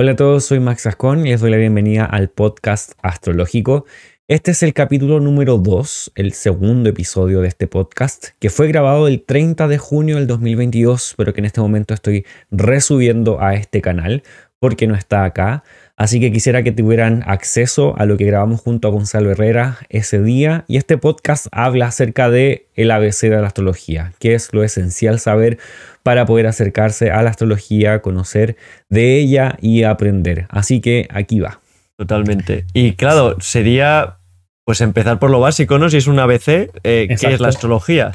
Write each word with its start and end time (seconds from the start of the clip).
Hola 0.00 0.12
a 0.12 0.14
todos, 0.14 0.44
soy 0.44 0.60
Max 0.60 0.86
Ascon 0.86 1.26
y 1.26 1.30
les 1.30 1.40
doy 1.40 1.50
la 1.50 1.56
bienvenida 1.56 2.04
al 2.04 2.28
podcast 2.28 2.92
astrológico. 3.02 3.84
Este 4.28 4.52
es 4.52 4.62
el 4.62 4.72
capítulo 4.72 5.18
número 5.18 5.58
2, 5.58 6.12
el 6.14 6.34
segundo 6.34 6.88
episodio 6.88 7.40
de 7.40 7.48
este 7.48 7.66
podcast, 7.66 8.28
que 8.38 8.48
fue 8.48 8.68
grabado 8.68 9.08
el 9.08 9.24
30 9.24 9.66
de 9.66 9.76
junio 9.76 10.14
del 10.14 10.28
2022, 10.28 11.14
pero 11.16 11.34
que 11.34 11.40
en 11.40 11.46
este 11.46 11.60
momento 11.60 11.94
estoy 11.94 12.24
resubiendo 12.52 13.42
a 13.42 13.54
este 13.54 13.82
canal 13.82 14.22
porque 14.60 14.86
no 14.86 14.94
está 14.94 15.24
acá. 15.24 15.64
Así 15.98 16.20
que 16.20 16.30
quisiera 16.30 16.62
que 16.62 16.70
tuvieran 16.70 17.24
acceso 17.26 17.98
a 17.98 18.06
lo 18.06 18.16
que 18.16 18.24
grabamos 18.24 18.60
junto 18.60 18.86
a 18.86 18.92
Gonzalo 18.92 19.32
Herrera 19.32 19.78
ese 19.88 20.22
día. 20.22 20.64
Y 20.68 20.76
este 20.76 20.96
podcast 20.96 21.48
habla 21.50 21.88
acerca 21.88 22.30
de 22.30 22.68
el 22.76 22.92
ABC 22.92 23.22
de 23.22 23.40
la 23.40 23.48
astrología, 23.48 24.12
que 24.20 24.34
es 24.34 24.52
lo 24.52 24.62
esencial 24.62 25.18
saber 25.18 25.58
para 26.04 26.24
poder 26.24 26.46
acercarse 26.46 27.10
a 27.10 27.20
la 27.24 27.30
astrología, 27.30 28.00
conocer 28.00 28.56
de 28.88 29.18
ella 29.18 29.56
y 29.60 29.82
aprender. 29.82 30.46
Así 30.50 30.80
que 30.80 31.08
aquí 31.10 31.40
va. 31.40 31.60
Totalmente. 31.96 32.64
Y 32.74 32.92
claro, 32.92 33.36
sería 33.40 34.18
pues 34.64 34.80
empezar 34.80 35.18
por 35.18 35.30
lo 35.30 35.40
básico, 35.40 35.80
¿no? 35.80 35.90
Si 35.90 35.96
es 35.96 36.06
un 36.06 36.20
ABC, 36.20 36.70
eh, 36.84 37.08
¿qué 37.08 37.32
es 37.32 37.40
la 37.40 37.48
astrología? 37.48 38.12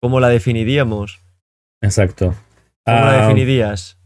¿Cómo 0.00 0.18
la 0.18 0.28
definiríamos? 0.28 1.20
Exacto. 1.82 2.34
¿Cómo 2.84 2.98
la 2.98 3.12
ah, 3.12 3.22
definirías? 3.22 3.96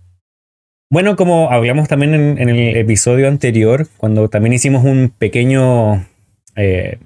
Bueno, 0.88 1.16
como 1.16 1.50
hablamos 1.50 1.88
también 1.88 2.14
en, 2.14 2.48
el 2.48 2.76
episodio 2.76 3.26
anterior, 3.26 3.88
cuando 3.96 4.28
también 4.28 4.52
hicimos 4.52 4.84
un 4.84 5.10
pequeño 5.10 6.06
eh, 6.54 6.98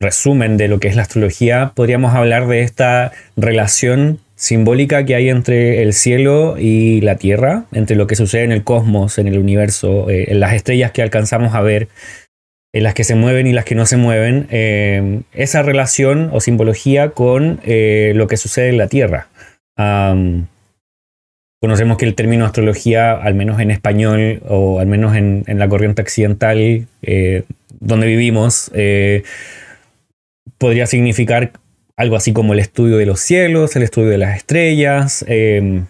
resumen 0.00 0.56
de 0.56 0.66
lo 0.66 0.80
que 0.80 0.88
es 0.88 0.96
la 0.96 1.02
astrología, 1.02 1.70
podríamos 1.76 2.12
hablar 2.12 2.48
de 2.48 2.62
esta 2.62 3.12
relación 3.36 4.18
simbólica 4.34 5.04
que 5.04 5.14
hay 5.14 5.28
entre 5.28 5.82
el 5.82 5.92
cielo 5.92 6.56
y 6.58 7.02
la 7.02 7.18
tierra, 7.18 7.66
entre 7.70 7.94
lo 7.94 8.08
que 8.08 8.16
sucede 8.16 8.42
en 8.42 8.50
el 8.50 8.64
cosmos, 8.64 9.16
en 9.18 9.28
el 9.28 9.38
universo, 9.38 10.10
eh, 10.10 10.32
en 10.32 10.40
las 10.40 10.54
estrellas 10.54 10.90
que 10.90 11.02
alcanzamos 11.02 11.54
a 11.54 11.60
ver, 11.60 11.86
en 12.72 12.82
las 12.82 12.94
que 12.94 13.04
se 13.04 13.14
mueven 13.14 13.46
y 13.46 13.52
las 13.52 13.64
que 13.64 13.76
no 13.76 13.86
se 13.86 13.96
mueven, 13.96 14.48
eh, 14.50 15.20
esa 15.32 15.62
relación 15.62 16.30
o 16.32 16.40
simbología 16.40 17.10
con 17.10 17.60
lo 17.64 18.26
que 18.26 18.36
sucede 18.36 18.70
en 18.70 18.78
la 18.78 18.88
tierra. 18.88 19.28
Conocemos 21.60 21.98
que 21.98 22.06
el 22.06 22.14
término 22.14 22.46
astrología, 22.46 23.12
al 23.12 23.34
menos 23.34 23.60
en 23.60 23.70
español 23.70 24.42
o 24.48 24.80
al 24.80 24.86
menos 24.86 25.14
en, 25.14 25.44
la 25.46 25.68
corriente 25.68 26.00
occidental 26.00 26.86
eh, 27.02 27.42
donde 27.80 28.06
vivimos, 28.06 28.70
eh, 28.74 29.24
podría 30.56 30.86
significar 30.86 31.52
algo 31.96 32.16
así 32.16 32.32
como 32.32 32.54
el 32.54 32.60
estudio 32.60 32.96
de 32.96 33.04
los 33.04 33.20
cielos, 33.20 33.76
el 33.76 33.82
estudio 33.82 34.08
de 34.08 34.16
las 34.16 34.38
estrellas, 34.38 35.22
eh, 35.28 35.82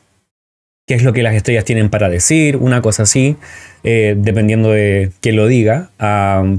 qué 0.88 0.94
es 0.94 1.04
lo 1.04 1.12
que 1.12 1.22
las 1.22 1.36
estrellas 1.36 1.64
tienen 1.64 1.88
para 1.88 2.08
decir, 2.08 2.56
una 2.56 2.82
cosa 2.82 3.04
así, 3.04 3.36
dependiendo 3.84 4.72
de 4.72 5.12
quién 5.20 5.36
lo 5.36 5.46
diga, 5.46 5.90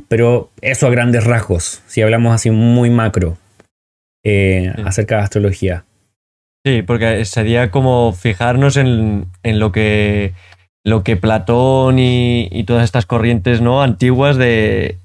pero 0.07 0.49
eso 0.61 0.87
a 0.87 0.89
grandes 0.89 1.25
rasgos, 1.25 1.83
si 1.85 2.01
hablamos 2.01 2.33
así 2.33 2.49
muy 2.49 2.89
macro 2.89 3.37
acerca 4.85 5.17
de 5.17 5.23
astrología. 5.23 5.83
Sí, 6.63 6.83
porque 6.83 7.25
sería 7.25 7.71
como 7.71 8.13
fijarnos 8.13 8.77
en, 8.77 9.31
lo 9.43 9.71
que 9.71 10.33
lo 10.83 11.03
que 11.03 11.17
Platón 11.17 11.97
y, 11.97 12.63
todas 12.65 12.83
estas 12.83 13.07
corrientes 13.07 13.61
¿no? 13.61 13.81
antiguas 13.81 14.37
de, 14.37 14.99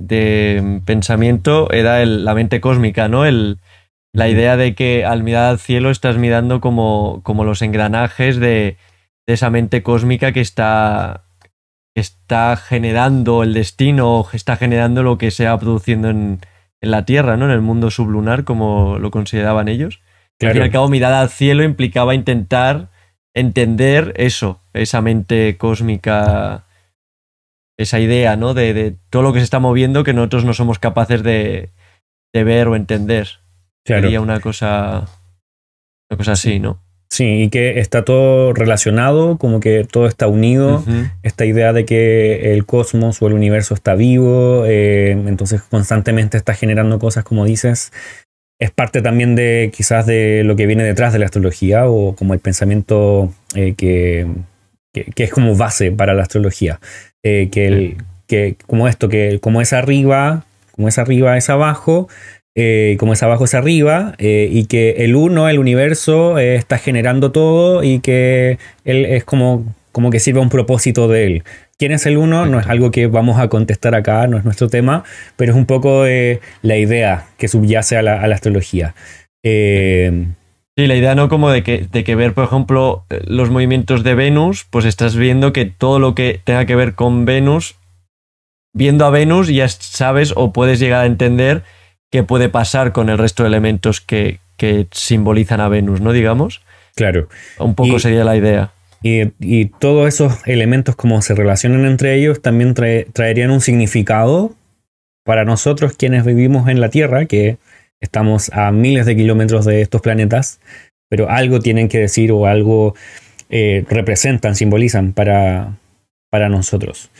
pensamiento 0.84 1.70
era 1.70 2.04
la 2.04 2.34
mente 2.34 2.60
cósmica, 2.60 3.08
¿no? 3.08 3.24
El, 3.24 3.58
la 4.12 4.28
idea 4.28 4.56
de 4.56 4.74
que 4.74 5.04
al 5.04 5.22
mirar 5.22 5.50
al 5.50 5.58
cielo 5.58 5.90
estás 5.90 6.18
mirando 6.18 6.60
como, 6.60 7.20
como 7.22 7.44
los 7.44 7.62
engranajes 7.62 8.38
de, 8.38 8.76
esa 9.26 9.50
mente 9.50 9.82
cósmica 9.82 10.32
que 10.32 10.40
está, 10.40 11.24
que 11.94 12.00
está 12.00 12.56
generando 12.56 13.42
el 13.42 13.54
destino, 13.54 14.26
está 14.32 14.56
generando 14.56 15.02
lo 15.02 15.18
que 15.18 15.30
se 15.30 15.46
va 15.46 15.58
produciendo 15.58 16.10
en, 16.10 16.40
en 16.80 16.90
la 16.90 17.04
Tierra, 17.04 17.36
¿no? 17.36 17.46
En 17.46 17.50
el 17.50 17.60
mundo 17.60 17.90
sublunar, 17.90 18.44
como 18.44 18.98
lo 18.98 19.10
consideraban 19.10 19.68
ellos. 19.68 20.00
Al 20.40 20.52
fin 20.52 20.60
y 20.60 20.64
al 20.64 20.70
cabo, 20.70 20.88
mirada 20.88 21.20
al 21.20 21.30
cielo 21.30 21.62
implicaba 21.62 22.14
intentar 22.14 22.88
entender 23.34 24.12
eso, 24.16 24.60
esa 24.72 25.00
mente 25.00 25.56
cósmica, 25.56 26.66
esa 27.78 28.00
idea, 28.00 28.36
¿no? 28.36 28.54
De, 28.54 28.96
todo 29.10 29.22
lo 29.22 29.32
que 29.32 29.40
se 29.40 29.44
está 29.44 29.58
moviendo 29.58 30.04
que 30.04 30.14
nosotros 30.14 30.44
no 30.44 30.54
somos 30.54 30.78
capaces 30.78 31.22
de, 31.22 31.70
ver 32.32 32.68
o 32.68 32.76
entender. 32.76 33.28
Sería 33.86 34.20
una 34.20 34.40
cosa, 34.40 35.08
una 36.10 36.18
cosa 36.18 36.32
así, 36.32 36.58
¿no? 36.58 36.82
Sí, 37.08 37.42
y 37.42 37.50
que 37.50 37.78
está 37.78 38.04
todo 38.04 38.52
relacionado, 38.52 39.38
como 39.38 39.60
que 39.60 39.84
todo 39.84 40.06
está 40.06 40.26
unido. 40.26 40.82
Esta 41.22 41.46
idea 41.46 41.72
de 41.72 41.84
que 41.84 42.52
el 42.52 42.66
cosmos 42.66 43.22
o 43.22 43.26
el 43.26 43.32
universo 43.32 43.74
está 43.74 43.94
vivo, 43.94 44.64
eh, 44.66 45.12
entonces 45.12 45.62
constantemente 45.62 46.36
está 46.36 46.54
generando 46.54 46.98
cosas, 46.98 47.24
como 47.24 47.44
dices, 47.44 47.92
es 48.58 48.70
parte 48.70 49.02
también 49.02 49.34
de 49.36 49.70
quizás 49.74 50.06
de 50.06 50.42
lo 50.44 50.56
que 50.56 50.66
viene 50.66 50.84
detrás 50.84 51.12
de 51.12 51.18
la 51.18 51.26
astrología 51.26 51.88
o 51.88 52.14
como 52.14 52.34
el 52.34 52.40
pensamiento 52.40 53.32
eh, 53.54 53.74
que, 53.76 54.26
que, 54.92 55.24
es 55.24 55.30
como 55.30 55.56
base 55.56 55.92
para 55.92 56.14
la 56.14 56.22
astrología. 56.22 56.80
Eh, 57.22 57.48
que, 57.52 57.66
el, 57.66 57.96
que 58.26 58.56
como 58.66 58.88
esto, 58.88 59.08
que 59.08 59.40
como 59.40 59.60
es 59.60 59.72
arriba, 59.72 60.44
como 60.72 60.88
es 60.88 60.98
arriba 60.98 61.36
es 61.36 61.50
abajo, 61.50 62.08
eh, 62.54 62.96
como 62.98 63.12
es 63.12 63.22
abajo 63.22 63.44
es 63.44 63.54
arriba, 63.54 64.14
y 64.18 64.64
que 64.64 65.04
el 65.04 65.14
uno, 65.14 65.48
el 65.50 65.58
universo, 65.58 66.38
está 66.38 66.78
generando 66.78 67.30
todo 67.32 67.84
y 67.84 68.00
que 68.00 68.58
él 68.84 69.04
es 69.04 69.24
como, 69.24 69.74
como 69.92 70.08
que 70.08 70.20
sirve 70.20 70.38
a 70.38 70.42
un 70.42 70.48
propósito 70.48 71.08
de 71.08 71.26
él. 71.26 71.44
¿Quién 71.78 71.92
es 71.92 72.06
el 72.06 72.16
uno? 72.16 72.46
No 72.46 72.58
es 72.58 72.66
algo 72.66 72.90
que 72.90 73.06
vamos 73.06 73.38
a 73.38 73.48
contestar 73.48 73.94
acá, 73.94 74.26
no 74.26 74.38
es 74.38 74.44
nuestro 74.44 74.68
tema, 74.68 75.04
pero 75.36 75.52
es 75.52 75.58
un 75.58 75.66
poco 75.66 76.04
la 76.04 76.76
idea 76.76 77.26
que 77.36 77.48
subyace 77.48 77.98
a 77.98 78.02
la, 78.02 78.14
astrología. 78.22 78.94
Eh, 79.44 80.26
sí, 80.76 80.86
la 80.86 80.94
idea 80.94 81.14
no 81.14 81.28
como 81.28 81.50
de 81.50 81.62
que, 81.62 81.86
de 81.90 82.02
que 82.02 82.14
ver, 82.14 82.32
por 82.32 82.44
ejemplo, 82.44 83.04
los 83.26 83.50
movimientos 83.50 84.04
de 84.04 84.14
Venus, 84.14 84.66
pues 84.70 84.86
estás 84.86 85.16
viendo 85.16 85.52
que 85.52 85.66
todo 85.66 85.98
lo 85.98 86.14
que 86.14 86.40
tenga 86.42 86.64
que 86.64 86.76
ver 86.76 86.94
con 86.94 87.26
Venus, 87.26 87.76
viendo 88.72 89.04
a 89.04 89.10
Venus 89.10 89.48
ya 89.48 89.68
sabes 89.68 90.32
o 90.34 90.52
puedes 90.52 90.80
llegar 90.80 91.02
a 91.02 91.06
entender 91.06 91.62
qué 92.10 92.22
puede 92.22 92.48
pasar 92.48 92.92
con 92.92 93.10
el 93.10 93.18
resto 93.18 93.42
de 93.42 93.48
elementos 93.48 94.00
que, 94.00 94.38
simbolizan 94.92 95.60
a 95.60 95.68
Venus, 95.68 96.00
¿no? 96.00 96.12
Digamos. 96.12 96.62
Claro. 96.94 97.28
Un 97.58 97.74
poco 97.74 97.98
sería 97.98 98.24
la 98.24 98.36
idea. 98.36 98.72
Y, 99.40 99.66
todos 99.78 100.08
esos 100.08 100.46
elementos 100.46 100.96
como 100.96 101.22
se 101.22 101.34
relacionan 101.34 101.84
entre 101.84 102.16
ellos 102.16 102.42
también 102.42 102.74
traerían 102.74 103.50
un 103.50 103.60
significado 103.60 104.54
para 105.24 105.44
nosotros 105.44 105.94
quienes 105.96 106.24
vivimos 106.24 106.68
en 106.68 106.80
la 106.80 106.88
Tierra, 106.88 107.26
que 107.26 107.58
estamos 108.00 108.50
a 108.52 108.72
miles 108.72 109.06
de 109.06 109.16
kilómetros 109.16 109.64
de 109.64 109.80
estos 109.80 110.00
planetas, 110.00 110.60
pero 111.08 111.30
algo 111.30 111.60
tienen 111.60 111.88
que 111.88 111.98
decir 111.98 112.32
o 112.32 112.46
algo 112.46 112.94
eh, 113.48 113.84
representan, 113.88 114.56
simbolizan 114.56 115.12
para, 115.12 115.76
para 116.30 116.48
nosotros. 116.48 117.10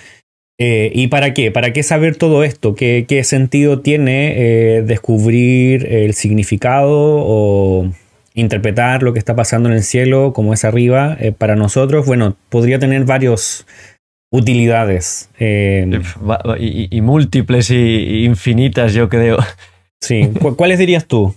Eh, 0.58 0.91
¿Y 0.92 1.08
para 1.08 1.34
qué? 1.34 1.50
¿Para 1.53 1.72
qué 1.72 1.82
saber 1.82 2.16
todo 2.16 2.42
esto? 2.42 2.74
¿Qué, 2.74 3.04
qué 3.06 3.22
sentido 3.22 3.80
tiene 3.80 4.34
eh, 4.36 4.82
descubrir 4.82 5.86
el 5.86 6.14
significado 6.14 6.91
o 6.91 7.92
interpretar 8.36 9.02
lo 9.02 9.12
que 9.12 9.19
está 9.19 9.34
pasando 9.34 9.69
en 9.69 9.74
el 9.74 9.82
cielo 9.82 10.32
como 10.32 10.52
es 10.52 10.64
arriba, 10.64 11.16
eh, 11.19 11.32
para 11.32 11.56
nosotros, 11.56 12.06
bueno, 12.06 12.36
podría 12.50 12.78
tener 12.78 13.04
varias 13.04 13.66
utilidades. 14.30 15.30
Eh, 15.38 16.00
y, 16.58 17.00
múltiples 17.00 17.70
y, 17.70 18.24
infinitas, 18.24 18.92
yo 18.92 19.08
creo. 19.08 19.38
Sí, 20.00 20.30
¿cuáles 20.56 20.78
dirías 20.78 21.06
tú? 21.06 21.34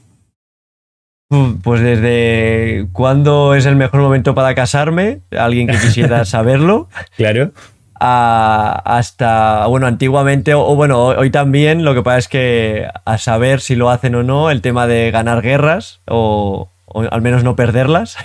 Pues 1.64 1.82
desde 1.82 2.88
cuándo 2.92 3.56
es 3.56 3.66
el 3.66 3.78
mejor 3.78 4.02
momento 4.02 4.36
para 4.36 4.54
casarme, 4.54 5.22
alguien 5.32 5.68
que 5.68 5.78
quisiera 5.78 6.26
saberlo. 6.26 6.90
claro. 7.16 7.54
hasta, 8.02 9.68
bueno, 9.68 9.88
antiguamente, 9.88 10.54
o, 10.54 10.76
bueno, 10.76 11.06
hoy 11.06 11.30
también, 11.30 11.86
lo 11.86 11.94
que 11.94 12.04
pasa 12.04 12.18
es 12.18 12.28
que 12.28 12.88
a 13.06 13.18
saber 13.18 13.62
si 13.62 13.76
lo 13.76 13.90
hacen 13.90 14.16
o 14.16 14.24
no, 14.24 14.52
el 14.52 14.62
tema 14.62 14.88
de 14.88 15.12
ganar 15.12 15.42
guerras 15.42 16.02
o, 16.06 16.70
o 16.94 17.02
al 17.02 17.22
menos 17.22 17.44
no 17.44 17.56
perderlas. 17.56 18.18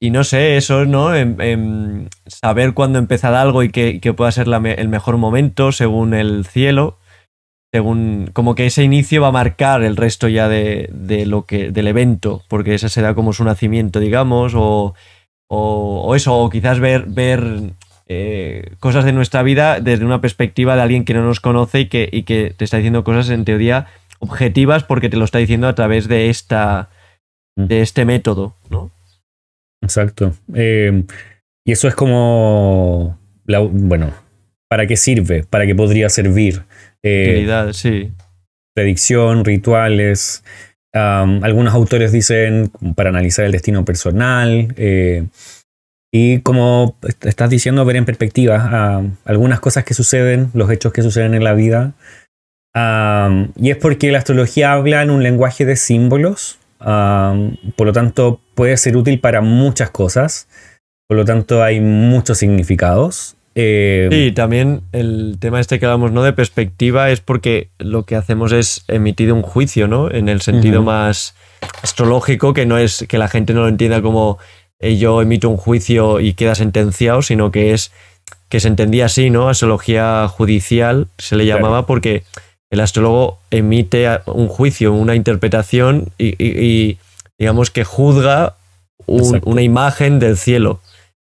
Y, 0.00 0.10
no 0.10 0.24
sé, 0.24 0.56
eso, 0.56 0.84
¿no? 0.84 1.14
En, 1.14 2.08
saber 2.26 2.74
cuándo 2.74 2.98
empezar 2.98 3.34
algo 3.34 3.62
y 3.62 3.70
que, 3.70 4.14
pueda 4.16 4.32
ser 4.32 4.46
el 4.48 4.88
mejor 4.88 5.16
momento 5.16 5.72
según 5.72 6.14
el 6.14 6.44
cielo. 6.46 6.98
Según, 7.72 8.30
como 8.32 8.54
que 8.54 8.66
ese 8.66 8.82
inicio 8.82 9.20
va 9.20 9.28
a 9.28 9.32
marcar 9.32 9.82
el 9.82 9.96
resto 9.96 10.26
ya 10.28 10.48
de, 10.48 10.88
lo 11.26 11.44
que, 11.44 11.70
del 11.70 11.88
evento, 11.88 12.42
porque 12.48 12.74
ese 12.74 12.88
será 12.88 13.14
como 13.14 13.34
su 13.34 13.44
nacimiento, 13.44 14.00
digamos, 14.00 14.54
o, 14.56 14.94
o, 15.48 16.14
eso, 16.14 16.38
o 16.38 16.48
quizás 16.48 16.80
ver, 16.80 17.04
ver 17.06 17.74
eh, 18.06 18.74
cosas 18.80 19.04
de 19.04 19.12
nuestra 19.12 19.42
vida 19.42 19.80
desde 19.80 20.06
una 20.06 20.22
perspectiva 20.22 20.76
de 20.76 20.82
alguien 20.82 21.04
que 21.04 21.12
no 21.12 21.22
nos 21.22 21.40
conoce 21.40 21.80
y 21.80 21.86
que, 21.88 22.08
y 22.10 22.22
que 22.22 22.54
te 22.56 22.64
está 22.64 22.78
diciendo 22.78 23.04
cosas 23.04 23.28
en 23.28 23.44
teoría 23.44 23.88
objetivas 24.18 24.84
porque 24.84 25.08
te 25.08 25.16
lo 25.16 25.24
está 25.24 25.38
diciendo 25.38 25.68
a 25.68 25.74
través 25.74 26.08
de 26.08 26.30
esta 26.30 26.90
de 27.56 27.82
este 27.82 28.04
método, 28.04 28.54
¿no? 28.70 28.90
Exacto. 29.82 30.34
Eh, 30.54 31.04
y 31.66 31.72
eso 31.72 31.88
es 31.88 31.94
como, 31.94 33.18
bueno, 33.46 34.12
¿para 34.68 34.86
qué 34.86 34.96
sirve? 34.96 35.44
¿Para 35.44 35.66
qué 35.66 35.74
podría 35.74 36.08
servir? 36.08 36.62
Eh, 37.02 37.46
sí. 37.72 38.12
Predicción, 38.74 39.44
rituales. 39.44 40.44
algunos 40.92 41.74
autores 41.74 42.12
dicen 42.12 42.70
para 42.94 43.10
analizar 43.10 43.44
el 43.44 43.52
destino 43.52 43.84
personal. 43.84 44.72
Eh, 44.76 45.26
y 46.12 46.40
como 46.40 46.96
estás 47.22 47.50
diciendo, 47.50 47.84
ver 47.84 47.96
en 47.96 48.04
perspectiva 48.04 49.02
algunas 49.24 49.60
cosas 49.60 49.84
que 49.84 49.94
suceden, 49.94 50.50
los 50.54 50.70
hechos 50.70 50.92
que 50.92 51.02
suceden 51.02 51.34
en 51.34 51.44
la 51.44 51.54
vida. 51.54 51.92
Y 53.56 53.70
es 53.70 53.76
porque 53.76 54.10
la 54.10 54.18
astrología 54.18 54.72
habla 54.72 55.02
en 55.02 55.10
un 55.10 55.22
lenguaje 55.22 55.64
de 55.64 55.76
símbolos, 55.76 56.58
por 56.78 57.86
lo 57.86 57.92
tanto 57.92 58.40
puede 58.54 58.76
ser 58.76 58.96
útil 58.96 59.20
para 59.20 59.40
muchas 59.40 59.90
cosas, 59.90 60.48
por 61.08 61.16
lo 61.16 61.24
tanto 61.24 61.62
hay 61.62 61.80
muchos 61.80 62.38
significados. 62.38 63.36
Eh, 63.60 64.08
sí, 64.12 64.32
también 64.32 64.82
el 64.92 65.36
tema 65.40 65.58
este 65.58 65.80
que 65.80 65.86
hablamos 65.86 66.12
¿no? 66.12 66.22
de 66.22 66.32
perspectiva 66.32 67.10
es 67.10 67.20
porque 67.20 67.70
lo 67.78 68.04
que 68.04 68.14
hacemos 68.14 68.52
es 68.52 68.84
emitir 68.86 69.32
un 69.32 69.42
juicio, 69.42 69.88
¿no? 69.88 70.10
En 70.10 70.28
el 70.28 70.42
sentido 70.42 70.82
más 70.82 71.34
astrológico, 71.82 72.54
que 72.54 72.66
no 72.66 72.78
es 72.78 73.04
que 73.08 73.18
la 73.18 73.26
gente 73.26 73.54
no 73.54 73.62
lo 73.62 73.68
entienda 73.68 74.00
como 74.00 74.38
eh, 74.78 74.96
yo 74.96 75.20
emito 75.22 75.48
un 75.48 75.56
juicio 75.56 76.20
y 76.20 76.34
queda 76.34 76.54
sentenciado, 76.54 77.22
sino 77.22 77.50
que 77.50 77.72
es 77.72 77.90
que 78.48 78.60
se 78.60 78.68
entendía 78.68 79.06
así, 79.06 79.28
¿no? 79.28 79.48
Astrología 79.48 80.28
judicial 80.28 81.08
se 81.18 81.34
le 81.34 81.44
llamaba 81.44 81.84
porque 81.84 82.22
el 82.70 82.80
astrólogo 82.80 83.38
emite 83.50 84.06
un 84.26 84.48
juicio, 84.48 84.92
una 84.92 85.14
interpretación 85.14 86.08
y, 86.18 86.98
digamos 87.38 87.70
que 87.70 87.84
juzga 87.84 88.56
una 89.06 89.62
imagen 89.62 90.18
del 90.18 90.36
cielo. 90.36 90.80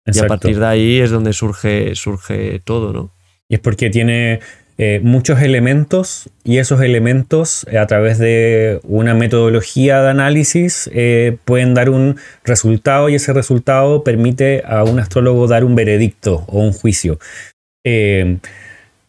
Y 0.06 0.20
a 0.20 0.28
partir 0.28 0.60
de 0.60 0.66
ahí 0.66 1.00
es 1.00 1.12
donde 1.12 1.34
surge, 1.34 1.94
surge 1.96 2.62
todo, 2.64 2.94
¿no? 2.94 3.12
Y 3.50 3.56
es 3.56 3.60
porque 3.60 3.90
tiene 3.90 4.40
eh, 4.80 5.00
muchos 5.02 5.42
elementos 5.42 6.30
y 6.44 6.60
esos 6.60 6.82
elementos 6.82 7.66
eh, 7.72 7.80
a 7.80 7.88
través 7.88 8.20
de 8.20 8.80
una 8.84 9.16
metodología 9.16 10.04
de 10.04 10.10
análisis 10.10 10.88
eh, 10.94 11.38
pueden 11.46 11.74
dar 11.74 11.90
un 11.90 12.18
resultado 12.44 13.10
y 13.10 13.16
ese 13.16 13.34
resultado 13.34 14.04
permite 14.04 14.62
a 14.68 14.84
un 14.84 15.00
astrólogo 15.00 15.48
dar 15.48 15.64
un 15.64 15.76
veredicto 15.76 16.46
o 16.48 16.60
un 16.60 16.74
juicio. 16.74 17.20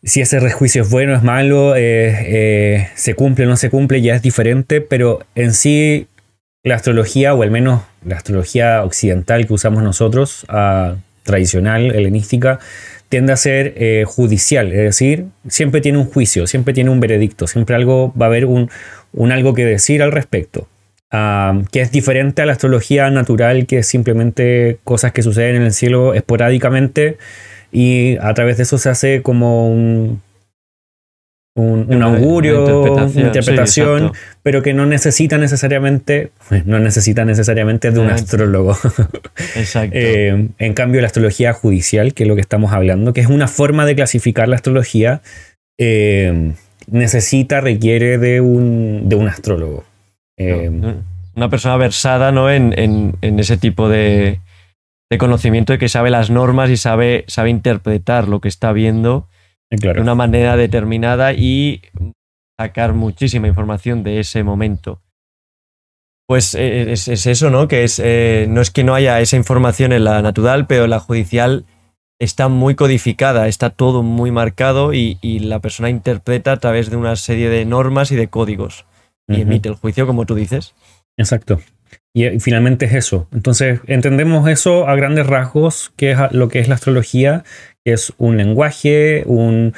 Si 0.02 0.20
ese 0.20 0.38
juicio 0.50 0.82
es 0.82 0.90
bueno, 0.90 1.14
es 1.14 1.22
malo, 1.22 1.74
se 1.74 3.14
cumple 3.16 3.46
o 3.46 3.48
no 3.48 3.56
se 3.56 3.70
cumple, 3.70 4.00
ya 4.00 4.14
es 4.14 4.22
diferente, 4.22 4.80
pero 4.80 5.20
en 5.34 5.52
sí 5.52 6.06
la 6.62 6.76
astrología, 6.76 7.34
o 7.34 7.42
al 7.42 7.50
menos 7.50 7.82
la 8.04 8.16
astrología 8.16 8.84
occidental 8.84 9.46
que 9.46 9.52
usamos 9.52 9.82
nosotros, 9.82 10.44
ah, 10.48 10.96
tradicional, 11.24 11.94
helenística, 11.94 12.58
tiende 13.08 13.32
a 13.32 13.36
ser 13.36 13.74
eh, 13.76 14.04
judicial, 14.06 14.72
es 14.72 14.78
decir, 14.78 15.26
siempre 15.48 15.80
tiene 15.80 15.98
un 15.98 16.06
juicio, 16.06 16.46
siempre 16.46 16.74
tiene 16.74 16.90
un 16.90 17.00
veredicto, 17.00 17.46
siempre 17.46 17.74
algo 17.74 18.12
va 18.20 18.26
a 18.26 18.28
haber 18.28 18.44
un, 18.44 18.70
algo 19.30 19.54
que 19.54 19.64
decir 19.64 20.02
al 20.02 20.12
respecto. 20.12 20.68
Ah, 21.10 21.62
que 21.72 21.80
es 21.80 21.90
diferente 21.90 22.42
a 22.42 22.46
la 22.46 22.52
astrología 22.52 23.10
natural, 23.10 23.66
que 23.66 23.78
es 23.78 23.86
simplemente 23.86 24.78
cosas 24.84 25.12
que 25.12 25.22
suceden 25.22 25.56
en 25.56 25.62
el 25.62 25.72
cielo 25.72 26.12
esporádicamente 26.12 27.16
y 27.70 28.16
a 28.20 28.32
través 28.34 28.56
de 28.56 28.62
eso 28.64 28.78
se 28.78 28.88
hace 28.88 29.22
como 29.22 29.70
un, 29.70 30.20
un, 31.58 32.02
augurio, 32.02 32.92
una 32.92 33.04
interpretación, 33.06 34.12
pero 34.42 34.62
que 34.62 34.74
no 34.74 34.86
necesita 34.86 35.38
necesariamente, 35.38 36.30
no 36.64 36.78
necesita 36.78 37.24
necesariamente 37.24 37.90
de 37.90 37.98
un 37.98 38.10
astrólogo. 38.10 38.76
Exacto. 39.56 39.96
Eh, 39.96 40.48
en 40.58 40.74
cambio, 40.74 41.00
la 41.00 41.08
astrología 41.08 41.52
judicial, 41.52 42.14
que 42.14 42.24
es 42.24 42.28
lo 42.28 42.34
que 42.34 42.40
estamos 42.40 42.72
hablando, 42.72 43.12
que 43.12 43.20
es 43.20 43.28
una 43.28 43.48
forma 43.48 43.86
de 43.86 43.96
clasificar 43.96 44.48
la 44.48 44.56
astrología, 44.56 45.20
eh, 45.78 46.52
necesita, 46.86 47.60
requiere 47.60 48.18
de 48.18 48.40
un, 48.40 49.08
de 49.08 49.16
un 49.16 49.28
astrólogo. 49.28 49.84
Eh, 50.36 50.70
una 51.34 51.50
persona 51.50 51.76
versada 51.76 52.32
¿no? 52.32 52.50
en, 52.50 53.16
ese 53.20 53.56
tipo 53.56 53.88
de, 53.88 54.40
de, 55.10 55.18
conocimiento 55.18 55.72
de 55.72 55.78
que 55.78 55.88
sabe 55.88 56.10
las 56.10 56.30
normas 56.30 56.70
y 56.70 56.76
sabe, 56.76 57.24
sabe 57.28 57.50
interpretar 57.50 58.28
lo 58.28 58.40
que 58.40 58.48
está 58.48 58.72
viendo 58.72 59.28
de 59.70 60.00
una 60.00 60.14
manera 60.14 60.56
determinada 60.56 61.32
y 61.34 61.82
sacar 62.58 62.94
muchísima 62.94 63.48
información 63.48 64.02
de 64.02 64.20
ese 64.20 64.42
momento. 64.42 65.00
Pues 66.26 66.54
eh, 66.54 66.92
es, 66.92 67.08
eso, 67.08 67.50
¿no? 67.50 67.68
Que 67.68 67.84
es, 67.84 67.98
eh, 68.04 68.46
no 68.48 68.60
es 68.60 68.70
que 68.70 68.84
no 68.84 68.94
haya 68.94 69.20
esa 69.20 69.36
información 69.36 69.92
en 69.92 70.04
la 70.04 70.20
natural, 70.20 70.66
pero 70.66 70.84
en 70.84 70.90
la 70.90 71.00
judicial 71.00 71.64
está 72.18 72.48
muy 72.48 72.74
codificada, 72.74 73.48
está 73.48 73.70
todo 73.70 74.02
muy 74.02 74.30
marcado 74.30 74.92
y, 74.92 75.16
la 75.40 75.60
persona 75.60 75.88
interpreta 75.88 76.52
a 76.52 76.56
través 76.58 76.90
de 76.90 76.96
una 76.96 77.16
serie 77.16 77.48
de 77.48 77.64
normas 77.64 78.10
y 78.10 78.16
de 78.16 78.28
códigos 78.28 78.84
y 79.26 79.42
emite 79.42 79.68
el 79.68 79.76
juicio, 79.76 80.06
como 80.06 80.26
tú 80.26 80.34
dices. 80.34 80.74
Exacto. 81.16 81.60
Y, 82.14 82.40
finalmente 82.40 82.86
es 82.86 82.94
eso. 82.94 83.28
Entonces, 83.32 83.80
entendemos 83.86 84.48
eso 84.48 84.88
a 84.88 84.96
grandes 84.96 85.26
rasgos, 85.26 85.92
que 85.96 86.12
es 86.12 86.18
lo 86.32 86.48
que 86.48 86.58
es 86.58 86.68
la 86.68 86.74
astrología, 86.74 87.44
es 87.84 88.12
un 88.18 88.36
lenguaje, 88.36 89.22
un, 89.26 89.74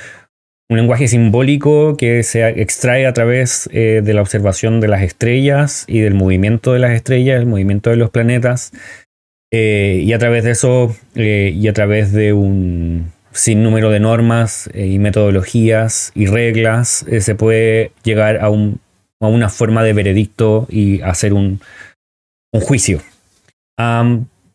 lenguaje 0.68 1.08
simbólico 1.08 1.96
que 1.96 2.22
se 2.22 2.48
extrae 2.60 3.06
a 3.06 3.12
través 3.12 3.68
eh, 3.72 4.02
de 4.04 4.14
la 4.14 4.22
observación 4.22 4.80
de 4.80 4.86
las 4.86 5.02
estrellas 5.02 5.84
y 5.88 6.00
del 6.00 6.14
movimiento 6.14 6.72
de 6.72 6.78
las 6.78 6.92
estrellas, 6.92 7.40
el 7.40 7.46
movimiento 7.46 7.90
de 7.90 7.96
los 7.96 8.10
planetas, 8.10 8.72
eh, 9.52 10.00
y 10.04 10.12
a 10.12 10.18
través 10.20 10.44
de 10.44 10.52
eso 10.52 10.94
eh, 11.16 11.52
y 11.52 11.66
a 11.66 11.72
través 11.72 12.12
de 12.12 12.32
un 12.32 13.10
sinnúmero 13.32 13.90
de 13.90 13.98
normas 13.98 14.70
y 14.72 15.00
metodologías 15.00 16.12
y 16.14 16.26
reglas, 16.26 17.04
se 17.18 17.34
puede 17.34 17.90
llegar 18.04 18.38
a, 18.40 18.48
una 18.48 19.48
forma 19.48 19.82
de 19.82 19.92
veredicto 19.92 20.66
y 20.68 21.00
hacer 21.02 21.32
un, 21.32 21.60
juicio. 22.58 23.00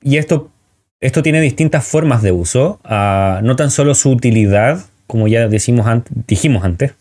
y 0.02 0.18
esto 0.18 0.52
esto 1.06 1.22
tiene 1.22 1.40
distintas 1.42 1.86
formas 1.86 2.24
de 2.24 2.32
uso, 2.32 2.80
ah, 2.84 3.40
no 3.44 3.56
tan 3.56 3.70
solo 3.70 3.94
su 3.94 4.10
utilidad, 4.10 4.86
como 5.08 5.28
ya 5.28 5.48
decimos 5.48 5.86
dijimos 6.28 6.64
antes, 6.64 6.94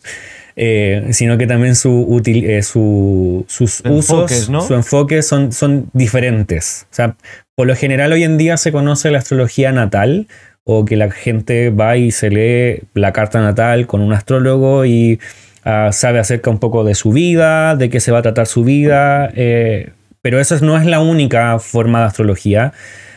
eh, 0.56 1.08
sino 1.12 1.38
que 1.38 1.46
también 1.46 1.75
su 1.75 2.23
eh, 2.26 2.62
sus 2.62 3.82
usos, 3.88 4.31
su 4.67 4.75
enfoque 4.75 5.23
son, 5.23 5.52
son 5.52 5.88
diferentes. 5.93 6.87
O 6.91 6.94
sea, 6.94 7.17
por 7.55 7.67
lo 7.67 7.75
general 7.75 8.12
hoy 8.12 8.25
en 8.25 8.37
día 8.37 8.56
se 8.56 8.73
conoce 8.73 9.11
la 9.11 9.19
astrología 9.19 9.73
natal 9.73 10.26
o 10.64 10.85
que 10.85 10.96
la 10.96 11.11
gente 11.11 11.70
va 11.70 11.96
y 11.96 12.11
se 12.11 12.31
lee 12.31 12.82
la 12.94 13.13
carta 13.13 13.41
natal 13.41 13.86
con 13.86 14.01
un 14.01 14.13
astrólogo 14.13 14.84
y 14.84 15.19
ah, 15.65 15.91
sabe 15.93 16.19
acerca 16.19 16.51
un 16.51 16.58
poco 16.58 16.84
de 16.84 16.94
su 16.94 17.10
vida, 17.10 17.74
de 17.74 17.91
qué 17.91 18.01
se 18.01 18.13
va 18.13 18.19
a 18.19 18.22
tratar 18.22 18.46
su 18.46 18.65
vida, 18.65 19.31
eh, 19.34 19.91
pero 20.24 20.40
eso 20.40 20.58
no 20.62 20.78
es 20.78 20.86
la 20.86 21.00
única 21.00 21.58
forma 21.58 22.00
de 22.00 22.06
astrología. 22.06 22.72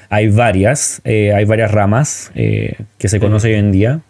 Hay 0.10 0.28
varias, 0.28 1.00
eh, 1.06 1.32
hay 1.34 1.46
varias 1.46 1.72
ramas 1.72 2.34
eh, 2.36 2.76
que 2.98 3.08
se 3.08 3.22
conocen 3.22 3.52
hoy 3.52 3.58
en 3.60 3.72
día. 3.72 4.02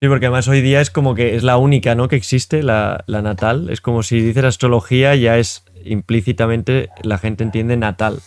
Sí, 0.00 0.06
porque 0.08 0.26
además 0.26 0.46
hoy 0.46 0.60
día 0.60 0.80
es 0.80 0.90
como 0.90 1.16
que 1.16 1.34
es 1.34 1.42
la 1.42 1.56
única 1.56 1.96
¿no? 1.96 2.06
que 2.06 2.14
existe, 2.14 2.62
la, 2.62 3.02
natal. 3.08 3.68
Es 3.68 3.80
como 3.80 4.04
si 4.04 4.20
dices 4.20 4.44
astrología, 4.44 5.16
ya 5.16 5.38
es 5.38 5.64
implícitamente 5.84 6.88
la 7.02 7.18
gente 7.18 7.42
entiende 7.42 7.76
natal. 7.76 8.20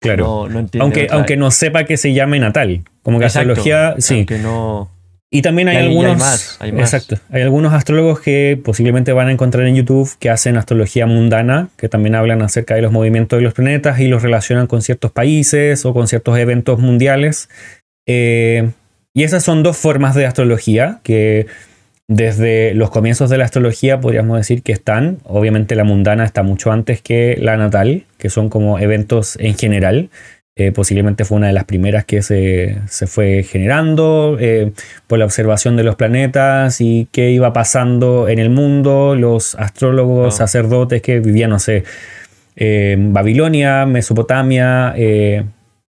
Claro. 0.00 0.48
aunque, 0.80 1.06
aunque 1.08 1.36
no 1.36 1.52
sepa 1.52 1.84
que 1.84 1.96
se 1.96 2.12
llame 2.12 2.40
natal. 2.40 2.82
Como 3.04 3.20
que 3.20 3.26
astrología, 3.26 3.94
sí. 3.98 4.16
Aunque 4.16 4.38
no. 4.38 4.90
Y 5.32 5.42
también 5.42 5.68
hay, 5.68 5.76
algunos. 5.76 6.56
Hay 6.58 6.70
Exacto. 6.70 7.16
Hay 7.30 7.42
algunos 7.42 7.72
astrólogos 7.72 8.20
que 8.20 8.60
posiblemente 8.62 9.12
van 9.12 9.28
a 9.28 9.32
encontrar 9.32 9.64
en 9.66 9.76
YouTube 9.76 10.10
que 10.18 10.28
hacen 10.28 10.56
astrología 10.56 11.06
mundana, 11.06 11.68
que 11.76 11.88
también 11.88 12.16
hablan 12.16 12.42
acerca 12.42 12.74
de 12.74 12.82
los 12.82 12.90
movimientos 12.90 13.38
de 13.38 13.44
los 13.44 13.54
planetas 13.54 14.00
y 14.00 14.08
los 14.08 14.22
relacionan 14.22 14.66
con 14.66 14.82
ciertos 14.82 15.12
países 15.12 15.86
o 15.86 15.94
con 15.94 16.08
ciertos 16.08 16.36
eventos 16.36 16.80
mundiales. 16.80 17.48
Eh, 18.06 18.70
y 19.14 19.22
esas 19.22 19.44
son 19.44 19.62
dos 19.62 19.76
formas 19.76 20.16
de 20.16 20.26
astrología 20.26 20.98
que 21.04 21.46
desde 22.08 22.74
los 22.74 22.90
comienzos 22.90 23.30
de 23.30 23.38
la 23.38 23.44
astrología 23.44 24.00
podríamos 24.00 24.36
decir 24.36 24.64
que 24.64 24.72
están. 24.72 25.18
Obviamente 25.22 25.76
la 25.76 25.84
mundana 25.84 26.24
está 26.24 26.42
mucho 26.42 26.72
antes 26.72 27.02
que 27.02 27.36
la 27.40 27.56
natal, 27.56 28.04
que 28.18 28.30
son 28.30 28.48
como 28.48 28.80
eventos 28.80 29.36
en 29.38 29.56
general. 29.56 30.10
Eh, 30.56 30.72
posiblemente 30.72 31.24
fue 31.24 31.38
una 31.38 31.46
de 31.46 31.52
las 31.52 31.64
primeras 31.64 32.04
que 32.04 32.22
se, 32.22 33.06
fue 33.06 33.44
generando 33.44 34.36
eh, 34.40 34.72
por 35.06 35.18
la 35.18 35.24
observación 35.24 35.76
de 35.76 35.84
los 35.84 35.94
planetas 35.94 36.80
y 36.80 37.08
qué 37.12 37.30
iba 37.30 37.52
pasando 37.52 38.28
en 38.28 38.40
el 38.40 38.50
mundo, 38.50 39.14
los 39.14 39.54
astrólogos, 39.54 40.34
ah. 40.34 40.36
sacerdotes 40.38 41.02
que 41.02 41.20
vivían, 41.20 41.50
no 41.50 41.60
sé, 41.60 41.84
en 42.56 43.12
Babilonia, 43.12 43.86
Mesopotamia, 43.86 44.92
eh, 44.96 45.44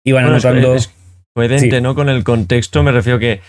iban 0.05 0.27
anotando... 0.27 0.77
Es, 0.77 0.91
coherente, 1.35 1.81
¿no? 1.81 1.97
Con 1.97 2.09
el 2.09 2.23
contexto, 2.23 2.85
me 2.85 2.93
refiero 2.93 3.19
que, 3.19 3.41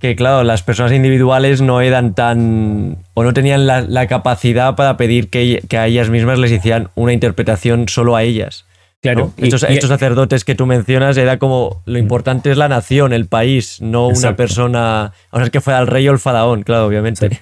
que, 0.00 0.16
claro, 0.16 0.42
las 0.42 0.64
personas 0.64 0.92
individuales 0.92 1.62
no 1.62 1.80
eran 1.80 2.14
tan... 2.14 2.98
o 3.14 3.22
no 3.22 3.32
tenían 3.32 3.68
la, 3.68 4.06
capacidad 4.08 4.74
para 4.74 4.96
pedir 4.96 5.30
que, 5.30 5.62
que 5.68 5.78
a 5.78 5.86
ellas 5.86 6.10
mismas 6.10 6.40
les 6.40 6.50
hicieran 6.50 6.88
una 6.96 7.12
interpretación 7.12 7.88
solo 7.88 8.16
a 8.16 8.24
ellas 8.24 8.66
Claro. 9.02 9.32
Estos, 9.36 9.62
sacerdotes 9.62 10.44
que 10.44 10.54
tú 10.54 10.64
mencionas 10.64 11.16
era 11.16 11.38
como 11.38 11.82
lo 11.86 11.94
mm. 11.94 12.02
importante 12.02 12.52
es 12.52 12.56
la 12.56 12.68
nación, 12.68 13.12
el 13.12 13.26
país, 13.26 13.80
no 13.82 14.06
una 14.06 14.36
persona, 14.36 15.06
a 15.06 15.12
no 15.32 15.40
ser 15.40 15.50
que 15.50 15.60
fuera 15.60 15.80
el 15.80 15.88
rey 15.88 16.08
o 16.08 16.12
el 16.12 16.20
faraón, 16.20 16.62
claro, 16.62 16.86
obviamente. 16.86 17.40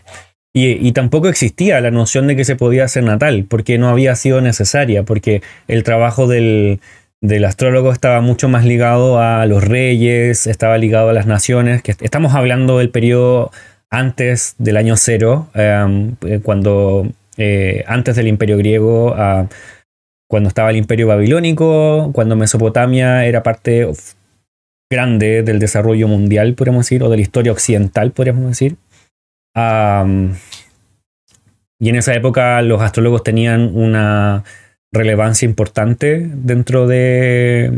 Y, 0.53 0.91
tampoco 0.93 1.29
existía 1.29 1.81
la 1.81 1.93
noción 1.93 2.27
de 2.27 2.35
que 2.35 2.45
se 2.45 2.57
podía 2.57 2.85
hacer 2.85 3.05
natal, 3.05 3.45
porque 3.49 3.79
no 3.79 3.89
había 3.89 4.17
sido 4.17 4.41
necesaria, 4.41 5.05
porque 5.05 5.43
el 5.69 5.85
trabajo 5.85 6.27
del, 6.27 6.81
astrólogo 7.47 7.93
estaba 7.93 8.23
mucho 8.23 8.49
más 8.49 8.65
ligado 8.65 9.21
a 9.21 9.45
los 9.47 9.63
reyes, 9.63 10.47
estaba 10.47 10.79
ligado 10.79 11.11
a 11.11 11.13
las 11.13 11.27
naciones, 11.27 11.83
que 11.83 11.95
estamos 12.01 12.35
hablando 12.35 12.79
del 12.79 12.89
periodo 12.89 13.53
antes 13.91 14.55
del 14.59 14.79
año 14.79 14.97
cero, 14.97 15.49
em, 15.55 16.17
eh, 16.27 16.41
cuando 16.43 17.07
eh, 17.37 17.85
antes 17.87 18.17
del 18.17 18.27
imperio 18.27 18.57
griego, 18.57 19.15
cuando 20.31 20.49
estaba 20.49 20.71
el 20.71 20.77
imperio 20.77 21.09
babilónico, 21.09 22.13
cuando 22.13 22.37
Mesopotamia 22.37 23.27
era 23.27 23.43
parte 23.43 23.91
grande 24.89 25.43
del 25.43 25.59
desarrollo 25.59 26.07
mundial, 26.07 26.55
podríamos 26.55 26.87
decir, 26.87 27.03
o 27.03 27.11
de 27.11 27.17
la 27.17 27.23
historia 27.23 27.51
occidental, 27.51 28.13
podríamos 28.13 28.47
decir. 28.47 28.77
Y 31.81 31.89
en 31.89 31.97
esa 31.97 32.15
época 32.15 32.63
los 32.63 32.81
astrólogos 32.81 33.25
tenían 33.25 33.77
una 33.77 34.45
relevancia 34.93 35.47
importante 35.47 36.31
dentro 36.33 36.87
de, 36.87 37.73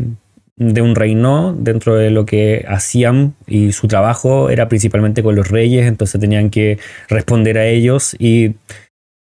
de 0.57 0.83
un 0.83 0.95
reino, 0.95 1.55
dentro 1.59 1.95
de 1.95 2.11
lo 2.11 2.27
que 2.27 2.67
hacían 2.69 3.35
y 3.47 3.73
su 3.73 3.89
trabajo 3.89 4.51
era 4.51 4.69
principalmente 4.69 5.23
con 5.23 5.37
los 5.37 5.49
reyes, 5.49 5.87
entonces 5.87 6.21
tenían 6.21 6.51
que 6.51 6.79
responder 7.09 7.57
a 7.57 7.65
ellos 7.65 8.15
y 8.19 8.57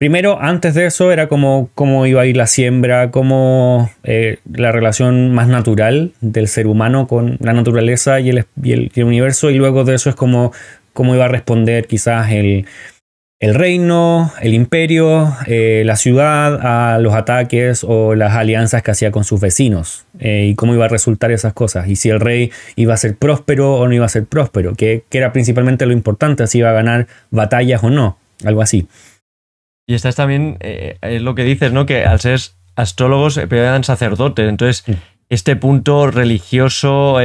Primero, 0.04 0.38
antes 0.42 0.74
de 0.74 0.86
eso, 0.86 1.14
era 1.14 1.30
como 1.30 1.70
cómo 1.76 2.06
iba 2.06 2.24
a 2.24 2.26
ir 2.26 2.36
la 2.36 2.46
siembra, 2.46 3.10
cómo 3.10 3.90
eh, 4.04 4.40
la 4.54 4.74
relación 4.74 5.34
más 5.34 5.48
natural 5.48 6.12
del 6.20 6.50
ser 6.50 6.68
humano 6.68 7.08
con 7.08 7.38
la 7.40 7.54
naturaleza 7.54 8.20
y 8.20 8.30
el, 8.30 8.92
universo, 8.98 9.50
y 9.50 9.56
luego 9.56 9.86
de 9.86 9.96
eso 9.96 10.10
es 10.10 10.16
como 10.18 10.52
cómo 10.92 11.16
iba 11.16 11.24
a 11.24 11.30
responder 11.30 11.88
quizás 11.88 12.34
el, 12.34 12.66
reino, 13.40 14.34
el 14.42 14.54
imperio, 14.54 15.38
eh, 15.48 15.84
la 15.86 15.96
ciudad 15.96 16.60
a 16.62 17.00
los 17.00 17.14
ataques 17.14 17.86
o 17.88 18.14
las 18.14 18.34
alianzas 18.34 18.84
que 18.84 18.92
hacía 18.92 19.10
con 19.10 19.24
sus 19.24 19.40
vecinos 19.40 20.06
eh, 20.20 20.48
y 20.50 20.56
cómo 20.56 20.74
iba 20.74 20.84
a 20.84 20.90
resultar 20.90 21.32
esas 21.32 21.54
cosas 21.54 21.88
y 21.88 21.96
si 21.96 22.10
el 22.10 22.20
rey 22.20 22.52
iba 22.76 22.94
a 22.94 22.98
ser 22.98 23.16
próspero 23.16 23.76
o 23.76 23.88
no 23.88 23.94
iba 23.94 24.06
a 24.06 24.10
ser 24.10 24.26
próspero, 24.26 24.76
que, 24.76 25.06
era 25.12 25.32
principalmente 25.32 25.86
lo 25.86 25.94
importante, 25.94 26.46
si 26.48 26.58
iba 26.58 26.72
a 26.72 26.74
ganar 26.74 27.08
batallas 27.32 27.82
o 27.86 27.90
no, 27.90 28.18
algo 28.44 28.62
así. 28.62 28.86
Y 29.88 29.96
estás 29.96 30.16
también, 30.16 30.58
eh, 30.62 30.98
es 31.02 31.22
lo 31.22 31.36
que 31.36 31.44
dices, 31.44 31.72
¿no? 31.74 31.86
Que 31.86 32.06
al 32.06 32.20
ser 32.20 32.40
astrólogos 32.76 33.38
eran 33.38 33.84
sacerdotes, 33.84 34.50
entonces 34.50 34.84
este 35.30 35.56
punto 35.56 36.08
religioso 36.10 37.18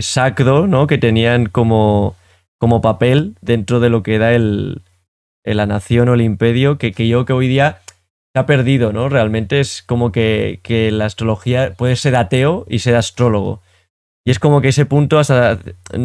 sacro, 0.00 0.66
¿no? 0.66 0.86
Que 0.86 0.98
tenían 0.98 1.46
como 1.46 2.16
como 2.64 2.80
papel 2.80 3.36
dentro 3.42 3.78
de 3.78 3.90
lo 3.90 4.02
que 4.02 4.14
era 4.14 4.34
el, 4.34 4.80
la 5.44 5.66
nación 5.66 6.08
o 6.08 6.14
el 6.14 6.22
imperio, 6.22 6.78
que, 6.78 6.92
que, 6.92 7.06
yo 7.06 7.26
que 7.26 7.34
hoy 7.34 7.46
día 7.46 7.80
se 8.32 8.40
ha 8.40 8.46
perdido, 8.46 8.90
¿no? 8.90 9.10
Realmente 9.10 9.60
es 9.60 9.82
como 9.82 10.12
que, 10.12 10.60
que, 10.62 10.90
la 10.90 11.04
astrología 11.04 11.74
puede 11.74 11.96
ser 11.96 12.16
ateo 12.16 12.64
y 12.66 12.78
ser 12.78 12.96
astrólogo. 12.96 13.60
Y 14.24 14.30
es 14.30 14.38
como 14.38 14.62
que 14.62 14.68
ese 14.68 14.86
punto, 14.86 15.18
hasta, 15.18 15.58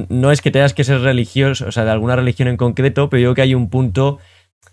no 0.09 0.31
es 0.31 0.41
que 0.41 0.51
tengas 0.51 0.73
que 0.73 0.83
ser 0.83 0.99
religioso, 0.99 1.67
o 1.67 1.71
sea, 1.71 1.85
de 1.85 1.91
alguna 1.91 2.17
religión 2.17 2.49
en 2.49 2.57
concreto, 2.57 3.09
pero 3.09 3.21
yo 3.21 3.27
creo 3.27 3.35
que 3.35 3.41
hay 3.43 3.55
un 3.55 3.69
punto 3.69 4.19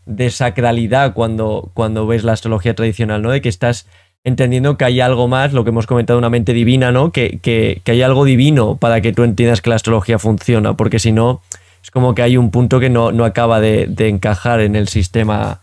de 0.04 0.30
sacralidad 0.30 1.14
cuando, 1.14 1.70
cuando 1.74 2.06
ves 2.06 2.24
la 2.24 2.32
astrología 2.32 2.74
tradicional, 2.74 3.22
¿no? 3.22 3.30
De 3.30 3.40
que 3.40 3.48
estás 3.48 3.86
entendiendo 4.24 4.76
que 4.76 4.84
hay 4.84 5.00
algo 5.00 5.28
más, 5.28 5.52
lo 5.52 5.64
que 5.64 5.70
hemos 5.70 5.86
comentado, 5.86 6.18
una 6.18 6.30
mente 6.30 6.52
divina, 6.52 6.92
¿no? 6.92 7.12
Que, 7.12 7.38
que, 7.40 7.80
que 7.84 7.92
hay 7.92 8.02
algo 8.02 8.24
divino 8.24 8.76
para 8.76 9.00
que 9.00 9.12
tú 9.12 9.22
entiendas 9.22 9.60
que 9.60 9.70
la 9.70 9.76
astrología 9.76 10.18
funciona, 10.18 10.76
porque 10.76 10.98
si 10.98 11.12
no, 11.12 11.42
es 11.86 11.92
como 11.92 12.16
que 12.16 12.22
hay 12.22 12.36
un 12.36 12.50
punto 12.50 12.80
que 12.80 12.90
no, 12.90 13.24
acaba 13.24 13.60
de, 13.60 13.88
encajar 13.96 14.58
en 14.60 14.74
el 14.74 14.88
sistema 14.88 15.60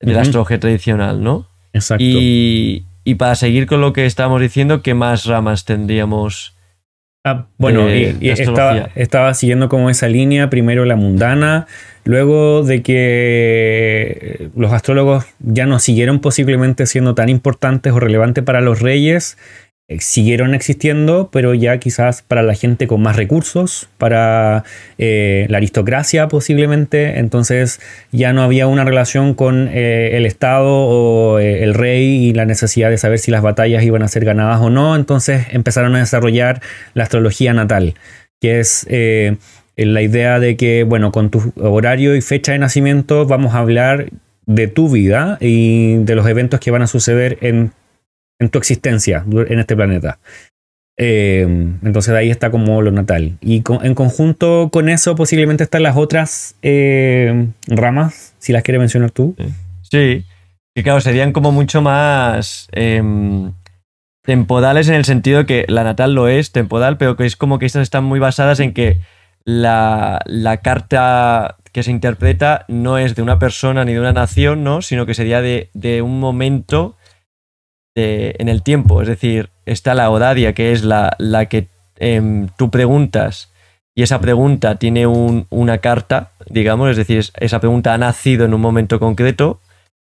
de 0.00 0.12
la 0.12 0.22
astrología 0.22 0.58
tradicional, 0.58 1.22
¿no? 1.22 1.46
Exacto. 1.72 2.02
Y, 2.04 2.84
para 3.18 3.36
seguir 3.36 3.68
con 3.68 3.80
lo 3.80 3.92
que 3.92 4.04
estábamos 4.04 4.40
diciendo, 4.40 4.82
¿qué 4.82 4.94
más 4.94 5.26
ramas 5.26 5.64
tendríamos? 5.64 6.53
Ah, 7.26 7.46
bueno, 7.56 7.88
estaba, 7.88 8.90
estaba, 8.94 9.32
siguiendo 9.32 9.70
como 9.70 9.88
esa 9.88 10.08
línea, 10.08 10.50
primero 10.50 10.84
la 10.84 10.94
mundana, 10.94 11.66
luego 12.04 12.62
de 12.62 12.82
que 12.82 14.50
los 14.54 14.70
astrólogos 14.74 15.24
ya 15.38 15.64
no 15.64 15.78
siguieron 15.78 16.20
posiblemente 16.20 16.84
siendo 16.84 17.14
tan 17.14 17.30
importantes 17.30 17.94
o 17.94 17.98
relevantes 17.98 18.44
para 18.44 18.60
los 18.60 18.82
reyes, 18.82 19.38
eh, 19.38 19.63
siguieron 19.98 20.54
existiendo, 20.54 21.28
pero 21.30 21.52
ya 21.52 21.78
quizás 21.78 22.22
para 22.22 22.42
la 22.42 22.54
gente 22.54 22.86
con 22.86 23.02
más 23.02 23.16
recursos, 23.16 23.88
para 23.98 24.64
eh, 24.96 25.46
la 25.50 25.58
aristocracia 25.58 26.26
posiblemente, 26.28 27.18
entonces 27.18 27.80
ya 28.10 28.32
no 28.32 28.42
había 28.42 28.66
una 28.66 28.84
relación 28.84 29.34
con 29.34 29.68
eh, 29.70 30.16
el 30.16 30.24
Estado 30.24 30.70
o 30.70 31.38
el 31.38 31.74
rey 31.74 32.28
y 32.28 32.32
la 32.32 32.46
necesidad 32.46 32.88
de 32.88 32.96
saber 32.96 33.18
si 33.18 33.30
las 33.30 33.42
batallas 33.42 33.84
iban 33.84 34.02
a 34.02 34.08
ser 34.08 34.24
ganadas 34.24 34.60
o 34.62 34.70
no, 34.70 34.96
entonces 34.96 35.46
empezaron 35.50 35.94
a 35.96 35.98
desarrollar 35.98 36.62
la 36.94 37.02
astrología 37.02 37.52
natal, 37.52 37.94
que 38.40 38.60
es 38.60 38.86
la 39.76 40.02
idea 40.02 40.38
de 40.40 40.56
que, 40.56 40.84
bueno, 40.84 41.12
con 41.12 41.28
tu 41.28 41.52
horario 41.60 42.16
y 42.16 42.22
fecha 42.22 42.52
de 42.52 42.58
nacimiento 42.58 43.26
vamos 43.26 43.54
a 43.54 43.58
hablar 43.58 44.06
de 44.46 44.66
tu 44.66 44.88
vida 44.88 45.36
y 45.40 45.96
de 45.96 46.14
los 46.14 46.26
eventos 46.26 46.60
que 46.60 46.70
van 46.70 46.82
a 46.82 46.86
suceder 46.86 47.38
en 47.40 47.72
en 48.38 48.48
tu 48.48 48.58
existencia 48.58 49.24
en 49.26 49.58
este 49.58 49.76
planeta. 49.76 50.18
Eh, 50.96 51.42
entonces 51.82 52.14
ahí 52.14 52.30
está 52.30 52.50
como 52.50 52.82
lo 52.82 52.90
natal. 52.90 53.36
Y 53.40 53.62
en 53.82 53.94
conjunto 53.94 54.70
con 54.72 54.88
eso 54.88 55.14
posiblemente 55.16 55.64
están 55.64 55.82
las 55.82 55.96
otras 55.96 56.56
eh, 56.62 57.48
ramas, 57.66 58.34
si 58.38 58.52
las 58.52 58.62
quieres 58.62 58.80
mencionar 58.80 59.10
tú. 59.10 59.34
Sí, 59.82 60.24
que 60.74 60.82
claro, 60.82 61.00
serían 61.00 61.32
como 61.32 61.52
mucho 61.52 61.82
más 61.82 62.68
em, 62.72 63.52
temporales 64.22 64.88
en 64.88 64.94
el 64.94 65.04
sentido 65.04 65.46
que 65.46 65.64
la 65.68 65.84
natal 65.84 66.14
lo 66.14 66.28
es, 66.28 66.52
temporal, 66.52 66.96
pero 66.96 67.16
que 67.16 67.26
es 67.26 67.36
como 67.36 67.58
que 67.58 67.66
estas 67.66 67.82
están 67.82 68.04
muy 68.04 68.20
basadas 68.20 68.60
en 68.60 68.72
que 68.72 69.00
la, 69.44 70.20
la 70.26 70.58
carta 70.58 71.56
que 71.72 71.82
se 71.82 71.90
interpreta 71.90 72.64
no 72.68 72.98
es 72.98 73.14
de 73.14 73.22
una 73.22 73.38
persona 73.38 73.84
ni 73.84 73.92
de 73.92 74.00
una 74.00 74.12
nación, 74.12 74.62
¿no? 74.62 74.80
sino 74.80 75.06
que 75.06 75.14
sería 75.14 75.42
de, 75.42 75.70
de 75.74 76.02
un 76.02 76.20
momento 76.20 76.96
en 77.94 78.48
el 78.48 78.62
tiempo. 78.62 79.02
Es 79.02 79.08
decir, 79.08 79.50
está 79.66 79.94
la 79.94 80.10
odadia, 80.10 80.52
que 80.52 80.72
es 80.72 80.84
la, 80.84 81.14
la 81.18 81.46
que 81.46 81.68
em, 81.98 82.48
tú 82.56 82.70
preguntas 82.70 83.50
y 83.94 84.02
esa 84.02 84.20
pregunta 84.20 84.74
tiene 84.76 85.06
una 85.06 85.78
carta, 85.78 86.32
digamos, 86.48 86.90
es 86.90 86.96
decir, 86.96 87.24
esa 87.38 87.60
pregunta 87.60 87.94
ha 87.94 87.98
nacido 87.98 88.44
en 88.44 88.52
un 88.52 88.60
momento 88.60 88.98
concreto 88.98 89.60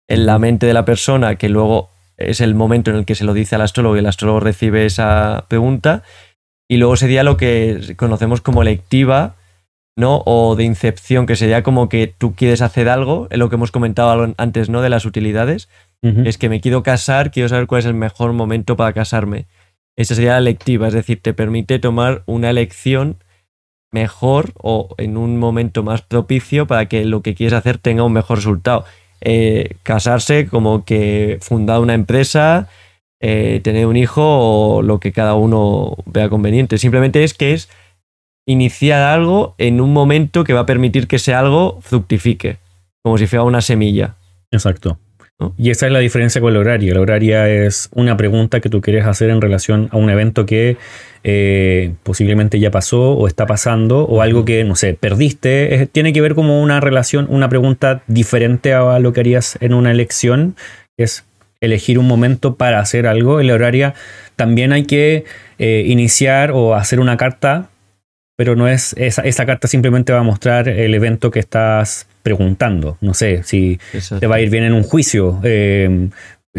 en 0.08 0.24
la 0.24 0.38
mente 0.38 0.66
de 0.66 0.72
la 0.72 0.86
persona, 0.86 1.36
que 1.36 1.50
luego 1.50 1.90
es 2.16 2.40
el 2.40 2.54
momento 2.54 2.90
en 2.90 2.96
el 2.96 3.04
que 3.04 3.14
se 3.14 3.24
lo 3.24 3.34
dice 3.34 3.56
al 3.56 3.60
astrólogo 3.60 3.96
y 3.96 3.98
el 3.98 4.06
astrólogo 4.06 4.40
recibe 4.40 4.86
esa 4.86 5.44
pregunta. 5.48 6.02
Y 6.66 6.78
luego 6.78 6.96
sería 6.96 7.24
lo 7.24 7.36
que 7.36 7.94
conocemos 7.98 8.40
como 8.40 8.62
electiva, 8.62 9.34
¿no? 9.96 10.22
O 10.24 10.56
de 10.56 10.64
incepción, 10.64 11.26
que 11.26 11.36
sería 11.36 11.62
como 11.62 11.90
que 11.90 12.06
tú 12.06 12.34
quieres 12.34 12.62
hacer 12.62 12.88
algo, 12.88 13.28
en 13.30 13.38
lo 13.38 13.50
que 13.50 13.56
hemos 13.56 13.70
comentado 13.70 14.34
antes, 14.38 14.70
¿no? 14.70 14.80
De 14.80 14.88
las 14.88 15.04
utilidades 15.04 15.68
es 16.24 16.36
que 16.36 16.48
me 16.48 16.60
quiero 16.60 16.82
casar, 16.82 17.30
quiero 17.30 17.48
saber 17.48 17.66
cuál 17.66 17.78
es 17.80 17.86
el 17.86 17.94
mejor 17.94 18.32
momento 18.32 18.76
para 18.76 18.92
casarme. 18.92 19.46
Esa 19.96 20.14
sería 20.14 20.32
la 20.32 20.38
electiva, 20.38 20.88
es 20.88 20.94
decir, 20.94 21.20
te 21.22 21.32
permite 21.32 21.78
tomar 21.78 22.22
una 22.26 22.50
elección 22.50 23.16
mejor 23.92 24.52
o 24.60 24.94
en 24.98 25.16
un 25.16 25.38
momento 25.38 25.82
más 25.82 26.02
propicio 26.02 26.66
para 26.66 26.86
que 26.86 27.04
lo 27.04 27.22
que 27.22 27.34
quieres 27.34 27.54
hacer 27.54 27.78
tenga 27.78 28.02
un 28.02 28.12
mejor 28.12 28.38
resultado. 28.38 28.84
Eh, 29.20 29.76
casarse 29.82 30.46
como 30.46 30.84
que 30.84 31.38
fundar 31.40 31.80
una 31.80 31.94
empresa, 31.94 32.68
eh, 33.20 33.60
tener 33.62 33.86
un 33.86 33.96
hijo 33.96 34.22
o 34.22 34.82
lo 34.82 35.00
que 35.00 35.12
cada 35.12 35.34
uno 35.34 35.96
vea 36.04 36.28
conveniente. 36.28 36.76
Simplemente 36.76 37.24
es 37.24 37.32
que 37.32 37.52
es 37.54 37.70
iniciar 38.46 39.00
algo 39.02 39.54
en 39.58 39.80
un 39.80 39.92
momento 39.92 40.44
que 40.44 40.52
va 40.52 40.60
a 40.60 40.66
permitir 40.66 41.06
que 41.06 41.16
ese 41.16 41.32
algo 41.32 41.78
fructifique, 41.80 42.58
como 43.02 43.16
si 43.16 43.26
fuera 43.26 43.44
una 43.44 43.62
semilla. 43.62 44.16
Exacto. 44.50 44.98
Y 45.56 45.70
esa 45.70 45.86
es 45.86 45.92
la 45.92 45.98
diferencia 45.98 46.40
con 46.40 46.54
la 46.54 46.60
horaria. 46.60 46.94
La 46.94 47.00
horaria 47.00 47.48
es 47.48 47.88
una 47.92 48.16
pregunta 48.16 48.60
que 48.60 48.68
tú 48.68 48.80
quieres 48.80 49.04
hacer 49.04 49.30
en 49.30 49.40
relación 49.40 49.88
a 49.90 49.96
un 49.96 50.08
evento 50.08 50.46
que 50.46 50.76
eh, 51.24 51.94
posiblemente 52.04 52.60
ya 52.60 52.70
pasó 52.70 53.12
o 53.12 53.26
está 53.26 53.44
pasando 53.44 54.04
o 54.04 54.22
algo 54.22 54.44
que, 54.44 54.62
no 54.62 54.76
sé, 54.76 54.94
perdiste. 54.94 55.88
tiene 55.90 56.12
que 56.12 56.20
ver 56.20 56.34
como 56.34 56.62
una 56.62 56.80
relación, 56.80 57.26
una 57.28 57.48
pregunta 57.48 58.02
diferente 58.06 58.74
a 58.74 58.98
lo 59.00 59.12
que 59.12 59.20
harías 59.20 59.58
en 59.60 59.74
una 59.74 59.90
elección. 59.90 60.54
Es 60.96 61.24
elegir 61.60 61.98
un 61.98 62.06
momento 62.06 62.54
para 62.54 62.78
hacer 62.78 63.06
algo. 63.06 63.40
En 63.40 63.48
la 63.48 63.54
horaria 63.54 63.94
también 64.36 64.72
hay 64.72 64.84
que 64.84 65.24
eh, 65.58 65.84
iniciar 65.86 66.52
o 66.52 66.74
hacer 66.74 67.00
una 67.00 67.16
carta 67.16 67.70
pero 68.36 68.56
no 68.56 68.66
es 68.66 68.94
esa, 68.98 69.22
esa, 69.22 69.46
carta 69.46 69.68
simplemente 69.68 70.12
va 70.12 70.18
a 70.18 70.24
mostrar 70.24 70.68
el 70.68 70.92
evento 70.92 71.30
que 71.30 71.38
estás 71.38 72.08
preguntando. 72.24 72.98
No 73.00 73.14
sé 73.14 73.44
si 73.44 73.78
te 74.18 74.26
va 74.26 74.36
a 74.36 74.40
ir 74.40 74.50
bien 74.50 74.64
en 74.64 74.72
un 74.72 74.82
juicio, 74.82 75.38
eh, 75.44 76.08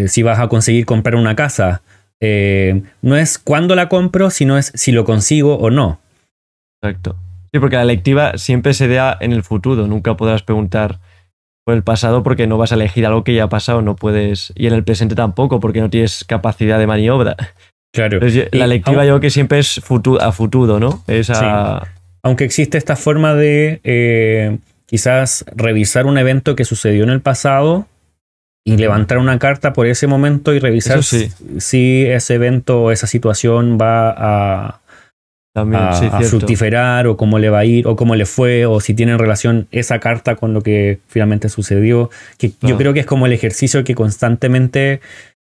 si 0.07 0.23
vas 0.23 0.39
a 0.39 0.47
conseguir 0.47 0.85
comprar 0.85 1.15
una 1.15 1.35
casa, 1.35 1.81
Eh, 2.21 2.81
no 3.01 3.17
es 3.17 3.37
cuándo 3.37 3.75
la 3.75 3.89
compro, 3.89 4.29
sino 4.29 4.57
es 4.57 4.71
si 4.73 4.93
lo 4.93 5.03
consigo 5.03 5.57
o 5.57 5.69
no. 5.69 5.99
Exacto. 6.81 7.17
Sí, 7.51 7.59
porque 7.59 7.75
la 7.75 7.81
electiva 7.81 8.37
siempre 8.37 8.73
se 8.73 8.87
da 8.87 9.17
en 9.19 9.33
el 9.33 9.43
futuro. 9.43 9.85
Nunca 9.85 10.15
podrás 10.15 10.41
preguntar 10.41 10.99
por 11.65 11.75
el 11.75 11.83
pasado 11.83 12.23
porque 12.23 12.47
no 12.47 12.57
vas 12.57 12.71
a 12.71 12.75
elegir 12.75 13.05
algo 13.05 13.25
que 13.25 13.33
ya 13.33 13.43
ha 13.43 13.49
pasado, 13.49 13.81
no 13.81 13.97
puedes. 13.97 14.53
Y 14.55 14.67
en 14.67 14.73
el 14.73 14.85
presente 14.85 15.13
tampoco, 15.13 15.59
porque 15.59 15.81
no 15.81 15.89
tienes 15.89 16.23
capacidad 16.23 16.79
de 16.79 16.87
maniobra. 16.87 17.35
Claro. 17.93 18.19
la 18.51 18.65
electiva 18.65 19.05
yo 19.05 19.11
creo 19.11 19.19
que 19.19 19.29
siempre 19.29 19.59
es 19.59 19.81
a 20.19 20.31
futuro, 20.31 20.79
¿no? 20.79 21.03
Es 21.07 21.29
Aunque 22.23 22.43
existe 22.43 22.77
esta 22.77 22.95
forma 22.95 23.35
de 23.35 23.81
eh, 23.83 24.57
quizás 24.85 25.45
revisar 25.55 26.05
un 26.05 26.17
evento 26.17 26.55
que 26.55 26.65
sucedió 26.65 27.03
en 27.03 27.09
el 27.09 27.21
pasado 27.21 27.87
y 28.63 28.77
levantar 28.77 29.19
una 29.19 29.37
carta 29.37 29.73
por 29.73 29.85
ese 29.85 30.07
momento 30.07 30.53
y 30.53 30.59
revisar 30.59 31.03
si 31.03 32.05
ese 32.05 32.33
evento 32.33 32.83
o 32.83 32.91
esa 32.91 33.05
situación 33.05 33.77
va 33.79 34.09
a, 34.09 34.81
a, 35.53 36.21
fructiferar 36.23 37.05
o 37.05 37.15
cómo 37.15 37.37
le 37.37 37.49
va 37.49 37.59
a 37.59 37.65
ir 37.65 37.87
o 37.87 37.95
cómo 37.95 38.15
le 38.15 38.25
fue 38.25 38.65
o 38.65 38.79
si 38.79 38.95
tiene 38.95 39.17
relación 39.17 39.67
esa 39.71 39.99
carta 39.99 40.35
con 40.35 40.53
lo 40.53 40.61
que 40.61 40.99
finalmente 41.07 41.47
sucedió. 41.49 42.09
Que 42.39 42.53
Yo 42.61 42.75
creo 42.77 42.93
que 42.93 43.01
es 43.01 43.05
como 43.05 43.27
el 43.27 43.33
ejercicio 43.33 43.83
que 43.83 43.93
constantemente 43.93 44.99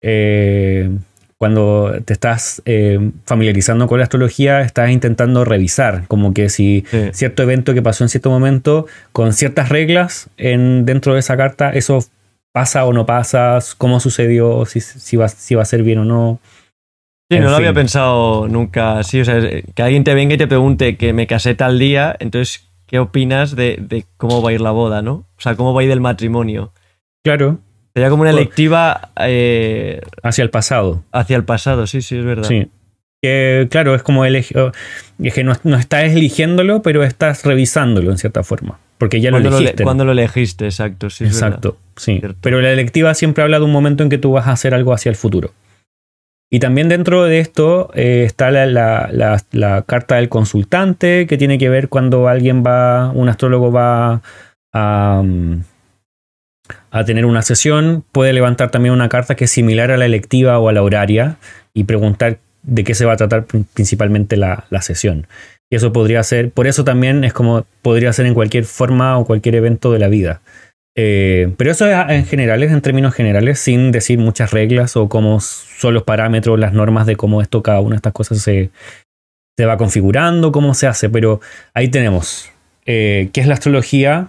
eh, 0.02 0.90
cuando 1.38 1.94
te 2.04 2.12
estás 2.12 2.62
eh, 2.64 3.12
familiarizando 3.24 3.86
con 3.86 3.98
la 3.98 4.04
astrología, 4.04 4.62
estás 4.62 4.90
intentando 4.90 5.44
revisar, 5.44 6.06
como 6.08 6.34
que 6.34 6.48
si 6.48 6.84
cierto 7.12 7.44
evento 7.44 7.74
que 7.74 7.82
pasó 7.82 8.04
en 8.04 8.08
cierto 8.08 8.28
momento, 8.28 8.86
con 9.12 9.32
ciertas 9.32 9.68
reglas 9.68 10.28
en, 10.36 10.84
dentro 10.84 11.14
de 11.14 11.20
esa 11.20 11.36
carta, 11.36 11.70
eso 11.70 12.04
pasa 12.52 12.84
o 12.86 12.92
no 12.92 13.06
pasa, 13.06 13.60
cómo 13.78 14.00
sucedió, 14.00 14.66
si, 14.66 14.80
si, 14.80 15.16
va, 15.16 15.28
si 15.28 15.54
va 15.54 15.62
a 15.62 15.64
ser 15.64 15.84
bien 15.84 15.98
o 15.98 16.04
no. 16.04 16.40
Sí, 17.30 17.38
no 17.38 17.50
lo 17.50 17.56
había 17.56 17.74
pensado 17.74 18.48
nunca 18.48 18.98
así. 18.98 19.20
O 19.20 19.24
sea, 19.24 19.38
que 19.40 19.82
alguien 19.82 20.02
te 20.02 20.14
venga 20.14 20.34
y 20.34 20.38
te 20.38 20.48
pregunte 20.48 20.96
que 20.96 21.12
me 21.12 21.28
casé 21.28 21.54
tal 21.54 21.78
día, 21.78 22.16
entonces, 22.18 22.68
¿qué 22.86 22.98
opinas 22.98 23.54
de, 23.54 23.76
de 23.80 24.06
cómo 24.16 24.42
va 24.42 24.50
a 24.50 24.52
ir 24.54 24.60
la 24.60 24.72
boda, 24.72 25.02
no? 25.02 25.12
O 25.12 25.40
sea, 25.40 25.54
¿cómo 25.54 25.72
va 25.72 25.82
a 25.82 25.84
ir 25.84 25.90
el 25.92 26.00
matrimonio? 26.00 26.72
Claro. 27.22 27.60
Sería 27.94 28.10
como 28.10 28.22
una 28.22 28.30
electiva. 28.30 29.10
Eh, 29.20 30.00
hacia 30.22 30.42
el 30.42 30.50
pasado. 30.50 31.02
Hacia 31.12 31.36
el 31.36 31.44
pasado, 31.44 31.86
sí, 31.86 32.02
sí, 32.02 32.18
es 32.18 32.24
verdad. 32.24 32.48
Sí. 32.48 32.68
Que, 33.22 33.66
claro, 33.70 33.94
es 33.94 34.02
como 34.02 34.24
elegir. 34.24 34.56
Es 35.20 35.34
que 35.34 35.44
no, 35.44 35.52
estás 35.52 36.04
eligiéndolo, 36.12 36.82
pero 36.82 37.02
estás 37.02 37.44
revisándolo 37.44 38.10
en 38.10 38.18
cierta 38.18 38.44
forma. 38.44 38.78
Porque 38.98 39.20
ya 39.20 39.30
lo 39.30 39.38
elegiste. 39.38 39.82
cuando 39.82 40.04
lo 40.04 40.12
elegiste, 40.12 40.66
exacto, 40.66 41.10
sí. 41.10 41.24
Exacto, 41.24 41.76
sí. 41.96 42.20
Pero 42.40 42.60
la 42.60 42.72
electiva 42.72 43.14
siempre 43.14 43.42
habla 43.42 43.58
de 43.58 43.64
un 43.64 43.72
momento 43.72 44.02
en 44.02 44.08
que 44.08 44.18
tú 44.18 44.32
vas 44.32 44.46
a 44.46 44.52
hacer 44.52 44.74
algo 44.74 44.92
hacia 44.92 45.10
el 45.10 45.16
futuro. 45.16 45.52
Y 46.50 46.60
también 46.60 46.88
dentro 46.88 47.24
de 47.24 47.40
esto 47.40 47.90
eh, 47.94 48.22
está 48.24 48.50
la, 48.50 48.66
la, 48.66 49.82
carta 49.82 50.16
del 50.16 50.28
consultante, 50.28 51.26
que 51.26 51.36
tiene 51.36 51.58
que 51.58 51.68
ver 51.68 51.88
cuando 51.88 52.26
alguien 52.26 52.64
va, 52.64 53.10
un 53.10 53.28
astrólogo 53.28 53.70
va 53.70 54.22
a. 54.72 55.22
Mm, 55.24 55.60
a 56.90 57.04
tener 57.04 57.26
una 57.26 57.42
sesión, 57.42 58.04
puede 58.12 58.32
levantar 58.32 58.70
también 58.70 58.94
una 58.94 59.08
carta 59.08 59.34
que 59.34 59.44
es 59.44 59.50
similar 59.50 59.90
a 59.90 59.96
la 59.96 60.06
electiva 60.06 60.58
o 60.58 60.68
a 60.68 60.72
la 60.72 60.82
horaria 60.82 61.36
y 61.74 61.84
preguntar 61.84 62.38
de 62.62 62.84
qué 62.84 62.94
se 62.94 63.04
va 63.04 63.14
a 63.14 63.16
tratar 63.16 63.46
principalmente 63.46 64.36
la, 64.36 64.66
sesión. 64.80 65.26
Y 65.70 65.76
eso 65.76 65.92
podría 65.92 66.22
ser, 66.22 66.50
por 66.50 66.66
eso 66.66 66.84
también 66.84 67.24
es 67.24 67.32
como 67.32 67.66
podría 67.82 68.12
ser 68.12 68.26
en 68.26 68.34
cualquier 68.34 68.64
forma 68.64 69.18
o 69.18 69.24
cualquier 69.24 69.54
evento 69.54 69.92
de 69.92 69.98
la 69.98 70.08
vida. 70.08 70.40
Eh, 70.96 71.52
pero 71.56 71.70
eso 71.70 71.86
es 71.86 71.96
en 72.08 72.24
generales, 72.24 72.72
en 72.72 72.80
términos 72.80 73.14
generales, 73.14 73.60
sin 73.60 73.92
decir 73.92 74.18
muchas 74.18 74.50
reglas 74.50 74.96
o 74.96 75.08
cómo 75.08 75.40
son 75.40 75.94
los 75.94 76.02
parámetros, 76.02 76.58
las 76.58 76.72
normas 76.72 77.06
de 77.06 77.16
cómo 77.16 77.40
esto, 77.40 77.62
cada 77.62 77.80
una 77.80 77.90
de 77.90 77.96
estas 77.96 78.12
cosas 78.12 78.38
se, 78.38 78.70
se 79.56 79.64
va 79.64 79.76
configurando, 79.76 80.50
cómo 80.50 80.74
se 80.74 80.86
hace. 80.86 81.08
Pero 81.08 81.40
ahí 81.74 81.88
tenemos 81.88 82.50
eh, 82.90 83.28
qué 83.32 83.42
es 83.42 83.46
la 83.46 83.54
astrología, 83.54 84.28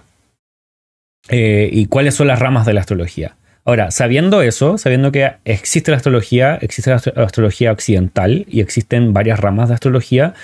eh, 1.28 1.68
y 1.72 1.86
cuáles 1.86 2.14
son 2.14 2.28
las 2.28 2.38
ramas 2.38 2.66
de 2.66 2.74
la 2.74 2.80
astrología. 2.80 3.36
Ahora, 3.64 3.90
sabiendo 3.90 4.42
eso, 4.42 4.78
sabiendo 4.78 5.12
que 5.12 5.32
existe 5.44 5.90
la 5.90 5.98
astrología, 5.98 6.58
existe 6.60 6.90
la 6.90 6.96
astrología 6.96 7.72
occidental 7.72 8.46
y 8.48 8.60
existen 8.60 9.12
varias 9.12 9.38
ramas 9.38 9.68
de 9.68 9.74
astrología, 9.74 10.34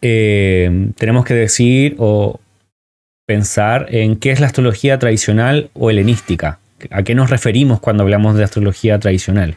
eh, 0.00 0.90
tenemos 0.96 1.24
que 1.24 1.34
decir 1.34 1.96
o 1.98 2.40
pensar 3.26 3.86
en 3.90 4.16
qué 4.16 4.30
es 4.30 4.40
la 4.40 4.46
astrología 4.46 4.98
tradicional 4.98 5.70
o 5.74 5.90
helenística. 5.90 6.58
¿A 6.90 7.02
qué 7.02 7.14
nos 7.14 7.30
referimos 7.30 7.80
cuando 7.80 8.02
hablamos 8.02 8.36
de 8.36 8.44
astrología 8.44 8.98
tradicional? 8.98 9.56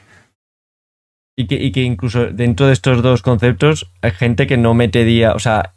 Y 1.37 1.47
que, 1.47 1.55
y 1.55 1.71
que 1.71 1.81
incluso 1.81 2.27
dentro 2.27 2.67
de 2.67 2.73
estos 2.73 3.03
dos 3.03 3.21
conceptos 3.21 3.91
hay 4.01 4.11
gente 4.11 4.47
que 4.47 4.57
no 4.57 4.73
metería, 4.73 5.33
o 5.33 5.39
sea, 5.39 5.73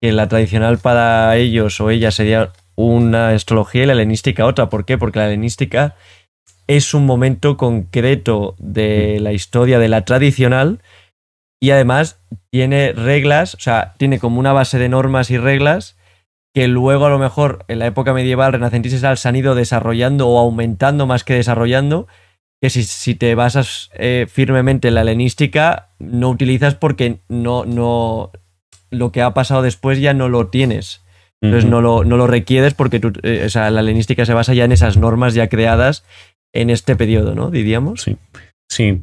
que 0.00 0.12
la 0.12 0.28
tradicional 0.28 0.78
para 0.78 1.36
ellos 1.36 1.80
o 1.80 1.90
ella 1.90 2.10
sería 2.10 2.50
una 2.76 3.30
astrología 3.30 3.82
y 3.82 3.86
la 3.86 3.94
helenística 3.94 4.46
otra. 4.46 4.68
¿Por 4.68 4.84
qué? 4.84 4.98
Porque 4.98 5.18
la 5.18 5.26
helenística 5.26 5.96
es 6.66 6.94
un 6.94 7.06
momento 7.06 7.56
concreto 7.56 8.54
de 8.58 9.18
la 9.20 9.32
historia 9.32 9.78
de 9.78 9.88
la 9.88 10.04
tradicional 10.04 10.80
y 11.60 11.70
además 11.70 12.20
tiene 12.50 12.92
reglas, 12.92 13.54
o 13.54 13.60
sea, 13.60 13.94
tiene 13.98 14.18
como 14.18 14.38
una 14.38 14.52
base 14.52 14.78
de 14.78 14.88
normas 14.88 15.30
y 15.30 15.38
reglas 15.38 15.96
que 16.54 16.68
luego 16.68 17.06
a 17.06 17.10
lo 17.10 17.18
mejor 17.18 17.64
en 17.68 17.80
la 17.80 17.86
época 17.86 18.14
medieval 18.14 18.52
renacentista 18.52 19.14
se 19.14 19.28
han 19.28 19.36
ido 19.36 19.54
desarrollando 19.54 20.28
o 20.28 20.38
aumentando 20.38 21.06
más 21.06 21.22
que 21.22 21.34
desarrollando, 21.34 22.06
que 22.62 22.70
si, 22.70 22.82
si 22.84 23.14
te 23.14 23.34
basas 23.34 23.90
eh, 23.92 24.26
firmemente 24.26 24.88
en 24.88 24.94
la 24.94 25.02
helenística, 25.02 25.90
no 25.98 26.30
utilizas 26.30 26.74
porque 26.74 27.20
no, 27.28 27.66
no, 27.66 28.32
lo 28.90 29.12
que 29.12 29.20
ha 29.20 29.34
pasado 29.34 29.60
después 29.60 30.00
ya 30.00 30.14
no 30.14 30.30
lo 30.30 30.48
tienes. 30.48 31.04
Entonces 31.42 31.68
no, 31.68 31.80
lo, 31.82 32.04
no, 32.04 32.16
lo, 32.16 32.26
requieres 32.26 32.74
porque 32.74 33.00
eh, 33.22 33.42
o 33.44 33.50
sea, 33.50 33.70
la 33.70 33.80
helenística 33.80 34.24
se 34.24 34.32
basa 34.32 34.54
ya 34.54 34.64
en 34.64 34.72
esas 34.72 34.96
normas 34.96 35.34
ya 35.34 35.48
creadas 35.48 36.04
en 36.54 36.70
este 36.70 36.96
periodo, 36.96 37.34
¿no? 37.34 37.50
Diríamos. 37.50 38.02
Sí. 38.02 38.16
Sí. 38.68 39.02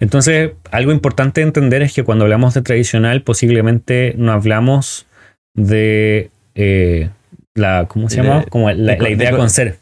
Entonces, 0.00 0.52
algo 0.70 0.92
importante 0.92 1.42
entender 1.42 1.82
es 1.82 1.92
que 1.92 2.04
cuando 2.04 2.24
hablamos 2.24 2.54
de 2.54 2.62
tradicional, 2.62 3.22
posiblemente 3.22 4.14
no 4.16 4.32
hablamos 4.32 5.06
de 5.54 6.30
eh, 6.54 7.10
la, 7.54 7.86
¿cómo 7.88 8.08
se 8.08 8.22
llama? 8.22 8.44
Como 8.48 8.70
la, 8.70 8.94
idea, 9.10 9.32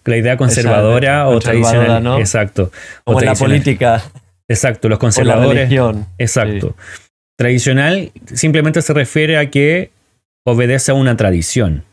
la 0.05 0.17
idea 0.17 0.37
conservadora 0.37 1.29
o 1.29 1.39
tradicional. 1.39 2.19
Exacto. 2.19 2.73
O 3.05 3.21
la 3.21 3.35
política. 3.35 4.03
Exacto, 4.49 4.89
los 4.89 4.99
conservadores. 4.99 5.71
Exacto. 6.19 6.75
Tradicional 7.39 8.11
simplemente 8.35 8.83
se 8.83 8.93
refiere 8.93 9.39
a 9.39 9.49
que 9.49 9.91
obedece 10.45 10.91
a 10.91 10.95
una 10.95 11.17
tradición 11.17 11.85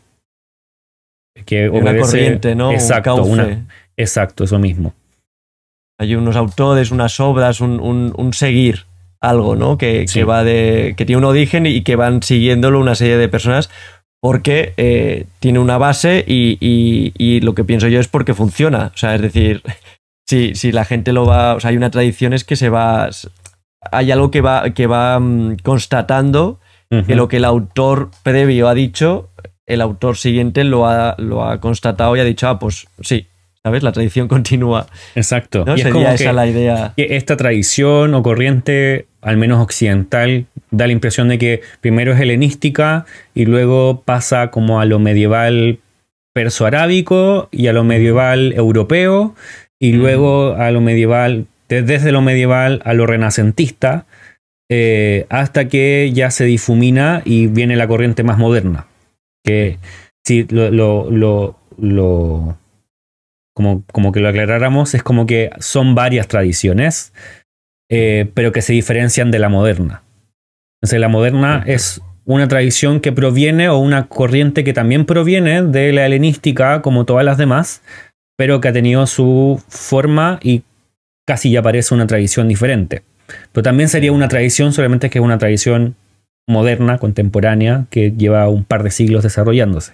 que 1.48 1.70
una 1.70 1.96
corriente, 1.96 2.54
¿no? 2.54 2.72
Exacto, 2.72 3.24
exacto, 3.96 4.44
eso 4.44 4.58
mismo. 4.58 4.92
Hay 5.98 6.14
unos 6.14 6.36
autores, 6.36 6.90
unas 6.90 7.18
obras, 7.20 7.62
un, 7.62 8.30
seguir 8.34 8.84
algo, 9.18 9.56
¿no? 9.56 9.78
Que, 9.78 10.04
va 10.28 10.44
de. 10.44 10.94
que 10.94 11.06
tiene 11.06 11.16
un 11.16 11.24
origen 11.24 11.64
y 11.64 11.80
que 11.82 11.96
van 11.96 12.22
siguiéndolo 12.22 12.78
una 12.78 12.94
serie 12.94 13.16
de 13.16 13.30
personas 13.30 13.70
porque 14.20 14.74
eh, 14.76 15.24
tiene 15.40 15.58
una 15.58 15.78
base 15.78 16.22
y, 16.26 17.40
lo 17.40 17.54
que 17.54 17.64
pienso 17.64 17.88
yo 17.88 17.98
es 17.98 18.08
porque 18.08 18.34
funciona. 18.34 18.92
O 18.94 18.98
sea, 18.98 19.14
es 19.14 19.22
decir, 19.22 19.62
si, 20.28 20.54
si 20.54 20.70
la 20.70 20.84
gente 20.84 21.14
lo 21.14 21.24
va. 21.24 21.54
O 21.54 21.60
sea, 21.60 21.70
hay 21.70 21.78
una 21.78 21.90
tradición 21.90 22.34
es 22.34 22.44
que 22.44 22.56
se 22.56 22.68
va. 22.68 23.08
Hay 23.90 24.10
algo 24.10 24.30
que 24.30 24.42
va, 24.42 24.68
que 24.74 24.86
va 24.86 25.18
mm, 25.18 25.56
constatando 25.62 26.60
que 27.06 27.14
lo 27.16 27.28
que 27.28 27.36
el 27.36 27.44
autor 27.44 28.10
previo 28.22 28.66
ha 28.66 28.74
dicho 28.74 29.28
el 29.68 29.82
autor 29.82 30.16
siguiente 30.16 30.64
lo 30.64 30.86
ha, 30.86 31.14
lo 31.18 31.44
ha 31.44 31.60
constatado 31.60 32.16
y 32.16 32.20
ha 32.20 32.24
dicho, 32.24 32.48
ah, 32.48 32.58
pues 32.58 32.88
sí, 33.00 33.26
¿sabes? 33.62 33.82
La 33.82 33.92
tradición 33.92 34.26
continúa. 34.28 34.86
Exacto. 35.14 35.64
Y 35.76 35.80
Sería 35.80 36.14
esa 36.14 36.32
la 36.32 36.46
idea. 36.46 36.94
Esta 36.96 37.36
tradición 37.36 38.14
o 38.14 38.22
corriente, 38.22 39.06
al 39.20 39.36
menos 39.36 39.60
occidental, 39.60 40.46
da 40.70 40.86
la 40.86 40.92
impresión 40.92 41.28
de 41.28 41.38
que 41.38 41.60
primero 41.80 42.12
es 42.12 42.20
helenística 42.20 43.04
y 43.34 43.44
luego 43.44 44.02
pasa 44.04 44.50
como 44.50 44.80
a 44.80 44.86
lo 44.86 44.98
medieval 44.98 45.78
perso-arábico 46.32 47.48
y 47.50 47.66
a 47.66 47.72
lo 47.72 47.84
medieval 47.84 48.52
europeo 48.54 49.34
y 49.78 49.92
luego 49.92 50.54
a 50.54 50.70
lo 50.70 50.80
medieval, 50.80 51.46
desde 51.68 52.10
lo 52.10 52.22
medieval 52.22 52.80
a 52.84 52.94
lo 52.94 53.06
renacentista, 53.06 54.06
eh, 54.70 55.26
hasta 55.30 55.68
que 55.68 56.10
ya 56.12 56.30
se 56.30 56.44
difumina 56.44 57.22
y 57.24 57.46
viene 57.46 57.76
la 57.76 57.88
corriente 57.88 58.22
más 58.22 58.38
moderna 58.38 58.86
que 59.44 59.78
si 60.24 60.44
lo, 60.50 60.70
lo, 61.10 62.58
como, 63.54 63.82
como, 63.92 64.12
que 64.12 64.20
lo 64.20 64.28
aclaráramos, 64.28 64.94
es 64.94 65.02
como 65.02 65.26
que 65.26 65.50
son 65.58 65.94
varias 65.94 66.28
tradiciones, 66.28 67.12
eh, 67.90 68.30
pero 68.34 68.52
que 68.52 68.62
se 68.62 68.72
diferencian 68.72 69.30
de 69.30 69.38
la 69.38 69.48
moderna. 69.48 70.02
Entonces 70.80 71.00
la 71.00 71.08
moderna 71.08 71.64
es 71.66 72.00
una 72.24 72.46
tradición 72.46 73.00
que 73.00 73.10
proviene 73.10 73.70
o 73.70 73.78
una 73.78 74.06
corriente 74.06 74.62
que 74.62 74.74
también 74.74 75.06
proviene 75.06 75.62
de 75.62 75.92
la 75.92 76.04
helenística 76.04 76.82
como 76.82 77.06
todas 77.06 77.24
las 77.24 77.38
demás, 77.38 77.82
pero 78.36 78.60
que 78.60 78.68
ha 78.68 78.72
tenido 78.72 79.06
su 79.06 79.62
forma 79.68 80.38
y 80.42 80.62
casi 81.26 81.50
ya 81.50 81.62
parece 81.62 81.94
una 81.94 82.06
tradición 82.06 82.46
diferente. 82.46 83.02
pero 83.52 83.62
también 83.62 83.88
sería 83.88 84.12
una 84.12 84.28
tradición, 84.28 84.72
solamente 84.72 85.10
que 85.10 85.18
es 85.18 85.24
una 85.24 85.38
tradición 85.38 85.96
moderna, 86.48 86.98
contemporánea, 86.98 87.84
que 87.90 88.10
lleva 88.10 88.48
un 88.48 88.64
par 88.64 88.82
de 88.82 88.90
siglos 88.90 89.22
desarrollándose. 89.22 89.92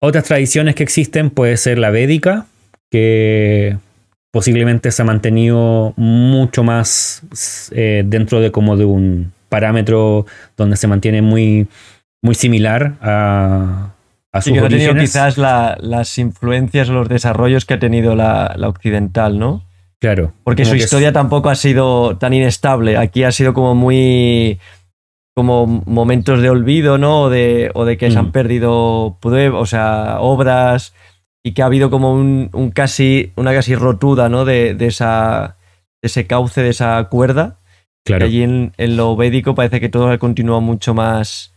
Otras 0.00 0.24
tradiciones 0.24 0.74
que 0.74 0.82
existen 0.82 1.30
puede 1.30 1.56
ser 1.56 1.78
la 1.78 1.90
védica, 1.90 2.46
que 2.90 3.76
posiblemente 4.32 4.90
se 4.92 5.02
ha 5.02 5.04
mantenido 5.04 5.94
mucho 5.96 6.62
más 6.64 7.22
eh, 7.72 8.02
dentro 8.06 8.40
de 8.40 8.50
como 8.52 8.76
de 8.76 8.84
un 8.84 9.32
parámetro 9.48 10.26
donde 10.56 10.76
se 10.76 10.86
mantiene 10.88 11.22
muy, 11.22 11.68
muy 12.22 12.34
similar 12.34 12.94
a, 13.00 13.92
a 14.32 14.40
sus 14.42 14.50
y 14.50 14.54
que 14.54 14.60
ha 14.60 14.68
tenido 14.68 14.94
quizás 14.96 15.38
la- 15.38 15.76
las 15.80 16.18
influencias 16.18 16.88
o 16.88 16.92
los 16.92 17.08
desarrollos 17.08 17.64
que 17.64 17.74
ha 17.74 17.78
tenido 17.78 18.14
la, 18.16 18.54
la 18.56 18.68
occidental, 18.68 19.38
¿no? 19.38 19.64
Claro. 20.00 20.32
Porque 20.42 20.64
su 20.64 20.74
es- 20.74 20.82
historia 20.84 21.12
tampoco 21.12 21.48
ha 21.48 21.54
sido 21.54 22.18
tan 22.18 22.34
inestable. 22.34 22.96
Aquí 22.98 23.22
ha 23.24 23.32
sido 23.32 23.54
como 23.54 23.74
muy. 23.74 24.58
Como 25.34 25.66
momentos 25.66 26.40
de 26.40 26.50
olvido, 26.50 26.96
¿no? 26.98 27.22
O 27.22 27.30
de, 27.30 27.70
o 27.74 27.84
de 27.84 27.96
que 27.96 28.10
se 28.10 28.16
Mm. 28.16 28.20
han 28.20 28.32
perdido 28.32 29.18
prue- 29.20 29.52
o 29.54 29.66
sea, 29.66 30.18
obras 30.20 30.94
y 31.44 31.52
que 31.52 31.62
ha 31.62 31.66
habido 31.66 31.90
como 31.90 32.12
un, 32.14 32.50
un 32.52 32.70
casi. 32.70 33.32
una 33.36 33.52
casi 33.52 33.74
rotura, 33.74 34.28
¿no? 34.28 34.44
De, 34.44 34.74
de 34.74 34.86
esa. 34.86 35.56
de 36.02 36.06
ese 36.08 36.26
cauce, 36.26 36.62
de 36.62 36.68
esa 36.70 37.02
cuerda. 37.10 37.58
Claro. 38.06 38.26
Y 38.26 38.28
allí 38.28 38.42
en, 38.42 38.72
en 38.76 38.96
lo 38.96 39.16
védico 39.16 39.54
parece 39.54 39.80
que 39.80 39.88
todo 39.88 40.10
ha 40.10 40.18
continuado 40.18 40.60
mucho 40.60 40.92
más 40.94 41.54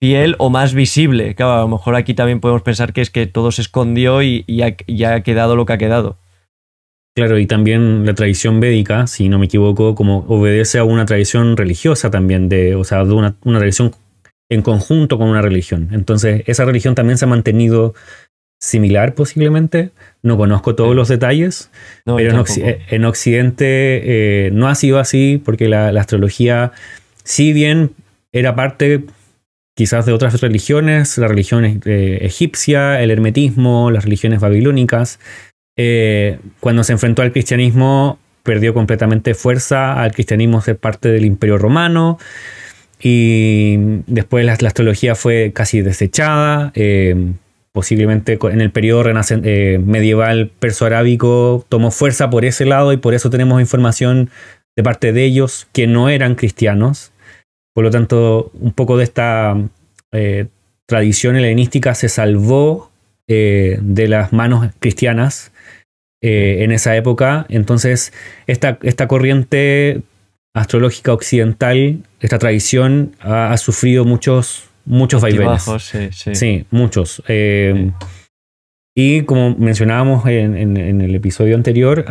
fiel 0.00 0.34
o 0.38 0.48
más 0.50 0.72
visible. 0.74 1.34
Claro, 1.34 1.52
a 1.52 1.60
lo 1.60 1.68
mejor 1.68 1.94
aquí 1.94 2.14
también 2.14 2.40
podemos 2.40 2.62
pensar 2.62 2.92
que 2.94 3.02
es 3.02 3.10
que 3.10 3.26
todo 3.26 3.52
se 3.52 3.60
escondió 3.62 4.22
y, 4.22 4.44
y 4.46 4.62
ha, 4.62 4.74
y 4.86 5.04
ha 5.04 5.22
quedado 5.22 5.54
lo 5.54 5.64
que 5.66 5.74
ha 5.74 5.78
quedado. 5.78 6.16
Claro, 7.14 7.38
y 7.38 7.46
también 7.46 8.06
la 8.06 8.14
tradición 8.14 8.60
védica, 8.60 9.06
si 9.06 9.28
no 9.28 9.38
me 9.38 9.46
equivoco, 9.46 9.94
como 9.94 10.24
obedece 10.28 10.78
a 10.78 10.84
una 10.84 11.04
tradición 11.04 11.56
religiosa 11.56 12.10
también, 12.10 12.48
de, 12.48 12.74
o 12.74 12.84
sea, 12.84 13.04
de 13.04 13.12
una, 13.12 13.36
una 13.44 13.58
tradición 13.58 13.92
en 14.50 14.62
conjunto 14.62 15.18
con 15.18 15.28
una 15.28 15.42
religión. 15.42 15.88
Entonces, 15.92 16.42
esa 16.46 16.64
religión 16.64 16.94
también 16.94 17.18
se 17.18 17.26
ha 17.26 17.28
mantenido 17.28 17.94
similar 18.60 19.14
posiblemente. 19.14 19.90
No 20.22 20.38
conozco 20.38 20.74
todos 20.74 20.94
los 20.96 21.08
detalles, 21.08 21.70
No, 22.06 22.16
pero 22.16 22.30
en, 22.30 23.04
Occidente 23.04 24.46
eh, 24.46 24.50
no 24.52 24.68
ha 24.68 24.74
sido 24.74 24.98
así 24.98 25.42
porque 25.44 25.68
la, 25.68 25.92
la 25.92 26.00
astrología, 26.00 26.72
si 27.24 27.52
bien 27.52 27.90
era 28.32 28.54
parte 28.54 29.04
quizás 29.74 30.06
de 30.06 30.12
otras 30.12 30.40
religiones, 30.40 31.18
la 31.18 31.28
religión 31.28 31.64
eh, 31.64 32.18
egipcia, 32.22 33.02
el 33.02 33.10
hermetismo, 33.10 33.90
las 33.90 34.04
religiones 34.04 34.40
babilónicas, 34.40 35.18
eh, 35.76 36.38
cuando 36.60 36.84
se 36.84 36.92
enfrentó 36.92 37.22
al 37.22 37.32
cristianismo 37.32 38.18
perdió 38.42 38.74
completamente 38.74 39.34
fuerza 39.34 40.00
al 40.02 40.12
cristianismo 40.12 40.60
ser 40.60 40.76
parte 40.76 41.08
del 41.08 41.24
imperio 41.24 41.58
romano 41.58 42.18
y 43.00 43.76
después 44.06 44.44
la, 44.44 44.52
astrología 44.52 45.14
fue 45.14 45.52
casi 45.52 45.80
desechada. 45.80 46.72
eh, 46.74 47.32
posiblemente 47.72 48.38
en 48.42 48.60
el 48.60 48.70
periodo 48.70 49.02
eh, 49.08 49.80
medieval 49.82 50.50
perso-arábico 50.58 51.64
tomó 51.70 51.90
fuerza 51.90 52.28
por 52.28 52.44
ese 52.44 52.66
lado 52.66 52.92
y 52.92 52.98
por 52.98 53.14
eso 53.14 53.30
tenemos 53.30 53.62
información 53.62 54.28
de 54.76 54.82
parte 54.82 55.14
de 55.14 55.24
ellos 55.24 55.68
que 55.72 55.86
no 55.86 56.10
eran 56.10 56.34
cristianos. 56.34 57.12
Por 57.74 57.84
lo 57.84 57.90
tanto, 57.90 58.50
un 58.60 58.72
poco 58.72 58.98
de 58.98 59.04
esta 59.04 59.56
eh, 60.12 60.48
tradición 60.86 61.36
helenística 61.36 61.94
se 61.94 62.10
salvó 62.10 62.90
de 63.28 64.06
las 64.08 64.34
manos 64.34 64.68
cristianas 64.78 65.51
eh, 66.22 66.58
en 66.64 66.72
esa 66.72 66.96
época. 66.96 67.44
Entonces, 67.50 68.12
esta, 68.46 68.78
esta 68.82 69.06
corriente 69.08 70.02
astrológica 70.54 71.12
occidental, 71.12 71.98
esta 72.20 72.38
tradición, 72.38 73.14
ha, 73.20 73.52
ha 73.52 73.56
sufrido 73.58 74.04
muchos, 74.04 74.64
muchos 74.84 75.20
vaivenes. 75.22 75.64
Sí, 75.82 76.08
sí. 76.12 76.34
Sí, 76.34 76.64
muchos. 76.70 77.22
Eh, 77.28 77.90
Y 78.94 79.22
como 79.22 79.56
mencionábamos 79.56 80.26
en, 80.26 80.54
en- 80.56 80.76
en 80.76 81.00
el 81.00 81.14
episodio 81.14 81.54
anterior, 81.56 82.04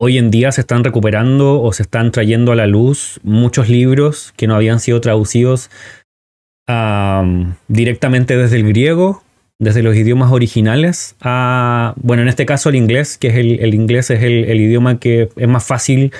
hoy 0.00 0.16
en 0.18 0.30
día 0.30 0.52
se 0.52 0.60
están 0.62 0.84
recuperando 0.84 1.60
o 1.60 1.72
se 1.72 1.82
están 1.82 2.10
trayendo 2.12 2.52
a 2.52 2.56
la 2.56 2.66
luz 2.66 3.18
muchos 3.22 3.68
libros 3.68 4.32
que 4.36 4.46
no 4.46 4.54
habían 4.54 4.78
sido 4.80 5.00
traducidos 5.00 5.70
am, 6.68 7.56
directamente 7.68 8.36
desde 8.36 8.56
el 8.56 8.68
griego, 8.68 9.22
desde 9.60 9.82
los 9.84 9.94
idiomas 9.94 10.32
originales, 10.32 11.14
a, 11.20 11.92
bueno, 11.96 12.22
en 12.22 12.28
este 12.28 12.46
caso 12.46 12.70
el 12.70 12.74
inglés, 12.76 13.16
que 13.18 13.28
es 13.28 13.34
el, 13.36 13.60
el 13.60 13.74
inglés 13.74 14.10
es 14.10 14.22
el, 14.22 14.46
el 14.46 14.60
idioma 14.60 14.98
que 14.98 15.28
es 15.36 15.48
más 15.48 15.64
fácil 15.64 16.12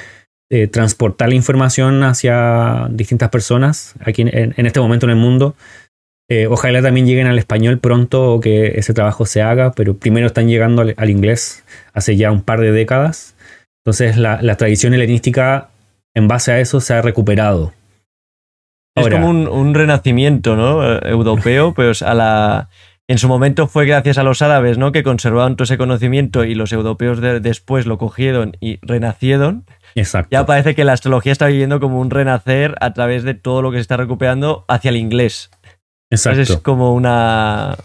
eh, 0.50 0.66
transportar 0.68 1.30
la 1.30 1.34
información 1.34 2.02
hacia 2.04 2.86
distintas 2.90 3.30
personas 3.30 3.94
aquí 4.04 4.22
en, 4.22 4.54
en 4.56 4.66
este 4.66 4.78
momento 4.78 5.06
en 5.06 5.10
el 5.10 5.16
mundo. 5.16 5.54
Eh, 6.28 6.46
ojalá 6.46 6.80
también 6.82 7.06
lleguen 7.06 7.26
al 7.26 7.38
español 7.38 7.78
pronto 7.78 8.34
o 8.34 8.40
que 8.40 8.78
ese 8.78 8.94
trabajo 8.94 9.26
se 9.26 9.42
haga, 9.42 9.72
pero 9.72 9.96
primero 9.96 10.26
están 10.28 10.46
llegando 10.48 10.82
al, 10.82 10.94
al 10.96 11.10
inglés 11.10 11.64
hace 11.92 12.16
ya 12.16 12.30
un 12.30 12.42
par 12.42 12.60
de 12.60 12.70
décadas. 12.72 13.34
Entonces 13.84 14.16
la, 14.16 14.40
la 14.42 14.56
tradición 14.56 14.94
helenística 14.94 15.70
en 16.14 16.28
base 16.28 16.52
a 16.52 16.60
eso 16.60 16.80
se 16.80 16.92
ha 16.94 17.02
recuperado. 17.02 17.72
Es 18.94 19.04
Ahora- 19.04 19.16
como 19.20 19.30
un, 19.30 19.48
un 19.48 19.74
renacimiento, 19.74 20.56
¿no? 20.56 20.84
Eh, 20.96 21.00
Europeo, 21.04 21.72
pues 21.72 22.02
a 22.02 22.12
la. 22.12 22.68
En 23.10 23.18
su 23.18 23.26
momento 23.26 23.66
fue 23.66 23.86
gracias 23.86 24.18
a 24.18 24.22
los 24.22 24.40
árabes, 24.40 24.78
¿no? 24.78 24.92
Que 24.92 25.02
conservaban 25.02 25.56
todo 25.56 25.64
ese 25.64 25.76
conocimiento 25.76 26.44
y 26.44 26.54
los 26.54 26.72
europeos 26.72 27.20
de- 27.20 27.40
después 27.40 27.84
lo 27.84 27.98
cogieron 27.98 28.56
y 28.60 28.78
renacieron. 28.82 29.64
Exacto. 29.96 30.28
Ya 30.30 30.46
parece 30.46 30.76
que 30.76 30.84
la 30.84 30.92
astrología 30.92 31.32
está 31.32 31.48
viviendo 31.48 31.80
como 31.80 31.98
un 32.00 32.10
renacer 32.10 32.76
a 32.80 32.92
través 32.92 33.24
de 33.24 33.34
todo 33.34 33.62
lo 33.62 33.72
que 33.72 33.78
se 33.78 33.82
está 33.82 33.96
recuperando 33.96 34.64
hacia 34.68 34.90
el 34.90 34.96
inglés. 34.96 35.50
Exacto. 36.08 36.38
Entonces 36.38 36.56
es 36.56 36.62
como 36.62 36.94
una. 36.94 37.76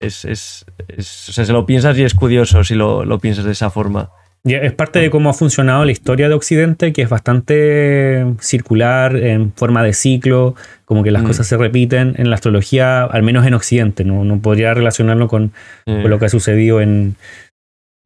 Es, 0.00 0.24
es, 0.24 0.66
es- 0.88 1.28
o 1.28 1.32
sea, 1.32 1.44
se 1.44 1.52
lo 1.52 1.66
piensas 1.66 1.96
y 1.96 2.02
es 2.02 2.14
curioso 2.14 2.64
si 2.64 2.74
lo, 2.74 3.04
lo 3.04 3.20
piensas 3.20 3.44
de 3.44 3.52
esa 3.52 3.70
forma. 3.70 4.10
Y 4.46 4.54
es 4.54 4.72
parte 4.74 4.98
de 4.98 5.08
cómo 5.08 5.30
ha 5.30 5.34
funcionado 5.34 5.84
la 5.86 5.92
historia 5.92 6.28
de 6.28 6.34
Occidente, 6.34 6.92
que 6.92 7.00
es 7.02 7.08
bastante 7.08 8.26
circular, 8.40 9.16
en 9.16 9.52
forma 9.54 9.82
de 9.82 9.94
ciclo, 9.94 10.54
como 10.94 11.02
que 11.02 11.10
las 11.10 11.24
Mm. 11.24 11.26
cosas 11.26 11.46
se 11.48 11.56
repiten 11.56 12.14
en 12.18 12.30
la 12.30 12.36
astrología, 12.36 13.02
al 13.02 13.24
menos 13.24 13.44
en 13.46 13.54
Occidente. 13.54 14.04
No, 14.04 14.22
no 14.24 14.38
podría 14.40 14.72
relacionarlo 14.74 15.26
con, 15.26 15.52
con 15.84 16.08
lo 16.08 16.20
que 16.20 16.26
ha 16.26 16.28
sucedido 16.28 16.80
en, 16.80 17.16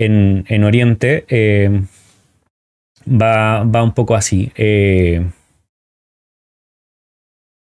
en, 0.01 0.47
en 0.49 0.65
Oriente. 0.65 1.27
Eh, 1.29 1.83
va, 3.07 3.63
va 3.65 3.83
un 3.83 3.93
poco 3.93 4.15
así. 4.17 4.51
Eh, 4.57 5.23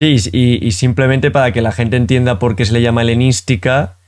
Sí, 0.02 0.16
y, 0.32 0.66
y 0.66 0.72
simplemente 0.72 1.30
para 1.30 1.52
que 1.52 1.60
la 1.60 1.72
gente 1.72 1.98
entienda 1.98 2.38
por 2.38 2.56
qué 2.56 2.64
se 2.64 2.72
le 2.72 2.80
llama 2.80 3.02
helenística, 3.02 3.98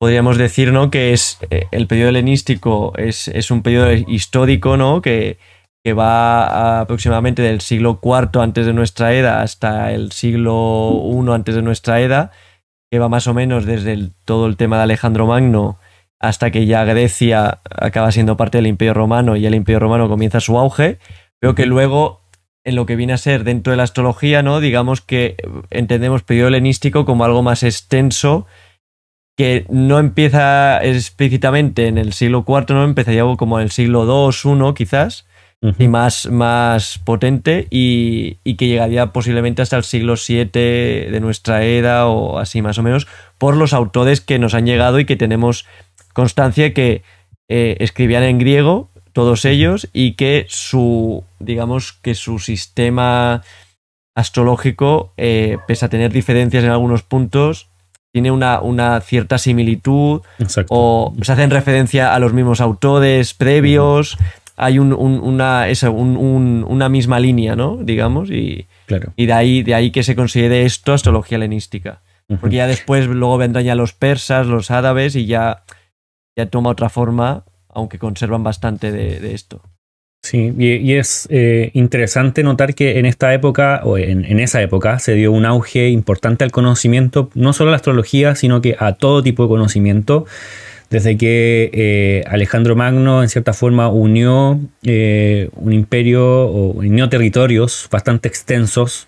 podríamos 0.00 0.38
decir 0.38 0.72
¿no? 0.72 0.90
que 0.90 1.12
es 1.12 1.38
eh, 1.50 1.66
el 1.70 1.86
periodo 1.86 2.08
helenístico 2.08 2.92
es, 2.98 3.28
es 3.28 3.52
un 3.52 3.62
periodo 3.62 3.92
histórico 3.92 4.76
¿no? 4.76 5.00
que, 5.02 5.38
que 5.86 5.92
va 5.92 6.80
aproximadamente 6.80 7.42
del 7.42 7.60
siglo 7.60 8.00
IV 8.02 8.42
antes 8.42 8.66
de 8.66 8.72
nuestra 8.72 9.12
era 9.12 9.42
hasta 9.42 9.92
el 9.92 10.10
siglo 10.10 11.00
I 11.04 11.30
antes 11.30 11.54
de 11.54 11.62
nuestra 11.62 12.00
era, 12.00 12.32
que 12.90 12.98
va 12.98 13.08
más 13.08 13.28
o 13.28 13.34
menos 13.34 13.66
desde 13.66 14.10
todo 14.24 14.46
el 14.48 14.56
tema 14.56 14.78
de 14.78 14.82
Alejandro 14.82 15.28
Magno 15.28 15.78
hasta 16.18 16.50
que 16.50 16.66
ya 16.66 16.82
Grecia 16.82 17.60
acaba 17.70 18.10
siendo 18.10 18.36
parte 18.36 18.58
del 18.58 18.66
Imperio 18.66 18.94
Romano 18.94 19.36
y 19.36 19.46
el 19.46 19.54
Imperio 19.54 19.78
Romano 19.78 20.08
comienza 20.08 20.40
su 20.40 20.58
auge, 20.58 20.98
pero 21.38 21.54
que 21.54 21.66
luego 21.66 22.20
en 22.64 22.74
lo 22.74 22.84
que 22.84 22.96
viene 22.96 23.12
a 23.12 23.18
ser 23.18 23.44
dentro 23.44 23.70
de 23.70 23.76
la 23.76 23.84
astrología, 23.84 24.42
¿no? 24.42 24.58
Digamos 24.58 25.02
que 25.02 25.36
entendemos 25.70 26.24
periodo 26.24 26.48
helenístico 26.48 27.04
como 27.04 27.24
algo 27.24 27.44
más 27.44 27.62
extenso 27.62 28.48
que 29.36 29.66
no 29.68 30.00
empieza 30.00 30.84
explícitamente 30.84 31.86
en 31.86 31.96
el 31.96 32.12
siglo 32.12 32.44
IV, 32.44 32.74
¿no? 32.74 32.82
Empezaría 32.82 33.22
como 33.36 33.60
en 33.60 33.62
el 33.62 33.70
siglo 33.70 34.04
II, 34.04 34.70
I 34.70 34.74
quizás, 34.74 35.26
y 35.78 35.88
más, 35.88 36.30
más 36.30 36.98
potente, 37.04 37.66
y, 37.70 38.38
y 38.44 38.56
que 38.56 38.68
llegaría 38.68 39.12
posiblemente 39.12 39.62
hasta 39.62 39.76
el 39.76 39.84
siglo 39.84 40.14
VII 40.16 40.46
de 40.46 41.18
nuestra 41.20 41.62
era 41.62 42.06
o 42.06 42.38
así 42.38 42.62
más 42.62 42.78
o 42.78 42.82
menos, 42.82 43.06
por 43.38 43.56
los 43.56 43.72
autores 43.72 44.20
que 44.20 44.38
nos 44.38 44.54
han 44.54 44.66
llegado 44.66 45.00
y 45.00 45.04
que 45.04 45.16
tenemos 45.16 45.66
constancia 46.12 46.72
que 46.72 47.02
eh, 47.48 47.76
escribían 47.80 48.22
en 48.22 48.38
griego, 48.38 48.88
todos 49.12 49.44
ellos, 49.44 49.88
y 49.92 50.12
que 50.12 50.46
su, 50.48 51.24
digamos, 51.38 51.92
que 51.92 52.14
su 52.14 52.38
sistema 52.38 53.42
astrológico, 54.14 55.12
eh, 55.16 55.58
pese 55.68 55.84
a 55.84 55.88
tener 55.88 56.12
diferencias 56.12 56.64
en 56.64 56.70
algunos 56.70 57.02
puntos, 57.02 57.68
tiene 58.12 58.30
una, 58.30 58.60
una 58.60 58.98
cierta 59.02 59.36
similitud 59.36 60.22
Exacto. 60.38 60.72
o 60.74 61.14
se 61.20 61.32
hacen 61.32 61.50
referencia 61.50 62.14
a 62.14 62.18
los 62.18 62.32
mismos 62.32 62.62
autores 62.62 63.34
previos. 63.34 64.16
Hay 64.56 64.78
un- 64.78 64.92
un- 64.92 65.20
una, 65.20 65.68
eso, 65.68 65.92
un- 65.92 66.16
un- 66.16 66.64
una 66.68 66.88
misma 66.88 67.20
línea, 67.20 67.56
¿no? 67.56 67.78
Digamos, 67.82 68.30
y, 68.30 68.66
claro. 68.86 69.12
y 69.16 69.26
de, 69.26 69.32
ahí, 69.32 69.62
de 69.62 69.74
ahí 69.74 69.90
que 69.90 70.02
se 70.02 70.16
considere 70.16 70.64
esto 70.64 70.92
astrología 70.92 71.36
helenística. 71.36 72.00
Porque 72.40 72.56
ya 72.56 72.66
después 72.66 73.06
luego 73.06 73.38
vendrán 73.38 73.64
ya 73.64 73.76
los 73.76 73.92
persas, 73.92 74.48
los 74.48 74.72
árabes 74.72 75.14
y 75.14 75.26
ya, 75.26 75.62
ya 76.36 76.46
toma 76.46 76.70
otra 76.70 76.88
forma, 76.88 77.44
aunque 77.68 78.00
conservan 78.00 78.42
bastante 78.42 78.90
de, 78.90 79.20
de 79.20 79.32
esto. 79.34 79.62
Sí, 80.24 80.52
y, 80.58 80.94
es 80.94 81.28
eh, 81.30 81.70
interesante 81.74 82.42
notar 82.42 82.74
que 82.74 82.98
en 82.98 83.06
esta 83.06 83.32
época, 83.32 83.82
o 83.84 83.96
en, 83.96 84.40
esa 84.40 84.60
época, 84.60 84.98
se 84.98 85.14
dio 85.14 85.30
un 85.30 85.46
auge 85.46 85.88
importante 85.90 86.42
al 86.42 86.50
conocimiento, 86.50 87.30
no 87.34 87.52
solo 87.52 87.70
a 87.70 87.72
la 87.72 87.76
astrología, 87.76 88.34
sino 88.34 88.60
que 88.60 88.74
a 88.76 88.94
todo 88.94 89.22
tipo 89.22 89.44
de 89.44 89.48
conocimiento, 89.50 90.26
desde 90.90 91.16
que 91.16 91.70
eh, 91.72 92.24
Alejandro 92.28 92.76
Magno, 92.76 93.22
en 93.22 93.28
cierta 93.28 93.52
forma, 93.52 93.88
unió 93.88 94.60
eh, 94.82 95.48
un 95.54 95.72
imperio 95.72 96.24
o 96.24 96.70
unió 96.72 97.08
territorios 97.08 97.88
bastante 97.90 98.28
extensos 98.28 99.06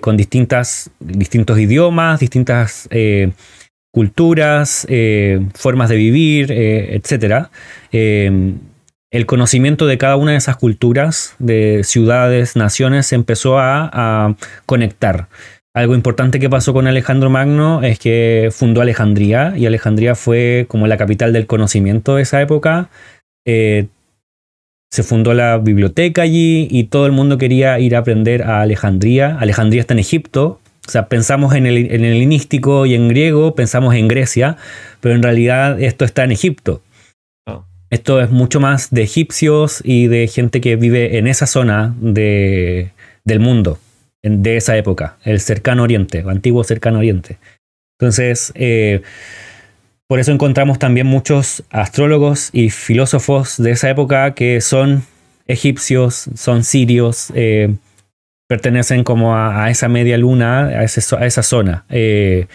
con 0.00 0.16
distintas, 0.16 0.90
distintos 0.98 1.60
idiomas, 1.60 2.18
distintas 2.18 2.88
culturas, 3.92 4.84
formas 5.54 5.88
de 5.88 5.96
vivir, 5.96 6.50
etc 6.50 7.46
el 9.10 9.24
conocimiento 9.24 9.86
de 9.86 9.98
cada 9.98 10.16
una 10.16 10.32
de 10.32 10.36
esas 10.36 10.56
culturas, 10.56 11.36
de 11.38 11.82
ciudades, 11.84 12.56
naciones, 12.56 13.06
se 13.06 13.14
empezó 13.14 13.58
a, 13.58 14.36
conectar. 14.66 15.28
Algo 15.76 15.94
importante 15.94 16.40
que 16.40 16.48
pasó 16.48 16.72
con 16.72 16.86
Alejandro 16.86 17.28
Magno 17.28 17.82
es 17.82 17.98
que 17.98 18.48
fundó 18.50 18.80
Alejandría 18.80 19.52
y 19.58 19.66
Alejandría 19.66 20.14
fue 20.14 20.64
como 20.68 20.86
la 20.86 20.96
capital 20.96 21.34
del 21.34 21.46
conocimiento 21.46 22.16
de 22.16 22.22
esa 22.22 22.40
época. 22.40 22.88
Eh, 23.46 23.88
se 24.90 25.02
fundó 25.02 25.34
la 25.34 25.58
biblioteca 25.58 26.22
allí 26.22 26.66
y 26.70 26.84
todo 26.84 27.04
el 27.04 27.12
mundo 27.12 27.36
quería 27.36 27.78
ir 27.78 27.94
a 27.94 27.98
aprender 27.98 28.44
a 28.44 28.62
Alejandría. 28.62 29.36
Alejandría 29.38 29.82
está 29.82 29.92
en 29.92 30.00
Egipto. 30.00 30.60
O 30.88 30.90
sea, 30.90 31.08
pensamos 31.08 31.54
en 31.54 31.66
el, 31.66 31.76
en 31.76 32.06
el 32.06 32.16
helenístico 32.16 32.86
y 32.86 32.94
en 32.94 33.08
griego, 33.08 33.54
pensamos 33.54 33.94
en 33.96 34.08
Grecia, 34.08 34.56
pero 35.02 35.14
en 35.14 35.22
realidad 35.22 35.78
esto 35.78 36.06
está 36.06 36.24
en 36.24 36.32
Egipto. 36.32 36.80
Esto 37.90 38.22
es 38.22 38.30
mucho 38.30 38.60
más 38.60 38.90
de 38.92 39.02
egipcios 39.02 39.82
y 39.84 40.06
de 40.06 40.26
gente 40.26 40.62
que 40.62 40.76
vive 40.76 41.18
en 41.18 41.26
esa 41.26 41.46
zona 41.46 41.94
de, 42.00 42.92
del 43.24 43.40
mundo, 43.40 43.78
de 44.28 44.56
esa 44.56 44.76
época, 44.76 45.16
el 45.24 45.40
cercano 45.40 45.82
oriente, 45.82 46.18
el 46.18 46.28
antiguo 46.28 46.64
cercano 46.64 46.98
oriente. 46.98 47.38
Entonces, 47.98 48.52
eh, 48.54 49.02
por 50.08 50.20
eso 50.20 50.32
encontramos 50.32 50.78
también 50.78 51.06
muchos 51.06 51.64
astrólogos 51.70 52.50
y 52.52 52.70
filósofos 52.70 53.56
de 53.56 53.72
esa 53.72 53.90
época 53.90 54.34
que 54.34 54.60
son 54.60 55.02
egipcios, 55.46 56.28
son 56.34 56.64
sirios, 56.64 57.32
eh, 57.34 57.74
pertenecen 58.48 59.02
como 59.02 59.36
a, 59.36 59.70
esa 59.70 59.88
media 59.88 60.18
luna, 60.18 60.68
a, 60.68 60.80
a 60.80 60.84
esa 61.26 61.42
zona. 61.42 61.84
Eh, 61.88 62.46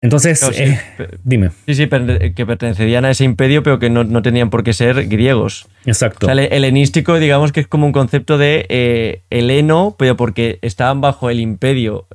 entonces, 0.00 0.42
eh, 0.54 0.78
dime. 1.24 1.50
Sí, 1.66 1.74
sí, 1.74 1.88
que 1.88 2.46
pertenecerían 2.46 3.04
a 3.04 3.10
ese 3.10 3.24
imperio, 3.24 3.64
pero 3.64 3.80
que 3.80 3.90
no, 3.90 4.22
tenían 4.22 4.48
por 4.48 4.62
qué 4.62 4.72
ser 4.72 5.08
griegos. 5.08 5.66
Exacto. 5.86 6.26
O 6.26 6.32
sea, 6.32 6.34
el 6.34 6.52
helenístico, 6.52 7.18
digamos 7.18 7.50
que 7.50 7.60
es 7.60 7.66
como 7.66 7.86
un 7.86 7.92
concepto 7.92 8.38
de 8.38 8.66
eh, 8.68 9.22
heleno, 9.30 9.96
pero 9.98 10.16
porque 10.16 10.60
estaban 10.62 11.00
bajo 11.00 11.30
el 11.30 11.40
imperio 11.40 12.06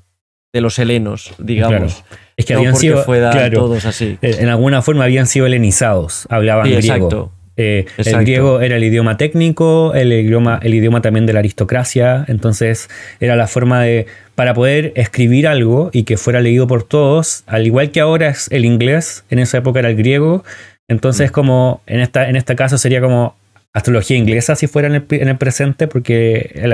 de 0.53 0.61
los 0.61 0.79
helenos, 0.79 1.33
digamos. 1.39 2.05
Es 2.37 2.45
que 2.45 2.53
habían 2.53 2.75
sido 2.75 3.03
todos 3.51 3.85
así. 3.85 4.17
Eh, 4.21 4.37
en 4.39 4.47
alguna 4.47 4.81
forma 4.81 5.03
habían 5.03 5.27
sido 5.27 5.45
helenizados, 5.45 6.25
hablaban 6.29 6.65
griego. 6.65 6.79
Exacto. 6.79 7.31
Eh, 7.55 7.85
el 7.97 8.17
griego 8.21 8.61
era 8.61 8.77
el 8.77 8.83
idioma 8.83 9.17
técnico, 9.17 9.93
el 9.93 10.11
idioma, 10.11 10.59
el 10.63 10.73
idioma 10.73 11.01
también 11.01 11.25
de 11.27 11.33
la 11.33 11.39
aristocracia, 11.39 12.25
entonces 12.27 12.89
era 13.19 13.35
la 13.35 13.47
forma 13.47 13.81
de, 13.81 14.07
para 14.33 14.55
poder 14.55 14.91
escribir 14.95 15.47
algo 15.47 15.91
y 15.93 16.03
que 16.03 16.17
fuera 16.17 16.41
leído 16.41 16.65
por 16.65 16.83
todos, 16.83 17.43
al 17.45 17.67
igual 17.67 17.91
que 17.91 17.99
ahora 17.99 18.29
es 18.29 18.47
el 18.51 18.65
inglés, 18.65 19.23
en 19.29 19.37
esa 19.37 19.59
época 19.59 19.79
era 19.79 19.89
el 19.89 19.95
griego, 19.95 20.43
entonces 20.87 21.29
mm. 21.29 21.33
como 21.33 21.81
en, 21.85 21.99
esta, 21.99 22.27
en 22.27 22.35
este 22.35 22.55
caso 22.55 22.79
sería 22.79 23.01
como 23.01 23.35
astrología 23.71 24.17
inglesa 24.17 24.55
si 24.55 24.65
fuera 24.65 24.87
en 24.87 24.95
el, 24.95 25.37
presente, 25.37 25.87
porque 25.87 26.51
el, 26.55 26.73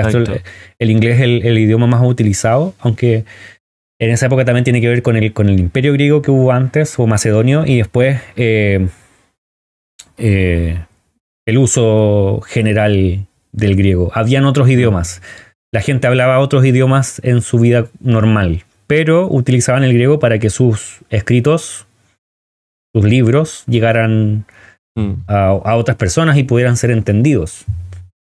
el 0.78 0.90
inglés 0.90 1.16
es 1.16 1.22
el, 1.22 1.58
idioma 1.58 1.86
más 1.86 2.02
utilizado, 2.02 2.74
aunque 2.78 3.24
en 3.98 4.10
esa 4.10 4.26
época 4.26 4.46
también 4.46 4.64
tiene 4.64 4.80
que 4.80 4.88
ver 4.88 5.02
con 5.02 5.16
el, 5.16 5.34
con 5.34 5.50
el 5.50 5.60
imperio 5.60 5.92
griego 5.92 6.22
que 6.22 6.30
hubo 6.30 6.52
antes, 6.52 6.98
o 6.98 7.06
macedonio, 7.06 7.66
y 7.66 7.76
después... 7.76 8.18
Eh, 8.36 8.88
eh, 10.20 10.78
el 11.46 11.58
uso 11.58 12.42
general 12.46 13.26
del 13.52 13.74
griego. 13.74 14.12
Habían 14.14 14.44
otros 14.44 14.68
idiomas. 14.68 15.22
La 15.72 15.80
gente 15.80 16.06
hablaba 16.06 16.38
otros 16.38 16.64
idiomas 16.64 17.20
en 17.24 17.42
su 17.42 17.58
vida 17.58 17.86
normal, 18.00 18.64
pero 18.86 19.26
utilizaban 19.28 19.82
el 19.82 19.92
griego 19.94 20.18
para 20.18 20.38
que 20.38 20.50
sus 20.50 20.98
escritos, 21.10 21.86
sus 22.94 23.04
libros, 23.04 23.64
llegaran 23.66 24.44
mm. 24.96 25.12
a, 25.26 25.76
otras 25.76 25.96
personas 25.96 26.36
y 26.36 26.44
pudieran 26.44 26.76
ser 26.76 26.90
entendidos. 26.90 27.64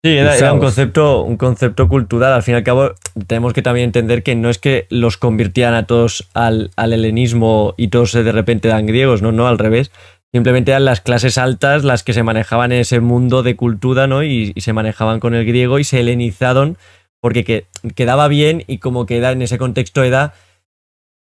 Sí, 0.05 0.17
era, 0.17 0.53
un, 0.53 0.61
concepto, 0.61 1.23
un 1.23 1.37
concepto 1.37 1.89
cultural. 1.89 2.33
Al 2.33 2.45
fin 2.45 2.55
y 2.55 2.59
al 2.59 2.63
cabo, 2.63 2.93
tenemos 3.27 3.53
que 3.53 3.63
también 3.63 3.87
entender 3.87 4.23
que 4.23 4.37
no 4.37 4.49
es 4.49 4.59
que 4.59 4.87
los 4.91 5.17
convirtieran 5.17 5.75
a 5.75 5.87
todos 5.87 6.29
al, 6.35 6.71
al 6.77 6.93
helenismo 6.93 7.75
y 7.77 7.89
todos 7.89 8.13
de 8.13 8.31
repente 8.31 8.69
eran 8.69 8.87
griegos, 8.87 9.23
no, 9.23 9.33
no, 9.33 9.49
al 9.49 9.59
revés 9.59 9.91
Simplemente 10.33 10.73
eran 10.73 10.85
las 10.85 11.01
clases 11.01 11.39
altas 11.39 11.85
las 11.85 12.03
que 12.03 12.13
se 12.13 12.23
manejaban 12.23 12.73
en 12.73 12.81
ese 12.81 13.01
mundo 13.01 13.43
de 13.43 13.57
cultura, 13.57 14.07
¿no? 14.07 14.23
Y, 14.23 14.53
se 14.59 14.73
manejaban 14.73 15.21
con 15.21 15.35
el 15.35 15.47
griego 15.47 15.79
y 15.79 15.85
se 15.85 16.01
helenizaron 16.01 16.77
porque 17.21 17.65
quedaba 17.95 18.29
bien 18.29 18.63
y 18.67 18.79
como 18.79 19.07
queda 19.07 19.33
en 19.33 19.43
ese 19.43 19.59
contexto 19.59 20.03
era 20.05 20.35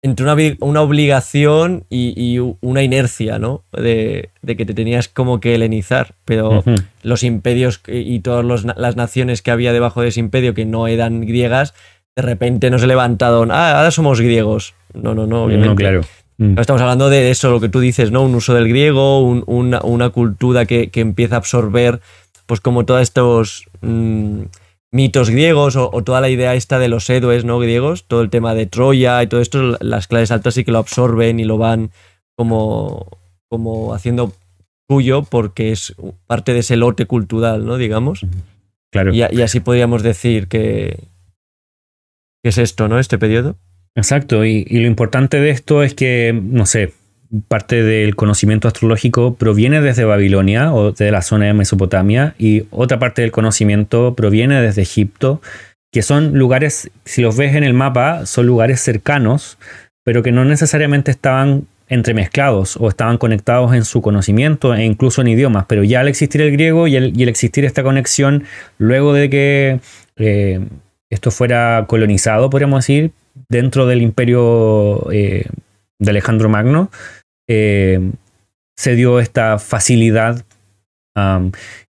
entre 0.01 0.25
una, 0.59 0.81
obligación 0.81 1.83
y, 1.89 2.39
una 2.61 2.83
inercia, 2.83 3.37
¿no? 3.37 3.63
De, 3.71 4.29
que 4.45 4.65
te 4.65 4.73
tenías 4.73 5.07
como 5.07 5.39
que 5.39 5.55
helenizar, 5.55 6.15
pero 6.25 6.63
los 7.03 7.23
imperios 7.23 7.81
y 7.87 8.19
todas 8.21 8.63
las 8.63 8.95
naciones 8.95 9.41
que 9.41 9.51
había 9.51 9.73
debajo 9.73 10.01
de 10.01 10.07
ese 10.07 10.21
imperio 10.21 10.53
que 10.53 10.65
no 10.65 10.87
eran 10.87 11.21
griegas, 11.21 11.73
de 12.15 12.21
repente 12.23 12.69
no 12.69 12.79
se 12.79 12.87
levantaron, 12.87 13.51
ah, 13.51 13.77
ahora 13.77 13.91
somos 13.91 14.19
griegos. 14.21 14.73
No, 14.93 15.13
no, 15.13 15.27
no, 15.27 15.43
obviamente. 15.43 15.69
No, 15.69 15.75
claro. 15.75 16.01
Mm. 16.39 16.57
Estamos 16.57 16.81
hablando 16.81 17.09
de 17.09 17.31
eso, 17.31 17.51
lo 17.51 17.59
que 17.59 17.67
tú 17.67 17.81
dices, 17.81 18.11
¿no? 18.11 18.23
Un 18.23 18.33
uso 18.33 18.53
del 18.53 18.69
griego, 18.69 19.19
una, 19.21 20.09
cultura 20.09 20.65
que, 20.65 20.89
empieza 20.95 21.35
a 21.35 21.39
absorber, 21.39 21.99
pues 22.45 22.61
como 22.61 22.85
todos 22.85 23.01
estos 23.01 23.65
mm, 23.81 24.43
mitos 24.91 25.29
griegos 25.29 25.75
o, 25.75 25.89
toda 26.01 26.21
la 26.21 26.29
idea 26.29 26.55
esta 26.55 26.79
de 26.79 26.87
los 26.87 27.09
héroes, 27.09 27.43
¿no? 27.43 27.59
Griegos, 27.59 28.05
todo 28.05 28.21
el 28.21 28.29
tema 28.29 28.53
de 28.55 28.67
Troya 28.67 29.21
y 29.21 29.27
todo 29.27 29.41
esto, 29.41 29.77
las 29.81 30.07
clases 30.07 30.31
altas 30.31 30.53
sí 30.53 30.63
que 30.63 30.71
lo 30.71 30.77
absorben 30.77 31.41
y 31.41 31.43
lo 31.43 31.57
van 31.57 31.91
como, 32.37 33.07
como 33.49 33.93
haciendo 33.93 34.31
suyo 34.89 35.23
porque 35.23 35.73
es 35.73 35.93
parte 36.25 36.53
de 36.53 36.59
ese 36.59 36.77
lote 36.77 37.05
cultural, 37.05 37.65
¿no? 37.65 37.75
Digamos. 37.75 38.25
Claro. 38.93 39.13
Y, 39.13 39.17
y 39.17 39.41
así 39.41 39.59
podríamos 39.59 40.03
decir 40.03 40.47
que, 40.47 41.03
que 42.41 42.49
es 42.49 42.57
esto, 42.57 42.87
¿no? 42.87 42.97
Este 42.97 43.17
periodo. 43.17 43.57
Exacto, 43.95 44.45
y, 44.45 44.65
lo 44.65 44.87
importante 44.87 45.39
de 45.39 45.49
esto 45.49 45.83
es 45.83 45.93
que, 45.93 46.39
no 46.41 46.65
sé, 46.65 46.93
parte 47.47 47.83
del 47.83 48.15
conocimiento 48.15 48.67
astrológico 48.67 49.35
proviene 49.35 49.81
desde 49.81 50.03
Babilonia 50.03 50.73
o 50.73 50.91
de 50.91 51.11
la 51.11 51.21
zona 51.21 51.45
de 51.45 51.53
Mesopotamia 51.53 52.33
y 52.39 52.63
otra 52.71 52.97
parte 52.97 53.21
del 53.21 53.31
conocimiento 53.31 54.15
proviene 54.15 54.61
desde 54.61 54.81
Egipto, 54.81 55.41
que 55.91 56.01
son 56.01 56.37
lugares, 56.37 56.91
si 57.05 57.21
los 57.21 57.37
ves 57.37 57.55
en 57.55 57.63
el 57.63 57.73
mapa, 57.73 58.25
son 58.25 58.45
lugares 58.45 58.79
cercanos, 58.79 59.57
pero 60.03 60.23
que 60.23 60.31
no 60.31 60.45
necesariamente 60.45 61.11
estaban 61.11 61.67
entremezclados 61.87 62.77
o 62.77 62.87
estaban 62.87 63.17
conectados 63.17 63.73
en 63.73 63.83
su 63.83 64.01
conocimiento 64.01 64.75
e 64.75 64.85
incluso 64.85 65.21
en 65.21 65.27
idiomas, 65.27 65.65
pero 65.67 65.83
ya 65.83 66.01
al 66.01 66.07
existir 66.07 66.41
el 66.41 66.51
griego 66.51 66.87
y 66.87 66.95
el, 66.95 67.27
existir 67.27 67.65
esta 67.65 67.83
conexión, 67.83 68.43
luego 68.77 69.13
de 69.13 69.29
que 69.29 69.79
eh, 70.17 70.61
esto 71.09 71.31
fuera 71.31 71.85
colonizado, 71.87 72.49
podríamos 72.51 72.85
decir, 72.85 73.11
dentro 73.47 73.85
del 73.85 74.01
imperio 74.01 75.11
eh, 75.11 75.45
de 75.99 76.09
Alejandro 76.09 76.49
Magno, 76.49 76.91
eh, 77.47 78.11
se 78.77 78.95
dio 78.95 79.19
esta 79.19 79.59
facilidad. 79.59 80.45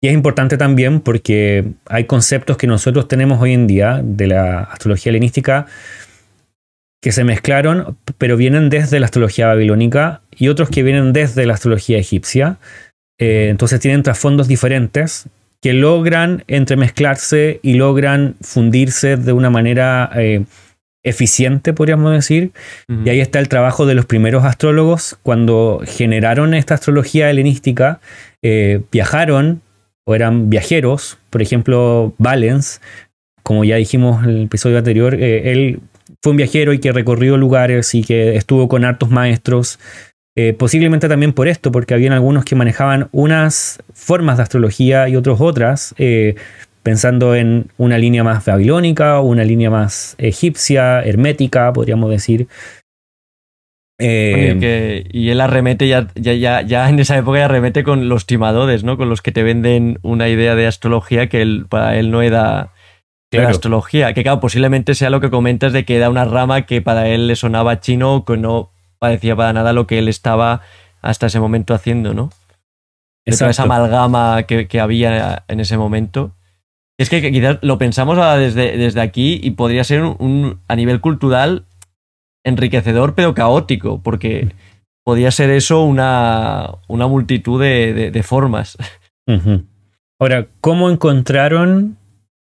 y 0.01 0.07
es 0.07 0.13
importante 0.13 0.57
también 0.57 1.01
porque 1.01 1.65
hay 1.85 2.05
conceptos 2.05 2.57
que 2.57 2.65
nosotros 2.65 3.07
tenemos 3.07 3.39
hoy 3.39 3.53
en 3.53 3.67
día 3.67 4.01
de 4.03 4.25
la 4.25 4.61
astrología 4.61 5.11
helenística 5.11 5.67
que 7.01 7.11
se 7.11 7.23
mezclaron, 7.23 7.97
pero 8.17 8.37
vienen 8.37 8.69
desde 8.69 8.99
la 8.99 9.05
astrología 9.05 9.47
babilónica 9.47 10.21
y 10.35 10.47
otros 10.47 10.69
que 10.69 10.81
vienen 10.81 11.13
desde 11.13 11.45
la 11.45 11.53
astrología 11.53 11.99
egipcia. 11.99 12.57
Eh, 13.19 13.49
entonces 13.49 13.79
tienen 13.79 14.01
trasfondos 14.01 14.47
diferentes 14.47 15.27
que 15.61 15.73
logran 15.73 16.43
entremezclarse 16.47 17.59
y 17.61 17.75
logran 17.75 18.35
fundirse 18.41 19.15
de 19.17 19.33
una 19.33 19.49
manera 19.49 20.09
eficiente, 21.09 21.73
podríamos 21.73 22.11
decir. 22.11 22.51
Y 23.03 23.09
ahí 23.09 23.19
está 23.19 23.39
el 23.39 23.49
trabajo 23.49 23.85
de 23.85 23.95
los 23.95 24.05
primeros 24.05 24.45
astrólogos. 24.45 25.17
Cuando 25.23 25.81
generaron 25.85 26.53
esta 26.53 26.75
astrología 26.75 27.29
helenística, 27.29 27.99
eh, 28.41 28.81
viajaron 28.91 29.61
o 30.05 30.15
eran 30.15 30.49
viajeros. 30.49 31.17
Por 31.29 31.41
ejemplo, 31.41 32.13
Valens, 32.17 32.81
como 33.43 33.63
ya 33.63 33.75
dijimos 33.75 34.23
en 34.23 34.29
el 34.29 34.43
episodio 34.43 34.77
anterior, 34.77 35.15
eh, 35.15 35.51
él 35.51 35.81
fue 36.21 36.31
un 36.31 36.37
viajero 36.37 36.73
y 36.73 36.79
que 36.79 36.91
recorrió 36.91 37.37
lugares 37.37 37.93
y 37.95 38.03
que 38.03 38.35
estuvo 38.35 38.67
con 38.67 38.85
hartos 38.85 39.09
maestros. 39.09 39.79
Eh, 40.35 40.53
posiblemente 40.53 41.09
también 41.09 41.33
por 41.33 41.47
esto, 41.47 41.71
porque 41.71 41.93
habían 41.93 42.13
algunos 42.13 42.45
que 42.45 42.55
manejaban 42.55 43.09
unas 43.11 43.83
formas 43.93 44.37
de 44.37 44.43
astrología 44.43 45.09
y 45.09 45.15
otros 45.15 45.41
otras, 45.41 45.93
eh, 45.97 46.35
pensando 46.83 47.35
en 47.35 47.67
una 47.77 47.97
línea 47.97 48.23
más 48.23 48.45
babilónica, 48.45 49.19
una 49.19 49.43
línea 49.43 49.69
más 49.69 50.15
egipcia, 50.17 51.01
hermética, 51.01 51.71
podríamos 51.73 52.09
decir. 52.09 52.47
Eh, 54.01 55.03
y 55.11 55.29
él 55.29 55.41
arremete 55.41 55.87
ya, 55.89 56.07
ya, 56.15 56.61
ya, 56.61 56.89
en 56.89 56.99
esa 56.99 57.17
época 57.17 57.39
ya 57.39 57.45
arremete 57.45 57.83
con 57.83 58.07
los 58.07 58.25
timadores, 58.25 58.85
¿no? 58.85 58.97
Con 58.97 59.09
los 59.09 59.21
que 59.21 59.33
te 59.33 59.43
venden 59.43 59.99
una 60.03 60.29
idea 60.29 60.55
de 60.55 60.67
astrología 60.67 61.27
que 61.27 61.41
él, 61.41 61.65
para 61.67 61.97
él 61.97 62.09
no 62.09 62.21
era, 62.21 62.71
astrología. 63.37 64.13
Que 64.13 64.23
claro, 64.23 64.39
posiblemente 64.39 64.95
sea 64.95 65.09
lo 65.09 65.19
que 65.19 65.29
comentas 65.29 65.73
de 65.73 65.83
que 65.83 65.97
era 65.97 66.09
una 66.09 66.23
rama 66.23 66.65
que 66.65 66.81
para 66.81 67.09
él 67.09 67.27
le 67.27 67.35
sonaba 67.35 67.81
chino, 67.81 68.23
que 68.25 68.37
no 68.37 68.71
parecía 68.99 69.35
para 69.35 69.51
nada 69.51 69.73
lo 69.73 69.85
que 69.85 69.99
él 69.99 70.07
estaba 70.07 70.61
hasta 71.01 71.27
ese 71.27 71.41
momento 71.41 71.73
haciendo, 71.73 72.13
¿no? 72.13 72.31
Esa 73.25 73.63
amalgama 73.63 74.43
que, 74.43 74.79
había 74.79 75.43
en 75.47 75.59
ese 75.59 75.77
momento. 75.77 76.31
Es 76.99 77.09
que 77.09 77.31
quizás 77.31 77.59
lo 77.61 77.77
pensamos 77.77 78.17
desde, 78.37 78.99
aquí 78.99 79.39
y 79.41 79.51
podría 79.51 79.85
ser 79.85 80.03
un, 80.03 80.59
a 80.67 80.75
nivel 80.75 80.99
cultural 80.99 81.63
enriquecedor 82.43 83.15
pero 83.15 83.33
caótico, 83.33 84.01
porque 84.03 84.49
podía 85.05 85.31
ser 85.31 85.49
eso 85.49 85.81
una, 85.81 86.71
una 86.89 87.07
multitud 87.07 87.61
de, 87.61 88.21
formas. 88.21 88.77
Ahora, 90.19 90.47
¿cómo 90.59 90.89
encontraron 90.89 91.97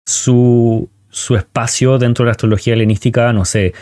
su, 0.05 0.89
su 1.09 1.35
espacio 1.35 1.97
dentro 1.97 2.23
de 2.23 2.27
la 2.27 2.31
astrología 2.31 2.73
helenística? 2.73 3.33
No 3.33 3.43
sé, 3.43 3.73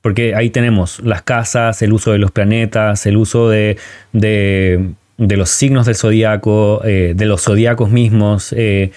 porque 0.00 0.36
ahí 0.36 0.50
tenemos 0.50 1.00
las 1.00 1.22
casas, 1.22 1.82
el 1.82 1.92
uso 1.92 2.12
de 2.12 2.18
los 2.18 2.30
planetas, 2.30 3.04
el 3.06 3.16
uso 3.16 3.48
de, 3.48 3.78
de, 4.12 4.94
los 5.18 5.50
signos 5.50 5.86
del 5.86 5.96
zodiaco, 5.96 6.84
eh, 6.84 7.14
de 7.16 7.26
los 7.26 7.42
zodiacos 7.42 7.90
mismos. 7.90 8.52
Eh, 8.52 8.92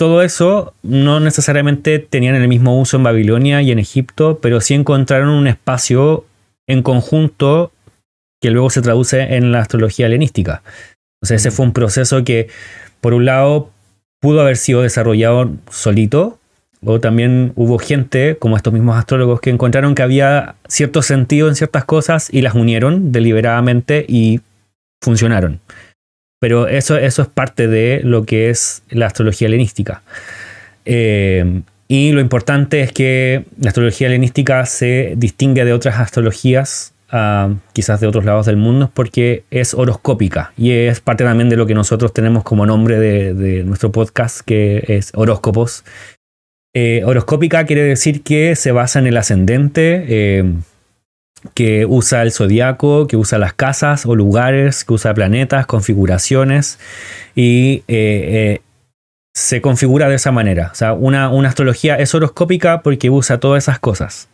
todo 0.00 0.22
eso 0.22 0.72
no 0.82 1.20
necesariamente 1.20 1.98
tenían 1.98 2.34
el 2.34 2.48
mismo 2.48 2.80
uso 2.80 2.96
en 2.96 3.02
Babilonia 3.02 3.60
y 3.60 3.70
en 3.70 3.78
Egipto, 3.78 4.38
pero 4.40 4.62
sí 4.62 4.72
encontraron 4.72 5.28
un 5.28 5.46
espacio 5.46 6.24
en 6.66 6.82
conjunto 6.82 7.70
que 8.40 8.50
luego 8.50 8.70
se 8.70 8.80
traduce 8.80 9.36
en 9.36 9.52
la 9.52 9.60
astrología 9.60 10.06
helenística. 10.06 10.62
O 11.22 11.26
sea, 11.26 11.36
ese 11.36 11.50
fue 11.50 11.66
un 11.66 11.74
proceso 11.74 12.24
que, 12.24 12.48
por 13.02 13.12
un 13.12 13.26
lado, 13.26 13.72
pudo 14.22 14.40
haber 14.40 14.56
sido 14.56 14.80
desarrollado 14.80 15.50
solito, 15.68 16.38
o 16.82 16.98
también 16.98 17.52
hubo 17.54 17.78
gente, 17.78 18.38
como 18.38 18.56
estos 18.56 18.72
mismos 18.72 18.96
astrólogos, 18.96 19.42
que 19.42 19.50
encontraron 19.50 19.94
que 19.94 20.00
había 20.00 20.54
cierto 20.66 21.02
sentido 21.02 21.46
en 21.46 21.56
ciertas 21.56 21.84
cosas 21.84 22.32
y 22.32 22.40
las 22.40 22.54
unieron 22.54 23.12
deliberadamente 23.12 24.06
y 24.08 24.40
funcionaron. 25.02 25.60
Pero 26.40 26.66
eso, 26.66 26.96
eso 26.96 27.22
es 27.22 27.28
parte 27.28 27.68
de 27.68 28.00
lo 28.02 28.24
que 28.24 28.50
es 28.50 28.82
la 28.90 29.06
astrología 29.06 29.46
helenística. 29.46 30.02
Eh, 30.84 31.62
y 31.86 32.12
lo 32.12 32.20
importante 32.20 32.80
es 32.80 32.92
que 32.92 33.44
la 33.60 33.68
astrología 33.68 34.08
helenística 34.08 34.64
se 34.66 35.14
distingue 35.16 35.64
de 35.64 35.72
otras 35.72 36.00
astrologías, 36.00 36.94
ah, 37.10 37.52
quizás 37.72 38.00
de 38.00 38.06
otros 38.06 38.24
lados 38.24 38.46
del 38.46 38.56
mundo, 38.56 38.90
porque 38.92 39.44
es 39.50 39.74
horoscópica. 39.74 40.52
Y 40.56 40.72
es 40.72 41.00
parte 41.00 41.24
también 41.24 41.50
de 41.50 41.56
lo 41.56 41.66
que 41.66 41.74
nosotros 41.74 42.12
tenemos 42.12 42.42
como 42.42 42.66
nombre 42.66 42.98
de 42.98 43.62
nuestro 43.64 43.92
podcast, 43.92 44.40
que 44.40 44.84
es 44.88 45.12
horóscopos. 45.14 45.84
Eh, 46.72 47.02
horoscópica 47.04 47.66
quiere 47.66 47.82
decir 47.82 48.22
que 48.22 48.54
se 48.54 48.70
basa 48.70 49.00
en 49.00 49.08
el 49.08 49.16
ascendente, 49.16 50.04
eh, 50.08 50.44
que 51.54 51.86
usa 51.86 52.22
el 52.22 52.32
zodiaco, 52.32 53.06
que 53.06 53.16
usa 53.16 53.38
las 53.38 53.54
casas 53.54 54.06
o 54.06 54.14
lugares, 54.14 54.84
que 54.84 54.92
usa 54.92 55.14
planetas, 55.14 55.66
configuraciones 55.66 56.78
y 57.34 57.82
eh, 57.88 58.60
se 59.34 59.60
configura 59.60 60.08
de 60.08 60.16
esa 60.16 60.32
manera. 60.32 60.70
O 60.72 60.74
sea, 60.74 60.92
una, 60.92 61.30
una, 61.30 61.48
astrología 61.48 61.96
es 61.96 62.14
horoscópica 62.14 62.82
porque 62.82 63.10
usa 63.10 63.40
todas 63.40 63.64
esas 63.64 63.78
cosas. 63.78 64.28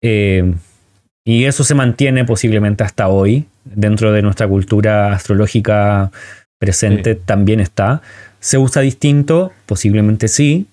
y 0.00 1.44
eso 1.44 1.64
se 1.64 1.74
mantiene 1.74 2.24
posiblemente 2.24 2.84
hasta 2.84 3.08
hoy. 3.08 3.46
Dentro 3.64 4.12
de 4.12 4.22
nuestra 4.22 4.46
cultura 4.46 5.12
astrológica 5.12 6.10
presente 6.58 7.14
también 7.14 7.60
está. 7.60 8.02
¿Se 8.40 8.58
usa 8.58 8.82
distinto? 8.82 9.52
Posiblemente 9.66 10.28
sí, 10.28 10.66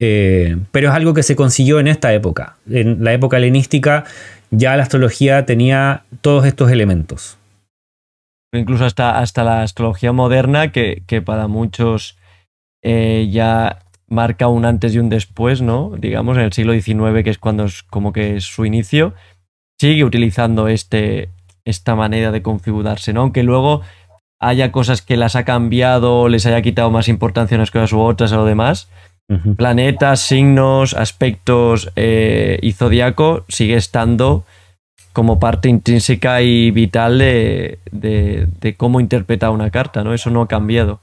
eh, 0.00 0.56
pero 0.70 0.88
es 0.88 0.94
algo 0.94 1.12
que 1.12 1.22
se 1.22 1.36
consiguió 1.36 1.80
en 1.80 1.88
esta 1.88 2.12
época. 2.14 2.56
En 2.70 3.02
la 3.02 3.12
época 3.12 3.36
helenística 3.36 4.04
ya 4.50 4.76
la 4.76 4.82
astrología 4.82 5.46
tenía 5.46 6.04
todos 6.20 6.46
estos 6.46 6.70
elementos. 6.70 7.38
Incluso 8.52 8.84
hasta, 8.84 9.18
hasta 9.18 9.44
la 9.44 9.62
astrología 9.62 10.12
moderna, 10.12 10.72
que, 10.72 11.22
para 11.24 11.48
muchos 11.48 12.16
eh, 12.82 13.28
ya 13.30 13.80
marca 14.08 14.48
un 14.48 14.64
antes 14.64 14.94
y 14.94 14.98
un 14.98 15.10
después, 15.10 15.60
¿no? 15.60 15.92
Digamos, 15.98 16.38
en 16.38 16.44
el 16.44 16.52
siglo 16.52 16.72
XIX, 16.72 17.22
que 17.22 17.30
es 17.30 17.38
cuando 17.38 17.64
es 17.64 17.82
como 17.82 18.12
que 18.12 18.36
es 18.36 18.44
su 18.44 18.64
inicio, 18.64 19.14
sigue 19.78 20.04
utilizando 20.04 20.68
este, 20.68 21.28
esta 21.64 21.94
manera 21.94 22.32
de 22.32 22.42
configurarse, 22.42 23.12
¿no? 23.12 23.20
Aunque 23.20 23.42
luego 23.42 23.82
haya 24.40 24.72
cosas 24.72 25.02
que 25.02 25.16
las 25.16 25.36
ha 25.36 25.44
cambiado, 25.44 26.28
les 26.28 26.46
haya 26.46 26.62
quitado 26.62 26.90
más 26.90 27.08
importancia 27.08 27.56
unas 27.56 27.70
cosas 27.70 27.92
u 27.92 28.00
otras 28.00 28.32
a 28.32 28.36
lo 28.36 28.44
demás, 28.44 28.88
planetas, 29.56 30.20
signos, 30.20 30.94
aspectos 30.94 31.90
eh, 31.96 32.58
y 32.62 32.72
zodiaco 32.72 33.44
sigue 33.48 33.76
estando 33.76 34.44
como 35.12 35.38
parte 35.38 35.68
intrínseca 35.68 36.42
y 36.42 36.70
vital 36.70 37.18
de, 37.18 38.74
cómo 38.76 39.00
interpretar 39.00 39.50
una 39.50 39.70
carta, 39.70 40.02
¿no? 40.02 40.14
Eso 40.14 40.30
no 40.30 40.42
ha 40.42 40.48
cambiado. 40.48 41.00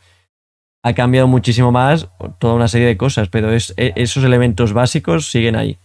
Ha 0.83 0.93
cambiado 0.93 1.27
muchísimo 1.27 1.71
más 1.71 2.07
toda 2.39 2.53
una 2.53 2.67
serie 2.67 2.87
de 2.87 2.97
cosas, 2.97 3.27
pero 3.29 3.51
es, 3.51 3.73
e, 3.77 3.93
esos 3.95 4.23
elementos 4.23 4.73
básicos 4.73 5.29
siguen 5.29 5.55
ahí. 5.55 5.77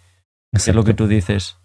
Es 0.52 0.68
lo 0.68 0.84
que 0.84 0.94
tú 0.94 1.08
dices. 1.08 1.56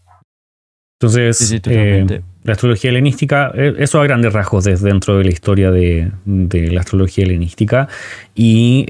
Entonces, 1.00 1.62
eh, 1.68 2.22
la 2.44 2.54
astrología 2.54 2.90
helenística, 2.90 3.52
eh, 3.54 3.76
eso 3.80 4.00
a 4.00 4.06
grandes 4.06 4.32
rasgos 4.32 4.64
desde 4.64 4.88
dentro 4.88 5.18
de 5.18 5.26
la 5.26 5.32
historia 5.32 5.70
de, 5.70 6.12
la 6.26 6.80
astrología 6.80 7.26
helenística. 7.26 7.88
Y 8.34 8.86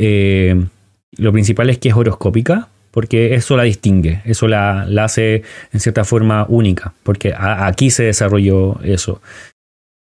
lo 1.18 1.32
principal 1.32 1.70
es 1.70 1.78
que 1.78 1.90
es 1.90 1.96
horoscópica, 1.96 2.70
porque 2.92 3.36
eso 3.36 3.58
la 3.58 3.64
distingue, 3.64 4.22
eso 4.24 4.48
la, 4.48 4.88
hace 5.04 5.44
en 5.74 5.80
cierta 5.80 6.06
forma 6.06 6.46
única, 6.48 6.94
porque 7.04 7.34
aquí 7.38 7.90
se 7.90 8.04
desarrolló 8.04 8.80
eso. 8.84 9.22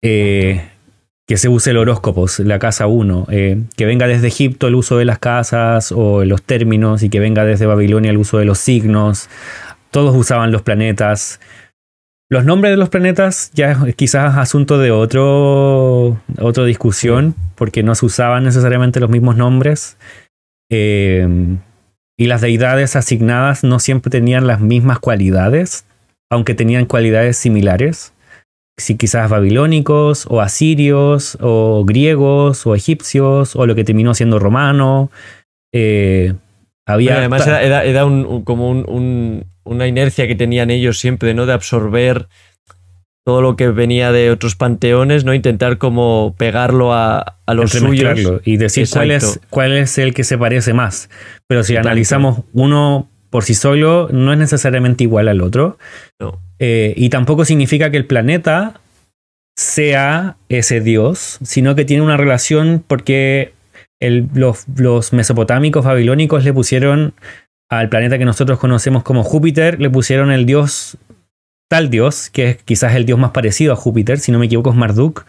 Eh, 0.01 0.61
que 1.27 1.35
se 1.35 1.49
use 1.49 1.71
el 1.71 1.77
horóscopo, 1.77 2.25
la 2.39 2.57
casa 2.57 2.87
1, 2.87 3.27
eh, 3.29 3.61
que 3.75 3.85
venga 3.85 4.07
desde 4.07 4.27
Egipto 4.27 4.67
el 4.67 4.75
uso 4.75 4.97
de 4.97 5.03
las 5.03 5.19
casas 5.19 5.91
o 5.91 6.23
los 6.23 6.41
términos 6.41 7.03
y 7.03 7.09
que 7.09 7.19
venga 7.19 7.43
desde 7.43 7.65
Babilonia 7.65 8.11
el 8.11 8.17
uso 8.17 8.37
de 8.37 8.45
los 8.45 8.59
signos. 8.59 9.29
Todos 9.91 10.15
usaban 10.15 10.53
los 10.53 10.61
planetas. 10.61 11.41
Los 12.29 12.45
nombres 12.45 12.71
de 12.71 12.77
los 12.77 12.87
planetas 12.87 13.51
ya 13.53 13.71
es 13.71 13.95
quizás 13.95 14.37
asunto 14.37 14.77
de 14.77 14.91
otro, 14.91 16.21
otra 16.39 16.63
discusión, 16.63 17.35
porque 17.55 17.83
no 17.83 17.95
se 17.95 18.05
usaban 18.05 18.45
necesariamente 18.45 19.01
los 19.01 19.09
mismos 19.09 19.35
nombres. 19.35 19.97
Em, 20.69 21.59
y 22.17 22.25
las 22.25 22.41
deidades 22.41 22.95
asignadas 22.95 23.63
no 23.63 23.79
siempre 23.79 24.09
tenían 24.09 24.47
las 24.47 24.59
mismas 24.59 24.99
cualidades, 24.99 25.85
aunque 26.29 26.55
tenían 26.55 26.85
cualidades 26.85 27.37
similares. 27.37 28.13
Si 28.79 28.95
quizás 28.95 29.29
babilónicos, 29.29 30.25
o 30.29 30.41
asirios, 30.41 31.37
o 31.41 31.83
griegos, 31.85 32.65
o 32.67 32.75
egipcios, 32.75 33.55
o 33.55 33.65
lo 33.65 33.75
que 33.75 33.83
terminó 33.83 34.13
siendo 34.13 34.39
romano. 34.39 35.09
Eh, 35.73 36.33
había 36.85 37.17
además 37.17 37.45
era, 37.47 38.03
como 38.43 38.71
una 39.63 39.87
inercia 39.87 40.27
que 40.27 40.35
tenían 40.35 40.69
ellos 40.69 40.99
siempre, 40.99 41.33
¿no? 41.33 41.45
De 41.45 41.53
absorber 41.53 42.27
todo 43.27 43.41
lo 43.41 43.57
que 43.57 43.67
venía 43.67 44.13
de 44.13 44.31
otros 44.31 44.55
panteones, 44.55 45.25
¿no? 45.25 45.33
Intentar 45.33 45.77
como 45.77 46.33
pegarlo 46.37 46.93
a, 46.93 47.35
los 47.53 47.71
suyos. 47.71 48.17
Y 48.45 48.55
decir 48.55 48.87
cuál 48.89 49.11
es, 49.11 49.41
cuál 49.49 49.75
es 49.75 49.97
el 49.97 50.13
que 50.13 50.23
se 50.23 50.37
parece 50.37 50.73
más. 50.73 51.09
Pero 51.45 51.65
si 51.65 51.75
analizamos 51.75 52.45
uno 52.53 53.09
por 53.29 53.43
sí 53.43 53.53
solo, 53.53 54.07
no 54.13 54.31
es 54.31 54.39
necesariamente 54.39 55.03
igual 55.03 55.27
al 55.27 55.41
otro. 55.41 55.77
Eh, 56.59 56.93
y 56.95 57.09
tampoco 57.09 57.43
significa 57.43 57.91
que 57.91 57.97
el 57.97 58.05
planeta 58.05 58.79
sea 59.57 60.37
ese 60.47 60.79
dios, 60.79 61.37
sino 61.43 61.75
que 61.75 61.83
tiene 61.83 62.03
una 62.03 62.15
relación 62.15 62.81
porque 62.87 63.51
los, 63.99 64.63
los 64.73 65.11
mesopotámicos 65.11 65.83
babilónicos 65.83 66.45
le 66.45 66.53
pusieron 66.53 67.13
al 67.69 67.89
planeta 67.89 68.17
que 68.17 68.23
nosotros 68.23 68.57
conocemos 68.57 69.03
como 69.03 69.25
Júpiter, 69.25 69.81
le 69.81 69.89
pusieron 69.89 70.31
el 70.31 70.45
dios 70.45 70.97
tal 71.67 71.89
dios, 71.89 72.29
que 72.29 72.49
es 72.51 72.63
quizás 72.63 72.95
el 72.95 73.05
dios 73.05 73.19
más 73.19 73.31
parecido 73.31 73.73
a 73.73 73.75
Júpiter, 73.75 74.19
si 74.19 74.31
no 74.31 74.39
me 74.39 74.45
equivoco 74.45 74.69
es 74.71 74.75
Marduk. 74.75 75.25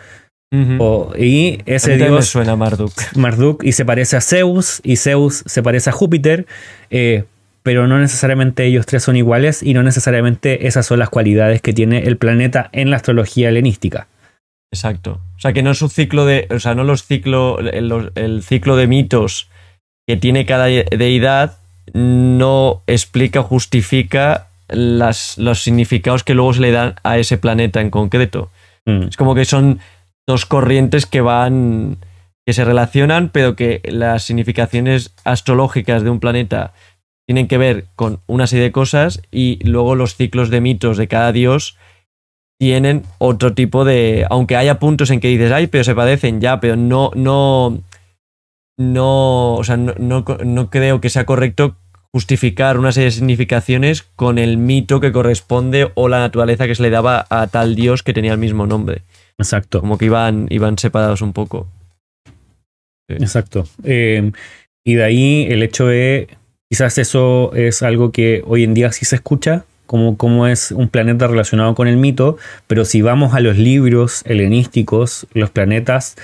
y 1.18 1.58
ese 1.66 1.96
dios 1.96 2.26
suena 2.26 2.56
Marduk. 2.56 2.92
Marduk 3.16 3.64
y 3.64 3.72
se 3.72 3.84
parece 3.84 4.16
a 4.16 4.20
Zeus 4.20 4.80
y 4.84 4.96
Zeus 4.96 5.42
se 5.46 5.62
parece 5.62 5.90
a 5.90 5.92
Júpiter, 5.92 6.46
eh, 6.90 7.24
pero 7.62 7.86
no 7.86 7.98
necesariamente 7.98 8.64
ellos 8.64 8.86
tres 8.86 9.02
son 9.02 9.16
iguales 9.16 9.62
y 9.62 9.74
no 9.74 9.82
necesariamente 9.82 10.66
esas 10.66 10.86
son 10.86 11.00
las 11.00 11.10
cualidades 11.10 11.60
que 11.60 11.72
tiene 11.72 12.04
el 12.04 12.16
planeta 12.16 12.70
en 12.72 12.90
la 12.90 12.96
astrología 12.96 13.48
helenística. 13.48 14.06
Exacto. 14.72 15.20
O 15.36 15.40
sea, 15.40 15.52
que 15.52 15.62
no 15.62 15.70
es 15.70 15.82
un 15.82 15.90
ciclo 15.90 16.24
de. 16.26 16.46
O 16.50 16.60
sea, 16.60 16.74
no 16.74 16.84
los 16.84 17.04
ciclo. 17.04 17.58
El, 17.60 18.42
ciclo 18.42 18.76
de 18.76 18.86
mitos 18.86 19.48
que 20.06 20.16
tiene 20.16 20.46
cada 20.46 20.66
deidad 20.66 21.58
no 21.94 22.82
explica 22.86 23.40
o 23.40 23.44
justifica 23.44 24.47
las, 24.68 25.38
los 25.38 25.62
significados 25.62 26.24
que 26.24 26.34
luego 26.34 26.54
se 26.54 26.60
le 26.60 26.72
dan 26.72 26.94
a 27.02 27.18
ese 27.18 27.38
planeta 27.38 27.80
en 27.80 27.90
concreto. 27.90 28.50
Mm. 28.86 29.08
Es 29.08 29.16
como 29.16 29.34
que 29.34 29.44
son 29.44 29.80
dos 30.26 30.46
corrientes 30.46 31.06
que 31.06 31.20
van. 31.20 31.98
que 32.46 32.52
se 32.52 32.64
relacionan, 32.64 33.30
pero 33.30 33.56
que 33.56 33.82
las 33.84 34.24
significaciones 34.24 35.14
astrológicas 35.24 36.02
de 36.02 36.10
un 36.10 36.20
planeta 36.20 36.72
tienen 37.26 37.46
que 37.46 37.58
ver 37.58 37.84
con 37.94 38.20
una 38.26 38.46
serie 38.46 38.64
de 38.64 38.72
cosas 38.72 39.20
y 39.30 39.62
luego 39.62 39.94
los 39.94 40.16
ciclos 40.16 40.48
de 40.48 40.62
mitos 40.62 40.96
de 40.96 41.08
cada 41.08 41.30
dios 41.30 41.76
tienen 42.58 43.04
otro 43.18 43.54
tipo 43.54 43.84
de. 43.84 44.26
Aunque 44.30 44.56
haya 44.56 44.78
puntos 44.78 45.10
en 45.10 45.20
que 45.20 45.28
dices, 45.28 45.52
ay, 45.52 45.68
pero 45.68 45.84
se 45.84 45.94
padecen 45.94 46.40
ya, 46.40 46.58
pero 46.60 46.76
no, 46.76 47.10
no. 47.14 47.78
No. 48.76 49.54
O 49.54 49.64
sea, 49.64 49.76
no, 49.76 49.94
no, 49.96 50.70
creo 50.70 51.00
que 51.00 51.10
sea 51.10 51.24
correcto 51.24 51.76
justificar 52.18 52.78
una 52.78 52.92
serie 52.92 53.06
de 53.06 53.12
significaciones 53.12 54.02
con 54.02 54.38
el 54.38 54.58
mito 54.58 55.00
que 55.00 55.12
corresponde 55.12 55.92
o 55.94 56.08
la 56.08 56.18
naturaleza 56.18 56.66
que 56.66 56.74
se 56.74 56.82
le 56.82 56.90
daba 56.90 57.26
a 57.30 57.46
tal 57.46 57.74
dios 57.74 58.02
que 58.02 58.12
tenía 58.12 58.32
el 58.32 58.38
mismo 58.38 58.66
nombre. 58.66 59.02
Exacto. 59.38 59.80
Como 59.80 59.98
que 59.98 60.06
iban, 60.06 60.46
iban 60.50 60.76
separados 60.78 61.22
un 61.22 61.32
poco. 61.32 61.68
Exacto. 63.08 63.66
Eh, 63.84 64.32
y 64.84 64.94
de 64.94 65.04
ahí 65.04 65.46
el 65.48 65.62
hecho 65.62 65.86
de 65.86 66.28
Quizás 66.70 66.98
eso 66.98 67.54
es 67.54 67.82
algo 67.82 68.12
que 68.12 68.42
hoy 68.46 68.62
en 68.62 68.74
día 68.74 68.92
sí 68.92 69.06
se 69.06 69.16
escucha, 69.16 69.64
como, 69.86 70.18
como 70.18 70.46
es 70.46 70.70
un 70.70 70.90
planeta 70.90 71.26
relacionado 71.26 71.74
con 71.74 71.88
el 71.88 71.96
mito, 71.96 72.36
pero 72.66 72.84
si 72.84 73.00
vamos 73.00 73.32
a 73.32 73.40
los 73.40 73.56
libros 73.56 74.22
helenísticos, 74.26 75.26
los 75.32 75.48
planetas 75.48 76.16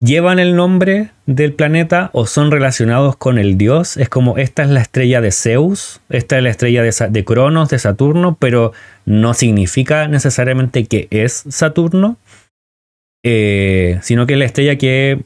llevan 0.00 0.38
el 0.38 0.56
nombre 0.56 1.10
del 1.26 1.52
planeta 1.52 2.10
o 2.12 2.26
son 2.26 2.50
relacionados 2.50 3.16
con 3.16 3.38
el 3.38 3.58
dios. 3.58 3.96
Es 3.96 4.08
como 4.08 4.38
esta 4.38 4.62
es 4.62 4.70
la 4.70 4.80
estrella 4.80 5.20
de 5.20 5.32
Zeus, 5.32 6.00
esta 6.08 6.36
es 6.36 6.42
la 6.42 6.50
estrella 6.50 6.82
de, 6.82 7.24
Cronos, 7.24 7.68
de 7.68 7.78
Saturno, 7.78 8.36
pero 8.38 8.72
no 9.04 9.34
significa 9.34 10.08
necesariamente 10.08 10.86
que 10.86 11.08
es 11.10 11.44
Saturno, 11.48 12.16
eh, 13.24 13.98
sino 14.02 14.26
que 14.26 14.34
es 14.34 14.38
la 14.38 14.44
estrella 14.44 14.76
que 14.76 15.24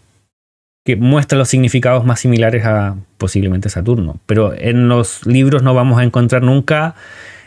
que 0.85 0.97
muestra 0.97 1.39
los 1.39 1.49
significados 1.49 2.05
más 2.05 2.21
similares 2.21 2.65
a 2.65 2.97
posiblemente 3.19 3.69
Saturno. 3.69 4.17
Pero 4.27 4.55
en 4.55 4.89
los 4.89 5.27
libros 5.27 5.63
no 5.63 5.75
vamos 5.75 5.99
a 5.99 6.05
encontrar 6.05 6.43
nunca, 6.43 6.95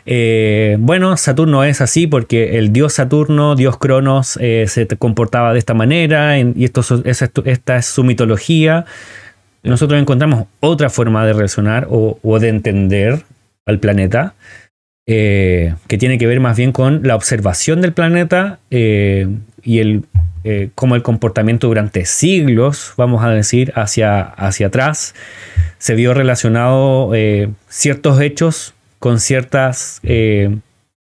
eh, 0.06 0.76
bueno, 0.80 1.16
Saturno 1.18 1.64
es 1.64 1.82
así 1.82 2.08
porque 2.08 2.58
el 2.58 2.74
dios 2.74 2.94
Saturno, 2.94 3.56
dios 3.56 3.78
Cronos, 3.78 4.38
eh, 4.42 4.66
se 4.68 4.86
comportaba 4.88 5.54
de 5.54 5.60
esta 5.60 5.74
manera 5.74 6.38
y 6.40 6.64
esto, 6.64 6.84
esta 7.06 7.78
es 7.78 7.86
su 7.86 8.04
mitología. 8.04 8.86
Nosotros 9.64 10.00
encontramos 10.00 10.48
otra 10.60 10.90
forma 10.90 11.26
de 11.26 11.34
relacionar 11.34 11.88
o, 11.90 12.40
de 12.40 12.50
entender 12.50 13.24
al 13.66 13.80
planeta. 13.80 14.34
Eh, 15.06 15.76
que 15.88 15.98
tiene 15.98 16.18
que 16.18 16.28
ver 16.28 16.40
más 16.40 16.56
bien 16.56 16.72
con 16.72 17.02
la 17.04 17.18
observación 17.18 17.82
del 17.82 17.92
planeta 17.92 18.60
y 18.70 19.80
el 19.80 20.04
como 20.76 20.96
el 20.96 21.04
comportamiento 21.04 21.68
durante 21.68 22.04
siglos, 22.04 22.94
vamos 22.98 23.24
a 23.24 23.30
decir, 23.30 23.72
hacia, 23.76 24.22
hacia 24.22 24.68
atrás, 24.68 25.16
se 25.78 25.96
vio 25.96 26.14
relacionado 26.14 27.14
ciertos 27.70 28.20
hechos 28.20 28.74
con 29.04 29.20
ciertas 29.20 30.00
eh, 30.04 30.60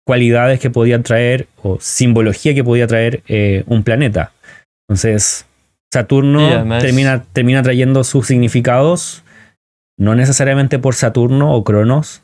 cualidades 0.05 0.59
que 0.59 0.69
podían 0.69 1.03
traer 1.03 1.47
o 1.63 1.77
simbología 1.79 2.53
que 2.53 2.61
podía 2.61 2.85
traer 2.85 3.23
un 3.65 3.83
planeta. 3.83 4.33
Entonces, 4.89 5.45
Saturno 5.93 6.67
termina, 6.79 7.23
termina 7.31 7.63
trayendo 7.63 8.03
sus 8.03 8.27
significados, 8.27 9.23
no 9.97 10.15
necesariamente 10.15 10.79
por 10.79 10.95
Saturno 10.95 11.53
o 11.53 11.63
Cronos, 11.63 12.21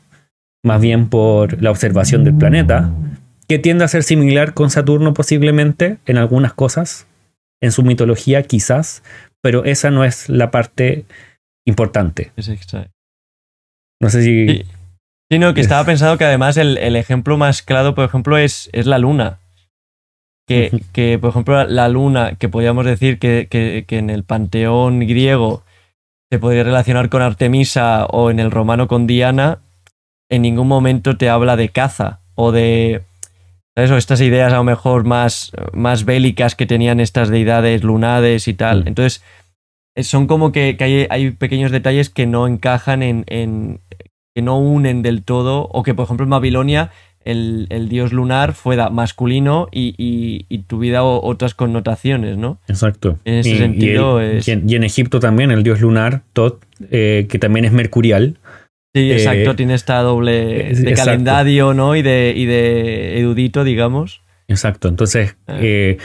más 0.62 0.82
bien 0.82 1.08
por 1.08 1.62
la 1.62 1.70
observación 1.70 2.24
del 2.24 2.34
planeta, 2.34 2.90
que 3.48 3.58
tiende 3.58 3.84
a 3.84 3.88
ser 3.88 4.02
similar 4.02 4.52
con 4.52 4.68
Saturno 4.68 5.14
posiblemente 5.14 5.96
en 6.04 6.18
algunas 6.18 6.52
cosas, 6.52 7.06
en 7.62 7.72
su 7.72 7.84
mitología 7.84 8.42
quizás, 8.42 9.02
pero 9.40 9.64
esa 9.64 9.90
no 9.90 10.04
es 10.04 10.28
la 10.28 10.50
parte 10.50 11.06
importante. 11.66 12.32
No 13.98 14.10
sé 14.10 14.22
si... 14.22 14.46
Sí. 14.46 14.64
Sino 15.30 15.54
que 15.54 15.60
estaba 15.60 15.84
pensando 15.86 16.18
que 16.18 16.24
además 16.24 16.56
el, 16.56 16.96
ejemplo 16.96 17.36
más 17.36 17.62
claro, 17.62 17.94
por 17.94 18.04
ejemplo, 18.04 18.36
es, 18.38 18.70
es 18.72 18.86
la 18.86 18.98
luna. 18.98 19.38
Que, 20.46 20.82
que, 20.92 21.18
por 21.18 21.30
ejemplo, 21.30 21.64
la 21.64 21.88
luna, 21.88 22.34
que 22.34 22.50
podríamos 22.50 22.84
decir 22.84 23.18
que, 23.18 23.48
que, 23.50 23.84
que, 23.88 23.98
en 23.98 24.10
el 24.10 24.24
panteón 24.24 25.00
griego 25.00 25.62
se 26.30 26.38
podría 26.38 26.64
relacionar 26.64 27.08
con 27.08 27.22
Artemisa 27.22 28.04
o 28.06 28.30
en 28.30 28.38
el 28.40 28.50
romano 28.50 28.86
con 28.86 29.06
Diana, 29.06 29.60
en 30.28 30.42
ningún 30.42 30.68
momento 30.68 31.16
te 31.16 31.30
habla 31.30 31.56
de 31.56 31.70
caza 31.70 32.20
o 32.34 32.52
de, 32.52 33.02
eso, 33.76 33.96
estas 33.96 34.20
ideas 34.20 34.52
a 34.52 34.56
lo 34.56 34.64
mejor 34.64 35.04
más, 35.04 35.50
más 35.72 36.04
bélicas 36.04 36.54
que 36.54 36.66
tenían 36.66 37.00
estas 37.00 37.28
deidades 37.28 37.82
lunares 37.82 38.46
y 38.46 38.54
tal. 38.54 38.84
Mm. 38.84 38.88
Entonces, 38.88 39.22
eh, 39.96 40.04
son 40.04 40.26
como 40.26 40.52
que, 40.52 40.76
hay, 40.78 41.06
hay, 41.10 41.30
pequeños 41.32 41.70
detalles 41.70 42.08
que 42.08 42.26
no 42.26 42.46
encajan 42.46 43.02
en, 43.02 43.24
en, 43.26 43.80
que 44.34 44.42
no 44.42 44.58
unen 44.58 45.02
del 45.02 45.22
todo, 45.22 45.68
o 45.72 45.82
que 45.82 45.94
por 45.94 46.04
ejemplo 46.04 46.24
en 46.24 46.30
Babilonia 46.30 46.90
el, 47.24 47.66
el 47.70 47.88
dios 47.88 48.12
lunar 48.12 48.52
fuera 48.52 48.90
masculino 48.90 49.68
y, 49.72 49.94
y, 49.96 50.58
tuviera 50.58 51.02
otras 51.04 51.54
connotaciones, 51.54 52.36
¿no? 52.36 52.58
Exacto. 52.68 53.18
En 53.24 53.34
ese 53.34 53.56
sentido 53.56 54.22
y, 54.22 54.36
es... 54.36 54.48
y, 54.48 54.52
en, 54.52 54.84
Egipto 54.84 55.20
también 55.20 55.50
el 55.50 55.62
dios 55.62 55.80
lunar, 55.80 56.22
Tot, 56.34 56.62
eh, 56.90 57.26
que 57.30 57.38
también 57.38 57.64
es 57.64 57.72
mercurial, 57.72 58.36
Sí, 58.94 59.10
exacto, 59.10 59.50
eh, 59.50 59.54
tiene 59.56 59.74
esta 59.74 59.98
doble 60.02 60.72
de 60.72 60.92
calendario, 60.92 61.74
¿no? 61.74 61.96
Y 61.96 62.02
de, 62.02 62.32
y 62.36 62.46
de 62.46 63.18
erudito, 63.18 63.64
digamos. 63.64 64.22
Exacto, 64.46 64.86
entonces 64.86 65.34
ah. 65.48 65.58
eh, 65.60 65.98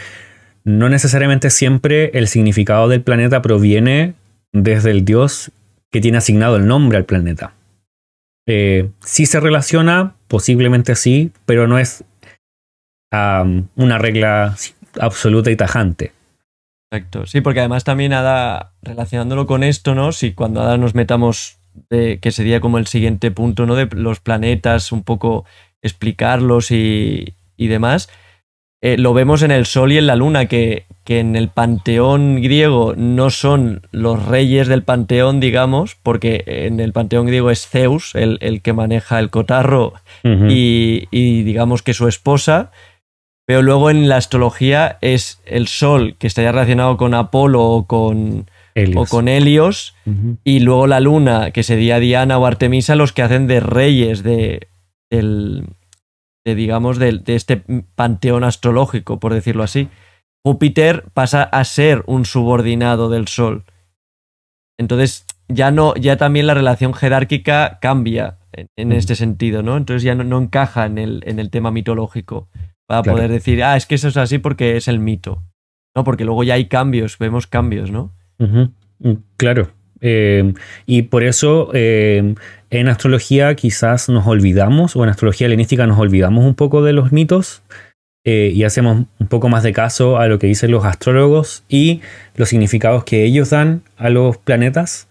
no 0.63 0.89
necesariamente 0.89 1.51
siempre 1.51 2.09
el 2.15 2.27
significado 2.27 2.87
del 2.87 3.01
planeta 3.01 3.43
proviene 3.43 4.15
desde 4.53 4.89
el 4.89 5.05
dios 5.05 5.51
que 5.91 6.01
tiene 6.01 6.17
asignado 6.17 6.55
el 6.55 6.65
nombre 6.65 6.97
al 6.97 7.05
planeta. 7.05 7.53
Eh, 8.51 8.89
sí 9.01 9.27
se 9.27 9.39
relaciona, 9.39 10.15
posiblemente 10.27 10.95
sí, 10.95 11.31
pero 11.45 11.67
no 11.67 11.77
es 11.77 12.03
una 13.11 13.97
regla 13.99 14.55
absoluta 14.99 15.51
y 15.51 15.55
tajante. 15.55 16.13
Exacto, 16.91 17.27
sí, 17.27 17.41
porque 17.41 17.59
además 17.59 17.83
también 17.83 18.11
Ada, 18.11 18.73
relacionándolo 18.81 19.45
con 19.45 19.63
esto, 19.63 19.93
¿no? 19.93 20.11
Si 20.13 20.33
cuando 20.33 20.61
Ada 20.63 20.77
nos 20.77 20.95
metamos 20.95 21.59
que 21.89 22.31
sería 22.31 22.59
como 22.59 22.79
el 22.79 22.87
siguiente 22.87 23.29
punto, 23.29 23.67
¿no? 23.67 23.75
De 23.75 23.87
los 23.91 24.19
planetas, 24.19 24.91
un 24.91 25.03
poco 25.03 25.45
explicarlos 25.83 26.71
y, 26.71 27.35
demás. 27.57 28.09
Eh, 28.81 28.97
lo 28.97 29.13
vemos 29.13 29.41
en 29.41 29.51
el 29.51 29.65
Sol 29.65 29.91
y 29.91 29.97
en 29.97 30.07
la 30.07 30.15
Luna, 30.15 30.45
que, 30.45 30.85
que, 31.03 31.19
en 31.19 31.35
el 31.35 31.49
panteón 31.49 32.41
griego 32.41 32.93
no 32.95 33.29
son 33.29 33.81
los 33.91 34.25
reyes 34.25 34.69
del 34.69 34.83
panteón, 34.83 35.41
digamos, 35.41 35.97
porque 36.01 36.43
en 36.45 36.79
el 36.79 36.93
panteón 36.93 37.25
griego 37.27 37.51
es 37.51 37.67
Zeus, 37.67 38.15
el, 38.15 38.61
que 38.61 38.71
maneja 38.71 39.19
el 39.19 39.29
cotarro, 39.29 39.93
y, 40.23 41.07
y, 41.11 41.43
digamos 41.43 41.83
que 41.83 41.93
su 41.93 42.07
esposa. 42.07 42.71
Pero 43.45 43.63
luego 43.63 43.89
en 43.89 44.07
la 44.07 44.17
astrología 44.17 44.97
es 45.01 45.41
el 45.45 45.67
Sol, 45.67 46.15
que 46.17 46.27
estaría 46.27 46.51
relacionado 46.51 46.95
con 46.95 47.13
Apolo 47.15 47.63
o 47.63 47.85
con, 47.85 48.49
o 48.95 49.05
con 49.05 49.27
Helios, 49.27 49.95
y 50.45 50.61
luego 50.61 50.87
la 50.87 51.01
luna, 51.01 51.51
que 51.51 51.63
sería 51.63 51.99
Diana 51.99 52.37
o 52.37 52.45
Artemisa, 52.45 52.95
los 52.95 53.11
que 53.11 53.23
hacen 53.23 53.47
de 53.47 53.59
reyes 53.59 54.23
de, 54.23 54.67
digamos, 56.55 56.97
de, 56.97 57.21
este 57.27 57.63
panteón 57.95 58.43
astrológico, 58.43 59.19
por 59.19 59.33
decirlo 59.33 59.63
así. 59.63 59.89
Júpiter 60.43 61.05
pasa 61.13 61.43
a 61.43 61.63
ser 61.63 62.03
un 62.07 62.25
subordinado 62.25 63.09
del 63.09 63.27
Sol. 63.27 63.65
Entonces, 64.77 65.25
ya 65.47 65.71
no, 65.71 65.95
ya 65.95 66.17
también 66.17 66.47
la 66.47 66.53
relación 66.53 66.93
jerárquica 66.93 67.79
cambia 67.81 68.37
en, 68.75 68.91
este 68.91 69.15
sentido, 69.15 69.63
¿no? 69.63 69.77
Entonces 69.77 70.03
ya 70.03 70.15
no, 70.15 70.37
encaja 70.37 70.85
en 70.85 70.97
el, 70.97 71.23
en 71.25 71.39
el, 71.39 71.49
tema 71.49 71.71
mitológico. 71.71 72.47
Para 72.87 73.03
poder 73.03 73.29
decir, 73.29 73.63
ah, 73.63 73.75
es 73.77 73.85
que 73.85 73.95
eso 73.95 74.07
es 74.07 74.17
así 74.17 74.39
porque 74.39 74.77
es 74.77 74.87
el 74.87 74.99
mito. 74.99 75.43
No, 75.95 76.03
porque 76.03 76.25
luego 76.25 76.43
ya 76.43 76.55
hay 76.55 76.65
cambios, 76.65 77.17
vemos 77.19 77.45
cambios, 77.45 77.91
¿no? 77.91 78.13
Mm, 78.37 79.13
claro. 79.37 79.69
Eh, 80.01 80.53
y 80.85 81.03
por 81.03 81.23
eso 81.23 81.71
eh, 81.73 82.35
en 82.69 82.87
astrología 82.87 83.55
quizás 83.55 84.09
nos 84.09 84.27
olvidamos, 84.27 84.95
o 84.95 85.03
en 85.03 85.09
astrología 85.09 85.47
helenística 85.47 85.87
nos 85.87 85.99
olvidamos 85.99 86.45
un 86.45 86.55
poco 86.55 86.83
de 86.83 86.93
los 86.93 87.11
mitos 87.11 87.63
eh, 88.25 88.51
y 88.53 88.63
hacemos 88.63 89.05
un 89.17 89.27
poco 89.27 89.49
más 89.49 89.63
de 89.63 89.73
caso 89.73 90.17
a 90.17 90.27
lo 90.27 90.39
que 90.39 90.47
dicen 90.47 90.71
los 90.71 90.85
astrólogos 90.85 91.63
y 91.69 92.01
los 92.35 92.49
significados 92.49 93.03
que 93.03 93.23
ellos 93.23 93.49
dan 93.49 93.81
a 93.97 94.09
los 94.09 94.37
planetas. 94.37 95.07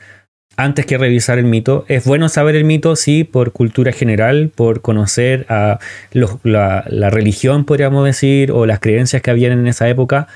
antes 0.57 0.87
que 0.87 0.99
revisar 0.99 1.39
el 1.39 1.45
mito. 1.45 1.85
Es 1.87 2.05
bueno 2.05 2.29
saber 2.29 2.57
el 2.57 2.65
mito, 2.65 2.97
sí, 2.97 3.23
por 3.23 3.53
cultura 3.53 3.93
general, 3.93 4.51
por 4.53 4.83
conocer 4.83 5.47
la, 5.49 7.11
religión, 7.11 7.65
podríamos 7.65 8.05
decir, 8.05 8.51
o 8.51 8.67
las 8.67 8.81
creencias 8.81 9.23
que 9.23 9.31
habían 9.31 9.53
en 9.53 9.69
esa 9.69 9.89
época, 9.89 10.27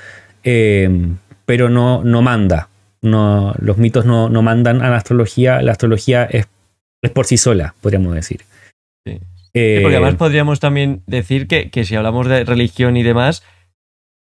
eh, 0.45 0.89
pero 1.45 1.69
no, 1.69 2.03
no 2.05 2.21
manda. 2.21 2.69
No, 3.01 3.53
los 3.59 3.77
mitos 3.77 4.05
no, 4.05 4.29
no, 4.29 4.41
mandan 4.41 4.81
a 4.81 4.89
la 4.89 4.95
astrología, 4.95 5.61
la 5.61 5.73
astrología 5.73 6.23
es, 6.23 6.47
es 7.03 7.11
por 7.11 7.25
sí 7.25 7.37
sola, 7.37 7.75
podríamos 7.81 8.15
decir. 8.15 8.41
Sí. 9.05 9.19
porque 9.53 9.97
además 9.97 10.15
podríamos 10.15 10.59
también 10.59 11.03
decir 11.05 11.47
que, 11.47 11.69
que 11.69 11.85
si 11.85 11.95
hablamos 11.95 12.27
de 12.27 12.43
religión 12.43 12.97
y 12.97 13.03
demás, 13.03 13.43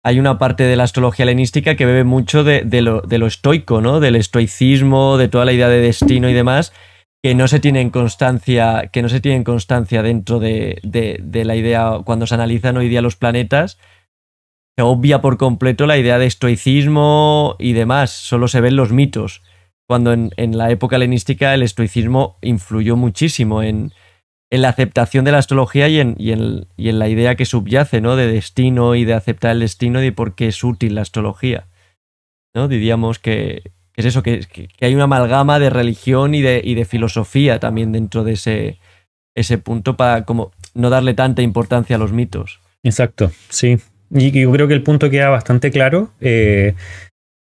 hay 0.04 0.20
una 0.20 0.38
parte 0.38 0.64
de 0.64 0.76
la 0.76 0.84
astrología 0.84 1.22
helenística 1.22 1.76
que 1.76 1.86
bebe 1.86 2.04
mucho 2.04 2.44
de, 2.44 2.62
lo, 2.82 3.26
estoico, 3.26 3.80
¿no? 3.80 4.00
Del 4.00 4.16
estoicismo, 4.16 5.16
de 5.16 5.28
toda 5.28 5.46
la 5.46 5.54
idea 5.54 5.70
de 5.70 5.80
destino 5.80 6.28
y 6.28 6.34
demás, 6.34 6.74
que 7.22 7.34
no 7.34 7.48
se 7.48 7.58
tienen 7.58 7.88
constancia, 7.88 8.90
que 8.92 9.00
no 9.00 9.08
se 9.08 9.22
tienen 9.22 9.44
constancia 9.44 10.02
dentro 10.02 10.40
de, 10.40 10.78
la 11.32 11.56
idea 11.56 12.00
cuando 12.04 12.26
se 12.26 12.34
analizan 12.34 12.76
hoy 12.76 12.90
día 12.90 13.00
los 13.00 13.16
planetas. 13.16 13.78
Se 14.76 14.82
obvia 14.82 15.22
por 15.22 15.38
completo 15.38 15.86
la 15.86 15.96
idea 15.96 16.18
de 16.18 16.26
estoicismo 16.26 17.56
y 17.58 17.72
demás, 17.72 18.10
solo 18.10 18.46
se 18.46 18.60
ven 18.60 18.76
los 18.76 18.92
mitos. 18.92 19.42
Cuando 19.86 20.12
en, 20.12 20.30
en 20.36 20.56
la 20.56 20.70
época 20.70 20.96
helenística 20.96 21.54
el 21.54 21.62
estoicismo 21.62 22.38
influyó 22.40 22.96
muchísimo 22.96 23.62
en, 23.62 23.92
en 24.54 24.62
la 24.62 24.68
aceptación 24.68 25.24
de 25.24 25.32
la 25.32 25.38
astrología 25.38 25.88
y 25.88 25.98
en, 25.98 26.14
y 26.18 26.30
en, 26.30 26.98
la 27.00 27.08
idea 27.08 27.34
que 27.34 27.44
subyace, 27.44 28.00
¿no? 28.00 28.14
De 28.14 28.28
destino 28.28 28.94
y 28.94 29.04
de 29.04 29.14
aceptar 29.14 29.50
el 29.50 29.58
destino 29.58 30.00
y 30.00 30.04
de 30.04 30.12
por 30.12 30.36
qué 30.36 30.46
es 30.46 30.62
útil 30.62 30.94
la 30.94 31.02
astrología. 31.02 31.66
¿No? 32.54 32.68
Diríamos 32.68 33.18
que, 33.18 33.72
es 33.96 34.04
eso, 34.04 34.22
que, 34.22 34.46
hay 34.80 34.94
una 34.94 35.04
amalgama 35.04 35.58
de 35.58 35.70
religión 35.70 36.36
y 36.36 36.42
de, 36.42 36.60
y 36.62 36.74
de 36.76 36.84
filosofía 36.84 37.58
también 37.58 37.90
dentro 37.90 38.22
de 38.22 38.34
ese, 38.34 38.78
ese 39.34 39.58
punto 39.58 39.96
para 39.96 40.24
como 40.24 40.52
no 40.72 40.88
darle 40.88 41.14
tanta 41.14 41.42
importancia 41.42 41.96
a 41.96 41.98
los 41.98 42.12
mitos. 42.12 42.60
Exacto, 42.84 43.32
sí. 43.48 43.78
Y 44.12 44.30
yo 44.30 44.52
creo 44.52 44.68
que 44.68 44.74
el 44.74 44.84
punto 44.84 45.10
queda 45.10 45.30
bastante 45.30 45.72
claro. 45.72 46.12
Eh, 46.20 46.76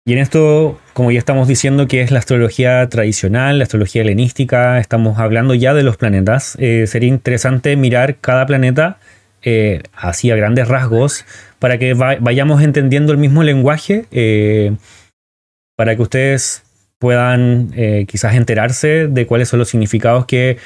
y 0.08 0.14
en 0.14 0.20
esto, 0.20 0.80
como 0.94 1.12
ya 1.12 1.20
estamos 1.20 1.50
diciendo 1.50 1.86
que 1.86 2.00
es 2.00 2.12
la 2.12 2.20
astrología 2.20 2.88
tradicional, 2.88 3.58
la 3.58 3.64
astrología 3.64 4.04
helenística, 4.04 4.80
estamos 4.80 5.20
hablando 5.20 5.54
ya 5.54 5.74
de 5.74 5.84
los 5.84 5.98
planetas, 5.98 6.56
eh, 6.62 6.88
sería 6.88 7.10
interesante 7.10 7.76
mirar 7.76 8.16
cada 8.16 8.46
planeta 8.46 9.00
eh, 9.42 9.84
así 9.94 10.32
a 10.32 10.38
grandes 10.38 10.70
rasgos 10.70 11.26
para 11.60 11.78
que 11.78 11.94
vayamos 11.94 12.62
entendiendo 12.62 13.12
el 13.12 13.18
mismo 13.18 13.44
lenguaje, 13.44 14.06
eh, 14.12 14.78
para 15.76 15.98
que 15.98 16.04
ustedes 16.04 16.64
puedan 17.00 17.74
quizás 18.08 18.36
enterarse 18.36 19.08
de 19.08 19.28
cuáles 19.28 19.50
son 19.50 19.60
los 19.60 19.68
significados 19.68 20.26
que 20.26 20.58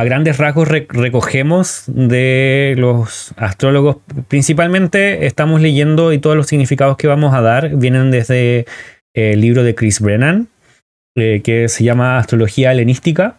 a 0.00 0.04
grandes 0.04 0.38
rasgos 0.38 0.66
recogemos 0.66 1.84
de 1.86 2.74
los 2.78 3.34
astrólogos. 3.36 3.98
Principalmente 4.28 5.26
estamos 5.26 5.60
leyendo 5.60 6.14
y 6.14 6.18
todos 6.18 6.36
los 6.36 6.46
significados 6.46 6.96
que 6.96 7.06
vamos 7.06 7.34
a 7.34 7.42
dar 7.42 7.76
vienen 7.76 8.10
desde 8.10 8.64
el 9.12 9.42
libro 9.42 9.62
de 9.62 9.74
Chris 9.74 10.00
Brennan, 10.00 10.48
eh, 11.16 11.42
que 11.44 11.68
se 11.68 11.84
llama 11.84 12.16
Astrología 12.16 12.72
Helenística, 12.72 13.36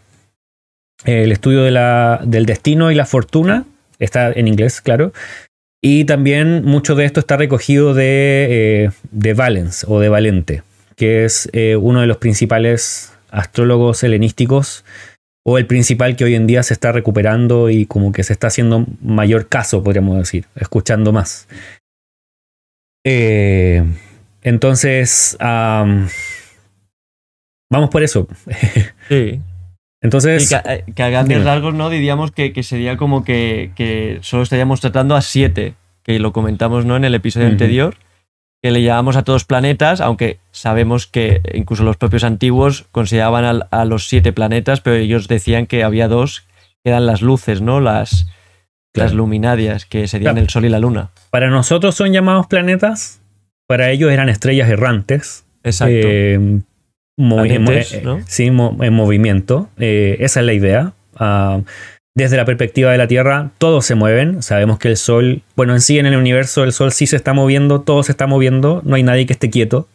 el 1.03 1.31
estudio 1.31 1.63
del 1.63 2.45
destino 2.45 2.91
y 2.91 2.95
la 2.95 3.07
fortuna. 3.07 3.65
Está 3.97 4.31
en 4.31 4.47
inglés, 4.47 4.81
claro. 4.81 5.13
Y 5.81 6.05
también 6.05 6.63
mucho 6.63 6.93
de 6.93 7.05
esto 7.05 7.21
está 7.21 7.37
recogido 7.37 7.95
de, 7.95 8.85
eh, 8.85 8.91
de 9.09 9.63
o 9.87 9.99
de 9.99 10.09
Valente, 10.09 10.61
que 10.95 11.25
es 11.25 11.49
eh, 11.53 11.75
uno 11.75 12.01
de 12.01 12.07
los 12.07 12.17
principales 12.17 13.13
astrólogos 13.31 14.03
helenísticos 14.03 14.85
o 15.43 15.57
el 15.57 15.65
principal 15.65 16.15
que 16.15 16.23
hoy 16.23 16.35
en 16.35 16.47
día 16.47 16.63
se 16.63 16.73
está 16.73 16.91
recuperando 16.91 17.69
y 17.69 17.85
como 17.85 18.11
que 18.11 18.23
se 18.23 18.33
está 18.33 18.47
haciendo 18.47 18.85
mayor 19.01 19.47
caso, 19.47 19.83
podríamos 19.83 20.17
decir, 20.17 20.45
escuchando 20.55 21.11
más. 21.11 21.47
Eh, 23.03 23.83
entonces, 24.43 25.37
vamos 25.39 26.09
por 27.91 28.03
eso. 28.03 28.27
Sí. 29.09 29.41
Entonces. 30.01 30.49
que, 30.95 31.03
a 31.03 31.09
grandes 31.09 31.43
rasgos, 31.43 31.73
¿no? 31.73 31.89
Diríamos 31.89 32.31
que, 32.31 32.63
sería 32.63 32.95
como 32.95 33.25
que, 33.25 34.19
solo 34.21 34.43
estaríamos 34.43 34.79
tratando 34.79 35.17
a 35.17 35.21
siete, 35.21 35.73
que 36.03 36.17
lo 36.19 36.31
comentamos, 36.31 36.85
¿no? 36.85 36.95
En 36.95 37.03
el 37.03 37.13
episodio 37.13 37.47
anterior 37.47 37.95
que 38.61 38.71
le 38.71 38.83
llamamos 38.83 39.15
a 39.15 39.23
todos 39.23 39.45
planetas, 39.45 40.01
aunque 40.01 40.37
sabemos 40.51 41.07
que 41.07 41.41
incluso 41.53 41.83
los 41.83 41.97
propios 41.97 42.23
antiguos 42.23 42.85
consideraban 42.91 43.63
a, 43.69 43.85
los 43.85 44.07
siete 44.07 44.33
planetas, 44.33 44.81
pero 44.81 44.95
ellos 44.97 45.27
decían 45.27 45.65
que 45.65 45.83
había 45.83 46.07
dos, 46.07 46.45
que 46.83 46.91
eran 46.91 47.07
las 47.07 47.21
luces, 47.21 47.61
¿no? 47.61 47.79
Las, 47.79 48.27
las 48.93 49.13
luminarias, 49.13 49.85
que 49.85 50.07
serían 50.07 50.37
el 50.37 50.49
Sol 50.49 50.65
y 50.65 50.69
la 50.69 50.79
Luna. 50.79 51.09
Para 51.31 51.49
nosotros 51.49 51.95
son 51.95 52.13
llamados 52.13 52.45
planetas, 52.47 53.21
para 53.67 53.89
ellos 53.89 54.11
eran 54.11 54.29
estrellas 54.29 54.69
errantes. 54.69 55.43
Exacto. 55.63 55.95
Eh, 55.95 56.59
sí, 58.27 58.47
en 58.47 58.93
movimiento. 58.93 59.69
Eh, 59.77 60.17
esa 60.19 60.39
es 60.41 60.45
la 60.45 60.53
idea. 60.53 60.93
Ah, 61.15 61.61
desde 62.15 62.37
la 62.37 62.45
perspectiva 62.45 62.91
de 62.91 62.97
la 62.97 63.07
Tierra, 63.07 63.51
todos 63.57 63.85
se 63.85 63.95
mueven. 63.95 64.43
Sabemos 64.43 64.79
que 64.79 64.89
el 64.89 64.97
Sol, 64.97 65.41
bueno, 65.55 65.73
en 65.73 65.81
sí 65.81 65.97
en 65.97 66.05
el 66.05 66.17
universo 66.17 66.63
el 66.63 66.73
Sol 66.73 66.91
sí 66.91 67.07
se 67.07 67.15
está 67.15 67.33
moviendo, 67.33 67.81
todo 67.81 68.03
se 68.03 68.11
está 68.11 68.27
moviendo, 68.27 68.81
no 68.85 68.95
hay 68.95 69.03
nadie 69.03 69.25
que 69.25 69.33
esté 69.33 69.49
quieto. 69.49 69.87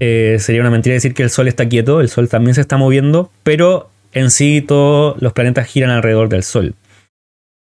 Eh, 0.00 0.36
sería 0.40 0.62
una 0.62 0.70
mentira 0.70 0.94
decir 0.94 1.14
que 1.14 1.22
el 1.22 1.30
Sol 1.30 1.48
está 1.48 1.68
quieto, 1.68 2.00
el 2.00 2.08
Sol 2.08 2.28
también 2.28 2.54
se 2.54 2.60
está 2.60 2.76
moviendo, 2.76 3.30
pero 3.42 3.90
en 4.12 4.30
sí 4.30 4.62
todos 4.62 5.20
los 5.20 5.32
planetas 5.32 5.66
giran 5.66 5.90
alrededor 5.90 6.28
del 6.28 6.42
Sol. 6.42 6.74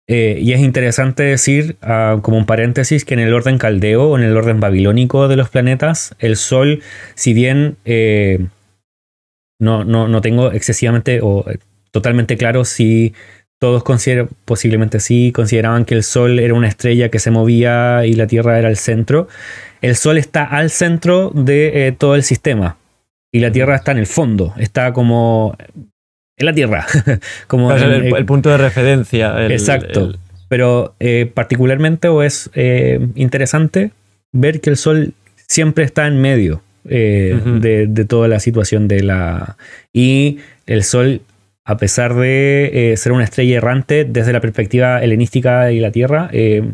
Eh, 0.08 0.40
y 0.42 0.54
es 0.54 0.60
interesante 0.60 1.24
decir, 1.24 1.78
ah, 1.82 2.20
como 2.22 2.38
un 2.38 2.46
paréntesis, 2.46 3.06
que 3.06 3.14
en 3.14 3.22
el 3.22 3.34
orden 3.34 3.58
caldeo 3.58 4.10
o 4.10 4.18
en 4.18 4.24
el 4.24 4.36
orden 4.36 4.60
babilónico 4.60 5.28
de 5.28 5.38
los 5.38 5.50
planetas, 5.50 6.16
el 6.20 6.36
Sol, 6.36 6.82
si 7.16 7.34
bien 7.34 7.78
eh, 7.86 8.48
no, 9.60 9.86
no, 9.86 10.08
no, 10.08 10.22
tengo 10.22 10.52
excesivamente 10.52 11.20
o 11.22 11.46
totalmente 11.92 12.36
claro 12.36 12.66
si 12.66 13.14
todos 13.62 13.84
posiblemente 14.46 15.00
sí, 15.00 15.32
consideraban 15.32 15.86
que 15.86 15.94
el 15.94 16.02
Sol 16.02 16.40
era 16.40 16.56
una 16.56 16.68
estrella 16.68 17.10
que 17.10 17.20
se 17.20 17.30
movía 17.30 18.08
y 18.08 18.14
la 18.14 18.26
Tierra 18.26 18.58
era 18.58 18.70
el 18.70 18.76
centro. 18.76 19.28
El 19.84 19.96
Sol 19.96 20.18
está 20.18 20.46
al 20.46 20.72
centro 20.72 21.30
de 21.30 21.88
eh, 21.88 21.92
todo 21.92 22.16
el 22.16 22.24
sistema 22.24 22.78
y 23.32 23.40
la 23.40 23.52
Tierra 23.52 23.76
está 23.76 23.92
en 23.92 24.00
el 24.00 24.08
fondo, 24.08 24.56
está 24.58 24.94
como 24.94 25.56
en 26.38 26.46
la 26.48 26.54
Tierra. 26.54 26.88
como 27.48 27.72
el, 27.72 28.26
punto 28.26 28.50
de 28.50 28.58
referencia. 28.58 29.46
exacto. 29.46 30.16
Pero 30.50 30.96
eh, 31.00 31.32
particularmente 31.32 32.08
o 32.08 32.24
es 32.24 32.50
eh, 32.56 33.00
interesante 33.14 33.92
ver 34.32 34.60
que 34.60 34.72
el 34.72 34.78
Sol 34.78 35.14
siempre 35.48 35.84
está 35.84 36.08
en 36.08 36.20
medio 36.20 36.64
de, 36.84 37.86
de, 37.88 38.06
toda 38.06 38.28
la 38.28 38.40
situación 38.40 38.88
de 38.88 39.04
la... 39.04 39.56
Y 39.94 40.40
el 40.66 40.84
Sol 40.84 41.22
a 41.72 41.78
pesar 41.78 42.16
de 42.16 42.92
eh, 42.92 42.98
ser 42.98 43.14
una 43.14 43.24
estrella 43.24 43.58
errante 43.58 44.04
desde 44.04 44.34
la 44.34 44.42
perspectiva 44.42 45.02
helenística 45.02 45.72
y 45.72 45.80
la 45.80 45.92
Tierra, 45.92 46.30
eh, 46.34 46.74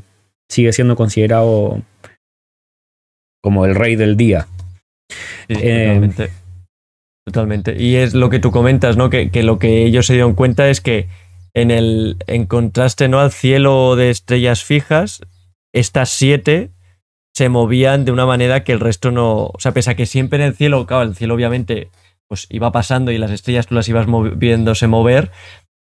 sigue 0.50 0.74
siendo 0.74 0.96
considerado 0.96 1.84
como 3.44 3.66
el 3.66 3.76
rey 3.76 3.96
del 3.96 4.18
día. 4.18 4.48
Eh, 5.50 6.10
totalmente. 7.24 7.82
Y 7.82 7.98
es 7.98 8.16
lo 8.16 8.32
que 8.32 8.40
tú 8.40 8.52
comentas, 8.52 8.98
¿no? 8.98 9.12
Que, 9.12 9.30
lo 9.44 9.60
que 9.60 9.86
ellos 9.86 10.08
se 10.08 10.14
dieron 10.14 10.34
cuenta 10.34 10.68
es 10.68 10.82
que 10.82 11.08
en 11.54 11.70
el 11.70 12.18
en 12.26 12.48
contraste 12.48 13.08
¿no? 13.08 13.20
al 13.20 13.32
cielo 13.32 13.96
de 13.96 14.10
estrellas 14.10 14.64
fijas, 14.64 15.22
estas 15.74 16.10
siete 16.10 16.72
se 17.36 17.50
movían 17.50 18.04
de 18.04 18.12
una 18.12 18.26
manera 18.26 18.64
que 18.64 18.72
el 18.72 18.80
resto 18.80 19.12
no. 19.12 19.52
O 19.54 19.60
sea, 19.60 19.74
pese 19.74 19.92
a 19.92 19.96
que 19.96 20.08
siempre 20.08 20.40
en 20.40 20.46
el 20.46 20.56
cielo, 20.56 20.88
claro, 20.88 21.04
el 21.04 21.16
cielo 21.16 21.36
obviamente 21.36 21.90
pues 22.28 22.48
iba 22.50 22.72
pasando 22.72 23.12
y 23.12 23.18
las 23.18 23.32
estrellas 23.32 23.68
tú 23.68 23.76
las 23.76 23.88
ibas 23.90 24.08
viéndose 24.36 24.88
mover, 24.88 25.32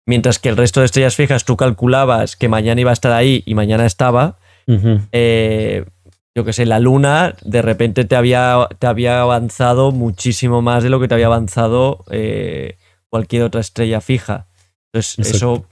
mientras 0.06 0.40
que 0.40 0.50
el 0.50 0.58
resto 0.58 0.80
de 0.80 0.88
estrellas 0.88 1.16
fijas 1.16 1.46
tú 1.46 1.58
calculabas 1.58 2.36
que 2.36 2.50
mañana 2.50 2.82
iba 2.82 2.92
a 2.92 2.94
estar 2.94 3.12
ahí 3.12 3.44
y 3.46 3.56
mañana 3.56 3.86
estaba. 3.86 4.38
Eh, 5.12 5.86
yo 6.36 6.44
qué 6.44 6.54
sé, 6.54 6.66
la 6.66 6.80
luna 6.80 7.36
de 7.44 7.62
repente 7.62 8.04
te 8.04 8.16
había, 8.16 8.68
te 8.80 8.88
había 8.88 9.22
avanzado 9.22 9.92
muchísimo 9.92 10.62
más 10.62 10.84
de 10.84 10.90
lo 10.90 11.00
que 11.00 11.08
te 11.08 11.14
había 11.14 11.28
avanzado 11.28 12.04
eh, 12.10 12.78
cualquier 13.10 13.44
otra 13.44 13.62
estrella 13.62 14.02
fija. 14.02 14.48
Entonces, 14.92 15.34
eso 15.34 15.66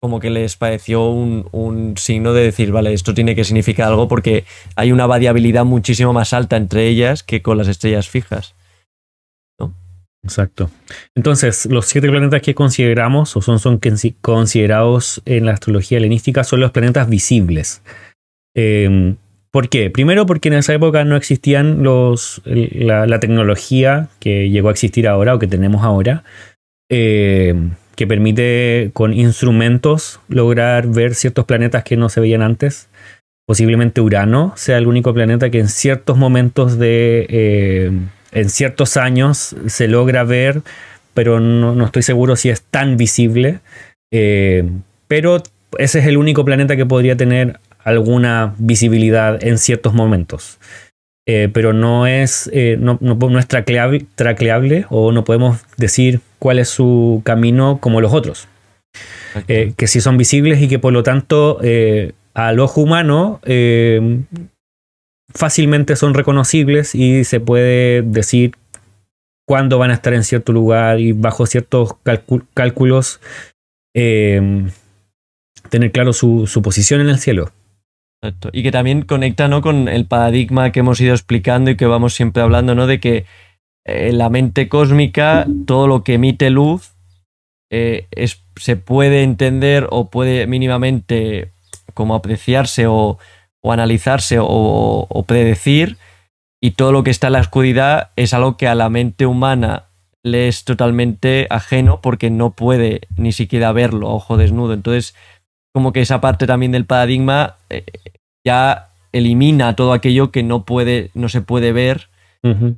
como 0.00 0.20
que 0.20 0.30
les 0.30 0.56
pareció 0.56 1.08
un, 1.08 1.48
un, 1.50 1.96
signo 1.96 2.32
de 2.32 2.44
decir, 2.44 2.70
vale, 2.70 2.92
esto 2.92 3.14
tiene 3.14 3.34
que 3.34 3.42
significar 3.44 3.88
algo 3.88 4.06
porque 4.06 4.44
hay 4.76 4.92
una 4.92 5.06
variabilidad 5.06 5.64
muchísimo 5.64 6.12
más 6.12 6.32
alta 6.32 6.56
entre 6.56 6.86
ellas 6.86 7.24
que 7.24 7.42
con 7.42 7.58
las 7.58 7.66
estrellas 7.66 8.08
fijas. 8.08 8.54
Exacto. 10.28 10.70
Entonces, 11.14 11.66
los 11.66 11.86
siete 11.86 12.08
planetas 12.08 12.42
que 12.42 12.54
consideramos 12.54 13.36
o 13.36 13.42
son, 13.42 13.80
considerados 14.20 15.22
en 15.24 15.46
la 15.46 15.52
astrología 15.52 15.98
helenística 15.98 16.44
son 16.44 16.60
los 16.60 16.70
planetas 16.70 17.08
visibles. 17.08 17.82
Em, 18.54 19.16
¿Por 19.50 19.70
qué? 19.70 19.90
Primero 19.90 20.26
porque 20.26 20.48
en 20.48 20.54
esa 20.54 20.74
época 20.74 21.04
no 21.04 21.16
existían 21.16 21.82
los, 21.82 22.42
la, 22.44 23.18
tecnología 23.18 24.08
que 24.20 24.50
llegó 24.50 24.68
a 24.68 24.72
existir 24.72 25.08
ahora 25.08 25.34
o 25.34 25.38
que 25.38 25.46
tenemos 25.46 25.84
ahora, 25.84 26.22
eh, 26.90 27.54
que 27.96 28.06
permite 28.06 28.90
con 28.92 29.14
instrumentos 29.14 30.20
lograr 30.28 30.86
ver 30.86 31.14
ciertos 31.14 31.46
planetas 31.46 31.82
que 31.82 31.96
no 31.96 32.10
se 32.10 32.20
veían 32.20 32.42
antes. 32.42 32.90
Posiblemente 33.46 34.02
Urano 34.02 34.52
sea 34.56 34.76
el 34.76 34.86
único 34.86 35.14
planeta 35.14 35.48
que 35.48 35.60
en 35.60 35.68
ciertos 35.68 36.18
momentos 36.18 36.78
de... 36.78 37.26
Eh, 37.30 37.90
en 38.32 38.50
ciertos 38.50 38.96
años 38.96 39.56
se 39.66 39.88
logra 39.88 40.24
ver, 40.24 40.62
pero 41.14 41.40
no, 41.40 41.84
estoy 41.84 42.02
seguro 42.02 42.36
si 42.36 42.50
es 42.50 42.62
tan 42.62 42.96
visible. 42.96 43.60
Eh, 44.10 44.68
pero 45.06 45.42
ese 45.78 45.98
es 45.98 46.06
el 46.06 46.16
único 46.16 46.44
planeta 46.44 46.76
que 46.76 46.86
podría 46.86 47.16
tener 47.16 47.58
alguna 47.84 48.54
visibilidad 48.58 49.42
en 49.42 49.58
ciertos 49.58 49.94
momentos. 49.94 50.58
Eh, 51.30 51.50
pero 51.52 51.74
no 51.74 52.06
es, 52.06 52.48
eh, 52.54 52.78
no, 52.80 52.98
es 53.38 53.46
tracleable, 53.46 54.86
o 54.88 55.12
no 55.12 55.24
podemos 55.24 55.58
decir 55.76 56.20
cuál 56.38 56.58
es 56.58 56.70
su 56.70 57.20
camino 57.22 57.78
como 57.82 58.00
los 58.00 58.14
otros. 58.14 58.48
Eh, 59.46 59.74
que 59.76 59.86
sí 59.88 60.00
son 60.00 60.16
visibles 60.16 60.62
y 60.62 60.68
que 60.68 60.78
por 60.78 60.94
lo 60.94 61.02
tanto 61.02 61.60
al 62.32 62.60
ojo 62.60 62.80
humano 62.80 63.40
fácilmente 65.32 65.96
son 65.96 66.14
reconocibles 66.14 66.94
y 66.94 67.24
se 67.24 67.40
puede 67.40 68.02
decir 68.02 68.56
cuándo 69.46 69.78
van 69.78 69.90
a 69.90 69.94
estar 69.94 70.14
en 70.14 70.24
cierto 70.24 70.52
lugar 70.52 71.00
y 71.00 71.12
bajo 71.12 71.46
ciertos 71.46 71.94
cálculos 72.54 73.20
tener 73.94 75.90
claro 75.92 76.12
su 76.12 76.60
posición 76.62 77.00
en 77.00 77.08
el 77.08 77.18
cielo. 77.18 77.50
Y 78.52 78.62
que 78.62 78.72
también 78.72 79.02
conecta 79.02 79.46
¿no? 79.48 79.62
con 79.62 79.88
el 79.88 80.06
paradigma 80.06 80.72
que 80.72 80.80
hemos 80.80 81.00
ido 81.00 81.14
explicando 81.14 81.70
y 81.70 81.76
que 81.76 81.86
vamos 81.86 82.14
siempre 82.14 82.42
hablando, 82.42 82.74
¿no? 82.74 82.86
De 82.86 82.98
que 82.98 83.26
eh, 83.84 84.12
la 84.12 84.28
mente 84.28 84.68
cósmica, 84.68 85.46
todo 85.66 85.86
lo 85.86 86.02
que 86.02 86.14
emite 86.14 86.50
luz, 86.50 86.94
eh, 87.70 88.08
es, 88.10 88.42
se 88.56 88.76
puede 88.76 89.22
entender 89.22 89.86
o 89.90 90.10
puede 90.10 90.46
mínimamente 90.46 91.52
como 91.94 92.16
apreciarse 92.16 92.86
o, 92.88 93.18
analizarse 93.64 94.38
o, 94.40 95.24
predecir, 95.26 95.98
y 96.60 96.72
todo 96.72 96.92
lo 96.92 97.04
que 97.04 97.10
está 97.10 97.28
en 97.28 97.34
la 97.34 97.40
oscuridad 97.40 98.10
es 98.16 98.34
algo 98.34 98.56
que 98.56 98.66
a 98.66 98.74
la 98.74 98.88
mente 98.88 99.26
humana 99.26 99.84
le 100.24 100.48
es 100.48 100.64
totalmente 100.64 101.46
ajeno 101.50 102.00
porque 102.00 102.30
no 102.30 102.50
puede 102.50 103.02
ni 103.16 103.32
siquiera 103.32 103.70
verlo 103.72 104.08
a 104.08 104.14
ojo 104.14 104.36
desnudo. 104.36 104.74
Entonces, 104.74 105.14
como 105.72 105.92
que 105.92 106.00
esa 106.00 106.20
parte 106.20 106.46
también 106.46 106.72
del 106.72 106.84
paradigma 106.84 107.56
eh, 107.70 107.84
ya 108.44 108.88
elimina 109.12 109.76
todo 109.76 109.92
aquello 109.92 110.30
que 110.32 110.42
no 110.42 110.64
puede, 110.64 111.10
no 111.14 111.28
se 111.28 111.40
puede 111.40 111.72
ver, 111.72 112.08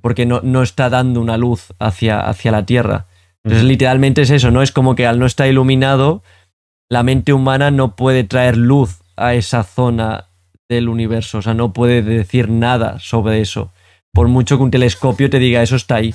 porque 0.01 0.27
no, 0.27 0.41
no, 0.43 0.63
está 0.63 0.91
dando 0.91 1.21
una 1.21 1.37
luz 1.37 1.73
hacia, 1.79 2.21
hacia 2.21 2.51
la 2.51 2.67
Tierra. 2.67 3.07
Entonces, 3.45 3.67
literalmente 3.67 4.23
es 4.23 4.31
eso, 4.31 4.51
¿no? 4.51 4.63
Es 4.63 4.73
como 4.73 4.95
que 4.95 5.07
al 5.07 5.19
no 5.19 5.27
estar 5.27 5.47
iluminado, 5.47 6.23
la 6.91 7.03
mente 7.03 7.33
humana 7.33 7.71
no 7.71 7.95
puede 7.95 8.25
traer 8.25 8.57
luz 8.57 9.01
a 9.17 9.35
esa 9.35 9.63
zona 9.63 10.30
del 10.71 10.89
universo. 10.89 11.39
O 11.39 11.43
sea, 11.43 11.53
no 11.53 11.73
puede 11.73 12.03
decir 12.03 12.49
nada 12.49 12.99
sobre 12.99 13.41
eso. 13.41 13.71
Por 14.13 14.29
mucho 14.29 14.57
que 14.57 14.63
un 14.63 14.71
telescopio 14.71 15.29
te 15.29 15.39
diga 15.39 15.63
eso 15.63 15.77
está 15.77 15.97
ahí. 15.97 16.15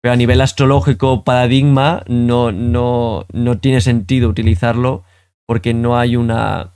Pero 0.00 0.14
a 0.14 0.16
nivel 0.16 0.40
astrológico, 0.40 1.22
paradigma, 1.22 2.02
no, 2.08 2.50
no, 2.50 3.26
no 3.32 3.58
tiene 3.58 3.80
sentido 3.80 4.28
utilizarlo 4.28 5.04
porque 5.46 5.74
no 5.74 5.96
hay 5.98 6.16
una, 6.16 6.70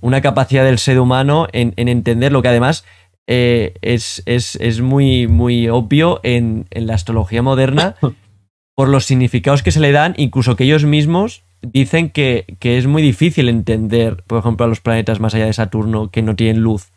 una 0.00 0.22
capacidad 0.22 0.64
del 0.64 0.78
ser 0.78 1.00
humano 1.00 1.48
en, 1.52 1.74
entender 1.76 2.32
lo 2.32 2.40
que 2.40 2.48
además 2.48 2.84
eh, 3.26 3.74
es, 3.82 4.80
muy, 4.80 5.26
muy 5.26 5.68
obvio 5.68 6.20
en, 6.22 6.66
la 6.70 6.94
astrología 6.94 7.42
moderna 7.42 7.96
por 8.74 8.88
los 8.88 9.04
significados 9.04 9.62
que 9.62 9.72
se 9.72 9.80
le 9.80 9.92
dan, 9.92 10.14
incluso 10.16 10.56
que 10.56 10.64
ellos 10.64 10.84
mismos 10.84 11.42
dicen 11.72 12.10
que, 12.10 12.56
es 12.60 12.86
muy 12.86 13.02
difícil 13.02 13.48
entender, 13.48 14.22
por 14.26 14.38
ejemplo, 14.38 14.66
a 14.66 14.68
los 14.68 14.80
planetas 14.80 15.20
más 15.20 15.34
allá 15.34 15.46
de 15.46 15.52
Saturno 15.52 16.10
que 16.10 16.22
no 16.22 16.36
tienen 16.36 16.62
luz, 16.62 16.88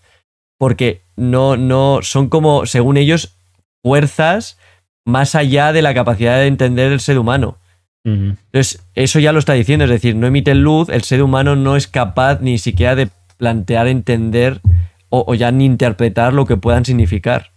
porque 0.58 1.02
no, 1.16 1.58
no 1.58 2.00
son 2.02 2.30
como, 2.30 2.66
según 2.66 2.98
ellos, 2.98 3.36
fuerzas 3.84 4.58
más 5.06 5.36
allá 5.36 5.74
de 5.74 5.82
la 5.82 5.94
capacidad 5.94 6.38
de 6.38 6.48
entender 6.48 6.92
el 6.92 7.00
ser 7.00 7.18
humano. 7.18 7.58
Entonces, 8.06 8.84
eso 8.96 9.20
ya 9.20 9.32
lo 9.32 9.40
está 9.40 9.54
diciendo, 9.54 9.86
es 9.86 9.92
decir, 9.92 10.16
no 10.16 10.26
emiten 10.26 10.64
luz, 10.64 10.90
el 10.90 11.04
ser 11.04 11.22
humano 11.22 11.56
no 11.56 11.76
es 11.76 11.86
capaz 11.86 12.42
ni 12.42 12.58
siquiera 12.58 12.96
de 12.96 13.10
plantear, 13.38 13.88
entender 13.88 14.62
o, 15.10 15.36
ya 15.36 15.52
ni 15.52 15.66
interpretar 15.66 16.34
lo 16.34 16.46
que 16.46 16.58
puedan 16.58 16.86
significar. 16.86 17.52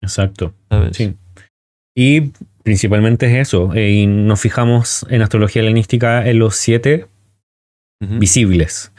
Exacto. 0.00 0.54
Sí. 0.92 1.14
Y 1.94 2.32
principalmente 2.62 3.26
es 3.26 3.48
eso. 3.48 3.74
Eh, 3.74 3.90
y 3.90 4.06
nos 4.06 4.40
fijamos 4.40 5.06
en 5.10 5.22
astrología 5.22 5.62
helenística 5.62 6.26
en 6.26 6.38
los 6.38 6.56
siete 6.56 7.06
visibles. 8.00 8.92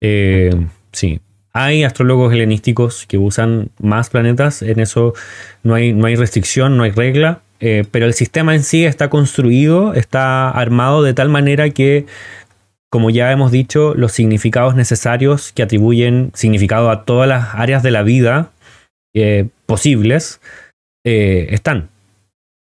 Eh, 0.00 0.54
sí. 0.92 1.20
Hay 1.52 1.82
astrólogos 1.82 2.32
helenísticos 2.32 3.06
que 3.06 3.18
usan 3.18 3.70
más 3.80 4.10
planetas, 4.10 4.62
en 4.62 4.78
eso 4.80 5.14
no 5.62 5.74
hay, 5.74 5.92
no 5.92 6.06
hay 6.06 6.16
restricción, 6.16 6.76
no 6.76 6.84
hay 6.84 6.90
regla. 6.90 7.40
Eh, 7.60 7.84
pero 7.90 8.06
el 8.06 8.14
sistema 8.14 8.54
en 8.54 8.62
sí 8.62 8.84
está 8.84 9.08
construido, 9.10 9.94
está 9.94 10.50
armado 10.50 11.02
de 11.02 11.14
tal 11.14 11.28
manera 11.28 11.70
que, 11.70 12.06
como 12.90 13.10
ya 13.10 13.32
hemos 13.32 13.50
dicho, 13.50 13.94
los 13.94 14.12
significados 14.12 14.74
necesarios 14.74 15.52
que 15.52 15.62
atribuyen 15.62 16.30
significado 16.34 16.90
a 16.90 17.04
todas 17.04 17.28
las 17.28 17.54
áreas 17.54 17.82
de 17.82 17.90
la 17.90 18.02
vida 18.02 18.50
posibles 19.66 20.40
están 21.04 21.88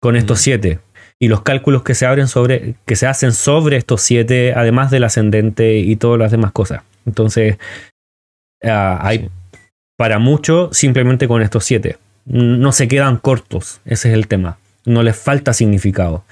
con 0.03 0.17
estos 0.17 0.41
siete. 0.41 0.81
Y 1.19 1.29
los 1.29 1.43
cálculos 1.43 1.85
que 1.85 1.95
se 1.95 2.05
abren 2.05 2.27
sobre, 2.27 2.75
que 2.85 2.97
se 2.97 3.07
hacen 3.07 3.33
sobre 3.33 3.77
estos 3.77 4.03
siete, 4.03 4.53
además 4.55 4.91
del 4.91 5.05
ascendente 5.05 5.79
y 5.79 5.95
todas 5.97 6.19
las 6.19 6.33
demás 6.33 6.51
cosas. 6.53 6.83
Entonces, 7.07 7.59
ah, 8.65 8.99
hay 9.01 9.31
para 9.97 10.19
mucho 10.19 10.71
simplemente 10.73 11.29
con 11.29 11.43
estos 11.43 11.65
siete. 11.65 11.97
No 12.25 12.73
se 12.73 12.89
quedan 12.89 13.19
cortos, 13.19 13.81
ese 13.85 14.09
es 14.09 14.15
el 14.15 14.27
tema 14.27 14.59
no 14.85 15.03
les 15.03 15.17
falta 15.17 15.53
significado. 15.53 16.25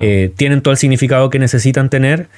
Eh, 0.00 0.32
tienen 0.36 0.62
todo 0.62 0.72
el 0.72 0.78
significado 0.78 1.30
que 1.30 1.38
necesitan 1.38 1.90
tener 1.90 2.28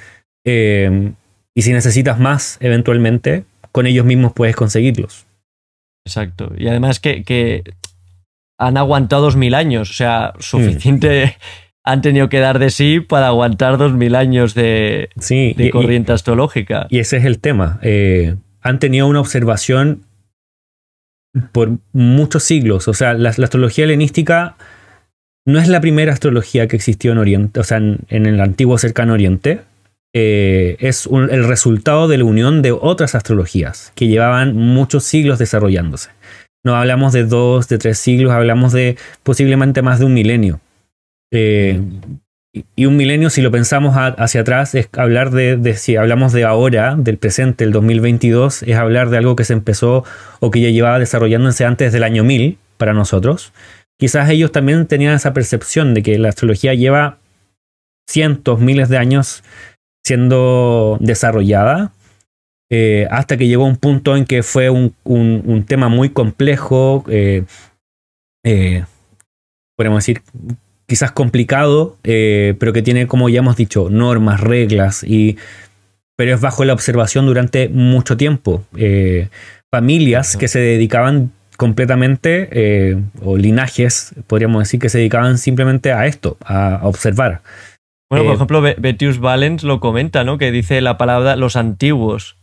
eh, 0.44 1.12
y 1.54 1.62
si 1.62 1.72
necesitas 1.72 2.18
más, 2.18 2.56
eventualmente, 2.60 3.44
con 3.72 3.86
ellos 3.86 4.04
mismos 4.04 4.32
puedes 4.32 4.56
conseguirlos. 4.56 5.26
Exacto. 6.06 6.52
Y 6.56 6.68
además 6.68 7.00
que, 7.00 7.62
han 8.60 8.76
aguantado 8.76 9.22
dos 9.22 9.36
mil 9.36 9.54
años, 9.54 9.90
o 9.90 9.94
sea, 9.94 10.34
suficiente 10.38 11.36
han 11.84 12.02
tenido 12.02 12.28
que 12.28 12.40
dar 12.40 12.58
de 12.58 12.70
sí 12.70 13.00
para 13.00 13.28
aguantar 13.28 13.78
dos 13.78 13.92
mil 13.92 14.14
años 14.14 14.54
de, 14.54 15.08
corriente 15.72 16.12
astrológica. 16.12 16.86
Y 16.90 16.98
ese 16.98 17.16
es 17.16 17.24
el 17.24 17.40
tema. 17.40 17.80
Eh, 17.82 18.36
han 18.60 18.78
tenido 18.78 19.06
una 19.06 19.20
observación 19.20 20.02
por 21.52 21.78
muchos 21.92 22.42
siglos. 22.42 22.86
O 22.86 22.92
sea, 22.92 23.14
la 23.14 23.30
astrología 23.30 23.84
helenística 23.84 24.56
no 25.46 25.58
es 25.58 25.68
la 25.68 25.80
primera 25.80 26.12
astrología 26.12 26.68
que 26.68 26.76
existió 26.76 27.12
en 27.12 27.18
Oriente, 27.18 27.60
o 27.60 27.64
sea, 27.64 27.78
en, 27.78 28.04
el 28.08 28.40
antiguo 28.40 28.76
cercano 28.76 29.14
Oriente. 29.14 29.62
Eh, 30.12 30.76
es 30.80 31.08
el 31.10 31.46
resultado 31.46 32.08
de 32.08 32.18
la 32.18 32.24
unión 32.24 32.62
de 32.62 32.72
otras 32.72 33.14
astrologías 33.14 33.92
que 33.94 34.08
llevaban 34.08 34.54
muchos 34.54 35.04
siglos 35.04 35.38
desarrollándose. 35.38 36.10
No 36.64 36.76
hablamos 36.76 37.12
de 37.12 37.24
dos, 37.24 37.68
de 37.68 37.78
tres 37.78 37.98
siglos, 37.98 38.32
hablamos 38.32 38.72
de 38.72 38.96
posiblemente 39.22 39.82
más 39.82 39.98
de 39.98 40.04
un 40.04 40.14
milenio. 40.14 40.60
Eh, 41.32 41.80
y 42.74 42.86
un 42.86 42.96
milenio, 42.96 43.30
si 43.30 43.42
lo 43.42 43.50
pensamos 43.50 43.94
hacia 43.96 44.40
atrás, 44.40 44.74
es 44.74 44.88
hablar 44.96 45.30
de, 45.30 45.56
de, 45.56 45.74
si 45.74 45.96
hablamos 45.96 46.32
de 46.32 46.44
ahora, 46.44 46.96
del 46.96 47.16
presente, 47.16 47.62
el 47.62 47.70
2022, 47.70 48.64
es 48.64 48.76
hablar 48.76 49.08
de 49.10 49.18
algo 49.18 49.36
que 49.36 49.44
se 49.44 49.52
empezó 49.52 50.04
o 50.40 50.50
que 50.50 50.60
ya 50.60 50.70
llevaba 50.70 50.98
desarrollándose 50.98 51.64
antes 51.64 51.92
del 51.92 52.02
año 52.02 52.24
1000 52.24 52.58
para 52.76 52.92
nosotros 52.92 53.52
quizás 54.00 54.30
ellos 54.30 54.50
también 54.50 54.86
tenían 54.86 55.14
esa 55.14 55.34
percepción 55.34 55.92
de 55.92 56.02
que 56.02 56.18
la 56.18 56.30
astrología 56.30 56.72
lleva 56.74 57.18
cientos, 58.08 58.58
miles 58.58 58.88
de 58.88 58.96
años 58.96 59.44
siendo 60.04 60.96
desarrollada, 61.00 61.92
eh, 62.70 63.06
hasta 63.10 63.36
que 63.36 63.46
llegó 63.46 63.64
un 63.64 63.76
punto 63.76 64.16
en 64.16 64.24
que 64.24 64.42
fue 64.42 64.70
un, 64.70 65.64
tema 65.66 65.88
muy 65.88 66.10
complejo, 66.10 67.04
eh, 67.08 67.44
eh, 68.44 68.84
podemos 69.76 69.98
decir, 69.98 70.22
quizás 70.86 71.12
complicado, 71.12 71.98
pero 72.02 72.72
que 72.72 72.82
tiene, 72.82 73.06
como 73.06 73.28
ya 73.28 73.40
hemos 73.40 73.56
dicho, 73.56 73.90
normas, 73.90 74.40
reglas, 74.40 75.04
y, 75.04 75.36
pero 76.16 76.34
es 76.34 76.40
bajo 76.40 76.64
la 76.64 76.72
observación 76.72 77.26
durante 77.26 77.68
mucho 77.68 78.16
tiempo. 78.16 78.64
familias 79.70 80.36
que 80.36 80.48
se 80.48 80.58
dedicaban 80.58 81.32
completamente, 81.60 82.48
eh, 82.52 82.96
o 83.22 83.36
linajes, 83.36 84.14
podríamos 84.26 84.62
decir, 84.62 84.80
que 84.80 84.88
se 84.88 84.96
dedicaban 84.96 85.36
simplemente 85.36 85.92
a 85.92 86.06
esto, 86.06 86.38
a, 86.42 86.80
observar. 86.84 87.42
Bueno, 88.08 88.24
por 88.24 88.32
eh, 88.32 88.34
ejemplo, 88.34 88.62
Betius 88.62 89.18
Valens 89.18 89.62
lo 89.62 89.78
comenta, 89.78 90.24
¿no? 90.24 90.38
Que 90.38 90.52
dice 90.52 90.80
la 90.80 90.96
palabra 90.96 91.36
los 91.36 91.56
antiguos. 91.56 92.38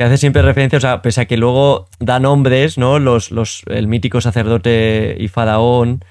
Que 0.00 0.04
hace 0.04 0.16
siempre 0.16 0.40
referencia, 0.40 0.78
o 0.78 0.80
sea, 0.80 1.02
pese 1.02 1.20
a 1.20 1.24
que 1.26 1.36
luego 1.36 1.86
da 1.98 2.20
nombres, 2.20 2.78
¿no? 2.78 2.98
Los, 2.98 3.30
los, 3.30 3.62
el 3.66 3.86
mítico 3.86 4.22
sacerdote 4.22 5.14
y 5.18 5.28
faraón 5.28 6.02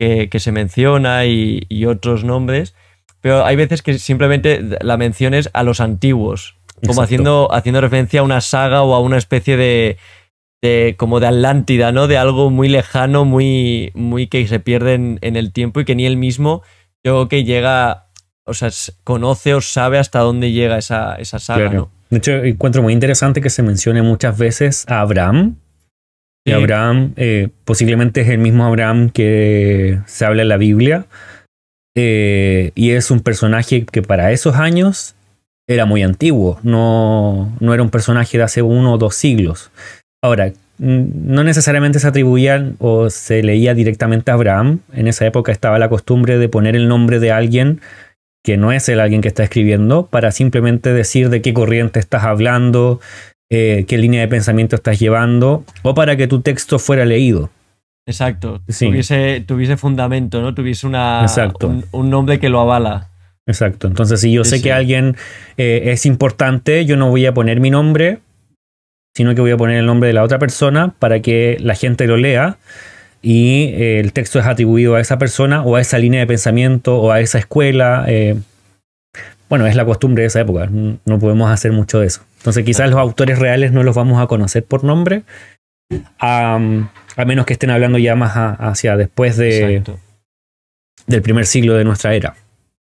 que, 0.00 0.28
se 0.40 0.50
menciona 0.50 1.26
y, 1.26 1.86
otros 1.86 2.24
nombres, 2.24 2.74
pero 3.20 3.44
hay 3.44 3.54
veces 3.54 3.82
que 3.82 4.00
simplemente 4.00 4.60
la 4.80 4.96
mención 4.96 5.32
es 5.32 5.48
a 5.52 5.62
los 5.62 5.80
antiguos, 5.80 6.56
como 6.84 7.02
haciendo, 7.02 7.48
haciendo 7.52 7.80
referencia 7.80 8.18
a 8.18 8.24
una 8.24 8.40
saga 8.40 8.82
o 8.82 8.94
a 8.94 9.00
una 9.00 9.16
especie 9.16 9.56
de, 9.56 9.96
de, 10.60 10.96
como 10.98 11.20
de 11.20 11.28
Atlántida, 11.28 11.92
¿no? 11.92 12.08
De 12.08 12.18
algo 12.18 12.50
muy 12.50 12.68
lejano, 12.68 13.24
muy, 13.24 13.92
muy 13.94 14.26
que 14.26 14.46
se 14.48 14.60
pierde 14.60 14.94
en, 14.94 15.36
el 15.36 15.52
tiempo 15.52 15.78
y 15.78 15.84
que 15.84 15.94
ni 15.94 16.04
él 16.04 16.16
mismo, 16.16 16.62
yo 17.04 17.12
creo 17.12 17.28
que 17.28 17.44
llega, 17.44 18.08
o 18.44 18.54
sea, 18.54 18.70
conoce 19.04 19.54
o 19.54 19.60
sabe 19.60 19.98
hasta 19.98 20.18
dónde 20.18 20.50
llega 20.50 20.78
esa, 20.78 21.14
esa 21.14 21.38
saga, 21.38 21.70
¿no? 21.70 21.95
De 22.10 22.18
hecho, 22.18 22.32
encuentro 22.44 22.82
muy 22.82 22.92
interesante 22.92 23.40
que 23.40 23.50
se 23.50 23.62
mencione 23.62 24.02
muchas 24.02 24.38
veces 24.38 24.84
a 24.88 25.00
Abraham. 25.00 25.56
Y 26.44 26.52
Abraham 26.52 27.12
eh, 27.16 27.48
posiblemente 27.64 28.20
es 28.20 28.28
el 28.28 28.38
mismo 28.38 28.64
Abraham 28.64 29.10
que 29.10 29.98
se 30.06 30.24
habla 30.24 30.42
en 30.42 30.48
la 30.48 30.56
Biblia. 30.56 31.06
Eh, 31.96 32.70
y 32.76 32.90
es 32.90 33.10
un 33.10 33.20
personaje 33.20 33.84
que 33.84 34.02
para 34.02 34.30
esos 34.30 34.54
años 34.54 35.16
era 35.66 35.86
muy 35.86 36.04
antiguo. 36.04 36.60
No, 36.62 37.52
no 37.58 37.74
era 37.74 37.82
un 37.82 37.90
personaje 37.90 38.38
de 38.38 38.44
hace 38.44 38.62
uno 38.62 38.94
o 38.94 38.98
dos 38.98 39.16
siglos. 39.16 39.72
Ahora, 40.22 40.52
no 40.78 41.42
necesariamente 41.42 41.98
se 41.98 42.06
atribuían 42.06 42.76
o 42.78 43.10
se 43.10 43.42
leía 43.42 43.74
directamente 43.74 44.30
a 44.30 44.34
Abraham. 44.34 44.80
En 44.92 45.08
esa 45.08 45.26
época 45.26 45.50
estaba 45.50 45.78
la 45.78 45.88
costumbre 45.88 46.38
de 46.38 46.48
poner 46.48 46.76
el 46.76 46.86
nombre 46.86 47.18
de 47.18 47.32
alguien 47.32 47.80
que 48.46 48.56
no 48.56 48.70
es 48.70 48.88
el 48.88 49.00
alguien 49.00 49.22
que 49.22 49.28
está 49.28 49.42
escribiendo, 49.42 50.06
para 50.06 50.30
simplemente 50.30 50.92
decir 50.92 51.30
de 51.30 51.42
qué 51.42 51.52
corriente 51.52 51.98
estás 51.98 52.22
hablando, 52.22 53.00
eh, 53.50 53.86
qué 53.88 53.98
línea 53.98 54.20
de 54.20 54.28
pensamiento 54.28 54.76
estás 54.76 55.00
llevando, 55.00 55.64
o 55.82 55.94
para 55.96 56.16
que 56.16 56.28
tu 56.28 56.42
texto 56.42 56.78
fuera 56.78 57.04
leído. 57.04 57.50
Exacto, 58.06 58.62
tuviese, 58.64 59.42
tuviese, 59.44 59.76
fundamento, 59.76 60.40
¿no? 60.40 60.54
Tuviese 60.54 60.86
una, 60.86 61.26
Un, 61.90 62.08
nombre 62.08 62.38
que 62.38 62.48
lo 62.48 62.60
avala. 62.60 63.10
Exacto, 63.48 63.88
entonces 63.88 64.20
si 64.20 64.30
yo 64.30 64.44
sé 64.44 64.62
que 64.62 64.72
alguien 64.72 65.16
eh, 65.56 65.82
es 65.86 66.06
importante, 66.06 66.84
yo 66.84 66.96
no 66.96 67.10
voy 67.10 67.26
a 67.26 67.34
poner 67.34 67.58
mi 67.58 67.70
nombre, 67.70 68.20
sino 69.16 69.34
que 69.34 69.40
voy 69.40 69.50
a 69.50 69.56
poner 69.56 69.78
el 69.78 69.86
nombre 69.86 70.06
de 70.06 70.12
la 70.12 70.22
otra 70.22 70.38
persona 70.38 70.94
para 71.00 71.18
que 71.18 71.56
la 71.58 71.74
gente 71.74 72.06
lo 72.06 72.16
lea 72.16 72.58
y 73.28 73.72
eh, 73.74 73.98
el 73.98 74.12
texto 74.12 74.38
es 74.38 74.46
atribuido 74.46 74.94
a 74.94 75.00
esa 75.00 75.18
persona 75.18 75.64
o 75.64 75.74
a 75.74 75.80
esa 75.80 75.98
línea 75.98 76.20
de 76.20 76.28
pensamiento 76.28 76.96
o 76.96 77.10
a 77.10 77.18
esa 77.18 77.38
escuela. 77.38 78.04
Eh, 78.06 78.36
bueno, 79.48 79.66
es 79.66 79.74
la 79.74 79.84
costumbre 79.84 80.22
de 80.22 80.28
esa 80.28 80.42
época, 80.42 80.68
no 80.70 81.18
podemos 81.18 81.50
hacer 81.50 81.72
mucho 81.72 81.98
de 81.98 82.06
eso. 82.06 82.22
Entonces 82.38 82.64
quizás 82.64 82.88
los 82.88 83.00
autores 83.00 83.40
reales 83.40 83.72
no 83.72 83.82
los 83.82 83.96
vamos 83.96 84.22
a 84.22 84.28
conocer 84.28 84.64
por 84.64 84.84
nombre, 84.84 85.24
a, 86.20 86.60
menos 87.26 87.46
que 87.46 87.54
estén 87.54 87.70
hablando 87.70 87.98
ya 87.98 88.14
más 88.14 88.34
hacia 88.36 88.96
después 88.96 89.36
de, 89.36 89.82
del 91.08 91.22
primer 91.22 91.46
siglo 91.46 91.74
de 91.74 91.82
nuestra 91.82 92.14
era. 92.14 92.36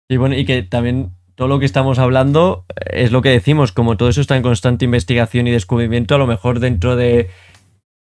Y 0.10 0.18
bueno, 0.18 0.36
y 0.36 0.44
que 0.44 0.62
también 0.62 1.12
todo 1.36 1.48
lo 1.48 1.60
que 1.60 1.66
estamos 1.66 2.00
hablando 2.00 2.66
es 2.92 3.14
lo 3.14 3.22
que 3.22 3.30
decimos, 3.30 3.72
como 3.72 3.96
todo 3.96 4.10
eso 4.10 4.20
está 4.20 4.36
en 4.36 4.44
constante 4.44 4.84
investigación 4.84 5.48
y 5.48 5.52
descubrimiento, 5.52 6.16
a 6.16 6.18
lo 6.18 6.28
mejor 6.28 6.60
dentro 6.60 6.98
de 6.98 7.30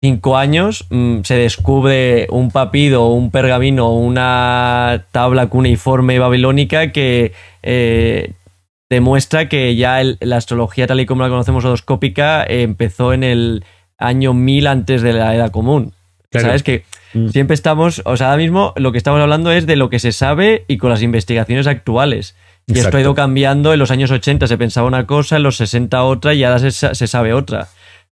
cinco 0.02 0.38
años 0.38 0.86
mm, 0.90 1.22
se 1.24 1.36
descubre 1.36 2.28
un 2.32 2.50
papido, 2.50 3.08
un 3.10 3.30
pergamino, 3.30 3.94
una 3.94 5.06
tabla 5.12 5.48
cuneiforme 5.48 6.18
babilónica 6.18 6.92
que 6.92 7.34
eh, 7.62 8.34
demuestra 8.90 9.48
que 9.48 9.76
ya 9.76 10.02
la 10.20 10.38
astrología 10.38 10.88
tal 10.88 11.00
y 11.00 11.06
como 11.06 11.22
la 11.22 11.30
conocemos 11.30 11.64
odoscópica 11.66 12.44
empezó 12.44 13.14
en 13.14 13.24
el 13.24 13.64
año 14.00 14.34
1000 14.34 14.68
antes 14.68 15.02
de 15.04 15.14
la 15.14 15.36
era 15.36 15.50
común. 15.50 15.94
¿Sabes? 16.32 16.64
Que 16.64 16.86
mm. 17.14 17.28
siempre 17.28 17.54
estamos, 17.54 18.02
o 18.06 18.16
sea, 18.18 18.28
ahora 18.28 18.42
mismo 18.42 18.74
lo 18.78 18.92
que 18.92 18.98
estamos 18.98 19.22
hablando 19.22 19.52
es 19.52 19.68
de 19.68 19.76
lo 19.76 19.90
que 19.90 20.00
se 20.00 20.14
sabe 20.14 20.64
y 20.68 20.78
con 20.78 20.90
las 20.90 21.02
investigaciones 21.02 21.68
actuales. 21.68 22.36
Y 22.68 22.80
esto 22.80 22.96
ha 22.96 23.02
ido 23.02 23.16
cambiando. 23.16 23.74
En 23.74 23.80
los 23.80 23.92
años 23.92 24.12
80 24.12 24.48
se 24.48 24.58
pensaba 24.58 24.88
una 24.88 25.06
cosa, 25.06 25.36
en 25.36 25.44
los 25.44 25.58
60 25.58 26.04
otra 26.04 26.34
y 26.34 26.44
ahora 26.44 26.72
se 26.72 27.08
sabe 27.08 27.34
otra. 27.34 27.68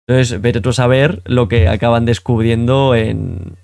Entonces, 0.07 0.41
vete 0.41 0.61
tú 0.61 0.69
a 0.69 0.73
saber 0.73 1.21
lo 1.25 1.47
que 1.47 1.67
acaban 1.67 2.05
descubriendo 2.05 2.93
en, 2.95 3.55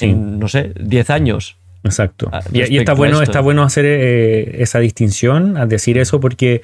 no 0.00 0.48
sé, 0.48 0.72
10 0.78 1.10
años. 1.10 1.56
Exacto. 1.84 2.28
Ah, 2.32 2.42
y, 2.52 2.76
está 2.76 2.92
bueno, 2.92 3.22
está 3.22 3.40
bueno 3.40 3.62
hacer 3.62 3.84
eh, 3.86 4.62
esa 4.62 4.78
distinción, 4.80 5.56
a 5.56 5.66
decir 5.66 5.96
eso, 5.96 6.20
porque 6.20 6.60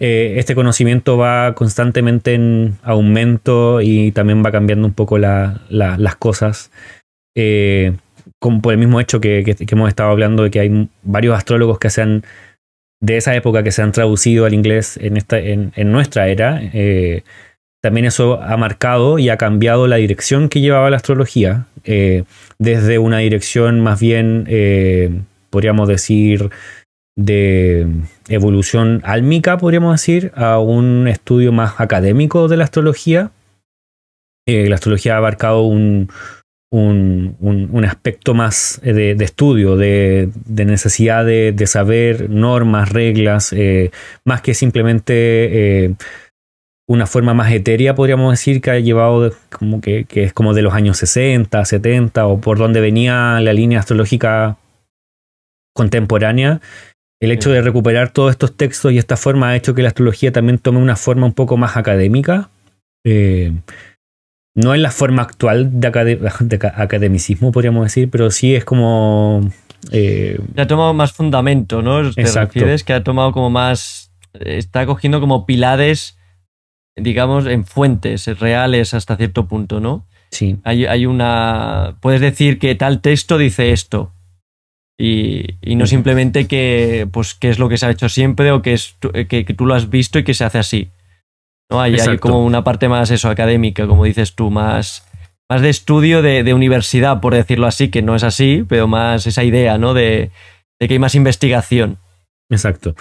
eh, 0.00 0.34
este 0.38 0.54
conocimiento 0.54 1.18
va 1.18 1.54
constantemente 1.54 2.34
en 2.34 2.78
aumento 2.82 3.80
y 3.80 4.12
también 4.12 4.42
va 4.44 4.52
cambiando 4.52 4.86
un 4.86 4.94
poco 4.94 5.18
las 5.18 6.16
cosas. 6.18 6.70
Eh, 7.36 7.96
como 8.38 8.62
por 8.62 8.72
el 8.72 8.78
mismo 8.78 9.00
hecho 9.00 9.20
que, 9.20 9.56
hemos 9.70 9.88
estado 9.88 10.10
hablando 10.10 10.44
de 10.44 10.50
que 10.50 10.60
hay 10.60 10.88
varios 11.02 11.36
astrólogos 11.36 11.78
que 11.78 11.90
se 11.90 12.02
han, 12.02 12.24
de 13.00 13.16
esa 13.16 13.34
época 13.34 13.62
que 13.62 13.72
se 13.72 13.82
han 13.82 13.92
traducido 13.92 14.46
al 14.46 14.54
inglés 14.54 14.96
en, 14.96 15.16
esta, 15.16 15.38
en, 15.38 15.72
en 15.76 15.92
nuestra 15.92 16.28
era 16.28 16.60
también 17.82 18.06
eso 18.06 18.40
ha 18.40 18.56
marcado 18.56 19.18
y 19.18 19.28
ha 19.28 19.36
cambiado 19.36 19.88
la 19.88 19.96
dirección 19.96 20.48
que 20.48 20.60
llevaba 20.60 20.88
la 20.88 20.96
astrología, 20.96 21.66
eh, 21.84 22.22
desde 22.58 22.98
una 22.98 23.18
dirección 23.18 23.80
más 23.80 24.00
bien, 24.00 24.44
eh, 24.48 25.10
podríamos 25.50 25.88
decir, 25.88 26.50
de 27.16 27.88
evolución 28.28 29.02
álmica, 29.04 29.58
podríamos 29.58 29.92
decir, 30.00 30.30
a 30.36 30.60
un 30.60 31.08
estudio 31.08 31.50
más 31.50 31.74
académico 31.78 32.46
de 32.46 32.56
la 32.56 32.64
astrología. 32.64 33.32
Eh, 34.46 34.68
la 34.68 34.76
astrología 34.76 35.14
ha 35.14 35.18
abarcado 35.18 35.62
un, 35.62 36.08
un, 36.70 37.84
aspecto 37.84 38.32
más 38.32 38.80
de, 38.82 39.10
estudio, 39.20 39.76
de, 39.76 40.30
necesidad 40.46 41.24
de, 41.26 41.66
saber 41.66 42.30
normas, 42.30 42.90
reglas, 42.90 43.52
más 44.24 44.40
que 44.40 44.54
simplemente 44.54 45.96
una 46.92 47.06
forma 47.06 47.32
más 47.32 47.50
etérea, 47.50 47.94
podríamos 47.94 48.32
decir, 48.32 48.60
que 48.60 48.70
ha 48.70 48.78
llevado 48.78 49.32
como 49.50 49.80
que, 49.80 50.06
es 50.10 50.32
como 50.34 50.52
de 50.52 50.60
los 50.60 50.74
años 50.74 50.98
60, 50.98 51.64
70, 51.64 52.26
o 52.26 52.38
por 52.38 52.58
donde 52.58 52.82
venía 52.82 53.40
la 53.40 53.54
línea 53.54 53.78
astrológica 53.78 54.58
contemporánea. 55.74 56.60
El 57.18 57.32
hecho 57.32 57.50
de 57.50 57.62
recuperar 57.62 58.10
todos 58.10 58.32
estos 58.32 58.54
textos 58.56 58.92
y 58.92 58.98
esta 58.98 59.16
forma 59.16 59.48
ha 59.48 59.56
hecho 59.56 59.74
que 59.74 59.80
la 59.80 59.88
astrología 59.88 60.32
también 60.32 60.58
tome 60.58 60.80
una 60.80 60.96
forma 60.96 61.24
un 61.24 61.32
poco 61.32 61.56
más 61.56 61.78
académica. 61.78 62.50
Eh, 63.06 63.52
no 64.54 64.74
en 64.74 64.82
la 64.82 64.90
forma 64.90 65.22
actual 65.22 65.80
de, 65.80 65.86
academicismo, 66.76 67.52
podríamos 67.52 67.84
decir, 67.84 68.10
pero 68.10 68.30
sí 68.30 68.54
es 68.54 68.66
como... 68.66 69.50
Eh, 69.92 70.38
ha 70.58 70.66
tomado 70.66 70.92
más 70.92 71.12
fundamento, 71.12 71.80
¿no? 71.80 72.12
¿Te 72.12 72.20
exacto. 72.20 72.54
refieres? 72.54 72.84
Que 72.84 72.92
ha 72.92 73.02
tomado 73.02 73.32
como 73.32 73.48
más... 73.48 74.12
Está 74.34 74.84
cogiendo 74.84 75.20
como 75.20 75.46
pilares 75.46 76.18
digamos, 76.96 77.46
en 77.46 77.64
fuentes 77.64 78.26
reales 78.38 78.94
hasta 78.94 79.16
cierto 79.16 79.46
punto, 79.46 79.80
¿no? 79.80 80.06
Sí. 80.30 80.58
Hay, 80.64 80.86
hay 80.86 81.06
una. 81.06 81.96
Puedes 82.00 82.20
decir 82.20 82.58
que 82.58 82.74
tal 82.74 83.00
texto 83.00 83.38
dice 83.38 83.72
esto. 83.72 84.12
Y, 84.98 85.56
no 85.74 85.86
simplemente 85.86 86.46
que, 86.46 87.08
pues, 87.10 87.34
que 87.34 87.48
es 87.48 87.58
lo 87.58 87.68
que 87.68 87.76
se 87.76 87.86
ha 87.86 87.90
hecho 87.90 88.08
siempre 88.08 88.52
o 88.52 88.62
que, 88.62 88.74
es, 88.74 88.94
que, 89.28 89.44
tú 89.56 89.66
lo 89.66 89.74
has 89.74 89.90
visto 89.90 90.18
y 90.18 90.24
que 90.24 90.34
se 90.34 90.44
hace 90.44 90.58
así. 90.58 90.90
¿no? 91.70 91.80
Hay, 91.80 91.96
hay, 91.98 92.18
como 92.18 92.44
una 92.44 92.62
parte 92.62 92.88
más 92.88 93.10
eso, 93.10 93.28
académica, 93.28 93.88
como 93.88 94.04
dices 94.04 94.34
tú, 94.34 94.50
más, 94.50 95.04
más 95.50 95.60
de 95.60 95.70
estudio 95.70 96.22
de, 96.22 96.44
de, 96.44 96.54
universidad, 96.54 97.20
por 97.20 97.34
decirlo 97.34 97.66
así, 97.66 97.88
que 97.88 98.00
no 98.00 98.14
es 98.14 98.22
así, 98.22 98.64
pero 98.68 98.86
más 98.86 99.26
esa 99.26 99.42
idea, 99.42 99.76
¿no? 99.76 99.92
De, 99.92 100.30
de 100.78 100.88
que 100.88 100.94
hay 100.94 101.00
más 101.00 101.16
investigación. 101.16 101.98
Exacto. 102.48 102.94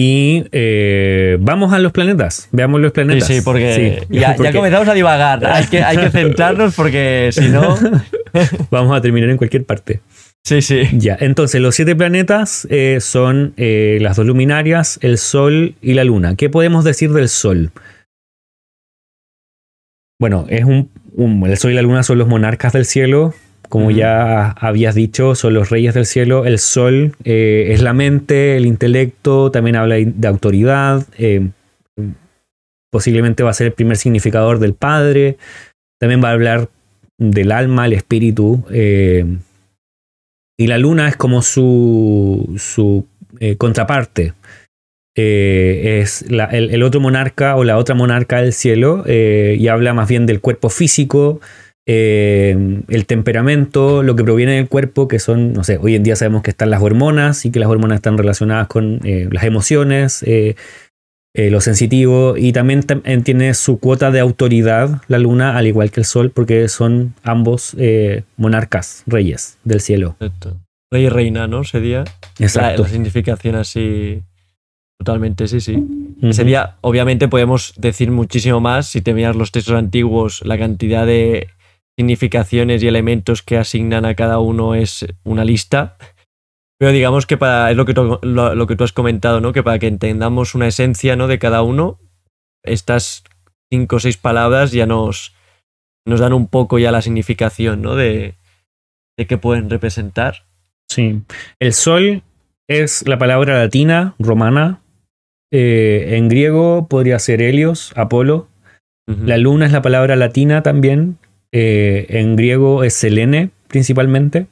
Y 0.00 0.44
eh, 0.52 1.38
vamos 1.40 1.72
a 1.72 1.80
los 1.80 1.90
planetas. 1.90 2.48
Veamos 2.52 2.80
los 2.80 2.92
planetas. 2.92 3.26
Sí, 3.26 3.34
sí, 3.34 3.40
porque, 3.40 4.06
ya, 4.08 4.36
comenzamos 4.36 4.86
a 4.86 4.94
divagar. 4.94 5.44
Hay 5.44 5.66
que, 5.66 5.82
hay 5.82 5.96
que 5.96 6.10
centrarnos 6.10 6.76
porque 6.76 7.30
si 7.32 7.48
no. 7.48 7.76
vamos 8.70 8.96
a 8.96 9.00
terminar 9.00 9.28
en 9.28 9.36
cualquier 9.36 9.64
parte. 9.64 9.98
Sí, 10.44 10.62
sí. 10.62 10.82
Ya, 10.92 11.16
entonces 11.18 11.60
los 11.60 11.74
siete 11.74 11.96
planetas 11.96 12.64
eh, 12.70 12.98
son 13.00 13.54
eh, 13.56 13.98
las 14.00 14.16
dos 14.16 14.24
luminarias, 14.24 15.00
el 15.02 15.18
Sol 15.18 15.74
y 15.82 15.94
la 15.94 16.04
Luna. 16.04 16.36
¿Qué 16.36 16.48
podemos 16.48 16.84
decir 16.84 17.12
del 17.12 17.28
Sol? 17.28 17.72
Bueno, 20.20 20.46
es 20.48 20.62
un, 20.62 20.92
el 21.44 21.56
Sol 21.56 21.72
y 21.72 21.74
la 21.74 21.82
Luna 21.82 22.04
son 22.04 22.18
los 22.18 22.28
monarcas 22.28 22.72
del 22.72 22.84
cielo, 22.84 23.34
como 23.68 23.90
ya 23.90 24.50
habías 24.50 24.94
dicho, 24.94 25.34
son 25.34 25.54
los 25.54 25.70
reyes 25.70 25.94
del 25.94 26.06
cielo. 26.06 26.46
El 26.46 26.58
sol 26.58 27.14
eh, 27.24 27.68
es 27.70 27.82
la 27.82 27.92
mente, 27.92 28.56
el 28.56 28.66
intelecto, 28.66 29.50
también 29.50 29.76
habla 29.76 29.96
de 29.96 30.28
autoridad. 30.28 31.06
Eh, 31.18 31.50
posiblemente 32.90 33.42
va 33.42 33.50
a 33.50 33.54
ser 33.54 33.66
el 33.68 33.72
primer 33.74 33.96
significador 33.98 34.58
del 34.58 34.74
Padre. 34.74 35.36
También 36.00 36.22
va 36.24 36.30
a 36.30 36.32
hablar 36.32 36.68
del 37.18 37.52
alma, 37.52 37.86
el 37.86 37.92
espíritu. 37.92 38.64
Eh, 38.70 39.24
y 40.58 40.66
la 40.66 40.78
luna 40.78 41.08
es 41.08 41.16
como 41.16 41.42
su, 41.42 42.54
su 42.58 43.06
contraparte. 43.58 44.32
eh, 45.16 46.00
es 46.02 46.22
el, 46.22 46.82
otro 46.82 47.00
monarca 47.00 47.56
o 47.56 47.64
la 47.64 47.76
otra 47.76 47.94
monarca 47.94 48.40
del 48.40 48.52
cielo 48.52 49.04
y 49.06 49.68
habla 49.68 49.94
más 49.94 50.08
bien 50.08 50.26
del 50.26 50.40
cuerpo 50.40 50.70
físico, 50.70 51.40
eh, 51.88 52.82
el 52.86 53.06
temperamento, 53.06 54.02
lo 54.02 54.14
que 54.14 54.22
proviene 54.22 54.56
del 54.56 54.68
cuerpo, 54.68 55.08
que 55.08 55.18
son, 55.18 55.54
no 55.54 55.64
sé, 55.64 55.78
hoy 55.78 55.94
en 55.96 56.04
día 56.04 56.14
sabemos 56.14 56.42
que 56.42 56.50
están 56.50 56.70
las 56.70 56.82
hormonas 56.82 57.44
y 57.46 57.50
que 57.50 57.58
las 57.58 57.68
hormonas 57.68 57.96
están 57.96 58.16
relacionadas 58.16 58.68
con 58.68 59.00
las 59.02 59.42
emociones, 59.44 60.24
lo 61.34 61.60
sensitivo 61.60 62.36
y 62.36 62.52
también 62.52 62.82
tiene 63.24 63.54
su 63.54 63.78
cuota 63.78 64.10
de 64.10 64.20
autoridad 64.20 65.00
la 65.08 65.18
luna, 65.18 65.56
al 65.56 65.66
igual 65.66 65.90
que 65.90 66.00
el 66.00 66.06
sol, 66.06 66.30
porque 66.30 66.68
son 66.68 67.14
ambos 67.22 67.74
monarcas, 68.36 69.02
reyes 69.06 69.56
del 69.64 69.80
cielo. 69.80 70.16
Rey 70.90 71.04
y 71.06 71.08
reina, 71.08 71.46
¿no? 71.46 71.64
Sería 71.64 72.04
Exacto. 72.38 72.82
la 72.82 72.88
significación 72.88 73.54
así 73.56 74.22
Totalmente, 74.98 75.46
sí, 75.46 75.60
sí. 75.60 75.78
Sería, 76.32 76.74
obviamente 76.80 77.28
podemos 77.28 77.72
decir 77.76 78.10
muchísimo 78.10 78.60
más 78.60 78.88
si 78.88 79.00
te 79.00 79.14
miras 79.14 79.36
los 79.36 79.52
textos 79.52 79.76
antiguos, 79.76 80.42
la 80.44 80.58
cantidad 80.58 81.06
de 81.06 81.48
significaciones 81.98 82.80
y 82.80 82.86
elementos 82.86 83.42
que 83.42 83.56
asignan 83.56 84.04
a 84.04 84.14
cada 84.14 84.38
uno 84.38 84.76
es 84.76 85.04
una 85.24 85.44
lista. 85.44 85.96
Pero 86.78 86.92
digamos 86.92 87.26
que 87.26 87.36
para, 87.36 87.72
es 87.72 87.76
lo 87.76 87.84
que, 87.84 87.92
tú, 87.92 88.20
lo, 88.22 88.66
que 88.68 88.76
tú 88.76 88.84
has 88.84 88.92
comentado, 88.92 89.40
¿no? 89.40 89.52
Que 89.52 89.64
para 89.64 89.80
que 89.80 89.88
entendamos 89.88 90.54
una 90.54 90.68
esencia 90.68 91.16
¿no? 91.16 91.26
de 91.26 91.40
cada 91.40 91.62
uno, 91.62 91.98
estas 92.62 93.24
cinco 93.68 93.96
o 93.96 94.00
seis 94.00 94.16
palabras 94.16 94.70
ya 94.70 94.86
nos, 94.86 95.34
nos 96.06 96.20
dan 96.20 96.32
un 96.34 96.46
poco 96.46 96.78
ya 96.78 96.92
la 96.92 97.02
significación, 97.02 97.82
¿no? 97.82 97.96
De, 97.96 98.36
de 99.18 99.26
qué 99.26 99.36
pueden 99.36 99.68
representar. 99.68 100.44
Sí. 100.88 101.22
El 101.58 101.72
sol 101.72 102.22
es 102.68 103.08
la 103.08 103.18
palabra 103.18 103.58
latina, 103.58 104.14
romana, 104.20 104.82
eh, 105.50 106.16
en 106.16 106.28
griego 106.28 106.86
podría 106.88 107.18
ser 107.18 107.42
Helios, 107.42 107.92
Apolo. 107.96 108.46
La 109.06 109.38
luna 109.38 109.64
es 109.64 109.72
la 109.72 109.80
palabra 109.80 110.16
latina 110.16 110.62
también. 110.62 111.16
Eh, 111.52 112.06
en 112.08 112.36
griego 112.36 112.84
es 112.84 112.94
Selene, 112.94 113.50
principalmente. 113.68 114.46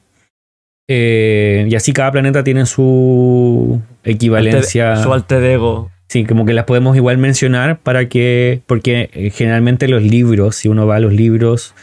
Eh, 0.89 1.67
y 1.69 1.75
así 1.75 1.91
cada 1.93 2.11
planeta 2.11 2.43
tiene 2.43 2.65
su 2.65 3.81
equivalencia. 4.03 4.95
su 4.97 5.13
alter 5.13 5.43
ego. 5.43 5.91
Sí, 6.07 6.23
como 6.23 6.45
que 6.45 6.53
las 6.53 6.65
podemos 6.65 6.95
igual 6.95 7.17
mencionar 7.17 7.79
para 7.79 8.07
que. 8.07 8.61
Porque 8.65 9.31
generalmente 9.33 9.87
los 9.87 10.01
libros, 10.01 10.55
si 10.55 10.69
uno 10.69 10.87
va 10.87 10.95
a 10.95 10.99
los 10.99 11.13
libros. 11.13 11.73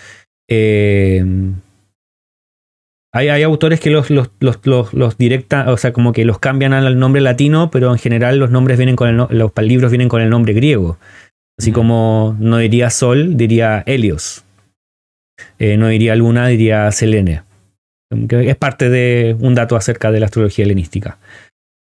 Hay, 3.17 3.45
autores 3.45 3.79
que 3.79 3.91
los, 3.91 4.11
los, 4.11 4.29
los, 4.41 5.19
directa, 5.19 5.71
o 5.71 5.77
sea, 5.77 5.93
como 5.93 6.13
que 6.13 6.25
los 6.25 6.41
cambian 6.41 6.73
al 6.73 6.99
nombre 6.99 7.21
latino, 7.21 7.71
pero 7.71 7.93
en 7.93 7.99
general 7.99 8.39
los 8.39 8.51
nombres 8.51 8.77
vienen 8.77 8.97
con 8.97 9.09
el, 9.09 9.17
los 9.39 9.53
libros 9.59 9.93
vienen 9.93 10.09
con 10.09 10.21
el 10.21 10.31
nombre 10.31 10.53
griego. 10.53 10.99
Así 11.57 11.71
como 11.71 12.37
no 12.41 12.59
diría 12.59 12.91
Sol, 12.91 13.37
diría 13.37 13.85
Helios. 13.87 14.45
Eh, 15.59 15.77
no 15.77 15.89
diría 15.89 16.17
Luna, 16.17 16.49
diría 16.49 16.91
Selene. 16.93 17.43
Es 18.31 18.57
parte 18.57 18.91
de 18.91 19.37
un 19.41 19.55
dato 19.55 19.77
acerca 19.77 20.11
de 20.11 20.21
la 20.21 20.27
astrología 20.27 20.65
helenística. 20.65 21.19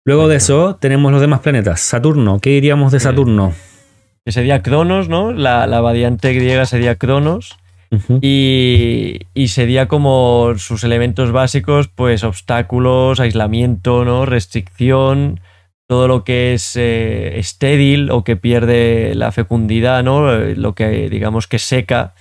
Luego 0.04 0.28
de 0.28 0.36
eso 0.36 0.76
tenemos 0.76 1.12
los 1.12 1.20
demás 1.20 1.40
planetas. 1.40 1.80
Saturno, 1.80 2.38
¿qué 2.40 2.50
diríamos 2.50 2.92
de 2.92 3.00
Saturno? 3.00 3.52
Que 4.24 4.32
sería 4.32 4.62
Cronos, 4.62 5.08
¿no? 5.08 5.32
La, 5.32 5.66
la 5.66 5.80
variante 5.80 6.32
griega 6.32 6.66
sería 6.66 6.96
Cronos 6.96 7.58
y, 8.20 9.18
sería 9.48 9.88
como 9.88 10.54
sus 10.56 10.84
elementos 10.84 11.32
básicos, 11.32 11.88
pues 11.88 12.22
obstáculos, 12.22 13.18
aislamiento, 13.18 14.04
¿no? 14.04 14.26
Restricción, 14.26 15.40
todo 15.88 16.06
lo 16.06 16.22
que 16.22 16.54
es 16.54 16.76
eh, 16.76 17.38
estéril 17.38 18.12
o 18.12 18.22
que 18.22 18.36
pierde 18.36 19.14
la 19.16 19.32
fecundidad, 19.32 20.04
¿no? 20.04 20.32
Eh, 20.32 20.54
lo 20.54 20.74
que 20.74 21.10
digamos 21.10 21.48
que 21.48 21.58
seca. 21.58 22.14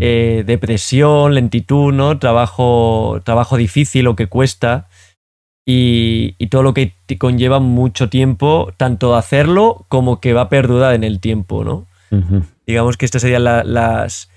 Eh, 0.00 0.44
depresión, 0.46 1.34
lentitud, 1.34 1.92
¿no? 1.92 2.18
Trabajo, 2.18 3.20
trabajo 3.24 3.56
difícil 3.56 4.06
o 4.06 4.16
que 4.16 4.26
cuesta. 4.26 4.88
Y, 5.66 6.34
todo 6.50 6.62
lo 6.62 6.74
que 6.74 6.92
conlleva 7.18 7.60
mucho 7.60 8.08
tiempo, 8.08 8.72
tanto 8.76 9.14
hacerlo 9.14 9.86
como 9.88 10.20
que 10.20 10.32
va 10.32 10.42
a 10.42 10.48
perdurar 10.48 10.94
en 10.94 11.04
el 11.04 11.20
tiempo, 11.20 11.64
¿no? 11.64 11.86
Digamos 12.66 12.98
que 12.98 13.06
estas 13.06 13.22
serían 13.22 13.44
las, 13.44 14.28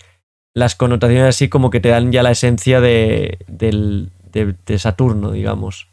las 0.54 0.76
connotaciones 0.76 1.28
así 1.28 1.50
como 1.50 1.70
que 1.70 1.82
te 1.82 1.90
dan 1.90 2.12
ya 2.12 2.24
la 2.24 2.32
esencia 2.32 2.80
de, 2.80 3.38
Saturno, 4.78 5.32
digamos. 5.32 5.88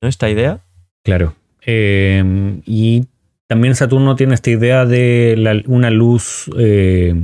¿No? 0.00 0.08
Esta 0.08 0.30
idea. 0.30 0.60
Claro. 1.02 1.34
Em, 1.62 2.62
y 2.66 3.06
también 3.48 3.74
Saturno 3.74 4.16
tiene 4.16 4.34
esta 4.34 4.50
idea 4.50 4.86
de 4.86 5.62
una 5.66 5.90
luz 5.90 6.50
eh, 6.58 7.14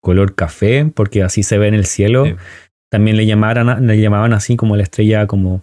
color 0.00 0.34
café, 0.34 0.90
porque 0.94 1.22
así 1.22 1.42
se 1.42 1.58
ve 1.58 1.68
en 1.68 1.74
el 1.74 1.86
cielo. 1.86 2.24
También 2.90 3.16
le, 3.16 3.26
llamaban, 3.26 3.86
le 3.86 4.00
llamaban 4.00 4.32
así 4.32 4.56
como 4.56 4.76
la 4.76 4.82
estrella 4.82 5.26
como 5.26 5.62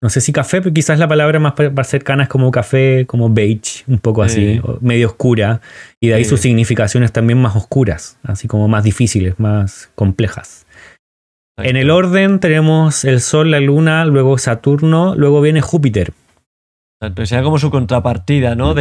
no 0.00 0.10
sé 0.10 0.20
si 0.20 0.32
café, 0.32 0.60
pero 0.60 0.72
quizás 0.72 0.98
la 1.00 1.08
palabra 1.08 1.40
más, 1.40 1.54
cercana 1.88 2.24
es 2.24 2.28
como 2.28 2.52
café, 2.52 3.04
como 3.06 3.30
beige, 3.30 3.82
un 3.88 3.98
poco 3.98 4.22
así, 4.22 4.60
medio 4.80 5.08
oscura. 5.08 5.60
Y 6.00 6.08
de 6.08 6.14
ahí 6.14 6.24
sus 6.24 6.40
significaciones 6.40 7.10
también 7.12 7.40
más 7.40 7.56
oscuras, 7.56 8.16
así 8.22 8.46
como 8.46 8.68
más 8.68 8.84
difíciles, 8.84 9.40
más 9.40 9.90
complejas. 9.96 10.66
En 11.56 11.74
el 11.74 11.90
orden 11.90 12.38
tenemos 12.38 13.04
el 13.04 13.20
Sol, 13.20 13.50
la 13.50 13.58
Luna, 13.58 14.04
luego 14.04 14.38
Saturno, 14.38 15.16
luego 15.16 15.40
viene 15.40 15.60
Júpiter. 15.60 16.12
Exacto, 17.00 17.26
sea 17.26 17.42
como 17.42 17.58
su 17.58 17.70
contrapartida, 17.70 18.54
¿no? 18.54 18.74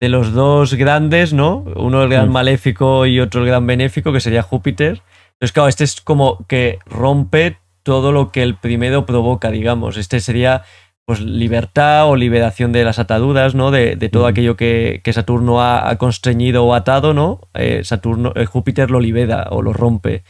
De 0.00 0.08
los 0.08 0.32
dos 0.32 0.74
grandes, 0.74 1.32
¿no? 1.32 1.64
Uno 1.76 2.02
el 2.02 2.08
gran 2.08 2.30
mm. 2.30 2.32
maléfico 2.32 3.06
y 3.06 3.20
otro 3.20 3.42
el 3.42 3.46
gran 3.46 3.66
benéfico, 3.66 4.12
que 4.12 4.20
sería 4.20 4.42
Júpiter. 4.42 5.02
Entonces, 5.32 5.52
claro, 5.52 5.68
este 5.68 5.84
es 5.84 6.00
como 6.00 6.44
que 6.48 6.78
rompe 6.86 7.58
todo 7.82 8.12
lo 8.12 8.32
que 8.32 8.42
el 8.42 8.56
primero 8.56 9.06
provoca, 9.06 9.50
digamos. 9.50 9.96
Este 9.96 10.20
sería 10.20 10.62
pues 11.10 11.20
libertad 11.20 12.08
o 12.08 12.14
liberación 12.14 12.72
de 12.72 12.84
las 12.84 12.98
ataduras, 12.98 13.54
¿no? 13.54 13.70
De, 13.70 13.96
todo 14.10 14.26
aquello 14.26 14.56
que, 14.56 15.02
Saturno 15.12 15.60
ha, 15.60 15.96
constreñido 15.96 16.64
o 16.64 16.72
atado, 16.72 17.14
¿no? 17.14 17.40
Eh, 17.54 17.82
Saturno, 17.82 18.32
eh, 18.36 18.46
Júpiter 18.46 18.90
lo 18.90 19.00
libera 19.00 19.48
o 19.50 19.60
lo 19.60 19.72
rompe. 19.72 20.22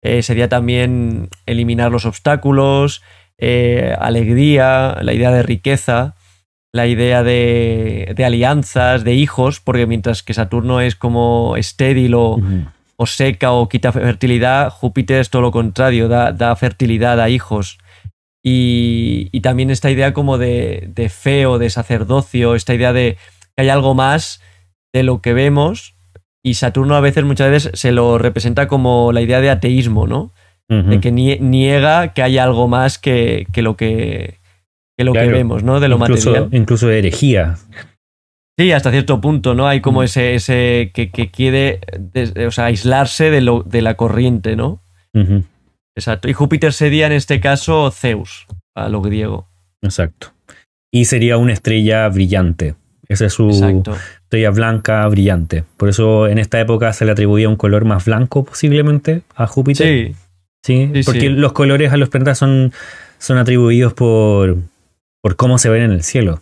Eh, 0.00 0.22
sería 0.22 0.48
también 0.48 1.28
eliminar 1.46 1.90
los 1.90 2.06
obstáculos, 2.06 3.02
alegría, 3.98 4.98
la 5.02 5.12
idea 5.12 5.32
de 5.32 5.42
riqueza, 5.42 6.14
la 6.72 6.86
idea 6.86 7.22
de, 7.22 8.14
alianzas, 8.24 9.04
de 9.04 9.14
hijos, 9.14 9.60
porque 9.60 9.86
mientras 9.86 10.22
que 10.22 10.34
Saturno 10.34 10.80
es 10.80 10.96
como 10.96 11.56
estéril 11.56 12.14
o, 12.14 12.38
o 12.96 13.06
seca 13.06 13.52
o 13.52 13.68
quita 13.68 13.92
fertilidad, 13.92 14.70
Júpiter 14.70 15.20
es 15.20 15.30
todo 15.30 15.42
lo 15.42 15.50
contrario, 15.50 16.08
da, 16.08 16.56
fertilidad 16.56 17.20
a 17.20 17.28
hijos. 17.28 17.78
Y, 18.42 19.40
también 19.40 19.70
esta 19.70 19.90
idea 19.90 20.12
como 20.12 20.36
de, 20.36 20.90
de, 20.94 21.08
fe 21.08 21.46
o 21.46 21.58
de 21.58 21.70
sacerdocio, 21.70 22.54
esta 22.54 22.74
idea 22.74 22.92
de 22.92 23.16
que 23.56 23.62
hay 23.62 23.68
algo 23.68 23.94
más 23.94 24.42
de 24.92 25.02
lo 25.02 25.22
que 25.22 25.32
vemos. 25.32 25.94
Y 26.42 26.54
Saturno 26.54 26.96
a 26.96 27.00
veces, 27.00 27.24
muchas 27.24 27.50
veces, 27.50 27.80
se 27.80 27.92
lo 27.92 28.18
representa 28.18 28.68
como 28.68 29.12
la 29.12 29.20
idea 29.20 29.40
de 29.40 29.50
ateísmo, 29.50 30.06
¿no? 30.06 30.32
De 30.68 31.00
que 31.00 31.10
niega 31.10 32.12
que 32.12 32.22
hay 32.22 32.36
algo 32.36 32.68
más 32.68 32.98
que, 32.98 33.46
lo 33.54 33.78
que, 33.78 34.37
lo 35.04 35.12
que 35.12 35.26
vemos, 35.26 35.62
¿no? 35.62 35.80
De 35.80 35.88
lo 35.88 35.98
material. 35.98 36.48
Incluso 36.52 36.90
herejía. 36.90 37.56
Sí, 38.58 38.72
hasta 38.72 38.90
cierto 38.90 39.20
punto, 39.20 39.54
¿no? 39.54 39.68
Hay 39.68 39.80
como 39.80 40.00
mm. 40.00 40.04
ese, 40.04 40.34
ese 40.34 40.90
que, 40.92 41.10
quiere 41.30 41.80
o 42.46 42.50
sea, 42.50 42.66
aislarse 42.66 43.30
de, 43.30 43.40
lo, 43.40 43.62
de 43.62 43.82
la 43.82 43.94
corriente, 43.94 44.56
¿no? 44.56 44.80
Exacto. 45.94 46.28
Y 46.28 46.32
Júpiter 46.32 46.72
sería 46.72 47.06
en 47.06 47.12
este 47.12 47.40
caso 47.40 47.90
Zeus, 47.92 48.46
a 48.74 48.88
lo 48.88 49.00
griego. 49.00 49.46
Exacto. 49.82 50.32
Y 50.92 51.04
sería 51.04 51.36
una 51.36 51.52
estrella 51.52 52.08
brillante. 52.08 52.74
Esa 53.08 53.26
es 53.26 53.32
su 53.32 53.48
estrella 53.50 54.50
blanca 54.50 55.06
brillante. 55.06 55.64
Por 55.76 55.88
eso 55.88 56.26
en 56.26 56.38
esta 56.38 56.60
época 56.60 56.92
se 56.92 57.04
le 57.04 57.12
atribuía 57.12 57.48
un 57.48 57.56
color 57.56 57.84
más 57.84 58.04
blanco 58.04 58.44
posiblemente 58.44 59.22
a 59.34 59.46
Júpiter. 59.46 59.86
Sí. 59.86 60.16
Sí, 60.64 60.90
porque 61.06 61.30
los 61.30 61.52
colores 61.52 61.92
a 61.92 61.96
los 61.96 62.08
planetas 62.08 62.36
son, 62.36 62.72
son 63.18 63.38
atribuidos 63.38 63.94
por, 63.94 64.58
por 65.28 65.36
cómo 65.36 65.58
se 65.58 65.68
ven 65.68 65.82
en 65.82 65.92
el 65.92 66.02
cielo. 66.04 66.40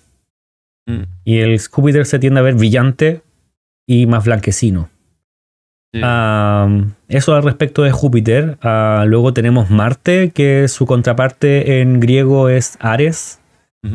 Mm. 0.87 1.03
Y 1.25 1.39
el 1.39 1.61
Júpiter 1.61 2.07
se 2.07 2.21
tiende 2.21 2.39
a 2.39 2.45
ver 2.45 2.55
brillante 2.55 3.23
y 3.85 4.07
más 4.07 4.25
blanquecino. 4.25 4.91
eso 5.93 7.35
al 7.35 7.43
respecto 7.43 7.83
de 7.83 7.91
Júpiter. 7.91 8.59
Ah, 8.63 9.03
luego 9.05 9.33
tenemos 9.33 9.71
Marte, 9.71 10.31
que 10.31 10.69
su 10.69 10.87
contraparte 10.87 11.81
en 11.81 11.99
griego 11.99 12.49
es 12.49 12.79
Ares. 12.79 13.41
Eh, 13.83 13.91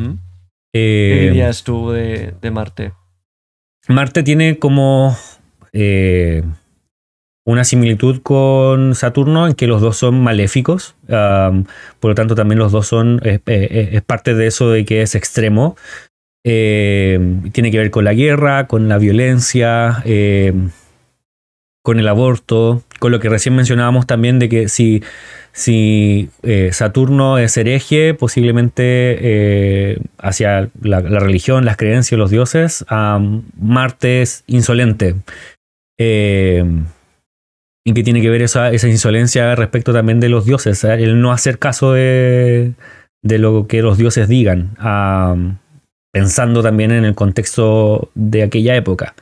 ¿Qué 0.74 1.20
dirías 1.22 1.64
tú 1.64 1.90
de, 1.90 2.34
Marte? 2.52 2.92
Marte 3.88 4.22
tiene 4.22 4.58
como 4.58 5.16
eh, 5.72 6.42
una 7.44 7.64
similitud 7.64 8.22
con 8.22 8.94
Saturno 8.94 9.48
en 9.48 9.54
que 9.54 9.66
los 9.66 9.80
dos 9.80 9.96
son 9.96 10.22
maléficos. 10.22 10.94
por 11.06 12.10
lo 12.10 12.14
tanto, 12.14 12.34
también 12.34 12.58
los 12.58 12.72
dos 12.72 12.86
son. 12.86 13.20
es 13.24 14.02
parte 14.02 14.34
de 14.34 14.46
eso 14.46 14.70
de 14.70 14.84
que 14.84 15.02
es 15.02 15.14
extremo. 15.14 15.76
tiene 16.44 17.70
que 17.70 17.78
ver 17.78 17.90
con 17.90 18.04
la 18.04 18.14
guerra, 18.14 18.66
con 18.66 18.88
la 18.88 18.98
violencia, 18.98 20.02
con 21.82 21.98
el 21.98 22.06
aborto, 22.06 22.82
con 23.00 23.10
lo 23.10 23.18
que 23.18 23.28
recién 23.28 23.56
mencionábamos 23.56 24.06
también 24.06 24.38
de 24.38 24.48
que 24.48 24.68
si, 24.68 25.02
si 25.50 26.30
Saturno 26.70 27.38
es 27.38 27.56
hereje, 27.56 28.14
posiblemente 28.14 29.98
hacia 30.18 30.70
la, 30.80 31.00
religión, 31.00 31.64
las 31.64 31.76
creencias, 31.76 32.18
los 32.20 32.30
dioses, 32.30 32.84
Marte 33.58 34.22
es 34.22 34.44
insolente. 34.46 35.16
¿Y 37.84 37.94
qué 37.94 38.04
tiene 38.04 38.20
que 38.20 38.30
ver 38.30 38.42
esa, 38.42 38.70
esa 38.70 38.88
insolencia 38.88 39.54
respecto 39.56 39.92
también 39.92 40.20
de 40.20 40.28
los 40.28 40.44
dioses? 40.44 40.84
¿eh? 40.84 40.94
El 40.94 41.20
no 41.20 41.32
hacer 41.32 41.58
caso 41.58 41.92
de, 41.92 42.74
lo 43.22 43.66
que 43.66 43.82
los 43.82 43.98
dioses 43.98 44.28
digan, 44.28 44.76
pensando 46.12 46.62
también 46.62 46.92
en 46.92 47.04
el 47.04 47.14
contexto 47.14 48.10
de 48.14 48.44
aquella 48.44 48.76
época. 48.76 49.14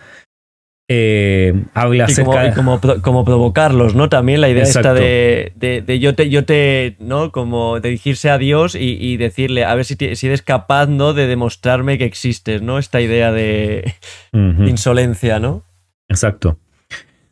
Eh, 0.93 1.55
habla 1.73 2.07
acerca 2.07 2.53
como, 2.53 2.81
como, 2.81 3.25
provocarlos, 3.25 3.95
¿no? 3.95 4.09
También 4.09 4.41
la 4.41 4.49
idea 4.49 4.65
está 4.65 4.93
de, 4.93 5.53
de, 5.55 6.01
yo 6.01 6.17
te, 6.17 6.29
yo 6.29 6.45
te, 6.45 6.97
¿no? 6.99 7.31
Como 7.31 7.79
dirigirse 7.79 8.29
a 8.29 8.39
Dios 8.39 8.75
y, 8.75 9.17
decirle, 9.17 9.65
a 9.65 9.75
ver 9.77 9.85
si, 9.85 9.95
si, 10.17 10.27
eres 10.27 10.43
capaz, 10.43 10.89
¿no? 10.89 11.15
De 11.15 11.29
demostrarme 11.29 11.97
que 11.97 12.07
existes, 12.07 12.61
¿no? 12.61 12.79
Esta 12.79 13.01
idea 13.01 13.31
de 13.31 13.95
insolencia, 14.33 15.39
¿no? 15.39 15.63
Exacto. 16.09 16.59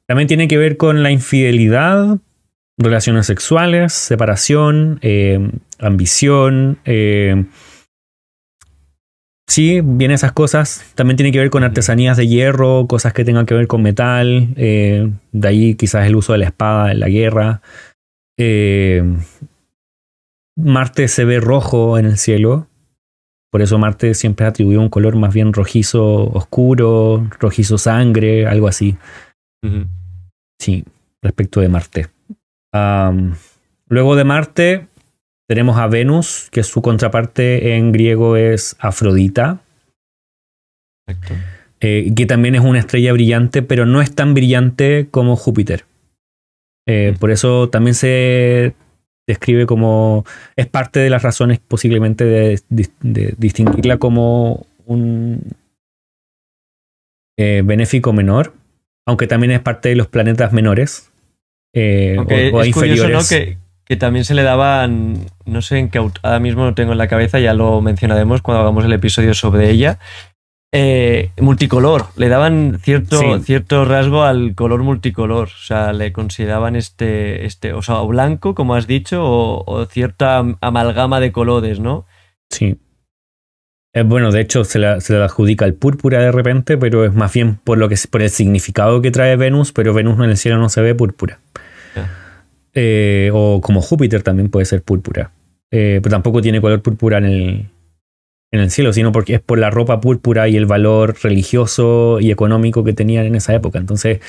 También 0.09 0.26
tiene 0.26 0.48
que 0.48 0.56
ver 0.56 0.78
con 0.78 1.02
la 1.02 1.11
infidelidad, 1.11 2.16
relaciones 2.78 3.26
sexuales, 3.26 3.92
separación, 3.92 4.98
eh, 5.02 5.50
ambición. 5.78 6.78
Eh, 6.86 7.44
sí, 9.46 9.82
bien 9.82 10.11
esas 10.11 10.32
cosas. 10.32 10.90
También 10.94 11.18
tiene 11.18 11.30
que 11.30 11.40
ver 11.40 11.50
con 11.50 11.62
artesanías 11.62 12.16
de 12.16 12.26
hierro, 12.26 12.86
cosas 12.88 13.12
que 13.12 13.26
tengan 13.26 13.44
que 13.44 13.54
ver 13.54 13.66
con 13.66 13.82
metal. 13.82 14.48
Eh, 14.56 15.11
de 15.32 15.48
ahí 15.48 15.74
quizás 15.74 16.06
el 16.06 16.16
uso 16.16 16.32
de 16.32 16.38
la 16.38 16.46
espada 16.46 16.90
en 16.90 17.00
la 17.00 17.09
guerra. 17.09 17.61
Marte 20.56 21.09
se 21.09 21.26
ve 21.26 21.38
rojo 21.38 21.98
en 21.98 22.06
el 22.06 22.16
cielo. 22.16 22.66
Por 23.50 23.61
eso 23.61 23.78
Marte 23.78 24.14
siempre 24.14 24.46
atribuyó 24.46 24.80
un 24.80 24.88
color 24.88 25.16
más 25.16 25.34
bien 25.34 25.52
rojizo 25.52 26.30
oscuro, 26.30 27.28
rojizo 27.38 27.76
sangre, 27.76 28.46
algo 28.46 28.68
así. 28.68 28.96
Sí, 30.59 30.84
respecto 31.22 31.61
de 31.61 31.68
Marte. 31.68 32.09
luego 33.88 34.16
de 34.16 34.24
Marte 34.24 34.88
tenemos 35.48 35.78
a 35.78 35.86
Venus, 35.86 36.48
que 36.50 36.62
su 36.62 36.82
contraparte 36.82 37.76
en 37.76 37.90
griego 37.90 38.36
es 38.36 38.76
Afrodita. 38.78 39.61
Eh, 41.80 42.12
que 42.14 42.26
también 42.26 42.54
es 42.54 42.61
una 42.61 42.80
estrella 42.80 43.12
brillante, 43.12 43.62
pero 43.62 43.86
no 43.86 44.02
es 44.02 44.14
tan 44.14 44.34
brillante 44.34 45.09
como 45.11 45.36
Júpiter. 45.36 45.86
Eh, 46.86 47.14
por 47.18 47.30
eso 47.30 47.70
también 47.70 47.94
se 47.94 48.74
describe 49.26 49.64
como. 49.64 50.26
Es 50.56 50.66
parte 50.66 51.00
de 51.00 51.09
las 51.09 51.22
razones 51.22 51.61
posiblemente 51.61 52.24
de, 52.24 52.61
distinguirla 53.38 53.96
como 53.96 54.66
un 54.84 55.40
eh, 57.38 57.62
benéfico 57.64 58.12
menor 58.12 58.52
aunque 59.09 59.26
también 59.26 59.52
es 59.52 59.61
parte 59.61 59.88
de 59.88 59.96
los 59.96 60.06
planetas 60.06 60.52
menores 60.52 61.11
eh, 61.72 62.18
o, 62.52 62.61
es 62.61 62.66
inferiores. 62.68 63.26
Curioso, 63.26 63.59
Que, 63.86 63.96
también 63.96 64.26
se 64.26 64.34
le 64.34 64.42
daban, 64.42 65.24
no 65.46 65.62
sé 65.62 65.78
en 65.78 65.88
qué 65.88 65.96
ahora 65.96 66.38
mismo 66.40 66.66
lo 66.66 66.74
tengo 66.74 66.92
en 66.92 66.98
la 66.98 67.09
cabeza, 67.09 67.38
ya 67.38 67.54
lo 67.54 67.80
mencionaremos 67.80 68.42
cuando 68.42 68.61
hagamos 68.61 68.84
el 68.84 68.92
episodio 68.92 69.32
sobre 69.32 69.70
ella. 69.70 69.98
Eh, 70.72 71.30
multicolor, 71.40 72.09
le 72.16 72.28
daban 72.28 72.80
cierto, 72.82 73.40
cierto 73.40 73.86
rasgo 73.86 74.24
al 74.24 74.54
color 74.54 74.82
multicolor, 74.82 75.48
o 75.48 75.64
sea, 75.64 75.94
le 75.94 76.12
consideraban 76.12 76.76
este, 76.76 77.46
este 77.46 77.72
o 77.72 77.80
sea, 77.80 78.02
blanco, 78.02 78.54
como 78.54 78.74
has 78.74 78.86
dicho, 78.86 79.24
o, 79.24 79.64
o 79.66 79.86
cierta 79.86 80.44
amalgama 80.61 81.18
de 81.18 81.32
colores, 81.32 81.80
¿no? 81.80 82.04
Sí. 82.50 82.76
Eh, 83.99 84.03
bueno, 84.03 84.30
de 84.30 84.40
hecho 84.40 84.64
se 84.64 84.78
le, 84.78 84.86
adjudica 84.86 85.64
el 85.64 85.74
púrpura 85.74 86.20
de 86.20 86.30
repente, 86.30 86.78
pero 86.78 87.05
es 87.05 87.14
más 87.14 87.32
bien 87.32 87.57
por, 87.57 87.78
lo 87.78 87.88
que, 87.88 87.96
por 88.09 88.22
el 88.22 88.30
significado 88.30 89.03
que 89.03 89.11
trae 89.11 89.34
Venus, 89.36 89.72
pero 89.72 89.92
Venus 89.92 90.18
en 90.18 90.30
el 90.30 90.36
cielo 90.36 90.59
no 90.59 90.68
se 90.68 90.80
ve 90.82 90.94
púrpura. 90.94 91.40
Eh, 92.74 93.30
o 93.32 93.61
como 93.61 93.82
Júpiter 93.82 94.22
también 94.22 94.51
puede 94.51 94.66
ser 94.66 94.82
púrpura. 94.82 95.32
Eh, 95.72 95.99
pero 96.01 96.12
tampoco 96.12 96.40
tiene 96.40 96.61
color 96.61 96.80
púrpura 96.80 97.18
en 97.18 97.24
el, 97.24 97.66
en 98.53 98.61
el 98.61 98.70
cielo, 98.70 98.92
sino 98.92 99.11
porque 99.11 99.34
es 99.34 99.40
por 99.40 99.59
la 99.59 99.70
ropa 99.70 100.01
púrpura 100.01 100.46
y 100.46 100.57
el 100.57 100.66
valor 100.66 101.16
religioso 101.20 102.20
y 102.20 102.30
económico 102.30 102.84
que 102.84 102.92
tenían 102.92 103.26
en 103.26 103.34
esa 103.34 103.53
época. 103.53 103.80
Entonces, 103.80 104.20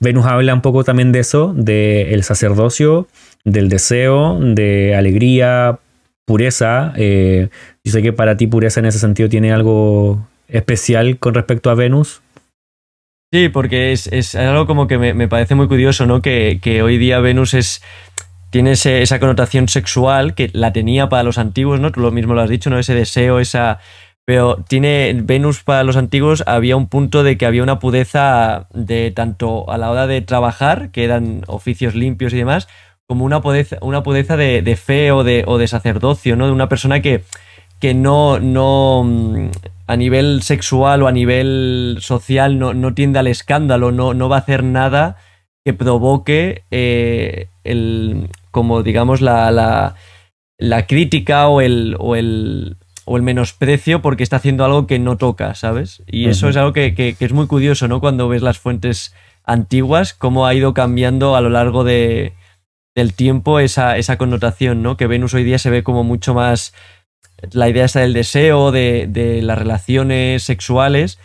Venus 0.00 0.24
habla 0.24 0.54
un 0.54 0.62
poco 0.62 0.84
también 0.84 1.12
de 1.12 1.18
eso, 1.18 1.52
del 1.54 2.22
sacerdocio, 2.22 3.08
del 3.44 3.68
deseo, 3.68 4.38
de 4.40 4.94
alegría, 4.96 5.80
pureza. 6.28 6.92
Eh, 6.96 7.48
yo 7.82 7.90
sé 7.90 8.02
que 8.02 8.12
para 8.12 8.36
ti 8.36 8.46
pureza 8.46 8.78
en 8.78 8.86
ese 8.86 8.98
sentido 8.98 9.30
tiene 9.30 9.50
algo 9.50 10.28
especial 10.46 11.18
con 11.18 11.34
respecto 11.34 11.70
a 11.70 11.74
Venus. 11.74 12.20
Sí, 13.32 13.48
porque 13.48 13.92
es, 13.92 14.34
algo 14.34 14.66
como 14.66 14.86
que 14.86 14.98
me, 14.98 15.28
parece 15.28 15.54
muy 15.54 15.68
curioso, 15.68 16.06
¿no? 16.06 16.22
Que, 16.22 16.80
hoy 16.84 16.98
día 16.98 17.18
Venus 17.18 17.54
es 17.54 17.82
tiene 18.50 18.72
esa 18.72 19.20
connotación 19.20 19.68
sexual 19.68 20.34
que 20.34 20.50
la 20.54 20.72
tenía 20.72 21.08
para 21.08 21.22
los 21.22 21.36
antiguos, 21.36 21.80
¿no? 21.80 21.92
Tú 21.92 22.00
lo 22.00 22.10
mismo 22.10 22.34
lo 22.34 22.40
has 22.42 22.48
dicho, 22.48 22.70
¿no? 22.70 22.78
Ese 22.78 22.94
deseo, 22.94 23.40
esa... 23.40 23.80
Pero 24.24 24.62
tiene 24.68 25.18
Venus 25.22 25.62
para 25.62 25.84
los 25.84 25.96
antiguos 25.96 26.44
había 26.46 26.76
un 26.76 26.88
punto 26.88 27.22
de 27.22 27.38
que 27.38 27.46
había 27.46 27.62
una 27.62 27.78
pureza 27.78 28.66
de 28.74 29.10
tanto 29.10 29.70
a 29.70 29.78
la 29.78 29.90
hora 29.90 30.06
de 30.06 30.20
trabajar, 30.20 30.90
que 30.90 31.04
eran 31.04 31.42
oficios 31.46 31.94
limpios 31.94 32.34
y 32.34 32.36
demás, 32.36 32.68
como 33.08 33.24
una 33.24 33.40
pureza, 33.40 33.78
una 33.80 34.02
pureza 34.02 34.36
de, 34.36 34.76
fe 34.76 35.12
o 35.12 35.24
de, 35.24 35.42
o 35.46 35.56
de 35.56 35.66
sacerdocio, 35.66 36.36
¿no? 36.36 36.46
De 36.46 36.52
una 36.52 36.68
persona 36.68 37.00
que, 37.00 37.24
que 37.80 37.94
no, 37.94 38.38
no 38.38 39.02
mm, 39.02 39.48
a 39.86 39.96
nivel 39.96 40.42
sexual 40.42 41.02
o 41.02 41.08
a 41.08 41.12
nivel 41.12 41.96
social 42.00 42.58
no, 42.58 42.74
no 42.74 42.92
tiende 42.92 43.18
al 43.18 43.26
escándalo, 43.26 43.92
no, 43.92 44.12
no 44.12 44.28
va 44.28 44.36
a 44.36 44.40
hacer 44.40 44.62
nada 44.62 45.16
que 45.64 45.72
provoque 45.72 46.64
eh, 46.70 47.48
el, 47.64 48.28
como 48.50 48.82
digamos 48.82 49.22
la, 49.22 49.50
la, 49.52 49.94
la 50.58 50.86
crítica 50.86 51.48
o 51.48 51.62
el, 51.62 51.96
o 51.98 52.14
el, 52.14 52.76
o 53.06 53.16
el 53.16 53.22
menosprecio 53.22 54.02
porque 54.02 54.22
está 54.22 54.36
haciendo 54.36 54.66
algo 54.66 54.86
que 54.86 54.98
no 54.98 55.16
toca, 55.16 55.54
¿sabes? 55.54 56.02
Y 56.06 56.28
eso 56.28 56.50
es 56.50 56.58
algo 56.58 56.74
que, 56.74 56.94
que, 56.94 57.16
es 57.18 57.32
muy 57.32 57.46
curioso, 57.46 57.88
¿no? 57.88 58.00
Cuando 58.00 58.28
ves 58.28 58.42
las 58.42 58.58
fuentes 58.58 59.14
antiguas, 59.44 60.12
cómo 60.12 60.46
ha 60.46 60.52
ido 60.52 60.74
cambiando 60.74 61.36
a 61.36 61.40
lo 61.40 61.48
largo 61.48 61.84
de, 61.84 62.34
del 62.98 63.14
tiempo 63.14 63.60
esa, 63.60 63.96
esa 63.96 64.18
connotación, 64.18 64.82
¿no? 64.82 64.96
Que 64.96 65.06
Venus 65.06 65.32
hoy 65.32 65.44
día 65.44 65.58
se 65.58 65.70
ve 65.70 65.84
como 65.84 66.02
mucho 66.02 66.34
más 66.34 66.74
la 67.52 67.68
idea 67.68 67.84
esa 67.84 68.00
del 68.00 68.12
deseo, 68.12 68.72
de, 68.72 69.40
las 69.40 69.56
relaciones 69.56 70.42
sexuales, 70.42 71.20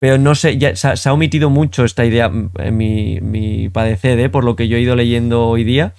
pero 0.00 0.16
no 0.16 0.36
sé, 0.36 0.58
ya 0.58 0.76
se, 0.76 1.08
ha 1.08 1.12
omitido 1.12 1.50
mucho 1.50 1.84
esta 1.84 2.04
idea, 2.04 2.28
mm, 2.28 2.50
mi, 2.70 3.20
mi 3.20 3.68
padecer, 3.68 4.20
¿eh? 4.20 4.28
por 4.28 4.44
lo 4.44 4.54
que 4.54 4.68
yo 4.68 4.76
he 4.76 4.80
ido 4.80 4.94
leyendo 4.94 5.48
hoy 5.48 5.64
día, 5.64 5.94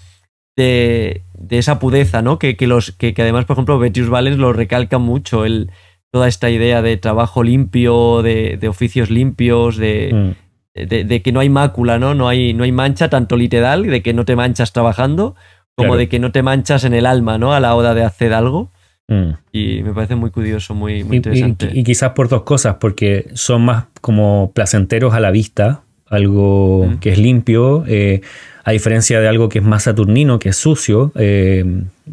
de, 0.56 1.24
esa 1.50 1.80
pudeza, 1.80 2.22
¿no? 2.22 2.40
Que, 2.40 2.56
los, 2.62 2.94
que, 2.94 3.14
además, 3.18 3.44
por 3.44 3.56
ejemplo, 3.56 3.78
Betius 3.78 4.08
Valens 4.08 4.38
lo 4.38 4.54
recalca 4.54 5.00
mucho, 5.00 5.44
el, 5.44 5.70
toda 6.14 6.30
esta 6.30 6.50
idea 6.50 6.82
de 6.82 6.96
trabajo 6.96 7.44
limpio, 7.44 8.22
de, 8.22 8.58
oficios 8.70 9.10
limpios, 9.10 9.76
de, 9.76 10.12
mm 10.14 10.49
de, 10.88 11.22
que 11.22 11.32
no 11.32 11.40
hay 11.40 11.50
mácula, 11.50 12.00
¿no? 12.00 12.14
No 12.16 12.28
hay, 12.28 12.54
no 12.54 12.64
hay 12.64 12.72
mancha, 12.72 13.10
tanto 13.10 13.38
literal, 13.38 13.84
de 13.84 14.02
que 14.02 14.14
no 14.14 14.26
te 14.26 14.36
manchas 14.36 14.74
trabajando, 14.74 15.36
como 15.76 15.96
de 15.96 16.10
que 16.10 16.20
no 16.20 16.32
te 16.32 16.44
manchas 16.44 16.84
en 16.84 16.94
el 16.94 17.06
alma, 17.06 17.38
¿no? 17.38 17.54
A 17.54 17.60
la 17.60 17.74
hora 17.76 17.94
de 17.94 18.04
hacer 18.04 18.34
algo. 18.34 18.72
Mm. 19.08 19.32
Y 19.52 19.82
me 19.84 19.94
parece 19.94 20.16
muy 20.16 20.30
curioso, 20.30 20.76
muy, 20.76 21.04
muy 21.04 21.18
interesante. 21.18 21.72
Y, 21.74 21.84
quizás 21.84 22.12
por 22.12 22.30
dos 22.30 22.44
cosas, 22.44 22.76
porque 22.80 23.28
son 23.34 23.64
más 23.64 23.86
como 24.02 24.52
placenteros 24.54 25.14
a 25.14 25.20
la 25.20 25.32
vista, 25.32 25.82
algo 26.08 26.86
mm. 26.86 27.00
que 27.00 27.12
es 27.12 27.18
limpio, 27.18 27.84
eh, 27.88 28.22
a 28.64 28.72
diferencia 28.72 29.20
de 29.20 29.28
algo 29.28 29.50
que 29.50 29.60
es 29.60 29.66
más 29.66 29.84
saturnino, 29.84 30.38
que 30.38 30.50
es 30.50 30.58
sucio, 30.58 31.12
eh, 31.16 31.66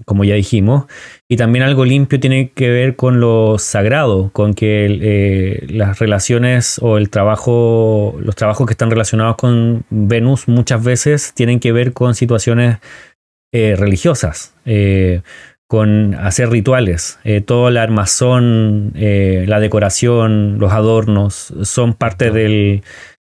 como 0.05 0.25
ya 0.25 0.35
dijimos. 0.35 0.85
Y 1.29 1.37
también 1.37 1.65
algo 1.65 1.85
limpio 1.85 2.21
tiene 2.21 2.51
que 2.51 2.71
ver 2.71 2.97
con 2.97 3.21
lo 3.21 3.59
sagrado, 3.59 4.31
con 4.33 4.55
que 4.55 4.87
eh, 4.89 5.67
las 5.69 5.99
relaciones 5.99 6.79
o 6.83 6.99
el 6.99 7.11
trabajo, 7.11 8.17
los 8.21 8.37
trabajos 8.37 8.67
que 8.67 8.75
están 8.75 8.91
relacionados 8.91 9.37
con 9.37 9.85
Venus 9.91 10.49
muchas 10.49 10.85
veces 10.85 11.33
tienen 11.35 11.61
que 11.61 11.73
ver 11.73 11.93
con 11.93 12.15
situaciones 12.15 12.79
eh, 13.53 13.75
religiosas, 13.77 14.55
con 15.67 16.15
hacer 16.15 16.51
rituales. 16.51 17.19
todo 17.47 17.69
el 17.69 17.77
armazón, 17.77 18.93
la 18.95 19.61
decoración, 19.61 20.59
los 20.59 20.73
adornos 20.73 21.55
son 21.63 21.95
parte 21.95 22.31
de 22.31 22.83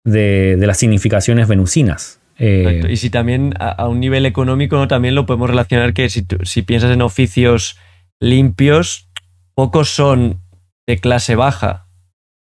las 0.04 0.78
significaciones 0.78 1.48
venusinas. 1.48 2.21
Eh, 2.38 2.86
y 2.88 2.96
si 2.96 3.10
también 3.10 3.54
a, 3.58 3.86
un 3.88 4.00
nivel 4.00 4.26
económico 4.26 4.88
también 4.88 5.14
lo 5.14 5.26
podemos 5.26 5.50
relacionar 5.50 5.92
que 5.92 6.08
si, 6.08 6.26
si 6.42 6.62
piensas 6.62 6.90
en 6.90 7.02
oficios 7.02 7.78
limpios, 8.20 9.08
pocos 9.54 9.90
son 9.90 10.40
de 10.86 10.98
clase 10.98 11.36
baja. 11.36 11.86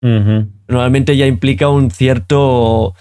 Normalmente 0.02 1.18
ya 1.18 1.28
implica 1.28 1.68
un 1.68 1.92
cierto 1.92 2.94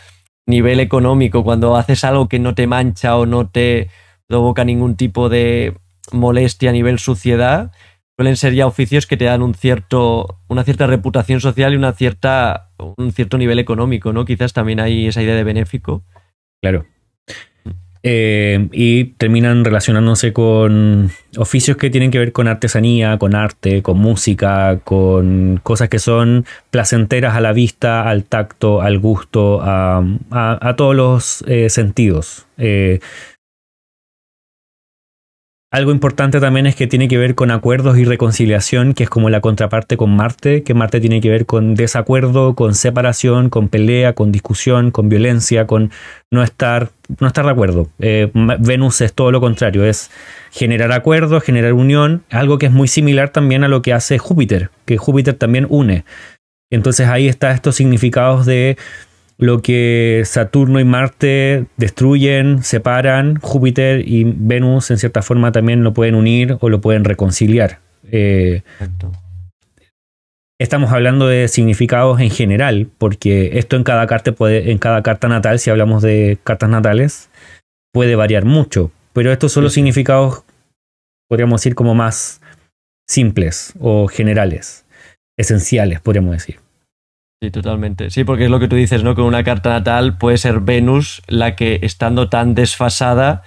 nivel 0.46 0.80
económico. 0.80 1.44
Cuando 1.44 1.76
haces 1.76 2.02
algo 2.02 2.28
que 2.28 2.38
no 2.40 2.54
te 2.54 2.66
mancha 2.66 3.16
o 3.16 3.26
no 3.26 3.48
te 3.48 3.88
provoca 4.26 4.64
ningún 4.64 4.96
tipo 4.96 5.28
de 5.28 5.76
molestia 6.10 6.70
a 6.70 6.72
nivel 6.72 6.98
suciedad, 6.98 7.70
suelen 8.16 8.36
ser 8.36 8.54
ya 8.54 8.66
oficios 8.66 9.06
que 9.06 9.16
te 9.16 9.26
dan 9.26 9.42
un 9.42 9.54
cierto, 9.54 10.40
una 10.48 10.64
cierta 10.64 10.86
reputación 10.86 11.40
social 11.40 11.72
y 11.72 11.76
una 11.76 11.92
cierta, 11.92 12.70
un 12.96 13.12
cierto 13.12 13.38
nivel 13.38 13.58
económico, 13.58 14.12
¿no? 14.12 14.24
Quizás 14.24 14.52
también 14.52 14.80
hay 14.80 15.06
esa 15.06 15.22
idea 15.22 15.36
de 15.36 15.44
benéfico. 15.44 16.02
Claro. 16.60 16.86
Eh, 18.04 18.68
y 18.72 19.04
terminan 19.16 19.64
relacionándose 19.64 20.32
con 20.32 21.10
oficios 21.36 21.76
que 21.76 21.90
tienen 21.90 22.10
que 22.10 22.18
ver 22.18 22.32
con 22.32 22.46
artesanía, 22.46 23.18
con 23.18 23.34
arte, 23.34 23.82
con 23.82 23.98
música, 23.98 24.78
con 24.84 25.60
cosas 25.62 25.88
que 25.88 25.98
son 25.98 26.46
placenteras 26.70 27.34
a 27.34 27.40
la 27.40 27.52
vista, 27.52 28.08
al 28.08 28.24
tacto, 28.24 28.80
al 28.82 28.98
gusto, 28.98 29.60
a, 29.62 30.74
todos 30.76 30.94
los 30.94 31.44
eh, 31.48 31.68
sentidos. 31.70 32.46
Eh, 32.56 33.00
algo 35.70 35.92
importante 35.92 36.40
también 36.40 36.66
es 36.66 36.74
que 36.74 36.86
tiene 36.86 37.08
que 37.08 37.18
ver 37.18 37.34
con 37.34 37.50
acuerdos 37.50 37.98
y 37.98 38.04
reconciliación, 38.04 38.94
que 38.94 39.04
es 39.04 39.10
como 39.10 39.28
la 39.28 39.42
contraparte 39.42 39.98
con 39.98 40.16
Marte, 40.16 40.62
que 40.62 40.72
Marte 40.72 40.98
tiene 40.98 41.20
que 41.20 41.28
ver 41.28 41.44
con 41.44 41.74
desacuerdo, 41.74 42.54
con 42.54 42.74
separación, 42.74 43.50
con 43.50 43.68
pelea, 43.68 44.14
con 44.14 44.32
discusión, 44.32 44.90
con 44.90 45.10
violencia, 45.10 45.66
con 45.66 45.90
no 46.30 46.42
estar, 46.42 46.88
no 47.20 47.26
estar 47.26 47.44
de 47.44 47.50
acuerdo. 47.50 47.90
Eh, 47.98 48.30
Venus 48.60 49.02
es 49.02 49.12
todo 49.12 49.30
lo 49.30 49.42
contrario, 49.42 49.84
es 49.84 50.10
generar 50.52 50.90
acuerdos, 50.92 51.42
generar 51.42 51.74
unión, 51.74 52.22
algo 52.30 52.56
que 52.56 52.66
es 52.66 52.72
muy 52.72 52.88
similar 52.88 53.28
también 53.28 53.62
a 53.62 53.68
lo 53.68 53.82
que 53.82 53.92
hace 53.92 54.16
Júpiter, 54.16 54.70
que 54.86 54.96
Júpiter 54.96 55.34
también 55.34 55.66
une. 55.68 56.04
Entonces 56.70 57.08
ahí 57.08 57.28
está 57.28 57.50
estos 57.50 57.76
significados 57.76 58.46
de 58.46 58.78
lo 59.38 59.62
que 59.62 60.22
Saturno 60.24 60.80
y 60.80 60.84
Marte 60.84 61.66
destruyen, 61.76 62.64
separan, 62.64 63.36
Júpiter 63.36 64.06
y 64.06 64.24
Venus 64.24 64.90
en 64.90 64.98
cierta 64.98 65.22
forma 65.22 65.52
también 65.52 65.84
lo 65.84 65.94
pueden 65.94 66.16
unir 66.16 66.56
o 66.60 66.68
lo 66.68 66.80
pueden 66.80 67.04
reconciliar. 67.04 67.78
Eh, 68.10 68.62
estamos 70.60 70.92
hablando 70.92 71.28
de 71.28 71.46
significados 71.46 72.20
en 72.20 72.30
general, 72.30 72.88
porque 72.98 73.58
esto 73.58 73.76
en 73.76 73.84
cada 73.84 74.08
carta 74.08 74.32
puede, 74.32 74.72
en 74.72 74.78
cada 74.78 75.04
carta 75.04 75.28
natal, 75.28 75.60
si 75.60 75.70
hablamos 75.70 76.02
de 76.02 76.38
cartas 76.42 76.68
natales, 76.68 77.30
puede 77.92 78.16
variar 78.16 78.44
mucho. 78.44 78.90
Pero 79.12 79.30
estos 79.30 79.52
son 79.52 79.62
los 79.62 79.72
significados, 79.72 80.42
podríamos 81.28 81.60
decir, 81.60 81.76
como 81.76 81.94
más 81.94 82.40
simples 83.08 83.72
o 83.78 84.08
generales, 84.08 84.84
esenciales, 85.36 86.00
podríamos 86.00 86.32
decir. 86.32 86.58
Sí, 87.40 87.50
totalmente. 87.50 88.10
Sí, 88.10 88.24
porque 88.24 88.44
es 88.44 88.50
lo 88.50 88.58
que 88.58 88.66
tú 88.66 88.74
dices, 88.74 89.04
¿no? 89.04 89.14
Con 89.14 89.24
una 89.24 89.44
carta 89.44 89.70
natal 89.70 90.18
puede 90.18 90.38
ser 90.38 90.60
Venus 90.60 91.22
la 91.28 91.54
que, 91.54 91.78
estando 91.82 92.28
tan 92.28 92.54
desfasada, 92.54 93.42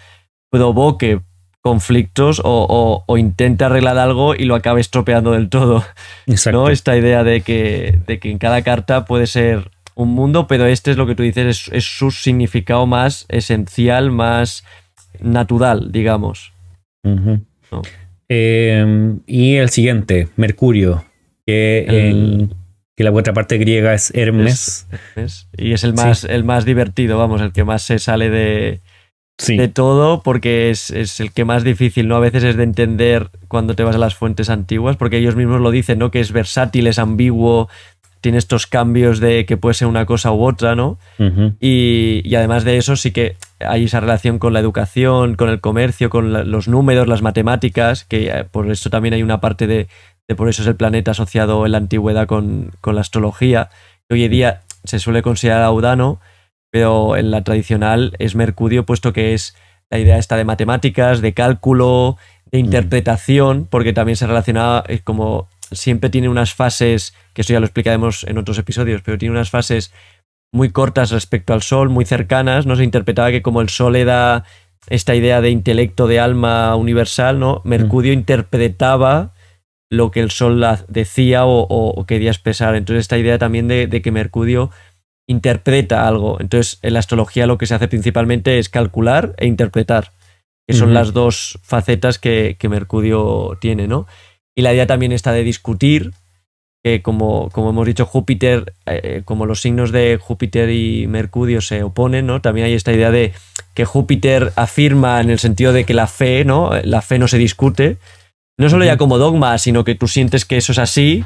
provoque 0.50 1.22
conflictos 1.62 2.42
o, 2.44 3.06
intente 3.18 3.64
arreglar 3.64 3.98
algo 3.98 4.34
y 4.34 4.46
lo 4.46 4.56
acabe 4.56 4.82
estropeando 4.82 5.32
del 5.34 5.50
todo. 5.50 5.84
Exacto. 6.26 6.60
¿no? 6.60 6.70
Esta 6.70 6.98
idea 6.98 7.24
de 7.24 7.42
que, 7.42 8.00
de 8.08 8.20
que 8.20 8.32
en 8.32 8.38
cada 8.38 8.62
carta 8.64 9.06
puede 9.06 9.28
ser 9.28 9.70
un 9.96 10.10
mundo, 10.10 10.48
pero 10.48 10.66
este 10.66 10.92
es 10.92 10.98
lo 10.98 11.06
que 11.06 11.16
tú 11.16 11.24
dices, 11.24 11.70
es, 11.72 11.84
su 11.86 12.12
significado 12.12 12.88
más 12.88 13.26
esencial, 13.30 14.10
más 14.10 14.64
natural, 15.20 15.92
digamos. 15.92 16.54
Em, 18.30 19.20
y 19.28 19.56
el 19.56 19.70
siguiente, 19.70 20.30
Mercurio, 20.38 21.04
que 21.46 21.86
en 21.88 22.54
que 22.96 23.04
la 23.04 23.12
otra 23.12 23.34
parte 23.34 23.58
griega 23.58 23.94
es 23.94 24.12
Hermes. 24.14 24.88
Y 25.58 25.74
es 25.74 25.84
el 25.84 25.94
más, 25.94 26.24
el 26.24 26.44
más 26.44 26.66
divertido, 26.66 27.18
vamos, 27.18 27.42
el 27.42 27.52
que 27.52 27.64
más 27.64 27.84
se 27.84 28.00
sale 28.00 28.30
de, 28.30 28.82
de 29.48 29.68
todo, 29.68 30.22
porque 30.22 30.70
es, 30.70 30.92
el 30.92 31.32
que 31.32 31.46
más 31.46 31.64
difícil, 31.64 32.08
¿no? 32.08 32.16
A 32.16 32.20
veces 32.20 32.44
es 32.44 32.58
de 32.58 32.64
entender 32.64 33.30
cuando 33.48 33.76
te 33.76 33.84
vas 33.84 33.96
a 33.96 34.00
las 34.00 34.16
fuentes 34.16 34.50
antiguas, 34.50 34.98
porque 34.98 35.18
ellos 35.18 35.36
mismos 35.36 35.62
lo 35.62 35.72
dicen, 35.72 36.00
¿no? 36.00 36.12
Que 36.12 36.20
es 36.20 36.32
versátil, 36.32 36.88
es 36.88 37.00
ambiguo, 37.00 37.70
tiene 38.20 38.38
estos 38.38 38.68
cambios 38.68 39.20
de 39.20 39.46
que 39.46 39.58
puede 39.58 39.74
ser 39.74 39.88
una 39.88 40.06
cosa 40.06 40.32
u 40.32 40.44
otra, 40.44 40.76
¿no? 40.76 41.00
y, 41.60 42.22
y, 42.24 42.36
además 42.36 42.64
de 42.64 42.78
eso, 42.78 42.96
sí 42.96 43.12
que 43.12 43.36
hay 43.60 43.86
esa 43.86 44.00
relación 44.00 44.38
con 44.38 44.54
la 44.54 44.60
educación, 44.60 45.36
con 45.36 45.50
el 45.50 45.60
comercio, 45.60 46.10
con 46.10 46.52
los 46.52 46.68
números, 46.68 47.08
las 47.08 47.24
matemáticas, 47.24 48.06
que 48.06 48.30
eh, 48.30 48.46
por 48.50 48.70
eso 48.70 48.89
también 48.92 49.16
hay 49.16 49.24
una 49.24 49.42
parte 49.42 49.66
de, 49.66 49.88
por 50.36 50.50
eso 50.50 50.62
es 50.62 50.68
el 50.68 50.76
planeta 50.76 51.12
asociado 51.12 51.66
en 51.66 51.72
la 51.74 51.78
antigüedad 51.78 52.28
con, 52.28 52.72
la 52.84 53.02
astrología. 53.02 53.70
Hoy 54.10 54.24
en 54.24 54.32
día 54.32 54.62
se 54.84 55.00
suele 55.00 55.22
considerar 55.22 55.64
Audano, 55.64 56.20
pero 56.72 57.18
en 57.18 57.32
la 57.32 57.44
tradicional 57.44 58.14
es 58.20 58.36
Mercurio, 58.36 58.86
puesto 58.86 59.14
que 59.14 59.34
es 59.34 59.56
la 59.90 60.00
idea 60.00 60.18
esta 60.18 60.38
de 60.38 60.46
matemáticas, 60.46 61.22
de 61.22 61.34
cálculo, 61.34 62.18
de 62.46 62.62
mm. 62.62 62.66
interpretación, 62.66 63.68
porque 63.70 63.94
también 63.94 64.16
se 64.16 64.28
relaciona 64.28 64.84
eh, 64.88 65.00
como 65.04 65.50
siempre 65.72 66.10
tiene 66.10 66.30
unas 66.30 66.54
fases, 66.54 67.14
que 67.34 67.42
eso 67.42 67.54
ya 67.54 67.60
lo 67.60 67.66
explicaremos 67.66 68.24
en 68.26 68.38
otros 68.38 68.58
episodios, 68.58 69.02
pero 69.04 69.18
tiene 69.18 69.34
unas 69.34 69.50
fases 69.50 69.94
muy 70.54 70.70
cortas 70.70 71.12
respecto 71.12 71.54
al 71.54 71.62
Sol, 71.62 71.90
muy 71.90 72.06
cercanas, 72.06 72.66
¿no? 72.66 72.76
Se 72.76 72.84
interpretaba 72.84 73.32
que 73.32 73.42
como 73.42 73.62
el 73.62 73.70
Sol 73.70 73.96
era 73.96 74.44
esta 74.88 75.16
idea 75.16 75.42
de 75.42 75.50
intelecto, 75.50 76.08
de 76.08 76.20
alma 76.20 76.76
universal, 76.76 77.40
¿no? 77.40 77.62
Mercurio 77.64 78.12
mm. 78.12 78.18
interpretaba 78.20 79.34
lo 79.92 80.10
que 80.10 80.22
el 80.22 80.32
Sol 80.32 80.66
decía 80.88 81.46
o, 81.46 82.06
quería 82.08 82.32
expresar. 82.32 82.76
Entonces, 82.76 83.02
esta 83.02 83.18
idea 83.18 83.38
también 83.38 83.68
de, 83.68 84.02
que 84.02 84.12
Mercurio 84.12 84.72
interpreta 85.28 86.08
algo. 86.08 86.39
Entonces, 86.39 86.80
en 86.82 86.94
la 86.94 87.00
astrología 87.00 87.46
lo 87.46 87.58
que 87.58 87.66
se 87.68 87.76
hace 87.76 87.89
principalmente 87.89 88.58
es 88.58 88.70
calcular 88.70 89.36
e 89.38 89.48
interpretar, 89.48 90.14
que 90.66 90.74
son 90.74 90.94
las 90.94 91.12
dos 91.12 91.60
facetas 91.62 92.20
que, 92.20 92.58
Mercurio 92.70 93.58
tiene, 93.60 93.88
¿no? 93.88 94.08
Y 94.56 94.62
la 94.62 94.74
idea 94.74 94.88
también 94.88 95.12
está 95.12 95.34
de 95.34 95.44
discutir, 95.44 96.12
que 96.84 97.02
como, 97.02 97.50
como 97.50 97.72
hemos 97.72 97.86
dicho, 97.86 98.06
Júpiter, 98.06 98.74
eh, 98.86 99.24
como 99.26 99.46
los 99.46 99.62
signos 99.62 99.92
de 99.92 100.18
Júpiter 100.22 100.70
y 100.70 101.06
Mercurio 101.08 101.60
se 101.60 101.84
oponen, 101.84 102.26
¿no? 102.26 102.42
También 102.42 102.68
hay 102.68 102.74
esta 102.74 102.94
idea 102.94 103.12
de 103.12 103.34
que 103.74 103.84
Júpiter 103.84 104.54
afirma 104.56 105.20
en 105.20 105.30
el 105.30 105.39
sentido 105.39 105.74
de 105.74 105.84
que 105.84 105.94
la 105.94 106.08
fe, 106.08 106.46
¿no? 106.46 106.72
La 106.84 107.02
fe 107.02 107.20
no 107.20 107.28
se 107.28 107.38
discute, 107.38 107.98
no 108.58 108.70
solo 108.70 108.86
ya 108.86 108.97
como 108.97 109.18
dogma, 109.18 109.58
sino 109.58 109.84
que 109.84 109.95
tú 109.95 110.08
sientes 110.08 110.45
que 110.45 110.58
eso 110.58 110.72
es 110.72 110.80
así 110.80 111.26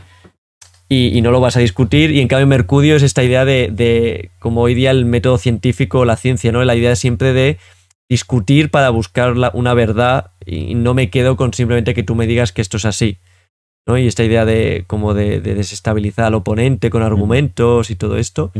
y, 0.87 1.21
no 1.21 1.31
lo 1.31 1.41
vas 1.41 1.57
a 1.57 1.61
discutir. 1.61 2.11
Y 2.11 2.21
en 2.21 2.27
cambio, 2.27 2.47
Mercurio 2.47 2.95
es 2.95 3.03
esta 3.03 3.23
idea 3.23 3.45
de, 3.45 4.31
como 4.39 4.61
hoy 4.61 4.73
día 4.73 4.91
el 4.91 5.05
método 5.05 5.37
científico, 5.37 6.05
la 6.05 6.15
ciencia, 6.15 6.51
¿no? 6.51 6.63
La 6.63 6.75
idea 6.75 6.95
siempre 6.95 7.33
de 7.33 7.57
discutir 8.07 8.69
para 8.69 8.89
buscar 8.91 9.33
una 9.53 9.73
verdad 9.73 10.31
y 10.45 10.75
no 10.75 10.93
me 10.93 11.09
quedo 11.09 11.35
con 11.35 11.53
simplemente 11.53 11.95
que 11.95 12.03
tú 12.03 12.13
me 12.13 12.27
digas 12.27 12.51
que 12.51 12.61
esto 12.61 12.77
es 12.77 12.85
así. 12.85 13.17
¿no? 13.87 13.97
Y 13.97 14.07
esta 14.07 14.23
idea 14.23 14.45
de 14.45 14.83
como 14.87 15.13
de, 15.13 15.41
desestabilizar 15.41 16.25
al 16.25 16.35
oponente 16.35 16.89
con 16.89 17.03
argumentos 17.03 17.89
y 17.89 17.95
todo 17.95 18.17
esto. 18.17 18.51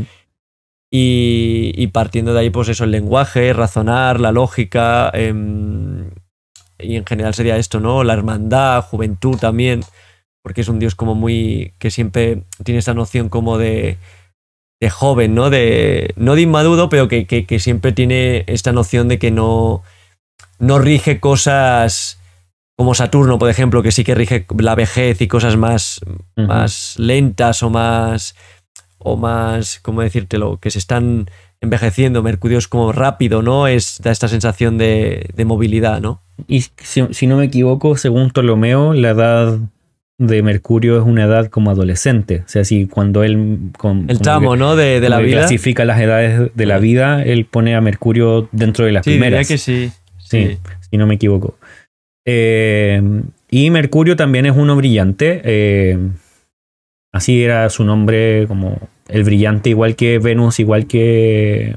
Y, 0.90 1.86
partiendo 1.88 2.32
de 2.32 2.40
ahí, 2.40 2.50
pues 2.50 2.68
eso, 2.68 2.84
el 2.84 2.90
lenguaje, 2.90 3.52
razonar, 3.52 4.18
la 4.20 4.32
lógica, 4.32 5.10
em, 5.12 6.10
y 6.78 6.96
en 6.96 7.06
general 7.06 7.34
sería 7.34 7.56
esto, 7.56 7.80
¿no? 7.80 8.04
La 8.04 8.14
hermandad, 8.14 8.82
juventud 8.82 9.36
también, 9.38 9.82
porque 10.42 10.60
es 10.60 10.68
un 10.68 10.78
dios 10.78 10.94
como 10.94 11.14
muy, 11.14 11.72
que 11.78 11.90
siempre 11.90 12.42
tiene 12.64 12.78
esta 12.78 12.94
noción 12.94 13.28
como 13.28 13.58
de, 13.58 13.98
de 14.80 14.90
joven, 14.90 15.34
¿no? 15.34 15.50
De, 15.50 16.12
no 16.16 16.34
de 16.34 16.42
inmaduro, 16.42 16.88
pero 16.88 17.08
que, 17.08 17.26
que, 17.26 17.58
siempre 17.58 17.92
tiene 17.92 18.44
esta 18.46 18.72
noción 18.72 19.08
de 19.08 19.18
que 19.18 19.30
no, 19.30 19.82
no 20.58 20.78
rige 20.78 21.20
cosas 21.20 22.20
como 22.76 22.94
Saturno, 22.94 23.38
por 23.38 23.48
ejemplo, 23.48 23.82
que 23.82 23.90
sí 23.90 24.04
que 24.04 24.14
rige 24.14 24.46
la 24.58 24.74
vejez 24.74 25.20
y 25.22 25.28
cosas 25.28 25.56
más, 25.56 26.00
más 26.36 26.98
lentas 26.98 27.62
o 27.62 27.70
más, 27.70 28.36
o 28.98 29.16
más, 29.16 29.80
¿cómo 29.80 30.02
decírtelo? 30.02 30.58
Que 30.58 30.70
se 30.70 30.78
están 30.78 31.30
envejeciendo. 31.62 32.22
Mercurio 32.22 32.58
es 32.58 32.68
como 32.68 32.92
rápido, 32.92 33.40
¿no? 33.40 33.66
Es, 33.66 33.98
da 34.02 34.10
esta 34.10 34.28
sensación 34.28 34.76
de, 34.76 35.30
de 35.34 35.44
movilidad, 35.46 36.02
¿no? 36.02 36.20
Y 36.46 36.60
si, 36.60 37.26
no 37.26 37.36
me 37.36 37.44
equivoco, 37.44 37.96
según 37.96 38.30
Ptolomeo, 38.30 38.92
la 38.92 39.10
edad 39.10 39.58
de 40.18 40.42
Mercurio 40.42 40.98
es 40.98 41.04
una 41.04 41.24
edad 41.24 41.48
como 41.48 41.70
adolescente. 41.70 42.42
O 42.46 42.48
sea, 42.48 42.64
si 42.64 42.86
cuando 42.86 43.24
él... 43.24 43.70
el 44.08 44.20
tramo, 44.20 44.56
¿no? 44.56 44.76
De, 44.76 45.00
la 45.00 45.18
vida. 45.20 45.40
clasifica 45.40 45.84
las 45.84 46.00
edades 46.00 46.50
de 46.54 46.66
la 46.66 46.78
vida, 46.78 47.22
él 47.22 47.44
pone 47.44 47.74
a 47.74 47.80
Mercurio 47.80 48.48
dentro 48.52 48.84
de 48.84 48.92
las 48.92 49.04
sí, 49.04 49.10
primeras. 49.12 49.48
que 49.48 49.58
sí. 49.58 49.90
Sí, 50.18 50.58
si 50.90 50.96
no 50.96 51.06
me 51.06 51.14
equivoco. 51.14 51.56
Eh, 52.26 53.00
y 53.50 53.70
Mercurio 53.70 54.16
también 54.16 54.46
es 54.46 54.56
uno 54.56 54.74
brillante. 54.76 55.40
Eh, 55.44 55.98
así 57.12 57.42
era 57.42 57.68
su 57.70 57.84
nombre, 57.84 58.46
como 58.48 58.88
el 59.08 59.24
brillante, 59.24 59.70
igual 59.70 59.96
que 59.96 60.18
Venus, 60.18 60.58
igual 60.58 60.86
que... 60.86 61.74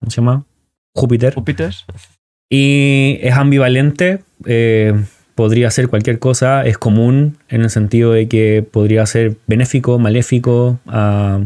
¿Cómo 0.00 0.10
se 0.10 0.16
llama? 0.16 0.44
Júpiter. 0.94 1.34
Júpiter. 1.34 1.74
Y 2.50 3.18
es 3.22 3.34
ambivalente. 3.34 4.20
Eh, 4.46 4.94
podría 5.38 5.70
ser 5.70 5.86
cualquier 5.86 6.18
cosa, 6.18 6.66
es 6.66 6.78
común 6.78 7.38
en 7.48 7.62
el 7.62 7.70
sentido 7.70 8.10
de 8.10 8.26
que 8.26 8.66
podría 8.68 9.06
ser 9.06 9.36
benéfico, 9.46 9.96
maléfico, 10.00 10.80
ah, 10.88 11.42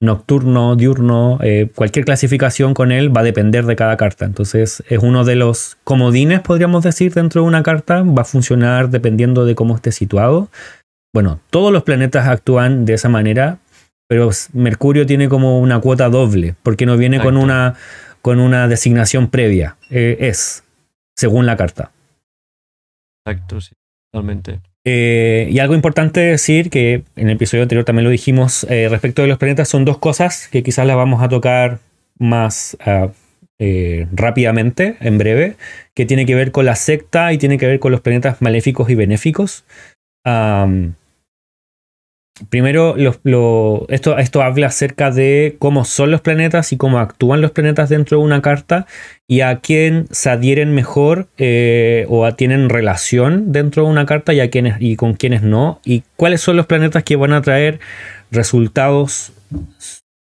nocturno, 0.00 0.76
diurno, 0.76 1.38
eh, 1.42 1.68
cualquier 1.74 2.06
clasificación 2.06 2.72
con 2.72 2.90
él 2.90 3.14
va 3.14 3.20
a 3.20 3.24
depender 3.24 3.66
de 3.66 3.76
cada 3.76 3.98
carta. 3.98 4.24
Entonces 4.24 4.82
es 4.88 4.98
uno 5.02 5.26
de 5.26 5.34
los 5.34 5.76
comodines, 5.84 6.40
podríamos 6.40 6.82
decir, 6.84 7.12
dentro 7.12 7.42
de 7.42 7.48
una 7.48 7.62
carta, 7.62 8.02
va 8.02 8.22
a 8.22 8.24
funcionar 8.24 8.88
dependiendo 8.88 9.44
de 9.44 9.54
cómo 9.54 9.76
esté 9.76 9.92
situado. 9.92 10.48
Bueno, 11.12 11.38
todos 11.50 11.70
los 11.70 11.82
planetas 11.82 12.28
actúan 12.28 12.86
de 12.86 12.94
esa 12.94 13.10
manera, 13.10 13.58
pero 14.08 14.30
Mercurio 14.54 15.04
tiene 15.04 15.28
como 15.28 15.60
una 15.60 15.80
cuota 15.80 16.08
doble, 16.08 16.54
porque 16.62 16.86
no 16.86 16.96
viene 16.96 17.20
con 17.20 17.36
una, 17.36 17.74
con 18.22 18.40
una 18.40 18.68
designación 18.68 19.28
previa. 19.28 19.76
Eh, 19.90 20.16
es, 20.20 20.64
según 21.16 21.46
la 21.46 21.56
carta. 21.56 21.92
Exacto, 23.26 23.60
sí, 23.60 23.74
totalmente. 24.12 24.60
Eh, 24.84 25.48
y 25.50 25.58
algo 25.58 25.74
importante 25.74 26.20
decir, 26.20 26.70
que 26.70 27.04
en 27.16 27.28
el 27.28 27.36
episodio 27.36 27.62
anterior 27.62 27.84
también 27.84 28.04
lo 28.04 28.10
dijimos, 28.10 28.64
eh, 28.70 28.88
respecto 28.88 29.22
de 29.22 29.28
los 29.28 29.38
planetas, 29.38 29.68
son 29.68 29.84
dos 29.84 29.98
cosas 29.98 30.48
que 30.48 30.62
quizás 30.62 30.86
las 30.86 30.96
vamos 30.96 31.22
a 31.22 31.28
tocar 31.28 31.80
más 32.18 32.76
ah, 32.80 33.08
rápidamente, 34.12 34.96
en 35.00 35.18
breve, 35.18 35.56
que 35.94 36.06
tiene 36.06 36.26
que 36.26 36.34
ver 36.34 36.52
con 36.52 36.64
la 36.64 36.76
secta 36.76 37.32
y 37.32 37.38
tiene 37.38 37.58
que 37.58 37.66
ver 37.66 37.80
con 37.80 37.92
los 37.92 38.00
planetas 38.00 38.40
maléficos 38.40 38.88
y 38.88 38.94
benéficos. 38.94 39.64
Primero, 42.50 42.96
esto, 42.96 43.86
esto 44.18 44.42
habla 44.42 44.68
acerca 44.68 45.10
de 45.10 45.56
cómo 45.58 45.84
son 45.84 46.10
los 46.10 46.20
planetas 46.20 46.72
y 46.72 46.76
cómo 46.76 46.98
actúan 46.98 47.40
los 47.40 47.50
planetas 47.50 47.88
dentro 47.88 48.18
de 48.18 48.24
una 48.24 48.42
carta 48.42 48.86
y 49.26 49.40
a 49.40 49.60
quién 49.60 50.06
se 50.10 50.30
adhieren 50.30 50.74
mejor 50.74 51.28
eh, 51.36 52.06
o 52.08 52.32
tienen 52.34 52.68
relación 52.68 53.52
dentro 53.52 53.84
de 53.84 53.90
una 53.90 54.06
carta 54.06 54.32
y, 54.34 54.40
a 54.40 54.50
quienes, 54.50 54.76
y 54.80 54.96
con 54.96 55.14
quiénes 55.14 55.42
no. 55.42 55.80
Y 55.84 56.04
cuáles 56.16 56.40
son 56.40 56.56
los 56.56 56.66
planetas 56.66 57.02
que 57.02 57.16
van 57.16 57.32
a 57.32 57.42
traer 57.42 57.80
resultados 58.30 59.32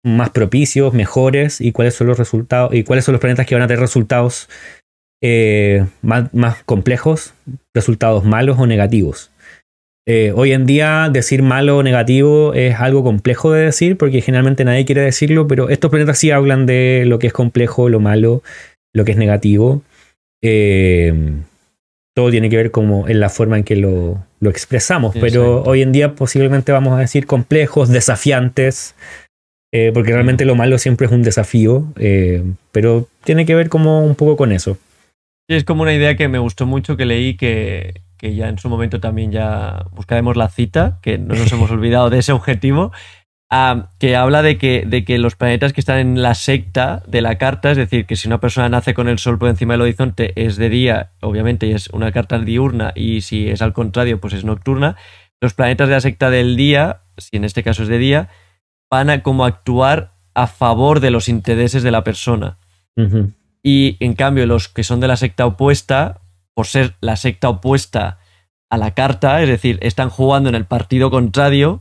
más 0.03 0.31
propicios, 0.31 0.93
mejores 0.93 1.61
y 1.61 1.73
cuáles 1.73 1.95
son 1.95 2.07
los 2.07 2.19
resultados 2.19 2.74
y 2.74 2.85
cuáles 2.85 3.05
son 3.05 3.12
los 3.12 3.20
planetas 3.20 3.47
que 3.47 3.55
van 3.55 3.62
a 3.62 3.66
tener 3.66 3.81
resultados 3.81 4.49
eh, 5.23 5.87
más 6.03 6.62
complejos, 6.65 7.35
resultados 7.74 8.24
malos 8.24 8.59
o 8.59 8.66
negativos. 8.66 9.31
Eh, 10.06 10.32
hoy 10.35 10.52
en 10.52 10.66
día 10.66 11.09
decir 11.12 11.43
malo 11.43 11.78
o 11.78 11.82
negativo 11.82 12.55
es 12.55 12.77
algo 12.81 13.05
complejo 13.05 13.52
de 13.52 13.66
decir 13.66 13.97
porque 13.97 14.22
generalmente 14.22 14.64
nadie 14.64 14.85
quiere 14.85 15.02
decirlo, 15.02 15.47
pero 15.47 15.68
estos 15.68 15.90
planetas 15.90 16.18
sí 16.18 16.31
hablan 16.31 16.66
de 16.66 17.05
lo 17.06 17.18
que 17.18 17.27
es 17.27 17.32
complejo, 17.32 17.89
lo 17.89 18.01
malo, 18.01 18.43
lo 18.94 19.05
que 19.05 19.12
es 19.12 19.18
negativo. 19.18 19.82
Eh, 20.43 21.12
todo 22.14 22.31
tiene 22.31 22.48
que 22.48 22.56
ver 22.56 22.70
como 22.70 23.09
en 23.09 23.20
la 23.20 23.28
forma 23.28 23.59
en 23.59 23.64
que 23.64 23.77
lo, 23.77 24.27
expresamos, 24.43 25.14
pero 25.20 25.62
hoy 25.62 25.82
en 25.82 25.93
día 25.93 26.14
posiblemente 26.14 26.72
vamos 26.72 26.94
a 26.94 27.01
decir 27.01 27.27
complejos, 27.27 27.89
desafiantes, 27.90 28.94
eh, 29.72 29.90
porque 29.94 30.12
realmente 30.12 30.44
lo 30.44 30.56
malo 30.56 30.78
siempre 30.78 31.06
es 31.06 31.12
un 31.12 31.22
desafío, 31.22 31.85
pero 32.72 33.06
tiene 33.22 33.47
que 33.47 33.55
ver 33.55 33.68
como 33.68 34.05
un 34.05 34.16
poco 34.16 34.36
con 34.36 34.51
eso. 34.51 34.77
Es 35.48 35.64
como 35.64 35.82
una 35.82 35.94
idea 35.94 36.16
que 36.16 36.28
me 36.28 36.39
gustó 36.39 36.66
mucho 36.66 36.97
que 36.97 37.05
leí 37.05 37.36
que 37.36 38.01
que 38.20 38.34
ya 38.34 38.48
en 38.51 38.59
su 38.59 38.68
momento 38.68 39.01
también 39.01 39.32
ya 39.32 39.86
buscaremos 39.92 40.36
la 40.36 40.48
cita, 40.48 40.98
que 41.01 41.16
no 41.16 41.34
nos 41.34 41.51
hemos 41.52 41.70
olvidado 41.70 42.10
de 42.10 42.18
ese 42.18 42.32
objetivo, 42.32 42.92
que 43.98 44.14
habla 44.14 44.42
de 44.42 44.59
que, 44.59 44.84
de 44.86 45.06
que 45.06 45.18
los 45.18 45.36
planetas 45.36 45.72
que 45.72 45.80
están 45.80 45.98
en 45.98 46.20
la 46.20 46.34
secta 46.34 47.02
de 47.06 47.22
la 47.22 47.38
carta, 47.38 47.70
es 47.70 47.78
decir, 47.78 48.05
que 48.05 48.16
si 48.16 48.28
una 48.28 48.38
persona 48.38 48.68
nace 48.68 48.92
con 48.92 49.09
el 49.09 49.18
Sol 49.18 49.38
por 49.38 49.48
encima 49.48 49.72
del 49.72 49.80
horizonte 49.80 50.34
es 50.36 50.56
de 50.56 50.68
día, 50.68 51.12
obviamente, 51.22 51.66
y 51.66 51.72
es 51.72 51.88
una 51.88 52.12
carta 52.12 52.38
diurna, 52.38 52.92
y 52.94 53.22
si 53.22 53.48
es 53.48 53.62
al 53.62 53.72
contrario, 53.72 54.20
pues 54.20 54.34
es 54.34 54.44
nocturna, 54.44 54.97
los 55.40 55.55
planetas 55.55 55.88
de 55.88 55.94
la 55.94 56.01
secta 56.02 56.28
del 56.28 56.56
día, 56.56 57.01
si 57.16 57.38
en 57.38 57.44
este 57.44 57.62
caso 57.62 57.84
es 57.84 57.88
de 57.88 57.97
día, 57.97 58.28
van 58.90 59.09
a 59.09 59.22
como 59.22 59.47
actuar 59.47 60.12
a 60.34 60.47
favor 60.47 61.01
de 61.01 61.10
los 61.10 61.30
intereses 61.30 61.82
de 61.82 61.90
la 61.90 62.05
persona. 62.05 62.59
Y 63.62 63.97
en 64.01 64.12
cambio, 64.12 64.44
los 64.44 64.68
que 64.68 64.84
son 64.84 65.01
de 65.01 65.09
la 65.09 65.16
secta 65.16 65.47
opuesta 65.47 66.20
por 66.61 66.66
ser 66.66 66.93
la 67.01 67.16
secta 67.16 67.49
opuesta 67.49 68.19
a 68.69 68.77
la 68.77 68.91
carta, 68.91 69.41
es 69.41 69.49
decir, 69.49 69.78
están 69.81 70.11
jugando 70.11 70.51
en 70.51 70.55
el 70.55 70.66
partido 70.66 71.11
contrario, 71.11 71.81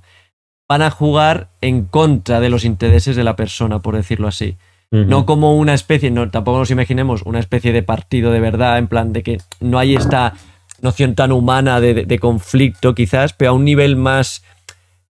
van 0.70 0.82
a 0.82 0.90
jugar 0.90 1.50
en 1.60 1.84
contra 1.84 2.40
de 2.40 2.50
los 2.50 2.64
intereses 2.64 3.18
de 3.18 3.26
la 3.26 3.36
persona, 3.36 3.82
por 3.82 3.98
decirlo 3.98 4.30
así. 4.30 4.56
No 4.90 5.26
como 5.26 5.58
una 5.58 5.74
especie, 5.74 6.12
no, 6.12 6.32
tampoco 6.32 6.60
nos 6.60 6.72
imaginemos 6.72 7.24
una 7.24 7.42
especie 7.42 7.74
de 7.74 7.84
partido 7.84 8.32
de 8.32 8.40
verdad, 8.40 8.78
en 8.78 8.88
plan 8.88 9.12
de 9.12 9.22
que 9.22 9.42
no 9.60 9.80
hay 9.80 9.98
esta 9.98 10.36
noción 10.80 11.14
tan 11.14 11.34
humana 11.34 11.82
de, 11.82 12.20
conflicto, 12.20 12.96
quizás, 12.96 13.34
pero 13.34 13.52
a 13.52 13.54
un 13.56 13.66
nivel 13.66 13.98
más, 13.98 14.46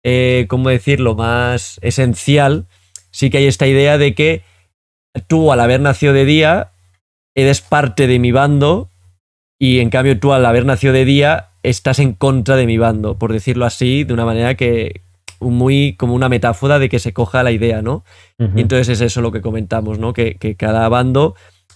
eh, 0.01 0.47
¿cómo 0.49 0.69
decirlo?, 0.69 1.13
más 1.13 1.79
esencial, 1.83 2.65
sí 3.11 3.29
que 3.29 3.37
hay 3.37 3.45
esta 3.45 3.67
idea 3.67 3.99
de 3.99 4.15
que 4.15 4.41
tú, 5.27 5.51
al 5.51 5.59
haber 5.59 5.79
nacido 5.79 6.11
de 6.13 6.25
día, 6.25 6.71
eres 7.35 7.61
parte 7.61 8.07
de 8.07 8.17
mi 8.17 8.31
bando 8.31 8.89
y 9.59 9.79
en 9.79 9.89
cambio 9.89 10.19
tú 10.19 10.31
al 10.31 10.45
haber 10.45 10.65
nacido 10.65 10.93
de 10.93 11.05
día 11.05 11.49
estás 11.61 11.99
en 11.99 12.13
contra 12.13 12.55
de 12.55 12.65
mi 12.65 12.77
bando, 12.77 13.17
por 13.17 13.33
decirlo 13.33 13.65
así, 13.65 14.05
de 14.05 14.13
una 14.13 14.25
manera 14.25 14.55
que 14.55 15.01
muy 15.41 15.95
como 15.97 16.13
una 16.13 16.29
metáfora 16.29 16.79
de 16.79 16.89
que 16.89 16.99
se 16.99 17.13
coja 17.13 17.43
la 17.43 17.51
idea, 17.51 17.81
¿no? 17.81 18.03
Y 18.55 18.61
entonces 18.61 18.89
es 18.89 19.01
eso 19.01 19.21
lo 19.21 19.31
que 19.31 19.41
comentamos, 19.41 19.99
¿no? 19.99 20.13
Que, 20.13 20.55
cada 20.57 20.87
bando 20.89 21.35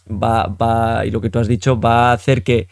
va, 0.10 0.48
va, 0.48 1.06
y 1.06 1.12
lo 1.12 1.22
que 1.22 1.30
tú 1.30 1.40
has 1.40 1.48
dicho, 1.48 1.80
va 1.80 2.10
a 2.10 2.14
hacer 2.14 2.44
que 2.44 2.68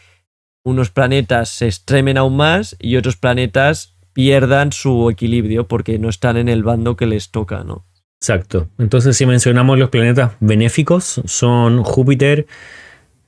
unos 0.63 0.89
planetas 0.89 1.49
se 1.49 1.67
extremen 1.67 2.17
aún 2.17 2.37
más 2.37 2.75
y 2.79 2.95
otros 2.95 3.17
planetas 3.17 3.95
pierdan 4.13 4.71
su 4.71 5.09
equilibrio 5.09 5.67
porque 5.67 5.97
no 5.97 6.09
están 6.09 6.37
en 6.37 6.49
el 6.49 6.63
bando 6.63 6.95
que 6.95 7.05
les 7.05 7.31
toca, 7.31 7.63
¿no? 7.63 7.85
Exacto. 8.21 8.67
Entonces, 8.77 9.17
si 9.17 9.25
mencionamos 9.25 9.79
los 9.79 9.89
planetas 9.89 10.33
benéficos, 10.39 11.21
son 11.25 11.83
Júpiter, 11.83 12.45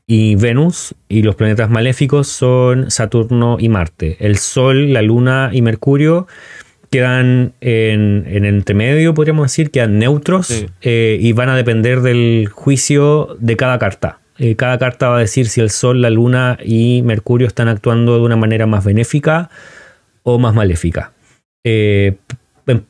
y 0.06 0.36
Venus, 0.36 0.96
y 1.08 1.22
los 1.22 1.36
planetas 1.36 1.70
maléficos 1.70 2.28
son 2.28 2.92
Saturno 2.92 3.58
y 3.60 3.70
Marte. 3.70 4.18
El 4.20 4.38
Sol, 4.38 4.92
la 4.92 5.02
Luna 5.02 5.50
y 5.54 5.62
Mercurio 5.62 6.28
quedan 6.92 7.54
en, 7.62 8.26
en 8.28 8.46
entremedio, 8.46 9.14
podríamos 9.14 9.46
decir, 9.46 9.72
quedan 9.72 9.98
neutros 9.98 10.66
eh, 10.82 11.18
y 11.20 11.32
van 11.32 11.50
a 11.50 11.56
depender 11.56 12.02
del 12.02 12.50
juicio 12.52 13.36
de 13.40 13.58
cada 13.58 13.80
carta. 13.80 14.20
Eh, 14.38 14.56
cada 14.56 14.78
carta 14.78 15.10
va 15.10 15.18
a 15.18 15.22
decir 15.22 15.48
si 15.48 15.62
el 15.62 15.70
Sol, 15.70 16.02
la 16.02 16.10
Luna 16.10 16.58
y 16.64 17.02
Mercurio 17.04 17.48
están 17.48 17.68
actuando 17.68 18.16
de 18.16 18.22
una 18.22 18.36
manera 18.36 18.68
más 18.68 18.84
benéfica 18.84 19.50
o 20.24 20.38
más 20.38 20.54
maléfica. 20.54 21.14
Eh, 21.64 22.18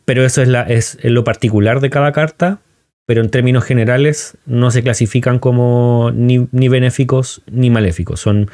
pero 0.06 0.26
eso 0.26 0.41
es, 0.41 0.48
la, 0.48 0.64
es 0.64 0.98
lo 1.03 1.23
particular 1.23 1.80
de 1.80 1.90
cada 1.90 2.11
carta 2.11 2.60
pero 3.06 3.22
en 3.22 3.30
términos 3.30 3.64
generales 3.64 4.38
no 4.46 4.72
se 4.72 4.82
clasifican 4.82 5.40
como 5.40 6.12
ni, 6.14 6.48
benéficos 6.70 7.42
ni 7.52 7.70
maléficos. 7.70 8.20
Son, 8.22 8.50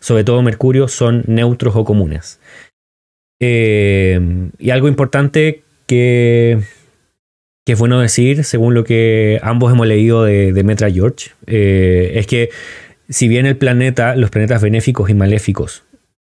sobre 0.00 0.24
todo 0.24 0.42
Mercurio, 0.42 0.88
son 0.88 1.24
neutros 1.26 1.74
o 1.76 1.84
comunes. 1.84 2.40
Eh, 3.40 4.20
y 4.58 4.70
algo 4.70 4.88
importante 4.88 5.62
que, 5.86 6.60
que, 7.64 7.72
es 7.72 7.78
bueno 7.78 8.00
decir, 8.00 8.44
según 8.44 8.74
lo 8.74 8.84
que 8.84 9.40
ambos 9.42 9.72
hemos 9.72 9.86
leído 9.86 10.24
de, 10.24 10.52
de 10.52 10.64
Metra 10.64 10.90
George, 10.90 11.30
eh, 11.46 12.12
es 12.16 12.26
que 12.26 12.50
si 13.08 13.28
bien 13.28 13.46
el 13.46 13.56
planeta, 13.56 14.16
los 14.16 14.30
planetas 14.30 14.62
benéficos 14.62 15.10
y 15.10 15.14
maléficos 15.14 15.82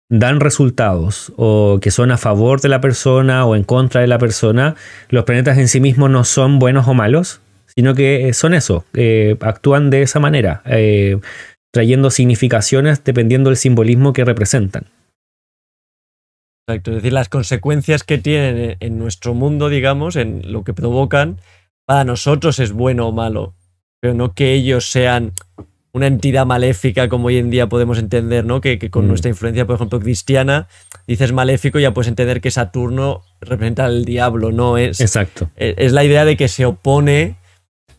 dan 0.09 0.39
resultados 0.39 1.33
o 1.35 1.79
que 1.81 1.91
son 1.91 2.11
a 2.11 2.17
favor 2.17 2.61
de 2.61 2.69
la 2.69 2.79
persona 2.79 3.45
o 3.45 3.55
en 3.55 3.63
contra 3.63 4.01
de 4.01 4.07
la 4.07 4.17
persona, 4.17 4.75
los 5.09 5.25
planetas 5.25 5.57
en 5.57 5.67
sí 5.67 5.81
mismos 5.81 6.09
no 6.09 6.23
son 6.23 6.59
buenos 6.59 6.87
o 6.87 6.93
malos, 6.93 7.41
sino 7.77 7.93
que 7.93 8.33
son 8.33 8.55
eso, 8.55 8.85
eh, 8.95 9.37
actúan 9.39 9.91
de 9.91 10.01
esa 10.01 10.19
manera, 10.19 10.63
eh, 10.65 11.19
trayendo 11.71 12.09
significaciones 12.09 13.03
dependiendo 13.03 13.51
del 13.51 13.57
simbolismo 13.57 14.13
que 14.13 14.25
representan. 14.25 14.87
Exacto, 16.67 16.89
es 16.89 16.95
decir, 16.95 17.13
las 17.13 17.29
consecuencias 17.29 18.03
que 18.03 18.17
tienen 18.17 18.77
en 18.79 18.97
nuestro 18.97 19.35
mundo, 19.35 19.69
digamos, 19.69 20.15
en 20.15 20.51
lo 20.51 20.63
que 20.63 20.73
provocan, 20.73 21.39
para 21.85 22.03
nosotros 22.03 22.57
es 22.57 22.71
bueno 22.71 23.09
o 23.09 23.11
malo, 23.11 23.53
pero 24.01 24.15
no 24.15 24.33
que 24.33 24.53
ellos 24.53 24.89
sean 24.89 25.33
una 25.93 26.07
entidad 26.07 26.47
maléfica 26.47 27.07
como 27.09 27.27
hoy 27.27 27.37
en 27.37 27.51
día 27.51 27.69
podemos 27.69 27.99
entender, 27.99 28.43
¿no? 28.43 28.59
Que, 28.59 28.79
con 28.89 29.05
mm. 29.05 29.07
nuestra 29.07 29.29
influencia, 29.29 29.67
por 29.67 29.75
ejemplo, 29.75 29.99
cristiana, 29.99 30.67
dices 31.05 31.31
maléfico, 31.31 31.77
ya 31.77 31.93
puedes 31.93 32.07
entender 32.07 32.41
que 32.41 32.49
Saturno 32.49 33.21
representa 33.39 33.85
al 33.85 34.03
diablo, 34.03 34.51
¿no? 34.51 34.79
Es, 34.79 34.99
Exacto. 34.99 35.51
es 35.57 35.91
la 35.91 36.03
idea 36.03 36.25
de 36.25 36.37
que 36.37 36.47
se 36.47 36.65
opone 36.65 37.35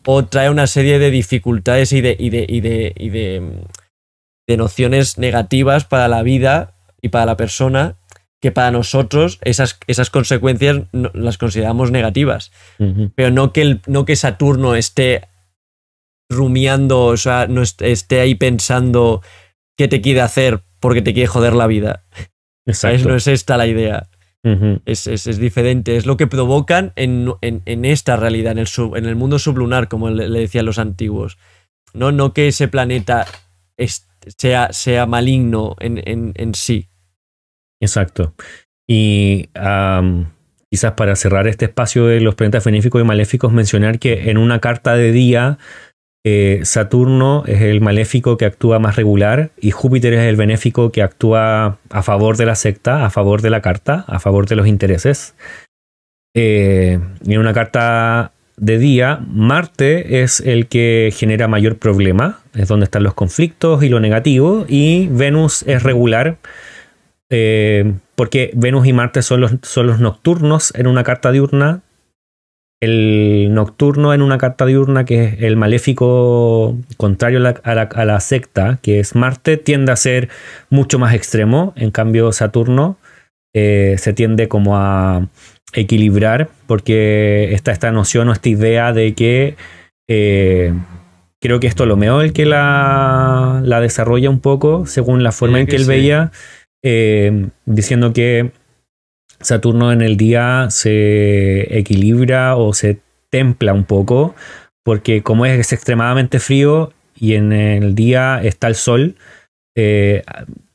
o 0.05 0.25
trae 0.25 0.49
una 0.49 0.67
serie 0.67 0.99
de 0.99 1.11
dificultades 1.11 1.91
y 1.93 2.01
de, 2.01 2.15
y 2.17 2.29
de, 2.29 2.45
y 2.47 2.61
de, 2.61 2.93
y 2.97 3.09
de, 3.09 4.57
nociones 4.57 5.17
negativas 5.17 5.85
para 5.85 6.07
la 6.07 6.23
vida 6.23 6.73
y 7.01 7.09
para 7.09 7.25
la 7.25 7.37
persona 7.37 7.95
que 8.41 8.51
para 8.51 8.71
nosotros 8.71 9.37
esas, 9.43 9.79
esas 9.85 10.09
consecuencias 10.09 10.81
las 10.91 11.37
consideramos 11.37 11.91
negativas. 11.91 12.51
Pero 13.15 13.31
no 13.31 13.53
que, 13.53 13.61
el, 13.61 13.81
no 13.85 14.05
que 14.05 14.15
Saturno 14.15 14.75
esté 14.75 15.27
rumiando, 16.29 17.05
o 17.05 17.17
sea, 17.17 17.47
no 17.47 17.61
esté 17.61 18.21
ahí 18.21 18.35
pensando 18.35 19.21
qué 19.77 19.87
te 19.87 20.01
quiere 20.01 20.21
hacer 20.21 20.61
porque 20.79 21.01
te 21.01 21.13
quiere 21.13 21.27
joder 21.27 21.53
la 21.53 21.67
vida. 21.67 22.03
Exacto. 22.65 23.09
No 23.09 23.15
es 23.15 23.27
esta 23.27 23.57
la 23.57 23.67
idea. 23.67 24.09
Es, 24.85 25.05
es- 25.07 25.27
es 25.27 25.37
diferente, 25.37 25.97
es 25.97 26.05
lo 26.05 26.15
que 26.17 26.27
provocan 26.27 26.93
en, 26.95 27.31
en- 27.41 27.61
en 27.65 27.85
esta 27.85 28.15
realidad, 28.15 28.53
en 28.53 28.59
el, 28.59 28.67
sub- 28.67 28.95
en 28.95 29.05
el 29.05 29.15
mundo 29.15 29.37
sublunar, 29.37 29.87
como 29.89 30.09
le, 30.09 30.29
le 30.29 30.39
decían 30.39 30.65
los 30.65 30.79
antiguos. 30.79 31.37
No, 31.93 32.11
no 32.11 32.33
que 32.33 32.47
ese 32.47 32.67
planeta 32.67 33.25
es- 33.77 34.07
sea, 34.37 34.71
sea 34.71 35.05
maligno 35.05 35.75
en, 35.79 36.01
en- 36.05 36.33
en 36.35 36.53
sí. 36.53 36.87
Exacto. 37.81 38.33
Y 38.87 39.49
quizás 40.71 40.93
para 40.93 41.15
cerrar 41.15 41.47
este 41.47 41.65
espacio 41.65 42.05
de 42.05 42.21
los 42.21 42.35
planetas 42.35 42.63
benéficos 42.63 43.01
y 43.01 43.05
maléficos, 43.05 43.51
mencionar 43.51 43.99
que 43.99 44.29
en 44.29 44.37
una 44.37 44.59
carta 44.59 44.95
de 44.95 45.11
día, 45.11 45.57
eh, 46.25 46.61
Saturno 46.63 47.43
es 47.45 47.61
el 47.61 47.81
maléfico 47.81 48.37
que 48.37 48.45
actúa 48.45 48.79
más 48.79 48.95
regular 48.95 49.51
y 49.59 49.71
Júpiter 49.71 50.13
es 50.13 50.21
el 50.21 50.35
benéfico 50.35 50.91
que 50.91 51.01
actúa 51.01 51.77
a 51.89 52.03
favor 52.03 52.35
de 52.35 52.45
la 52.45 52.55
secta, 52.55 53.05
a 53.05 53.09
favor 53.09 53.41
de 53.41 53.49
la 53.49 53.61
carta, 53.61 54.03
a 54.07 54.19
favor 54.19 54.47
de 54.47 54.55
los 54.55 54.67
intereses. 54.67 55.33
Eh, 56.35 56.99
en 57.25 57.39
una 57.39 57.53
carta 57.53 58.33
de 58.57 58.77
día, 58.77 59.21
Marte 59.27 60.21
es 60.21 60.41
el 60.41 60.67
que 60.67 61.13
genera 61.15 61.47
mayor 61.47 61.77
problema, 61.77 62.39
es 62.53 62.67
donde 62.67 62.83
están 62.83 63.03
los 63.03 63.13
conflictos 63.13 63.83
y 63.83 63.89
lo 63.89 63.99
negativo, 64.01 64.65
y 64.67 65.07
Venus 65.07 65.63
es 65.63 65.83
regular, 65.83 66.37
eh, 67.29 67.93
porque 68.15 68.51
Venus 68.53 68.85
y 68.85 68.93
Marte 68.93 69.21
son 69.21 69.41
los, 69.41 69.53
son 69.61 69.87
los 69.87 69.99
nocturnos 69.99 70.73
en 70.75 70.87
una 70.87 71.03
carta 71.03 71.31
diurna. 71.31 71.81
El 72.81 73.53
nocturno 73.53 74.13
en 74.13 74.21
una 74.21 74.37
carta 74.37 74.65
diurna, 74.65 75.03
que 75.03 75.25
es 75.25 75.41
el 75.41 75.57
maléfico 75.57 76.77
contrario 76.97 77.39
a 77.39 77.41
la, 77.41 77.49
a 77.63 77.75
la- 77.75 77.81
a 77.93 78.05
la 78.05 78.19
secta, 78.21 78.79
que 78.81 78.99
es 79.01 79.15
Marte, 79.15 79.57
tiende 79.57 79.91
a 79.91 79.95
ser 79.97 80.29
mucho 80.69 80.97
más 80.97 81.13
extremo. 81.13 81.73
En 81.75 81.91
cambio, 81.91 82.31
Saturno 82.31 82.97
eh, 83.53 83.95
se 83.97 84.13
tiende 84.13 84.47
como 84.47 84.77
a 84.77 85.27
equilibrar, 85.73 86.49
porque 86.67 87.53
está 87.53 87.71
esta 87.71 87.91
noción 87.91 88.29
o 88.29 88.31
esta 88.31 88.47
idea 88.49 88.93
de 88.93 89.13
que 89.13 89.55
eh, 90.07 90.73
creo 91.41 91.59
que 91.59 91.67
es 91.67 91.75
Ptolomeo 91.75 92.21
el 92.21 92.31
que 92.33 92.45
la, 92.45 93.61
la 93.63 93.81
desarrolla 93.81 94.29
un 94.29 94.39
poco, 94.39 94.85
según 94.85 95.21
la 95.23 95.31
forma 95.31 95.57
Sí, 95.57 95.61
en 95.61 95.65
que 95.67 95.71
que 95.71 95.75
él 95.75 95.83
sí. 95.83 95.89
veía, 95.89 96.31
eh, 96.83 97.47
diciendo 97.65 98.13
que 98.13 98.51
Saturno 99.41 99.91
en 99.91 100.01
el 100.01 100.17
día 100.17 100.67
se 100.69 101.77
equilibra 101.77 102.55
o 102.55 102.73
se 102.73 102.99
templa 103.29 103.73
un 103.73 103.83
poco, 103.85 104.35
porque 104.83 105.21
como 105.23 105.45
es 105.45 105.71
extremadamente 105.71 106.39
frío 106.39 106.93
y 107.17 107.35
en 107.35 107.51
el 107.53 107.95
día 107.95 108.41
está 108.43 108.67
el 108.67 108.75
sol, 108.75 109.15
eh, 109.75 110.23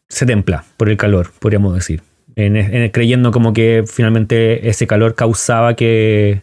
se 0.08 0.26
templa 0.26 0.64
por 0.76 0.88
el 0.88 0.96
calor, 0.96 1.30
podríamos 1.38 1.74
decir. 1.74 2.02
En- 2.36 2.56
en- 2.56 2.90
creyendo 2.90 3.30
como 3.30 3.52
que 3.52 3.84
finalmente 3.86 4.68
ese 4.68 4.86
calor 4.86 5.14
causaba 5.14 5.74
que, 5.74 6.42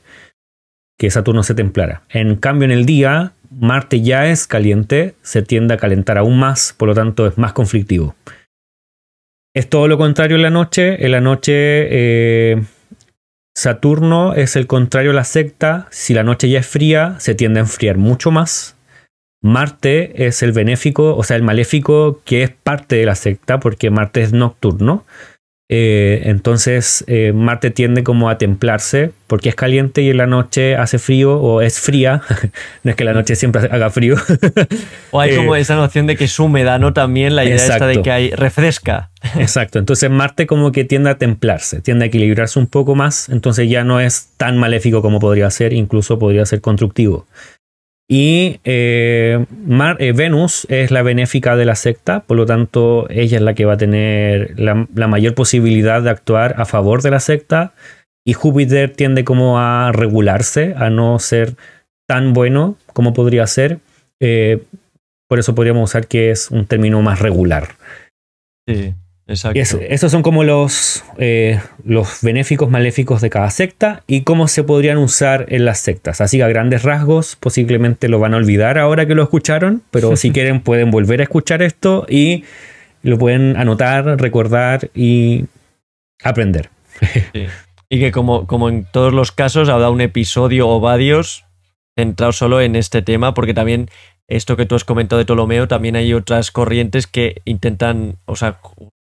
que 0.97 1.09
Saturno 1.11 1.43
se 1.43 1.53
templara. 1.55 2.03
En 2.09 2.35
cambio, 2.35 2.65
en 2.65 2.71
el 2.71 2.85
día, 2.85 3.33
Marte 3.49 4.01
ya 4.01 4.27
es 4.27 4.47
caliente, 4.47 5.15
se 5.21 5.41
tiende 5.41 5.73
a 5.73 5.77
calentar 5.77 6.17
aún 6.17 6.39
más, 6.39 6.73
por 6.77 6.87
lo 6.87 6.93
tanto 6.95 7.27
es 7.27 7.37
más 7.37 7.51
conflictivo. 7.53 8.15
Es 9.53 9.69
todo 9.69 9.87
lo 9.87 9.97
contrario 9.97 10.37
en 10.37 10.43
la 10.43 10.49
noche. 10.49 11.05
En 11.05 11.11
la 11.11 11.21
noche, 11.21 11.51
eh, 11.53 12.63
Saturno 13.55 14.33
es 14.33 14.55
el 14.55 14.65
contrario 14.65 15.11
a 15.11 15.13
la 15.13 15.25
secta. 15.25 15.87
Si 15.91 16.13
la 16.13 16.23
noche 16.23 16.49
ya 16.49 16.59
es 16.59 16.67
fría, 16.67 17.15
se 17.19 17.35
tiende 17.35 17.59
a 17.59 17.63
enfriar 17.63 17.97
mucho 17.97 18.31
más. 18.31 18.77
Marte 19.43 20.27
es 20.27 20.43
el 20.43 20.51
benéfico, 20.51 21.15
o 21.15 21.23
sea, 21.23 21.35
el 21.35 21.43
maléfico 21.43 22.21
que 22.23 22.43
es 22.43 22.51
parte 22.51 22.95
de 22.95 23.05
la 23.05 23.15
secta, 23.15 23.59
porque 23.59 23.89
Marte 23.89 24.21
es 24.21 24.33
nocturno. 24.33 25.03
Eh, 25.73 26.23
entonces, 26.25 27.05
eh, 27.07 27.31
Marte 27.33 27.71
tiende 27.71 28.03
como 28.03 28.29
a 28.29 28.37
templarse, 28.37 29.11
porque 29.27 29.47
es 29.47 29.55
caliente 29.55 30.01
y 30.01 30.09
en 30.09 30.17
la 30.17 30.27
noche 30.27 30.75
hace 30.75 30.99
frío 30.99 31.39
o 31.39 31.61
es 31.61 31.79
fría. 31.79 32.21
no 32.83 32.91
es 32.91 32.97
que 32.97 33.05
la 33.05 33.13
noche 33.13 33.37
siempre 33.37 33.69
haga 33.71 33.89
frío. 33.89 34.17
O 35.11 35.21
hay 35.21 35.31
Eh, 35.31 35.35
como 35.37 35.55
esa 35.55 35.75
noción 35.75 36.07
de 36.07 36.17
que 36.17 36.25
es 36.25 36.39
húmeda, 36.39 36.77
¿no? 36.77 36.91
También 36.91 37.37
la 37.37 37.45
idea 37.45 37.55
esta 37.55 37.87
de 37.87 37.93
Exacto. 37.93 38.03
que 38.03 38.11
hay 38.11 38.31
refresca. 38.31 39.11
Exacto, 39.39 39.79
entonces 39.79 40.09
Marte 40.09 40.45
como 40.45 40.73
que 40.73 40.83
tiende 40.83 41.09
a 41.09 41.17
templarse, 41.17 41.79
tiende 41.79 42.05
a 42.05 42.07
equilibrarse 42.07 42.59
un 42.59 42.67
poco 42.67 42.95
más, 42.95 43.29
entonces 43.29 43.69
ya 43.69 43.85
no 43.85 44.01
es 44.01 44.29
tan 44.35 44.57
maléfico 44.57 45.01
como 45.01 45.19
podría 45.19 45.49
ser, 45.51 45.73
incluso 45.73 46.19
podría 46.19 46.45
ser 46.45 46.59
constructivo. 46.59 47.27
Y 48.09 48.59
eh, 48.65 49.45
eh, 49.99 50.13
Venus 50.13 50.65
es 50.69 50.91
la 50.91 51.01
benéfica 51.01 51.55
de 51.55 51.65
la 51.65 51.75
secta, 51.75 52.21
por 52.21 52.35
lo 52.35 52.45
tanto 52.45 53.09
ella 53.09 53.37
es 53.37 53.43
la 53.43 53.53
que 53.53 53.65
va 53.65 53.73
a 53.73 53.77
tener 53.77 54.59
la, 54.59 54.87
la 54.93 55.07
mayor 55.07 55.33
posibilidad 55.33 56.01
de 56.01 56.09
actuar 56.09 56.55
a 56.57 56.65
favor 56.65 57.01
de 57.01 57.11
la 57.11 57.21
secta 57.21 57.73
y 58.25 58.33
Júpiter 58.33 58.93
tiende 58.93 59.23
como 59.23 59.59
a 59.59 59.91
regularse, 59.91 60.73
a 60.77 60.89
no 60.89 61.19
ser 61.19 61.55
tan 62.07 62.33
bueno 62.33 62.77
como 62.93 63.13
podría 63.13 63.47
ser. 63.47 63.79
Eh, 64.19 64.63
por 65.27 65.39
eso 65.39 65.55
podríamos 65.55 65.89
usar 65.89 66.07
que 66.07 66.29
es 66.29 66.51
un 66.51 66.65
término 66.65 67.01
más 67.01 67.19
regular. 67.19 67.69
Sí, 68.67 68.93
exacto. 69.31 69.59
Es- 69.59 69.73
esos 69.89 70.11
son 70.11 70.21
como 70.21 70.43
los, 70.43 71.03
eh, 71.17 71.59
los 71.83 72.19
benéficos 72.21 72.69
maléficos 72.69 73.21
de 73.21 73.29
cada 73.29 73.49
secta 73.49 74.03
y 74.07 74.21
cómo 74.21 74.47
se 74.47 74.63
podrían 74.63 74.97
usar 74.97 75.45
en 75.49 75.65
las 75.65 75.79
sectas. 75.79 76.21
Así 76.21 76.37
que 76.37 76.43
a 76.43 76.47
grandes 76.47 76.83
rasgos 76.83 77.35
posiblemente 77.35 78.07
lo 78.07 78.19
van 78.19 78.33
a 78.33 78.37
olvidar 78.37 78.77
ahora 78.77 79.05
que 79.07 79.15
lo 79.15 79.23
escucharon, 79.23 79.81
pero 79.91 80.15
si 80.15 80.31
quieren 80.33 80.61
pueden 80.61 80.91
volver 80.91 81.19
a 81.21 81.23
escuchar 81.23 81.61
esto 81.61 82.05
y 82.07 82.43
lo 83.03 83.17
pueden 83.17 83.57
anotar, 83.57 84.05
recordar 84.21 84.89
y 84.93 85.45
aprender. 86.23 86.69
Sí. 87.33 87.47
Y 87.93 87.99
que 87.99 88.11
como, 88.13 88.47
como 88.47 88.69
en 88.69 88.85
todos 88.85 89.11
los 89.11 89.33
casos 89.33 89.67
habrá 89.67 89.89
un 89.89 89.99
episodio 89.99 90.69
o 90.69 90.79
varios 90.79 91.43
centrado 91.97 92.31
solo 92.31 92.61
en 92.61 92.77
este 92.77 93.01
tema, 93.01 93.33
porque 93.33 93.53
también 93.53 93.89
esto 94.29 94.55
que 94.55 94.65
tú 94.65 94.75
has 94.75 94.85
comentado 94.85 95.17
de 95.19 95.25
Ptolomeo, 95.25 95.67
también 95.67 95.97
hay 95.97 96.13
otras 96.13 96.51
corrientes 96.51 97.05
que 97.05 97.41
intentan, 97.43 98.15
o 98.25 98.37
sea, 98.37 98.59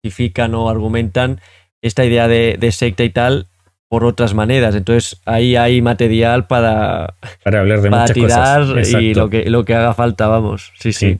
justifican 0.08 0.54
o 0.54 0.68
argumentan 0.68 1.40
esta 1.82 2.04
idea 2.04 2.28
de, 2.28 2.56
de 2.58 2.72
secta 2.72 3.04
y 3.04 3.10
tal 3.10 3.46
por 3.88 4.04
otras 4.04 4.34
maneras. 4.34 4.74
Entonces 4.74 5.20
ahí 5.24 5.56
hay 5.56 5.80
material 5.82 6.46
para, 6.46 7.14
Para 7.42 7.60
hablar 7.60 7.80
de 7.80 7.90
para 7.90 8.02
muchas 8.02 8.14
tirar 8.14 8.60
cosas. 8.66 9.00
y 9.02 9.14
lo 9.14 9.30
que, 9.30 9.48
lo 9.50 9.64
que 9.64 9.74
haga 9.74 9.94
falta, 9.94 10.26
vamos. 10.28 10.72
Sí, 10.78 10.92
sí. 10.92 11.12
Sí. 11.14 11.18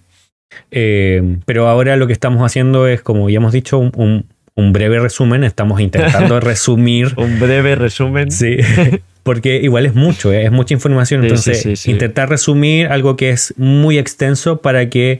Eh, 0.70 1.38
pero 1.46 1.68
ahora 1.68 1.96
lo 1.96 2.06
que 2.06 2.12
estamos 2.12 2.44
haciendo 2.44 2.86
es, 2.86 3.00
como 3.02 3.28
ya 3.30 3.38
hemos 3.38 3.52
dicho, 3.52 3.78
un, 3.78 3.90
un- 3.96 4.26
un 4.56 4.72
breve 4.72 5.00
resumen. 5.00 5.42
Estamos 5.42 5.80
intentando 5.80 6.38
resumir 6.40 7.12
Un 7.16 7.40
breve 7.40 7.74
resumen. 7.74 8.30
Sí, 8.30 8.58
porque 9.24 9.56
igual 9.56 9.84
es 9.86 9.94
mucho, 9.96 10.32
¿eh? 10.32 10.44
es 10.44 10.52
mucha 10.52 10.74
información. 10.74 11.22
Entonces, 11.24 11.60
sí, 11.60 11.70
sí, 11.70 11.76
sí. 11.76 11.90
intentar 11.90 12.28
resumir 12.28 12.86
algo 12.86 13.16
que 13.16 13.30
es 13.30 13.52
muy 13.56 13.98
extenso 13.98 14.60
para 14.60 14.88
que 14.90 15.18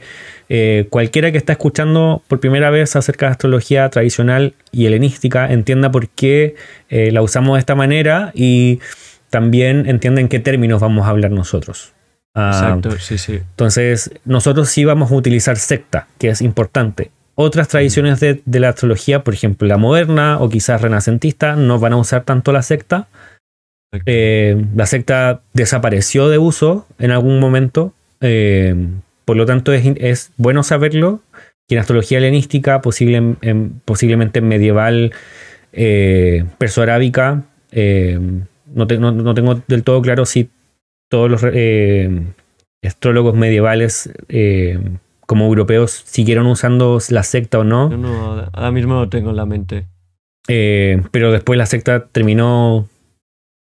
eh, 0.49 0.87
cualquiera 0.89 1.31
que 1.31 1.37
está 1.37 1.53
escuchando 1.53 2.21
por 2.27 2.39
primera 2.39 2.69
vez 2.69 2.95
acerca 2.95 3.25
de 3.27 3.31
astrología 3.31 3.89
tradicional 3.89 4.53
y 4.71 4.85
helenística 4.85 5.51
entienda 5.51 5.91
por 5.91 6.07
qué 6.09 6.55
eh, 6.89 7.11
la 7.11 7.21
usamos 7.21 7.55
de 7.55 7.59
esta 7.59 7.75
manera 7.75 8.31
y 8.35 8.79
también 9.29 9.87
entienda 9.87 10.21
en 10.21 10.27
qué 10.29 10.39
términos 10.39 10.81
vamos 10.81 11.05
a 11.05 11.09
hablar 11.09 11.31
nosotros. 11.31 11.93
Ah, 12.35 12.51
Exacto, 12.53 12.91
sí, 12.99 13.17
sí. 13.17 13.33
entonces, 13.33 14.11
nosotros 14.25 14.69
sí 14.69 14.83
vamos 14.85 15.11
a 15.11 15.15
utilizar 15.15 15.57
secta, 15.57 16.07
que 16.17 16.29
es 16.29 16.41
importante. 16.41 17.11
Otras 17.35 17.67
tradiciones 17.67 18.19
de, 18.19 18.41
de 18.45 18.59
la 18.59 18.69
astrología, 18.69 19.23
por 19.23 19.33
ejemplo, 19.33 19.67
la 19.67 19.77
moderna 19.77 20.37
o 20.39 20.49
quizás 20.49 20.81
renacentista, 20.81 21.55
no 21.55 21.79
van 21.79 21.93
a 21.93 21.97
usar 21.97 22.23
tanto 22.23 22.51
la 22.51 22.61
secta. 22.61 23.07
Eh, 24.05 24.65
la 24.75 24.85
secta 24.85 25.41
desapareció 25.53 26.27
de 26.29 26.37
uso 26.37 26.85
en 26.99 27.11
algún 27.11 27.39
momento. 27.39 27.93
eh, 28.21 28.75
por 29.25 29.35
lo 29.37 29.45
tanto, 29.45 29.73
es, 29.73 29.83
es 29.97 30.31
bueno 30.37 30.63
saberlo 30.63 31.21
que 31.67 31.75
en 31.75 31.81
astrología 31.81 32.19
helenística, 32.19 32.81
posible- 32.81 33.35
en- 33.41 33.81
posiblemente 33.85 34.39
en 34.39 34.47
medieval 34.47 35.11
eh, 35.73 36.45
perso-arábica, 36.57 37.43
eh, 37.71 38.19
no, 38.73 38.87
te- 38.87 38.97
no- 38.99 39.11
no 39.11 39.33
tengo 39.33 39.61
del 39.67 39.83
todo 39.83 40.01
claro 40.01 40.25
si 40.25 40.49
todos 41.09 41.29
los 41.29 41.41
eh, 41.45 42.09
astrólogos 42.83 43.35
medievales 43.35 44.09
como 45.25 45.45
europeos 45.47 46.03
siguieron 46.05 46.45
usando 46.45 46.99
la 47.09 47.23
secta 47.23 47.59
o 47.59 47.63
no. 47.63 47.89
Yo 47.89 47.97
no, 47.97 48.47
ahora 48.53 48.71
mismo 48.71 48.93
lo 48.95 49.09
tengo 49.09 49.31
en 49.31 49.35
la 49.35 49.45
mente. 49.45 49.85
Eh, 50.47 51.01
pero 51.11 51.31
después 51.31 51.57
la 51.57 51.65
secta 51.65 52.05
terminó. 52.07 52.87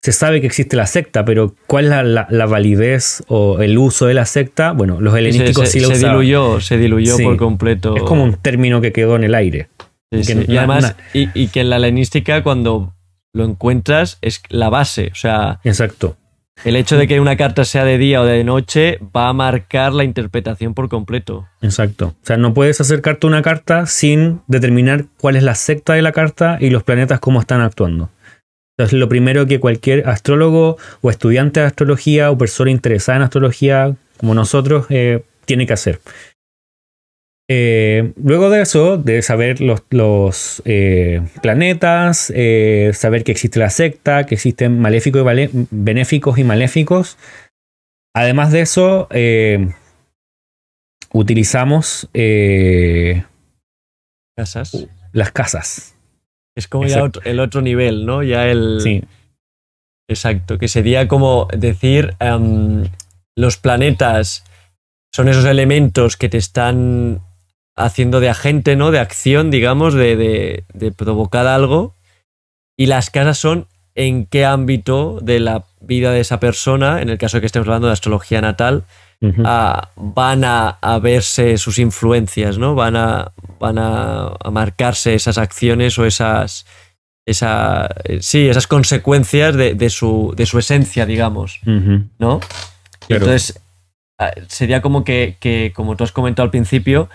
Se 0.06 0.12
sabe 0.12 0.40
que 0.40 0.46
existe 0.46 0.76
la 0.76 0.86
secta, 0.86 1.24
pero 1.24 1.56
¿cuál 1.66 1.86
es 1.86 1.90
la, 1.90 2.02
la- 2.04 2.26
la 2.30 2.46
validez 2.46 3.24
o 3.26 3.60
el 3.60 3.76
uso 3.76 4.06
de 4.06 4.14
la 4.14 4.24
secta? 4.24 4.70
Bueno, 4.70 5.00
los 5.00 5.16
helenísticos 5.16 5.66
se- 5.68 5.72
sí 5.72 5.80
lo 5.80 5.88
se 5.88 5.94
usaban. 5.94 6.16
diluyó, 6.20 6.60
se 6.60 6.78
diluyó 6.78 7.16
Sí. 7.16 7.24
por 7.24 7.36
completo. 7.36 7.96
Es 7.96 8.04
como 8.04 8.22
un 8.22 8.34
término 8.34 8.80
que 8.80 8.92
quedó 8.92 9.16
en 9.16 9.24
el 9.24 9.34
aire. 9.34 9.68
Sí, 10.12 10.18
que 10.18 10.22
sí. 10.22 10.44
Y 10.46 10.56
además, 10.58 10.94
y 11.12 11.48
que 11.48 11.60
en 11.62 11.70
la 11.70 11.78
helenística 11.78 12.44
cuando 12.44 12.94
lo 13.34 13.44
encuentras 13.44 14.18
es 14.22 14.42
la 14.48 14.68
base. 14.68 15.08
O 15.10 15.16
sea, 15.16 15.58
Exacto. 15.64 16.16
El 16.64 16.76
hecho 16.76 16.96
de 16.96 17.06
que 17.08 17.18
una 17.20 17.36
carta 17.36 17.64
sea 17.66 17.84
de 17.84 17.98
día 17.98 18.22
o 18.22 18.24
de 18.24 18.42
noche 18.44 18.98
va 19.14 19.28
a 19.28 19.32
marcar 19.34 19.92
la 19.92 20.04
interpretación 20.04 20.72
por 20.72 20.88
completo. 20.88 21.46
Exacto. 21.60 22.14
O 22.22 22.26
sea, 22.26 22.36
no 22.38 22.54
puedes 22.54 22.80
acercarte 22.80 23.26
a 23.26 23.28
una 23.28 23.42
carta 23.42 23.84
sin 23.86 24.40
determinar 24.46 25.04
cuál 25.20 25.36
es 25.36 25.42
la 25.42 25.54
secta 25.54 25.94
de 25.94 26.00
la 26.02 26.12
carta 26.12 26.56
y 26.60 26.70
los 26.70 26.82
planetas 26.84 27.18
cómo 27.20 27.40
están 27.40 27.60
actuando. 27.60 28.08
Entonces, 28.78 28.98
lo 28.98 29.08
primero 29.08 29.46
que 29.46 29.58
cualquier 29.58 30.08
astrólogo 30.08 30.76
o 31.00 31.10
estudiante 31.10 31.60
de 31.60 31.66
astrología 31.66 32.30
o 32.30 32.38
persona 32.38 32.70
interesada 32.70 33.16
en 33.16 33.22
astrología 33.22 33.96
como 34.18 34.34
nosotros 34.34 34.86
eh, 34.90 35.22
tiene 35.46 35.66
que 35.66 35.72
hacer. 35.72 36.00
Eh, 37.48 38.12
luego 38.16 38.50
de 38.50 38.60
eso, 38.60 38.96
de 38.96 39.22
saber 39.22 39.60
los, 39.60 40.62
eh, 40.64 41.22
planetas, 41.42 42.32
eh, 42.34 42.90
saber 42.92 43.22
que 43.22 43.32
existe 43.32 43.60
la 43.60 43.70
secta, 43.70 44.26
que 44.26 44.34
existen 44.34 44.80
maléficos 44.80 45.22
y 45.22 45.48
benéficos 45.70 46.38
y 46.38 46.44
maléficos. 46.44 47.18
Además 48.14 48.50
de 48.50 48.62
eso, 48.62 49.08
utilizamos 51.12 52.08
casas. 54.36 54.86
Las 55.12 55.32
casas. 55.32 55.95
Es 56.56 56.68
como 56.68 56.86
ya 56.86 57.10
el 57.24 57.40
otro 57.40 57.60
nivel, 57.60 58.06
¿no? 58.06 58.22
Ya 58.22 58.48
el. 58.48 58.80
Sí. 58.80 59.04
Exacto, 60.08 60.58
que 60.58 60.68
sería 60.68 61.08
como 61.08 61.48
decir 61.56 62.14
em, 62.20 62.84
los 63.36 63.56
planetas 63.56 64.44
son 65.12 65.28
esos 65.28 65.44
elementos 65.44 66.16
que 66.16 66.28
te 66.28 66.38
están 66.38 67.22
haciendo 67.76 68.20
de 68.20 68.28
agente, 68.28 68.76
¿no? 68.76 68.90
De 68.90 68.98
acción, 68.98 69.50
digamos, 69.50 69.94
de, 69.94 70.64
provocar 70.96 71.46
algo. 71.46 71.94
Y 72.76 72.86
las 72.86 73.10
casas 73.10 73.38
son 73.38 73.66
en 73.94 74.26
qué 74.26 74.44
ámbito 74.44 75.18
de 75.22 75.40
la 75.40 75.64
vida 75.80 76.12
de 76.12 76.20
esa 76.20 76.40
persona, 76.40 77.00
en 77.00 77.08
el 77.08 77.18
caso 77.18 77.36
de 77.36 77.40
que 77.40 77.46
estemos 77.46 77.66
hablando 77.68 77.86
de 77.88 77.94
astrología 77.94 78.40
natal, 78.40 78.84
ah, 79.44 79.90
van 79.96 80.44
a, 80.44 80.78
verse 81.00 81.58
sus 81.58 81.78
influencias, 81.78 82.58
¿no? 82.58 82.74
Van 82.74 82.96
a, 82.96 83.32
van 83.58 83.78
a, 83.78 84.36
marcarse 84.50 85.14
esas 85.14 85.38
acciones 85.38 85.98
o 85.98 86.04
esas, 86.04 86.66
esa, 87.26 87.88
sí, 88.20 88.48
esas 88.48 88.66
consecuencias 88.66 89.54
de, 89.56 89.90
su, 89.90 90.34
de 90.36 90.46
su 90.46 90.58
esencia, 90.58 91.06
digamos, 91.06 91.60
¿no? 92.18 92.40
Entonces, 93.08 93.60
ah, 94.18 94.32
sería 94.48 94.82
como 94.82 95.04
que, 95.04 95.36
que, 95.40 95.72
como 95.74 95.96
tú 95.96 96.04
has 96.04 96.12
comentado 96.12 96.44
al 96.44 96.50
principio, 96.50 97.08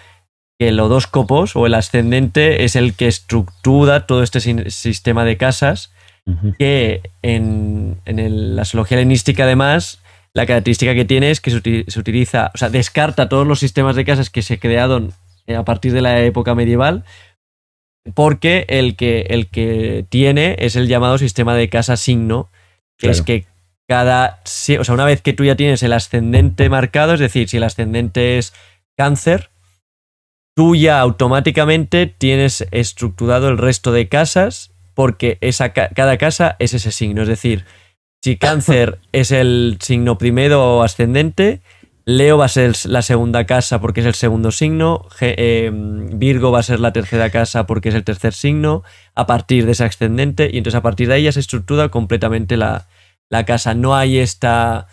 que 0.61 0.67
el 0.67 0.79
copos 1.09 1.55
o 1.55 1.65
el 1.65 1.73
ascendente 1.73 2.63
es 2.65 2.75
el 2.75 2.93
que 2.93 3.07
estructura 3.07 4.05
todo 4.05 4.21
este 4.21 4.39
sistema 4.69 5.25
de 5.25 5.35
casas, 5.35 5.91
que 6.59 7.01
en, 7.23 7.97
la 8.05 8.61
astrología 8.61 8.99
helenística 8.99 9.45
además 9.45 10.00
la 10.33 10.45
característica 10.45 10.93
que 10.95 11.05
tiene 11.05 11.31
es 11.31 11.41
que 11.41 11.51
se, 11.51 11.99
utiliza, 11.99 12.51
o 12.53 12.57
sea, 12.57 12.69
descarta 12.69 13.29
todos 13.29 13.45
los 13.45 13.59
sistemas 13.59 13.95
de 13.95 14.05
casas 14.05 14.29
que 14.29 14.41
se 14.41 14.59
crearon 14.59 15.13
eh, 15.47 15.55
a 15.55 15.65
partir 15.65 15.93
de 15.93 16.01
la 16.01 16.21
época 16.21 16.55
medieval, 16.55 17.03
porque 18.13 18.65
el 18.69 18.95
que, 18.95 19.21
el 19.29 19.47
que 19.47 20.05
tiene 20.09 20.55
es 20.59 20.75
el 20.75 20.87
llamado 20.87 21.17
sistema 21.17 21.55
de 21.55 21.69
casa 21.69 21.97
signo, 21.97 22.49
que 22.97 23.09
es 23.09 23.21
que 23.21 23.45
cada, 23.87 24.39
o 24.79 24.83
sea, 24.83 24.93
una 24.93 25.05
vez 25.05 25.21
que 25.21 25.33
tú 25.33 25.43
ya 25.43 25.55
tienes 25.55 25.83
el 25.83 25.93
ascendente 25.93 26.69
marcado, 26.69 27.13
es 27.13 27.19
decir, 27.19 27.49
si 27.49 27.57
el 27.57 27.63
ascendente 27.63 28.37
es 28.37 28.53
cáncer, 28.97 29.49
tú 30.55 30.75
ya 30.75 30.99
automáticamente 30.99 32.07
tienes 32.07 32.65
estructurado 32.71 33.49
el 33.49 33.57
resto 33.57 33.91
de 33.91 34.07
casas 34.07 34.71
porque 34.93 35.37
esa, 35.41 35.73
cada 35.73 36.17
casa 36.17 36.55
es 36.59 36.73
ese 36.73 36.91
signo. 36.91 37.23
Es 37.23 37.27
decir, 37.27 37.65
si 38.21 38.37
cáncer 38.37 38.99
es 39.11 39.31
el 39.31 39.77
signo 39.81 40.17
primero 40.17 40.77
o 40.77 40.83
ascendente, 40.83 41.61
Leo 42.05 42.37
va 42.37 42.45
a 42.45 42.49
ser 42.49 42.73
la 42.85 43.01
segunda 43.01 43.45
casa 43.45 43.79
porque 43.79 44.01
es 44.01 44.05
el 44.05 44.15
segundo 44.15 44.51
signo, 44.51 45.07
em, 45.19 46.17
Virgo 46.17 46.51
va 46.51 46.59
a 46.59 46.63
ser 46.63 46.79
la 46.79 46.93
tercera 46.93 47.29
casa 47.29 47.67
porque 47.67 47.89
es 47.89 47.95
el 47.95 48.03
tercer 48.03 48.33
signo, 48.33 48.83
a 49.13 49.27
partir 49.27 49.65
de 49.65 49.73
ese 49.73 49.83
ascendente, 49.83 50.49
y 50.51 50.57
entonces 50.57 50.77
a 50.77 50.81
partir 50.81 51.07
de 51.07 51.15
ahí 51.15 51.23
ya 51.23 51.31
se 51.31 51.39
estructura 51.39 51.89
completamente 51.89 52.57
la, 52.57 52.87
la 53.29 53.45
casa. 53.45 53.75
No 53.75 53.95
hay 53.95 54.17
esta, 54.17 54.87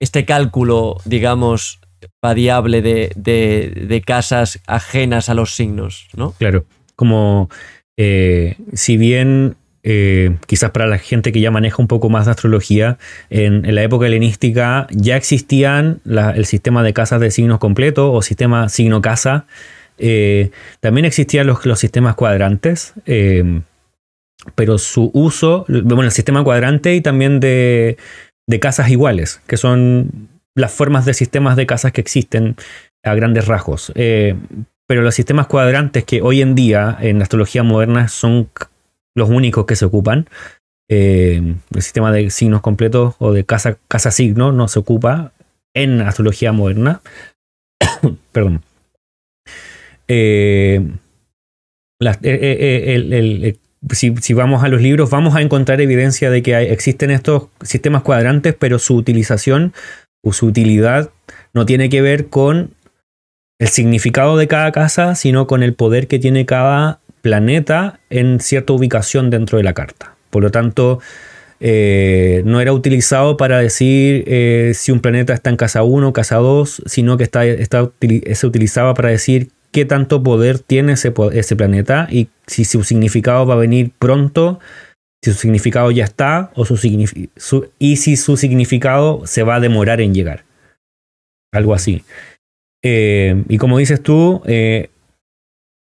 este 0.00 0.24
cálculo, 0.24 0.98
digamos, 1.04 1.80
variable 2.22 2.82
de, 2.82 3.10
de, 3.14 4.00
casas 4.02 4.60
ajenas 4.66 5.28
a 5.28 5.34
los 5.34 5.54
signos, 5.54 6.08
¿no? 6.14 6.32
Claro, 6.38 6.66
como 6.94 7.48
eh, 7.96 8.56
si 8.74 8.96
bien 8.96 9.56
eh, 9.88 10.36
quizás 10.46 10.72
para 10.72 10.86
la 10.86 10.98
gente 10.98 11.32
que 11.32 11.40
ya 11.40 11.50
maneja 11.50 11.76
un 11.78 11.88
poco 11.88 12.10
más 12.10 12.26
de 12.26 12.32
astrología, 12.32 12.98
en, 13.30 13.74
la 13.74 13.82
época 13.82 14.06
helenística 14.06 14.86
ya 14.90 15.16
existían 15.16 16.00
el 16.04 16.44
sistema 16.44 16.82
de 16.82 16.92
casas 16.92 17.20
de 17.20 17.30
signos 17.30 17.58
completo 17.58 18.12
o 18.12 18.20
sistema 18.20 18.68
signo-casa. 18.68 19.46
Eh, 19.98 20.50
también 20.80 21.06
existían 21.06 21.46
los, 21.46 21.78
sistemas 21.78 22.16
cuadrantes, 22.16 22.92
pero 24.54 24.78
su 24.78 25.10
uso, 25.14 25.64
bueno, 25.68 26.02
el 26.02 26.10
sistema 26.10 26.44
cuadrante 26.44 26.94
y 26.94 27.00
también 27.00 27.40
de, 27.40 27.96
de 28.46 28.60
casas 28.60 28.90
iguales, 28.90 29.40
que 29.46 29.56
son 29.56 30.28
las 30.56 30.72
formas 30.72 31.04
de 31.04 31.14
sistemas 31.14 31.56
de 31.56 31.66
casas 31.66 31.92
que 31.92 32.00
existen 32.00 32.56
a 33.04 33.14
grandes 33.14 33.46
rasgos. 33.46 33.92
Eh, 33.94 34.34
pero 34.88 35.02
los 35.02 35.14
sistemas 35.14 35.46
cuadrantes 35.46 36.04
que 36.04 36.22
hoy 36.22 36.42
en 36.42 36.54
día 36.54 36.96
en 37.00 37.18
la 37.18 37.24
astrología 37.24 37.62
moderna 37.62 38.08
son 38.08 38.48
los 39.16 39.28
únicos 39.28 39.66
que 39.66 39.74
se 39.74 39.84
ocupan. 39.84 40.28
Eh, 40.88 41.56
el 41.74 41.82
sistema 41.82 42.12
de 42.12 42.30
signos 42.30 42.60
completos 42.60 43.16
o 43.18 43.32
de 43.32 43.44
casa, 43.44 43.76
casa 43.88 44.12
signo 44.12 44.52
no 44.52 44.68
se 44.68 44.78
ocupa 44.78 45.32
en 45.74 46.00
astrología 46.00 46.52
moderna. 46.52 47.00
Perdón. 48.32 48.62
si, 53.90 54.34
vamos 54.34 54.62
a 54.62 54.68
los 54.68 54.80
libros, 54.80 55.10
vamos 55.10 55.34
a 55.34 55.42
encontrar 55.42 55.80
evidencia 55.80 56.30
de 56.30 56.42
que 56.42 56.56
existen 56.70 57.10
estos 57.10 57.48
sistemas 57.62 58.02
cuadrantes, 58.02 58.54
pero 58.54 58.78
su 58.78 58.94
utilización 58.94 59.72
su 60.32 60.46
utilidad 60.46 61.10
no 61.52 61.66
tiene 61.66 61.88
que 61.88 62.02
ver 62.02 62.28
con 62.28 62.70
el 63.58 63.68
significado 63.68 64.36
de 64.36 64.48
cada 64.48 64.72
casa, 64.72 65.14
sino 65.14 65.46
con 65.46 65.62
el 65.62 65.74
poder 65.74 66.08
que 66.08 66.18
tiene 66.18 66.46
cada 66.46 67.00
planeta 67.26 67.98
en 68.08 68.38
cierta 68.38 68.72
ubicación 68.72 69.30
dentro 69.30 69.58
de 69.58 69.64
la 69.64 69.74
carta. 69.74 70.14
Por 70.30 70.44
lo 70.44 70.52
tanto, 70.52 71.00
eh, 71.58 72.42
no 72.44 72.60
era 72.60 72.72
utilizado 72.72 73.36
para 73.36 73.58
decir 73.58 74.22
eh, 74.28 74.70
si 74.76 74.92
un 74.92 75.00
planeta 75.00 75.34
está 75.34 75.50
en 75.50 75.56
casa 75.56 75.82
1 75.82 76.06
o 76.06 76.12
casa 76.12 76.36
2, 76.36 76.82
sino 76.86 77.16
que 77.16 77.24
está, 77.24 77.42
se 77.42 78.46
utilizaba 78.46 78.94
para 78.94 79.08
decir 79.08 79.48
qué 79.72 79.84
tanto 79.84 80.22
poder 80.22 80.60
tiene 80.60 80.92
ese, 80.92 81.10
planeta 81.56 82.06
y 82.12 82.28
si 82.46 82.64
su 82.64 82.84
significado 82.84 83.44
va 83.44 83.54
a 83.54 83.58
venir 83.58 83.90
pronto 83.98 84.60
si 85.20 85.32
su 85.32 85.38
significado 85.38 85.90
ya 85.90 86.04
está 86.04 86.52
o 86.54 86.64
su, 86.64 86.78
y 87.80 87.96
si 87.96 88.16
su 88.16 88.36
significado 88.36 89.26
se 89.26 89.42
va 89.42 89.56
a 89.56 89.60
demorar 89.60 90.00
en 90.00 90.14
llegar. 90.14 90.44
Algo 91.52 91.74
así. 91.74 92.04
Eh, 92.84 93.42
y 93.48 93.58
como 93.58 93.78
dices 93.78 94.00
tú, 94.00 94.42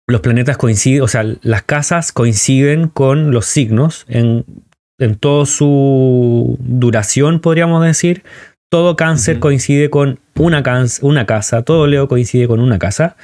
los 0.08 0.22
planetas 0.22 0.56
coinciden, 0.56 1.02
o 1.02 1.08
sea, 1.08 1.24
las 1.42 1.62
casas 1.62 2.12
coinciden 2.12 2.88
con 2.88 3.30
los 3.30 3.46
signos 3.46 4.06
en, 4.08 4.44
en 4.98 5.16
toda 5.16 5.46
su 5.46 6.56
duración, 6.60 7.40
podríamos 7.40 7.84
decir. 7.84 8.24
Todo 8.70 8.96
cáncer 8.96 9.38
coincide 9.38 9.88
con 9.88 10.18
una, 10.36 10.62
una 11.02 11.26
casa, 11.26 11.62
todo 11.62 11.86
Leo 11.86 12.08
coincide 12.08 12.48
con 12.48 12.60
una 12.60 12.78
casa. 12.78 13.16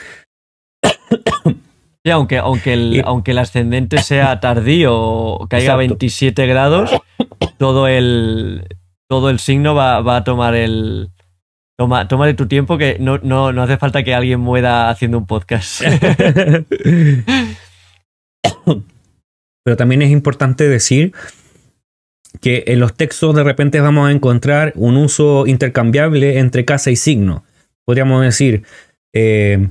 Sí, 2.07 2.11
aunque, 2.11 2.37
aunque, 2.37 2.75
el, 2.75 3.03
aunque 3.07 3.31
el 3.31 3.39
ascendente 3.39 3.97
sea 3.99 4.39
tardío 4.39 4.95
o 4.95 5.49
caiga 5.49 5.73
a 5.73 5.77
27 5.77 6.47
grados, 6.47 6.91
todo 7.59 7.89
el, 7.89 8.67
todo 9.09 9.31
el 9.31 9.39
signo 9.39 9.75
va, 9.75 10.01
va 10.01 10.17
a 10.17 10.25
tomar 10.25 10.55
el. 10.55 11.09
Toma, 11.77 12.07
de 12.07 12.35
tu 12.35 12.47
tiempo 12.47 12.79
que 12.79 12.99
no, 13.01 13.19
no, 13.19 13.53
no 13.53 13.63
hace 13.63 13.77
falta 13.79 14.05
que 14.05 14.15
alguien 14.15 14.39
muera 14.39 14.91
haciendo 14.91 15.19
un 15.19 15.27
podcast. 15.27 15.83
Pero 19.65 19.77
también 19.77 20.03
es 20.03 20.11
importante 20.11 20.69
decir 20.69 21.13
que 22.41 22.65
en 22.69 22.79
los 22.79 22.95
textos 22.95 23.35
de 23.35 23.43
repente 23.43 23.81
vamos 23.81 24.09
a 24.09 24.13
encontrar 24.13 24.73
un 24.77 24.97
uso 24.97 25.47
intercambiable 25.47 26.39
entre 26.39 26.65
casa 26.65 26.93
y 26.93 26.97
signo. 26.97 27.45
Podríamos 27.85 28.23
decir, 28.23 28.63
eh, 29.13 29.69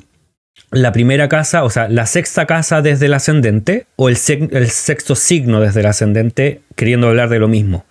la 0.71 0.91
primera 0.91 1.29
casa, 1.29 1.63
o 1.63 1.69
sea, 1.69 1.87
la 1.87 2.05
sexta 2.05 2.45
casa 2.47 2.81
desde 2.81 3.05
el 3.05 3.13
ascendente 3.13 3.85
o 3.95 4.09
el, 4.09 4.17
sexto 4.17 5.15
signo 5.15 5.61
desde 5.61 5.81
el 5.81 5.85
ascendente, 5.85 6.61
queriendo 6.75 7.07
hablar 7.07 7.29
de 7.29 7.39
lo 7.39 7.47
mismo. 7.47 7.85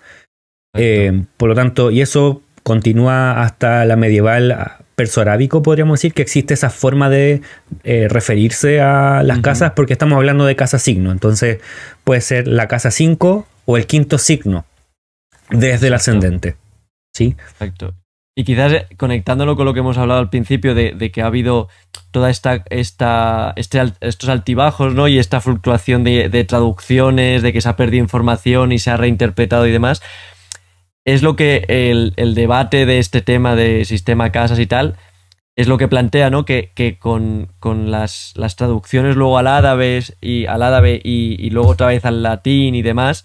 Eh, 0.74 1.24
por 1.36 1.48
lo 1.48 1.54
tanto, 1.54 1.90
y 1.90 2.00
eso 2.00 2.42
continúa 2.62 3.42
hasta 3.42 3.84
la 3.84 3.96
medieval 3.96 4.76
perso-arábico, 4.94 5.62
podríamos 5.62 5.98
decir, 5.98 6.14
que 6.14 6.22
existe 6.22 6.54
esa 6.54 6.70
forma 6.70 7.08
de 7.08 7.42
eh, 7.82 8.08
referirse 8.08 8.80
a 8.80 9.22
las 9.22 9.40
casas 9.40 9.72
porque 9.74 9.94
estamos 9.94 10.16
hablando 10.16 10.44
de 10.44 10.56
casa 10.56 10.78
signo. 10.78 11.12
Entonces, 11.12 11.58
puede 12.04 12.20
ser 12.20 12.46
la 12.46 12.68
casa 12.68 12.90
5 12.90 13.46
o 13.64 13.76
el 13.76 13.86
quinto 13.86 14.18
signo 14.18 14.64
desde 15.50 15.88
el 15.88 15.94
ascendente. 15.94 16.56
¿sí? 17.12 17.36
Exacto. 17.50 17.94
Y 18.34 18.44
quizás 18.44 18.72
eh, 18.72 18.86
conectándolo 18.96 19.56
con 19.56 19.66
lo 19.66 19.74
que 19.74 19.80
hemos 19.80 19.98
hablado 19.98 20.20
al 20.20 20.30
principio 20.30 20.74
de, 20.74 21.10
que 21.12 21.22
ha 21.22 21.26
habido 21.26 21.68
toda 22.10 22.30
esta, 22.30 22.64
esta 22.70 23.52
este, 23.56 23.82
estos 24.00 24.28
altibajos, 24.30 24.94
¿no? 24.94 25.06
Y 25.08 25.18
esta 25.18 25.40
fluctuación 25.40 26.02
de, 26.02 26.44
traducciones, 26.48 27.42
de 27.42 27.52
que 27.52 27.60
se 27.60 27.68
ha 27.68 27.76
perdido 27.76 28.02
información 28.02 28.72
y 28.72 28.78
se 28.78 28.90
ha 28.90 28.96
reinterpretado 28.96 29.66
y 29.66 29.72
demás, 29.72 30.02
es 31.04 31.22
lo 31.22 31.36
que 31.36 31.64
el, 31.68 32.34
debate 32.34 32.86
de 32.86 32.98
este 32.98 33.20
tema 33.20 33.56
de 33.56 33.84
sistema 33.84 34.30
casas 34.30 34.58
y 34.58 34.66
tal, 34.66 34.96
es 35.56 35.68
lo 35.68 35.76
que 35.78 35.88
plantea, 35.88 36.30
¿no? 36.30 36.44
Que, 36.44 36.98
con, 36.98 37.50
las, 37.90 38.34
traducciones 38.56 39.16
luego 39.16 39.38
al 39.38 39.46
árabe 39.46 40.02
y 40.20 40.46
al 40.46 40.62
árabe 40.62 41.00
y, 41.02 41.50
luego 41.50 41.70
otra 41.70 41.88
vez 41.88 42.04
al 42.04 42.22
latín 42.22 42.74
y 42.74 42.82
demás, 42.82 43.24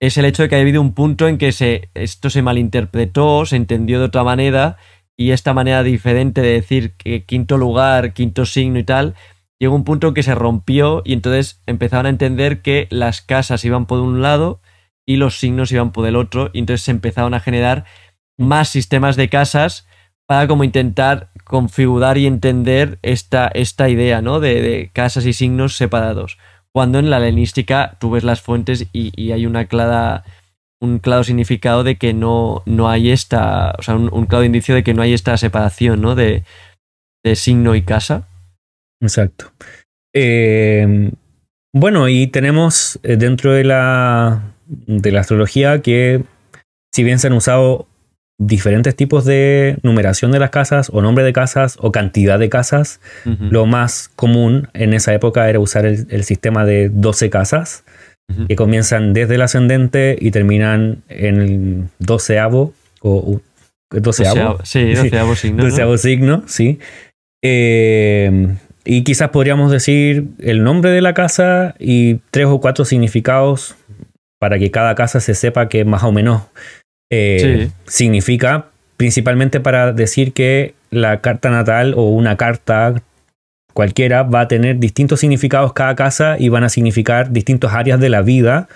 es 0.00 0.16
el 0.18 0.26
hecho 0.26 0.42
de 0.42 0.48
que 0.48 0.56
ha 0.56 0.60
habido 0.60 0.80
un 0.80 0.94
punto 0.94 1.26
en 1.26 1.38
que 1.38 1.52
se, 1.52 1.90
esto 1.94 2.30
se 2.30 2.42
malinterpretó, 2.42 3.46
se 3.46 3.56
entendió 3.56 3.98
de 3.98 4.06
otra 4.06 4.22
manera, 4.22 4.76
y 5.16 5.32
esta 5.32 5.52
manera 5.52 5.82
diferente 5.82 6.40
de 6.42 6.52
decir 6.52 6.94
que 6.96 7.24
quinto 7.24 7.58
lugar, 7.58 8.12
quinto 8.12 8.46
signo 8.46 8.78
y 8.78 8.84
tal, 8.84 9.16
llegó 9.58 9.74
un 9.74 9.82
punto 9.82 10.08
en 10.08 10.14
que 10.14 10.22
se 10.22 10.36
rompió 10.36 11.02
y 11.04 11.12
entonces 11.12 11.60
empezaron 11.66 12.06
a 12.06 12.10
entender 12.10 12.62
que 12.62 12.86
las 12.90 13.20
casas 13.20 13.64
iban 13.64 13.86
por 13.86 13.98
un 13.98 14.22
lado 14.22 14.60
y 15.08 15.16
los 15.16 15.38
signos 15.38 15.72
iban 15.72 15.90
por 15.90 16.06
el 16.06 16.16
otro, 16.16 16.50
y 16.52 16.58
entonces 16.60 16.84
se 16.84 16.90
empezaron 16.90 17.34
a 17.34 17.40
generar 17.40 17.84
más 18.38 18.68
sistemas 18.68 19.16
de 19.16 19.28
casas 19.28 19.86
para 20.26 20.46
como 20.46 20.62
intentar 20.62 21.30
configurar 21.44 22.18
y 22.18 22.26
entender 22.26 22.98
esta, 23.02 23.48
esta 23.48 23.88
idea, 23.88 24.20
¿no? 24.20 24.38
De, 24.38 24.60
de 24.60 24.90
casas 24.92 25.24
y 25.24 25.32
signos 25.32 25.76
separados 25.76 26.38
cuando 26.78 26.98
en 26.98 27.10
la 27.10 27.18
helenística 27.18 27.96
tú 27.98 28.10
ves 28.10 28.24
las 28.24 28.40
fuentes 28.40 28.86
y, 28.92 29.32
hay 29.32 29.46
una 29.46 29.66
clara, 29.66 30.24
un 30.80 30.98
claro 31.00 31.24
significado 31.24 31.82
de 31.82 31.96
que 31.96 32.14
no, 32.14 32.62
no 32.66 32.88
hay 32.88 33.10
esta, 33.10 33.74
o 33.78 33.82
sea, 33.82 33.96
un, 33.96 34.26
claro 34.26 34.44
indicio 34.44 34.76
de 34.76 34.84
que 34.84 34.94
no 34.94 35.02
hay 35.02 35.12
esta 35.12 35.36
separación, 35.36 36.00
¿no? 36.00 36.14
De, 36.14 36.44
signo 37.34 37.74
y 37.74 37.82
casa. 37.82 38.28
Exacto. 39.02 39.52
Eh, 40.14 41.10
bueno, 41.74 42.08
y 42.08 42.28
tenemos 42.28 42.98
eh, 43.02 43.16
dentro 43.16 43.52
de 43.52 43.64
la, 43.64 44.54
de 44.68 45.12
la 45.12 45.20
astrología 45.20 45.80
que 45.80 46.22
si 46.94 47.02
bien 47.02 47.18
se 47.18 47.26
han 47.26 47.32
usado 47.32 47.86
diferentes 48.38 48.94
tipos 48.94 49.24
de 49.24 49.78
numeración 49.82 50.30
de 50.30 50.38
las 50.38 50.50
casas 50.50 50.90
o 50.92 51.02
nombre 51.02 51.24
de 51.24 51.32
casas 51.32 51.76
o 51.80 51.90
cantidad 51.90 52.38
de 52.38 52.48
casas. 52.48 53.00
Lo 53.24 53.66
más 53.66 54.10
común 54.14 54.68
en 54.74 54.94
esa 54.94 55.12
época 55.12 55.48
era 55.50 55.58
usar 55.58 55.84
el, 55.84 56.24
sistema 56.24 56.64
de 56.64 56.88
12 56.88 57.30
casas 57.30 57.84
que 58.46 58.56
comienzan 58.56 59.12
desde 59.12 59.34
el 59.34 59.42
ascendente 59.42 60.16
y 60.20 60.30
terminan 60.30 61.02
en 61.08 61.40
el 61.40 61.84
doceavo 61.98 62.72
o 63.00 63.40
doceavo. 63.90 64.58
Sí, 64.64 64.94
doceavo 64.94 65.34
signo. 65.34 65.64
doceavo 65.64 65.96
signo, 65.98 66.42
sí. 66.46 66.78
Eh, 67.42 68.54
y 68.84 69.02
quizás 69.02 69.30
podríamos 69.30 69.72
decir 69.72 70.28
el 70.38 70.62
nombre 70.62 70.90
de 70.90 71.00
la 71.00 71.14
casa 71.14 71.74
y 71.78 72.16
tres 72.30 72.46
o 72.46 72.60
cuatro 72.60 72.84
significados 72.84 73.74
para 74.38 74.58
que 74.58 74.70
cada 74.70 74.94
casa 74.94 75.20
se 75.20 75.34
sepa 75.34 75.68
que 75.68 75.84
más 75.84 76.02
o 76.04 76.12
menos 76.12 76.42
eh, 77.10 77.70
significa 77.86 78.66
principalmente 78.96 79.60
para 79.60 79.92
decir 79.92 80.32
que 80.32 80.74
la 80.90 81.20
carta 81.20 81.50
natal 81.50 81.94
o 81.96 82.10
una 82.10 82.36
carta 82.36 83.02
cualquiera 83.72 84.24
va 84.24 84.40
a 84.42 84.48
tener 84.48 84.78
distintos 84.78 85.20
significados 85.20 85.72
cada 85.72 85.94
casa 85.94 86.36
y 86.38 86.48
van 86.48 86.64
a 86.64 86.68
significar 86.68 87.30
distintas 87.30 87.72
áreas 87.74 88.00
de 88.00 88.08
la 88.08 88.22
vida, 88.22 88.68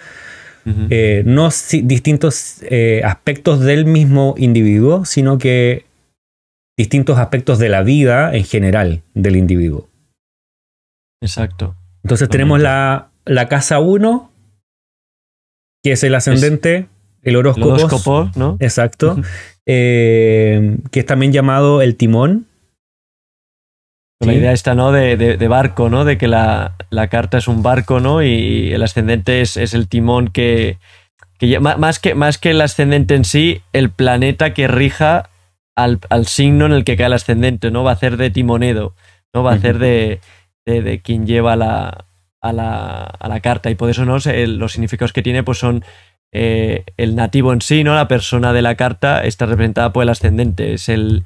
eh, 0.90 1.24
no 1.26 1.48
distintos 1.82 2.59
eh, 2.62 3.02
aspectos 3.05 3.60
del 3.60 3.84
mismo 3.84 4.36
individuo, 4.39 5.05
sino 5.05 5.39
que 5.39 5.86
distintos 6.78 7.18
aspectos 7.18 7.59
de 7.59 7.68
la 7.68 7.82
vida 7.82 8.32
en 8.32 8.44
general 8.44 9.02
del 9.14 9.34
individuo. 9.34 9.89
Exacto. 11.20 11.74
Entonces 12.05 12.28
tenemos 12.28 12.60
la, 12.60 13.09
la 13.24 13.48
casa 13.48 13.80
1, 13.80 14.30
que 15.82 15.92
es 15.92 16.04
el 16.04 16.14
ascendente, 16.14 16.86
el 17.22 17.36
horóscopo. 17.36 18.30
¿no? 18.36 18.56
Exacto. 18.60 19.16
Eh, 19.66 20.78
que 20.90 21.00
es 21.00 21.06
también 21.06 21.32
llamado 21.32 21.82
el 21.82 21.96
timón. 21.96 22.46
La 24.20 24.34
idea 24.34 24.52
está, 24.52 24.76
¿no? 24.76 24.92
De, 24.92 25.48
barco, 25.48 25.88
¿no? 25.88 26.04
De 26.04 26.16
que 26.16 26.28
la, 26.28 26.76
carta 27.10 27.38
es 27.38 27.48
un 27.48 27.64
barco, 27.64 27.98
¿no? 27.98 28.22
Y 28.22 28.72
el 28.72 28.82
ascendente 28.82 29.40
es, 29.40 29.56
el 29.56 29.88
timón 29.88 30.28
que, 30.28 30.78
más, 31.60 31.98
que, 31.98 32.14
más 32.14 32.38
que 32.38 32.50
el 32.50 32.60
ascendente 32.60 33.16
en 33.16 33.24
sí, 33.24 33.62
el 33.72 33.90
planeta 33.90 34.54
que 34.54 34.68
rija 34.68 35.28
al, 35.74 35.98
signo 36.26 36.66
en 36.66 36.72
el 36.72 36.84
que 36.84 36.96
cae 36.96 37.06
el 37.06 37.14
ascendente, 37.14 37.72
¿no? 37.72 37.82
Va 37.82 37.90
a 37.90 37.94
hacer 37.94 38.16
de 38.16 38.30
timonedo, 38.30 38.94
¿no? 39.34 39.42
Va 39.42 39.52
a 39.52 39.56
hacer 39.56 39.78
de, 39.78 40.20
de, 40.66 41.00
quien 41.00 41.26
lleva 41.26 41.56
la, 41.56 42.04
a, 42.43 42.52
la, 42.52 43.02
a 43.02 43.28
la 43.28 43.40
carta. 43.40 43.70
Y 43.70 43.74
por 43.74 43.89
eso, 43.89 44.05
¿no? 44.05 44.19
los 44.19 44.73
significados 44.73 45.12
que 45.12 45.23
tiene, 45.23 45.43
pues 45.43 45.59
son 45.59 45.85
eh, 46.32 46.85
el 46.97 47.14
nativo 47.14 47.52
en 47.52 47.60
sí, 47.60 47.85
¿no? 47.85 47.94
La 47.94 48.09
persona 48.09 48.52
de 48.52 48.62
la 48.62 48.74
carta 48.74 49.24
está 49.24 49.47
representada 49.47 49.93
por 49.93 50.02
el 50.02 50.09
ascendente. 50.09 50.74
Es 50.74 50.89
el. 50.89 51.24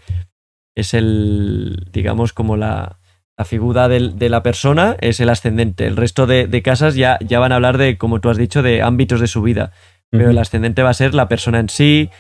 Es 0.74 0.94
el. 0.94 1.88
digamos, 1.92 2.32
como 2.32 2.56
la, 2.56 2.98
la 3.38 3.44
figura 3.44 3.88
de 3.88 4.28
la 4.28 4.42
persona 4.42 4.96
es 5.00 5.20
el 5.20 5.28
ascendente. 5.28 5.86
El 5.86 5.96
resto 5.96 6.26
de, 6.26 6.62
casas 6.62 6.94
ya, 6.94 7.18
ya, 7.20 7.38
van 7.38 7.52
a 7.52 7.56
hablar 7.56 7.78
de, 7.78 7.98
como 7.98 8.20
tú 8.20 8.30
has 8.30 8.36
dicho, 8.36 8.62
de 8.62 8.82
ámbitos 8.82 9.20
de 9.20 9.26
su 9.26 9.42
vida. 9.42 9.72
Pero 10.10 10.30
el 10.30 10.38
ascendente 10.38 10.82
va 10.82 10.90
a 10.90 10.94
ser 10.94 11.14
la 11.14 11.28
persona 11.28 11.58
en 11.58 11.68
sí, 11.68 12.10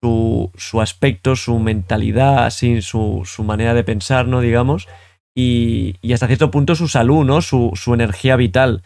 su, 0.00 0.50
su 0.56 0.80
aspecto, 0.80 1.36
su 1.36 1.58
mentalidad, 1.58 2.44
así, 2.44 2.80
su, 2.82 3.22
su, 3.24 3.42
manera 3.44 3.74
de 3.74 3.84
pensar, 3.84 4.26
¿no? 4.26 4.40
Digamos. 4.40 4.88
Y, 5.34 5.96
y, 6.02 6.12
hasta 6.12 6.26
cierto 6.26 6.50
punto 6.50 6.74
su 6.74 6.88
salud, 6.88 7.24
¿no? 7.24 7.40
Su, 7.40 7.72
su 7.74 7.94
energía 7.94 8.36
vital. 8.36 8.82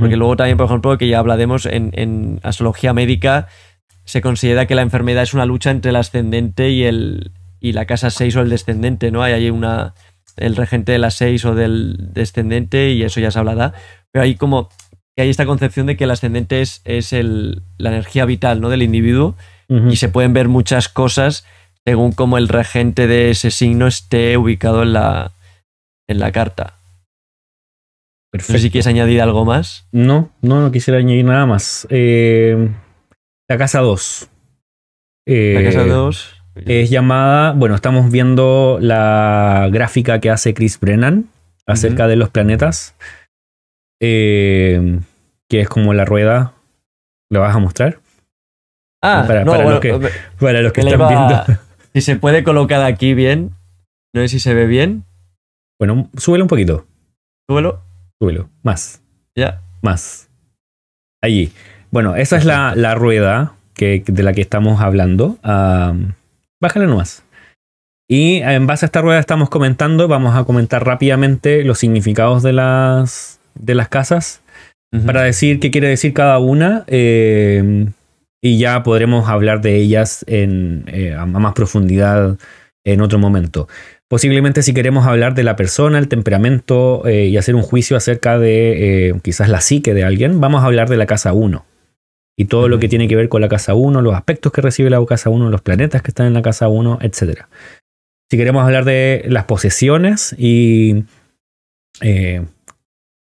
Porque 0.00 0.16
luego 0.16 0.36
también, 0.36 0.56
por 0.56 0.66
ejemplo, 0.66 0.98
que 0.98 1.06
ya 1.06 1.20
hablaremos 1.20 1.64
en, 1.64 1.92
en, 1.94 2.40
astrología 2.42 2.92
médica, 2.92 3.46
se 4.04 4.20
considera 4.20 4.66
que 4.66 4.74
la 4.74 4.82
enfermedad 4.82 5.22
es 5.22 5.32
una 5.32 5.46
lucha 5.46 5.70
entre 5.70 5.90
el 5.90 5.96
ascendente 5.96 6.70
y, 6.70 6.82
el, 6.82 7.30
y 7.60 7.70
la 7.72 7.84
casa 7.84 8.10
6 8.10 8.34
o 8.34 8.40
el 8.40 8.50
descendente, 8.50 9.12
¿no? 9.12 9.22
Hay 9.22 9.32
ahí 9.32 9.48
una, 9.48 9.94
el 10.36 10.56
regente 10.56 10.90
de 10.90 10.98
la 10.98 11.12
6 11.12 11.44
o 11.44 11.54
del 11.54 12.12
descendente 12.12 12.90
y 12.90 13.04
eso 13.04 13.20
ya 13.20 13.30
se 13.30 13.38
hablará. 13.38 13.74
Pero 14.10 14.24
hay 14.24 14.34
como 14.34 14.70
que 15.14 15.22
hay 15.22 15.30
esta 15.30 15.46
concepción 15.46 15.86
de 15.86 15.96
que 15.96 16.04
el 16.04 16.10
ascendente 16.10 16.60
es, 16.60 16.82
es 16.84 17.12
el, 17.12 17.62
la 17.78 17.90
energía 17.90 18.24
vital 18.24 18.60
¿no? 18.60 18.68
del 18.68 18.82
individuo 18.82 19.36
y 19.68 19.96
se 19.96 20.08
pueden 20.08 20.32
ver 20.32 20.46
muchas 20.46 20.88
cosas 20.88 21.44
según 21.84 22.12
como 22.12 22.38
el 22.38 22.46
regente 22.46 23.08
de 23.08 23.30
ese 23.30 23.50
signo 23.50 23.88
esté 23.88 24.36
ubicado 24.36 24.84
en 24.84 24.92
la, 24.92 25.32
en 26.08 26.18
la 26.18 26.32
carta. 26.32 26.74
No 28.32 28.40
sé 28.40 28.58
si 28.58 28.70
quieres 28.70 28.86
añadir 28.86 29.22
algo 29.22 29.44
más. 29.44 29.88
No, 29.92 30.30
no, 30.42 30.60
no 30.60 30.70
quisiera 30.70 30.98
añadir 30.98 31.24
nada 31.24 31.46
más. 31.46 31.86
Eh, 31.90 32.68
la 33.48 33.58
casa 33.58 33.80
2. 33.80 34.28
la 35.26 35.62
casa 35.62 35.86
2. 35.86 36.42
Eh, 36.56 36.82
es 36.82 36.90
llamada, 36.90 37.52
bueno, 37.52 37.74
estamos 37.74 38.10
viendo 38.10 38.78
la 38.80 39.68
gráfica 39.70 40.20
que 40.20 40.30
hace 40.30 40.54
Chris 40.54 40.78
Brennan 40.80 41.28
acerca 41.66 42.06
de 42.06 42.16
los 42.16 42.30
planetas. 42.30 42.94
Eh, 44.00 45.00
que 45.48 45.60
es 45.60 45.68
como 45.68 45.94
la 45.94 46.04
rueda. 46.04 46.54
¿Lo 47.30 47.40
vas 47.40 47.56
a 47.56 47.58
mostrar? 47.58 47.98
Ah, 49.02 49.24
para, 49.26 49.44
no, 49.44 49.56
los 49.56 49.80
que, 49.80 49.98
para 50.38 50.62
los 50.62 50.72
que 50.72 50.80
están 50.80 51.08
viendo. 51.08 51.44
Si 51.94 52.02
se 52.02 52.16
puede 52.16 52.44
colocar 52.44 52.82
aquí 52.82 53.14
bien. 53.14 53.52
No 54.14 54.20
sé 54.20 54.28
si 54.28 54.38
se 54.38 54.52
ve 54.52 54.66
bien. 54.66 55.05
Bueno, 55.78 56.10
súbelo 56.16 56.44
un 56.44 56.48
poquito. 56.48 56.86
Súbelo. 57.48 57.82
Súbelo. 58.20 58.48
Más. 58.62 59.02
Ya. 59.36 59.62
Más. 59.82 60.28
Allí. 61.22 61.52
Bueno, 61.90 62.16
esa 62.16 62.36
es 62.36 62.44
la, 62.44 62.94
rueda 62.94 63.54
que, 63.74 64.02
de 64.06 64.22
la 64.22 64.32
que 64.32 64.40
estamos 64.40 64.80
hablando. 64.80 65.38
bájale 65.42 66.86
nomás. 66.86 67.24
Y 68.08 68.36
en 68.36 68.66
base 68.66 68.84
a 68.84 68.88
esta 68.88 69.02
rueda 69.02 69.18
estamos 69.18 69.50
comentando, 69.50 70.06
vamos 70.06 70.36
a 70.36 70.44
comentar 70.44 70.84
rápidamente 70.86 71.64
los 71.64 71.78
significados 71.78 72.42
de 72.42 72.52
las, 72.52 73.40
de 73.54 73.74
las 73.74 73.88
casas 73.88 74.42
para 75.04 75.22
decir 75.22 75.58
qué 75.58 75.70
quiere 75.70 75.88
decir 75.88 76.14
cada 76.14 76.38
una. 76.38 76.84
Eh, 76.86 77.86
y 78.42 78.58
ya 78.58 78.82
podremos 78.82 79.28
hablar 79.28 79.60
de 79.60 79.76
ellas 79.76 80.24
en, 80.28 80.84
eh, 80.86 81.14
a 81.14 81.26
más 81.26 81.52
profundidad 81.54 82.38
en 82.84 83.00
otro 83.00 83.18
momento. 83.18 83.68
Posiblemente 84.08 84.62
si 84.62 84.72
queremos 84.72 85.06
hablar 85.06 85.34
de 85.34 85.42
la 85.42 85.56
persona, 85.56 85.98
el 85.98 86.06
temperamento 86.08 87.06
eh, 87.06 87.26
y 87.26 87.36
hacer 87.38 87.56
un 87.56 87.62
juicio 87.62 87.96
acerca 87.96 88.38
de 88.38 89.08
eh, 89.08 89.14
quizás 89.22 89.48
la 89.48 89.60
psique 89.60 89.94
de 89.94 90.04
alguien, 90.04 90.40
vamos 90.40 90.62
a 90.62 90.66
hablar 90.66 90.88
de 90.88 90.96
la 90.96 91.06
casa 91.06 91.32
1. 91.32 91.64
Y 92.38 92.44
todo 92.44 92.68
lo 92.68 92.78
que 92.78 92.88
tiene 92.88 93.08
que 93.08 93.16
ver 93.16 93.28
con 93.28 93.40
la 93.40 93.48
casa 93.48 93.74
1, 93.74 94.02
los 94.02 94.14
aspectos 94.14 94.52
que 94.52 94.60
recibe 94.60 94.90
la 94.90 95.04
casa 95.06 95.30
1, 95.30 95.50
los 95.50 95.62
planetas 95.62 96.02
que 96.02 96.10
están 96.12 96.26
en 96.26 96.34
la 96.34 96.42
casa 96.42 96.68
1, 96.68 96.98
etc. 97.02 97.46
Si 98.30 98.36
queremos 98.36 98.62
hablar 98.62 98.84
de 98.84 99.24
las 99.28 99.46
posesiones 99.46 100.36
y 100.38 101.04
eh, 102.00 102.44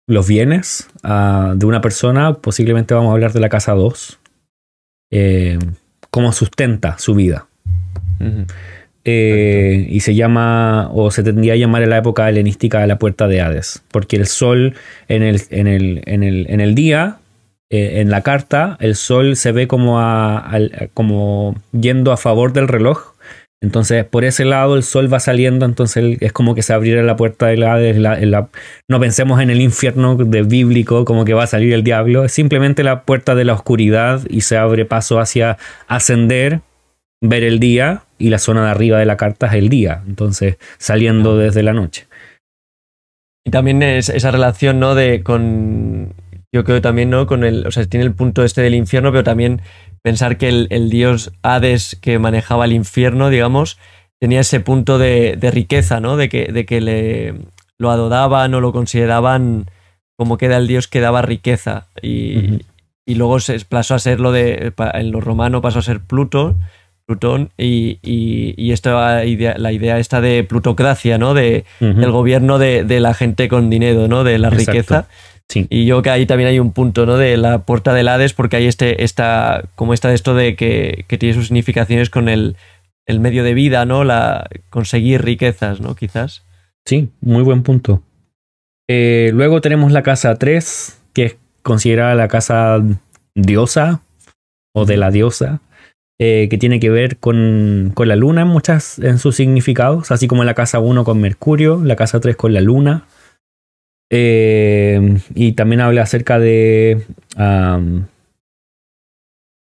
los 0.06 0.28
bienes 0.28 0.88
ah, 1.02 1.54
de 1.56 1.66
una 1.66 1.80
persona, 1.80 2.34
posiblemente 2.34 2.94
vamos 2.94 3.10
a 3.10 3.14
hablar 3.14 3.32
de 3.32 3.40
la 3.40 3.48
casa 3.48 3.72
2. 3.72 4.20
cómo 6.10 6.32
sustenta 6.32 6.96
su 6.98 7.14
vida. 7.14 7.48
Eh, 9.04 9.86
y 9.88 10.00
se 10.00 10.14
llama, 10.14 10.90
o 10.92 11.10
se 11.10 11.22
tendría 11.22 11.54
a 11.54 11.56
llamar 11.56 11.82
en 11.82 11.90
la 11.90 11.98
época 11.98 12.28
helenística 12.28 12.86
la 12.86 12.98
puerta 12.98 13.28
de 13.28 13.40
Hades, 13.40 13.82
porque 13.90 14.16
el 14.16 14.26
sol 14.26 14.74
en 15.08 15.22
el, 15.22 15.40
en 15.48 15.66
el, 15.66 16.02
en 16.04 16.22
el, 16.22 16.46
en 16.50 16.60
el 16.60 16.74
día, 16.74 17.16
eh, 17.70 18.00
en 18.00 18.10
la 18.10 18.22
carta, 18.22 18.76
el 18.80 18.96
sol 18.96 19.36
se 19.36 19.52
ve 19.52 19.68
como, 19.68 20.00
a, 20.00 20.52
como 20.92 21.54
yendo 21.72 22.12
a 22.12 22.18
favor 22.18 22.52
del 22.52 22.68
reloj. 22.68 23.14
Entonces, 23.62 24.04
por 24.04 24.24
ese 24.24 24.44
lado, 24.44 24.74
el 24.74 24.82
sol 24.82 25.12
va 25.12 25.20
saliendo, 25.20 25.66
entonces 25.66 26.16
es 26.20 26.32
como 26.32 26.54
que 26.54 26.62
se 26.62 26.72
abriera 26.72 27.02
la 27.02 27.16
puerta 27.16 27.46
del 27.46 27.62
Hades. 27.62 27.98
no 28.88 29.00
pensemos 29.00 29.40
en 29.40 29.50
el 29.50 29.60
infierno 29.60 30.16
de 30.16 30.42
bíblico, 30.42 31.04
como 31.04 31.24
que 31.24 31.34
va 31.34 31.44
a 31.44 31.46
salir 31.46 31.72
el 31.74 31.84
diablo. 31.84 32.24
Es 32.24 32.32
simplemente 32.32 32.82
la 32.82 33.02
puerta 33.02 33.34
de 33.34 33.44
la 33.44 33.52
oscuridad 33.52 34.22
y 34.28 34.42
se 34.42 34.56
abre 34.56 34.84
paso 34.84 35.20
hacia 35.20 35.58
ascender, 35.88 36.60
ver 37.20 37.42
el 37.42 37.60
día 37.60 38.04
y 38.18 38.30
la 38.30 38.38
zona 38.38 38.64
de 38.64 38.70
arriba 38.70 38.98
de 38.98 39.06
la 39.06 39.16
carta 39.16 39.46
es 39.46 39.54
el 39.54 39.68
día, 39.68 40.02
entonces 40.06 40.56
saliendo 40.78 41.36
desde 41.36 41.62
la 41.62 41.72
noche. 41.72 42.06
Y 43.44 43.50
también 43.50 43.82
es 43.82 44.08
esa 44.08 44.30
relación, 44.30 44.80
¿no? 44.80 44.94
De 44.94 45.22
con. 45.22 46.14
Yo 46.52 46.64
creo 46.64 46.80
también, 46.80 47.10
¿no? 47.10 47.26
Con 47.26 47.44
el. 47.44 47.66
O 47.66 47.70
sea, 47.70 47.86
tiene 47.86 48.04
el 48.04 48.14
punto 48.14 48.44
este 48.44 48.60
del 48.60 48.74
infierno, 48.74 49.12
pero 49.12 49.24
también 49.24 49.62
pensar 50.02 50.36
que 50.36 50.48
el, 50.48 50.90
dios 50.90 51.32
Hades 51.42 51.96
que 52.00 52.18
manejaba 52.18 52.64
el 52.64 52.72
infierno, 52.72 53.30
digamos, 53.30 53.78
tenía 54.20 54.40
ese 54.40 54.60
punto 54.60 54.98
de, 54.98 55.38
riqueza, 55.52 56.00
¿no? 56.00 56.16
De 56.16 56.28
que, 56.28 56.52
de 56.52 56.66
que 56.66 56.80
le, 56.80 57.34
lo 57.78 57.90
adoraban 57.90 58.52
o 58.54 58.60
lo 58.60 58.72
consideraban 58.72 59.66
como 60.18 60.36
que 60.36 60.46
era 60.46 60.58
el 60.58 60.66
dios 60.66 60.86
que 60.88 61.00
daba 61.00 61.22
riqueza. 61.22 61.86
Y, 62.02 62.62
y 63.06 63.14
luego 63.14 63.40
se 63.40 63.58
pasó 63.64 63.94
a 63.94 63.98
ser 63.98 64.20
lo 64.20 64.32
de. 64.32 64.74
En 64.94 65.12
lo 65.12 65.20
romano 65.20 65.62
pasó 65.62 65.78
a 65.78 65.82
ser 65.82 66.00
Pluto 66.00 66.56
Plutón 67.10 67.50
y, 67.58 67.98
y, 68.02 68.70
esto, 68.70 68.92
la 68.92 69.72
idea 69.72 69.98
esta 69.98 70.20
de 70.20 70.44
plutocracia, 70.44 71.18
¿no? 71.18 71.34
De, 71.34 71.64
El 71.80 72.12
gobierno 72.12 72.60
de, 72.60 73.00
la 73.00 73.14
gente 73.14 73.48
con 73.48 73.68
dinero, 73.68 74.06
¿no? 74.06 74.22
De 74.22 74.38
la 74.38 74.48
riqueza. 74.48 75.08
Y 75.52 75.86
yo 75.86 76.02
que 76.02 76.10
ahí 76.10 76.24
también 76.24 76.50
hay 76.50 76.60
un 76.60 76.70
punto, 76.72 77.06
¿no? 77.06 77.16
De 77.16 77.36
la 77.36 77.64
puerta 77.64 77.94
del 77.94 78.06
Hades, 78.06 78.32
porque 78.32 78.58
hay 78.58 78.66
este, 78.66 79.02
esta, 79.02 79.64
como 79.74 79.92
está 79.92 80.12
esto 80.12 80.36
de 80.36 80.54
que, 80.54 81.04
tiene 81.18 81.34
sus 81.34 81.48
significaciones 81.48 82.10
con 82.10 82.28
el, 82.28 82.54
medio 83.08 83.42
de 83.42 83.54
vida, 83.54 83.84
¿no? 83.84 84.04
La, 84.04 84.48
conseguir 84.68 85.24
riquezas, 85.24 85.80
¿no? 85.80 85.96
Quizás. 85.96 86.44
Sí, 86.84 87.10
muy 87.20 87.42
buen 87.42 87.64
punto. 87.64 88.04
Eh, 88.88 89.30
luego 89.34 89.60
tenemos 89.60 89.90
la 89.90 90.04
casa 90.04 90.36
3, 90.36 91.00
que 91.12 91.24
es 91.24 91.36
considerada 91.62 92.14
la 92.14 92.28
casa 92.28 92.80
diosa 93.34 94.02
o 94.72 94.84
de 94.84 94.96
la 94.96 95.10
diosa. 95.10 95.60
Eh, 96.22 96.48
que 96.50 96.58
tiene 96.58 96.80
que 96.80 96.90
ver 96.90 97.16
con, 97.16 97.94
la 97.96 98.14
luna 98.14 98.42
en 98.42 98.48
muchas 98.48 98.98
en 98.98 99.18
sus 99.18 99.36
significados, 99.36 100.10
así 100.10 100.28
como 100.28 100.44
la 100.44 100.52
casa 100.52 100.78
1 100.78 101.02
con 101.02 101.18
Mercurio, 101.18 101.80
la 101.82 101.96
casa 101.96 102.20
3 102.20 102.36
con 102.36 102.52
la 102.52 102.60
luna. 102.60 103.06
Eh, 104.10 105.18
y 105.34 105.52
también 105.52 105.80
habla 105.80 106.02
acerca 106.02 106.38
de 106.38 107.06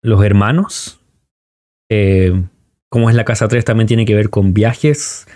los 0.03 0.23
hermanos. 0.23 1.01
Eh, 1.91 2.43
como 2.91 3.09
es 3.09 3.17
la 3.17 3.25
casa 3.25 3.49
3, 3.49 3.65
también 3.65 3.87
tiene 3.87 4.05
que 4.05 4.15
ver 4.15 4.29
con 4.29 4.53
viajes, 4.53 5.27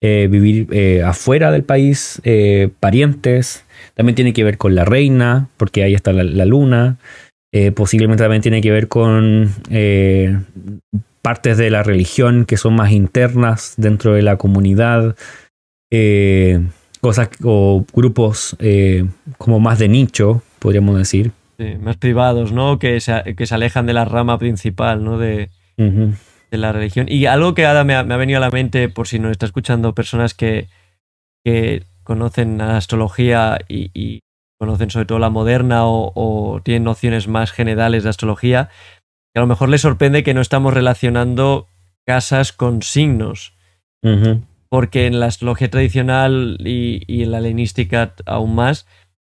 vivir 0.00 1.02
afuera 1.04 1.50
del 1.50 1.64
país, 1.64 2.22
parientes. 2.78 3.64
También 3.94 4.14
tiene 4.14 4.32
que 4.32 4.44
ver 4.44 4.58
con 4.58 4.76
la 4.76 4.84
reina, 4.84 5.48
porque 5.56 5.82
ahí 5.82 5.94
está 5.94 6.12
la 6.12 6.44
luna. 6.44 6.98
Eh, 7.58 7.72
posiblemente 7.72 8.22
también 8.22 8.42
tiene 8.42 8.60
que 8.60 8.70
ver 8.70 8.86
con 8.86 9.50
eh, 9.70 10.38
partes 11.22 11.56
de 11.56 11.70
la 11.70 11.82
religión 11.82 12.44
que 12.44 12.58
son 12.58 12.76
más 12.76 12.92
internas 12.92 13.72
dentro 13.78 14.12
de 14.12 14.20
la 14.20 14.36
comunidad, 14.36 15.16
eh, 15.90 16.60
cosas 17.00 17.30
o 17.42 17.86
grupos 17.94 18.58
como 19.38 19.58
más 19.58 19.78
de 19.78 19.88
nicho, 19.88 20.42
podríamos 20.58 20.98
decir. 20.98 21.30
más 21.80 21.96
privados, 21.96 22.52
¿no? 22.52 22.78
Que 22.78 23.00
se, 23.00 23.34
que 23.34 23.46
se 23.46 23.54
alejan 23.54 23.86
de 23.86 23.94
la 23.94 24.04
rama 24.04 24.38
principal, 24.38 25.02
¿no? 25.02 25.16
De, 25.16 25.48
de 25.78 26.58
la 26.58 26.72
religión. 26.72 27.06
Y 27.08 27.24
algo 27.24 27.54
que 27.54 27.64
ahora 27.64 27.84
me 27.84 27.94
ha, 27.94 28.02
venido 28.02 28.36
a 28.36 28.40
la 28.40 28.50
mente, 28.50 28.90
por 28.90 29.08
si 29.08 29.18
nos 29.18 29.30
está 29.30 29.46
escuchando 29.46 29.94
personas 29.94 30.34
que, 30.34 30.68
que 31.42 31.84
conocen 32.02 32.58
la 32.58 32.76
astrología 32.76 33.58
y, 33.66 34.20
conocen 34.58 34.90
sobre 34.90 35.06
todo 35.06 35.18
la 35.18 35.30
moderna 35.30 35.82
o, 35.84 36.60
tienen 36.64 36.84
nociones 36.84 37.28
más 37.28 37.52
generales 37.52 38.04
de 38.04 38.10
astrología, 38.10 38.70
que 39.34 39.38
a 39.38 39.40
lo 39.40 39.46
mejor 39.46 39.68
les 39.68 39.82
sorprende 39.82 40.22
que 40.22 40.34
no 40.34 40.40
estamos 40.40 40.72
relacionando 40.72 41.68
casas 42.06 42.52
con 42.52 42.82
signos. 42.82 43.54
Porque 44.68 45.06
en 45.06 45.18
la 45.18 45.26
astrología 45.26 45.68
tradicional 45.68 46.58
y, 46.60 47.22
en 47.22 47.32
la 47.32 47.38
helenística 47.38 48.14
aún 48.24 48.54
más, 48.54 48.86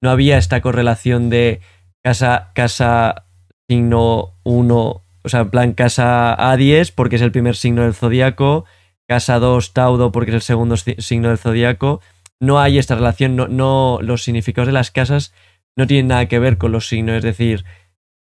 no 0.02 0.10
había 0.10 0.38
esta 0.38 0.62
correlación 0.62 1.30
de 1.30 1.62
casa, 2.04 2.52
casa 2.54 3.26
signo 3.70 4.34
1, 4.44 4.76
o 5.24 5.30
sea, 5.30 5.42
en 5.42 5.50
plan 5.50 5.74
casa 5.74 6.36
A10 6.38 6.94
porque 6.94 7.16
es 7.16 7.22
el 7.22 7.32
primer 7.32 7.56
signo 7.56 7.84
del 7.84 7.94
zodiaco, 7.94 8.66
casa 9.08 9.40
2 9.40 9.74
Taudo 9.74 10.12
porque 10.12 10.32
es 10.32 10.36
el 10.36 10.42
segundo 10.42 10.76
signo 10.78 11.30
del 11.30 11.38
zodiaco 11.38 12.02
no 12.40 12.60
hay 12.60 12.78
esta 12.78 12.96
relación, 12.96 13.36
no, 13.36 13.48
no, 13.48 14.00
los 14.02 14.24
significados 14.24 14.68
de 14.68 14.74
las 14.74 14.92
casas 14.92 15.34
no 15.76 15.88
tienen 15.88 16.08
nada 16.08 16.28
que 16.28 16.40
ver 16.40 16.58
con 16.58 16.72
los 16.72 16.88
signos, 16.88 17.18
es 17.18 17.24
decir, 17.24 17.66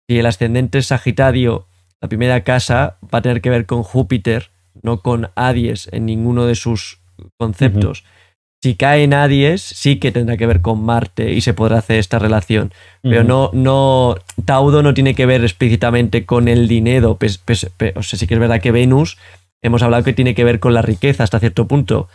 si 0.10 0.20
el 0.20 0.26
ascendente 0.26 0.80
es 0.80 0.88
Sagitario, 0.88 1.68
la 2.02 2.10
primera 2.10 2.44
casa 2.44 2.98
va 3.04 3.20
a 3.20 3.22
tener 3.22 3.42
que 3.42 3.50
ver 3.50 3.66
con 3.66 3.84
Júpiter, 3.84 4.50
no 4.82 5.02
con 5.02 5.30
Aries 5.36 5.90
en 5.92 6.06
ninguno 6.06 6.46
de 6.46 6.56
sus 6.56 7.00
conceptos. 7.38 8.04
Si 8.64 8.76
cae 8.76 9.04
en 9.04 9.14
Aries, 9.14 9.62
sí 9.62 9.98
que 9.98 10.12
tendrá 10.12 10.38
que 10.38 10.46
ver 10.46 10.62
con 10.62 10.84
Marte 10.84 11.32
y 11.32 11.42
se 11.42 11.54
podrá 11.54 11.80
hacer 11.80 11.98
esta 11.98 12.20
relación. 12.20 12.72
Pero 13.02 13.24
no, 13.24 13.50
no, 13.54 14.16
Taudo 14.46 14.84
no 14.84 14.94
tiene 14.94 15.16
que 15.16 15.26
ver 15.26 15.42
explícitamente 15.42 16.26
con 16.26 16.48
el 16.48 16.68
dinero. 16.68 17.18
o 17.20 18.04
sea, 18.04 18.20
sí 18.20 18.28
que 18.28 18.34
es 18.34 18.40
verdad 18.40 18.62
que 18.62 18.72
Venus, 18.72 19.18
hemos 19.64 19.82
hablado 19.82 20.04
que 20.04 20.14
tiene 20.14 20.36
que 20.36 20.44
ver 20.44 20.60
con 20.60 20.76
la 20.76 20.84
riqueza 20.84 21.24
hasta 21.24 21.40
cierto 21.40 21.68
punto. 21.68 22.08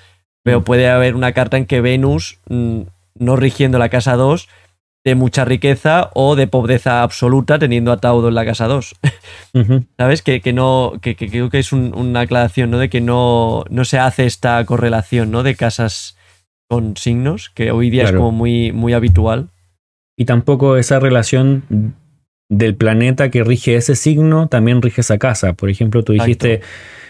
Pero 0.47 0.63
puede 0.63 0.89
haber 0.89 1.17
una 1.17 1.33
carta 1.33 1.57
en 1.57 1.67
que 1.67 1.81
Venus, 1.81 2.39
mm, 2.49 2.83
no 3.19 3.35
rigiendo 3.35 3.81
la 3.81 3.89
casa 3.89 4.15
2, 4.15 4.49
de 5.05 5.17
mucha 5.17 5.45
riqueza 5.45 6.11
o 6.15 6.37
de 6.37 6.47
pobreza 6.47 7.03
absoluta 7.03 7.59
teniendo 7.59 7.91
a 7.91 7.97
Taudo 7.97 8.29
en 8.29 8.37
la 8.37 8.45
casa 8.45 8.69
2. 8.69 8.95
¿Sabes? 9.99 10.23
Que, 10.23 10.41
no, 10.53 10.93
que, 11.03 11.17
creo 11.17 11.51
que 11.51 11.59
es 11.59 11.73
una 11.73 12.21
aclaración, 12.21 12.71
¿no? 12.71 12.79
De 12.79 12.89
que 12.89 13.01
no, 13.01 13.65
no 13.71 13.85
se 13.85 13.99
hace 13.99 14.25
esta 14.25 14.65
correlación, 14.65 15.33
¿no? 15.33 15.43
De 15.43 15.57
casas 15.57 16.17
con 16.69 16.97
signos, 16.97 17.51
que 17.51 17.73
hoy 17.73 17.91
día 17.91 18.05
es 18.05 18.13
como 18.13 18.31
muy, 18.31 18.71
muy 18.71 18.93
habitual. 18.93 19.49
Y 20.17 20.27
tampoco 20.27 20.77
esa 20.77 21.01
relación 21.01 21.97
del 22.49 22.77
planeta 22.77 23.33
que 23.33 23.43
rige 23.43 23.75
ese 23.75 23.97
signo 23.97 24.47
también 24.47 24.81
rige 24.81 25.01
esa 25.01 25.19
casa. 25.19 25.55
Por 25.55 25.71
ejemplo, 25.71 26.05
tú 26.05 26.13
dijiste, 26.13 26.61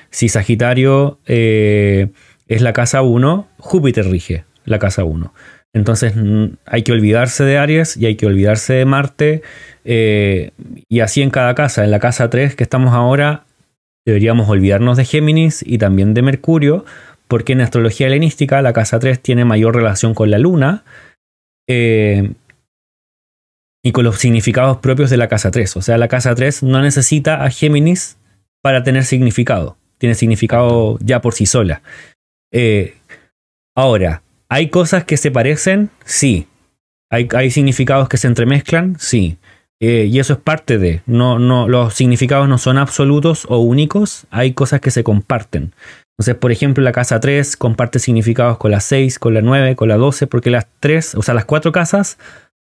si 0.09 0.31
Sagitario 0.31 1.19
eh, 1.27 2.09
es 2.47 2.63
la 2.63 2.73
casa 2.73 3.03
1, 3.03 3.49
Júpiter 3.59 4.07
rige 4.07 4.45
la 4.65 4.79
casa 4.79 5.05
1. 5.05 5.33
Entonces 5.73 6.15
hay 6.65 6.83
que 6.83 6.93
olvidarse 6.93 7.45
de 7.45 7.59
Aries 7.59 7.97
y 7.97 8.07
hay 8.07 8.17
que 8.17 8.27
olvidarse 8.27 8.75
de 8.75 8.85
Marte. 8.87 9.43
Eh, 9.85 10.53
y 10.89 11.01
así 11.01 11.23
en 11.23 11.31
cada 11.31 11.55
casa. 11.55 11.85
En 11.85 11.91
la 11.91 11.99
casa 11.99 12.31
3 12.31 12.57
que 12.57 12.65
estamos 12.65 12.95
ahora, 12.95 13.45
deberíamos 14.07 14.49
olvidarnos 14.49 14.97
de 14.97 15.05
Géminis 15.05 15.63
y 15.67 15.79
también 15.79 16.15
de 16.15 16.23
Mercurio, 16.23 16.85
porque 17.29 17.53
en 17.53 17.61
astrología 17.61 18.07
helenística 18.07 18.63
la 18.63 18.73
casa 18.73 18.99
3 18.99 19.21
tiene 19.21 19.45
mayor 19.45 19.77
relación 19.77 20.15
con 20.15 20.31
la 20.31 20.39
Luna 20.39 20.85
eh, 21.69 22.33
y 23.85 23.93
con 23.93 24.05
los 24.05 24.17
significados 24.17 24.79
propios 24.79 25.11
de 25.11 25.19
la 25.19 25.29
casa 25.29 25.51
3. 25.51 25.77
O 25.77 25.83
sea, 25.83 25.99
la 25.99 26.09
casa 26.09 26.35
3 26.35 26.63
no 26.63 26.81
necesita 26.81 27.45
a 27.45 27.51
Géminis 27.51 28.17
para 28.63 28.83
tener 28.83 29.05
significado. 29.05 29.77
Tiene 29.99 30.15
significado 30.15 30.99
ya 31.01 31.21
por 31.21 31.35
sí 31.35 31.47
sola. 31.47 31.83
Eh, 32.53 32.95
ahora, 33.75 34.23
¿hay 34.49 34.71
cosas 34.71 35.05
que 35.05 35.17
se 35.17 35.31
parecen? 35.31 35.91
Sí. 36.05 36.49
¿Hay, 37.11 37.51
significados 37.51 38.09
que 38.09 38.17
se 38.17 38.27
entremezclan? 38.27 38.97
Sí. 38.99 39.39
Eh, 39.81 40.09
y 40.11 40.19
eso 40.19 40.35
es 40.35 40.39
parte 40.39 40.79
de. 40.79 41.03
No, 41.07 41.39
no, 41.39 41.69
los 41.69 41.95
significados 41.95 42.49
no 42.49 42.59
son 42.59 42.79
absolutos 42.79 43.47
o 43.49 43.59
únicos, 43.59 44.27
hay 44.31 44.55
cosas 44.55 44.81
que 44.81 44.91
se 44.91 45.05
comparten. 45.05 45.75
Entonces, 46.19 46.35
por 46.35 46.51
ejemplo, 46.51 46.83
la 46.83 46.93
casa 46.93 47.21
3 47.21 47.57
comparte 47.57 47.99
significados 47.99 48.57
con 48.57 48.71
la 48.71 48.81
6, 48.81 49.19
con 49.19 49.35
la 49.35 49.43
9, 49.43 49.77
con 49.77 49.89
la 49.89 49.97
12, 49.97 50.27
porque 50.27 50.51
las 50.51 50.67
3, 50.81 51.15
o 51.17 51.23
sea, 51.23 51.35
las 51.35 51.45
cuatro 51.45 51.73
casas 51.73 52.19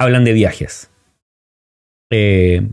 hablan 0.00 0.24
de 0.24 0.32
viajes. 0.32 0.90
Eh, 2.10 2.66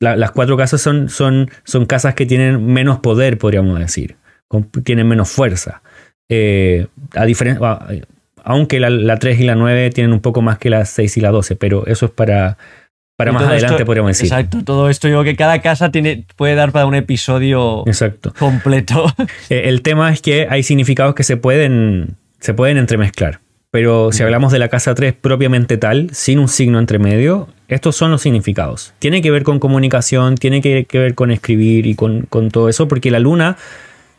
las 0.00 0.32
cuatro 0.32 0.56
casas 0.56 0.80
son, 0.80 1.08
son, 1.08 1.50
son 1.64 1.86
casas 1.86 2.14
que 2.14 2.26
tienen 2.26 2.66
menos 2.66 2.98
poder, 2.98 3.38
podríamos 3.38 3.78
decir 3.78 4.16
tienen 4.62 5.06
menos 5.08 5.30
fuerza. 5.30 5.82
Eh, 6.28 6.86
a 7.14 7.24
diferencia, 7.24 7.78
aunque 8.42 8.80
la, 8.80 9.18
3 9.18 9.40
y 9.40 9.44
la 9.44 9.54
9 9.54 9.90
tienen 9.90 10.12
un 10.12 10.20
poco 10.20 10.42
más 10.42 10.58
que 10.58 10.70
la 10.70 10.84
6 10.84 11.16
y 11.16 11.20
la 11.20 11.30
12, 11.30 11.56
pero 11.56 11.86
eso 11.86 12.06
es 12.06 12.12
para, 12.12 12.56
Para 13.16 13.30
Y 13.30 13.34
más 13.34 13.44
adelante 13.44 13.74
esto- 13.76 13.84
podríamos 13.86 14.10
decir. 14.10 14.26
Exacto, 14.26 14.64
todo 14.64 14.90
esto 14.90 15.08
yo 15.08 15.20
creo 15.20 15.24
que 15.32 15.36
cada 15.36 15.60
casa 15.62 15.90
tiene, 15.92 16.26
puede 16.36 16.54
dar 16.54 16.72
para 16.72 16.86
un 16.86 16.94
episodio 16.94 17.84
Exacto. 17.86 18.34
completo. 18.38 19.06
Eh, 19.50 19.62
El 19.66 19.82
tema 19.82 20.12
es 20.12 20.20
que 20.20 20.46
hay 20.50 20.62
significados 20.62 21.14
que 21.14 21.22
se 21.22 21.36
pueden, 21.36 22.16
se 22.40 22.54
pueden 22.54 22.76
entremezclar. 22.78 23.40
Pero 23.70 24.12
si 24.12 24.22
hablamos 24.22 24.52
de 24.52 24.60
la 24.60 24.68
casa 24.68 24.94
3 24.94 25.14
propiamente 25.20 25.76
tal, 25.78 26.08
sin 26.12 26.38
un 26.38 26.46
signo 26.48 26.78
entre 26.78 26.98
medio, 27.00 27.48
estos 27.66 27.96
son 27.96 28.10
los 28.12 28.22
significados. 28.22 28.94
Tiene 29.00 29.20
que 29.20 29.30
ver 29.32 29.42
con 29.42 29.58
comunicación, 29.58 30.36
tiene 30.36 30.60
que, 30.62 30.84
que 30.84 30.98
ver 31.00 31.14
con 31.16 31.30
escribir 31.32 31.86
y 31.86 31.94
con, 31.96 32.22
con 32.22 32.50
todo 32.52 32.68
eso, 32.68 32.86
porque 32.86 33.10
la 33.10 33.18
luna 33.18 33.56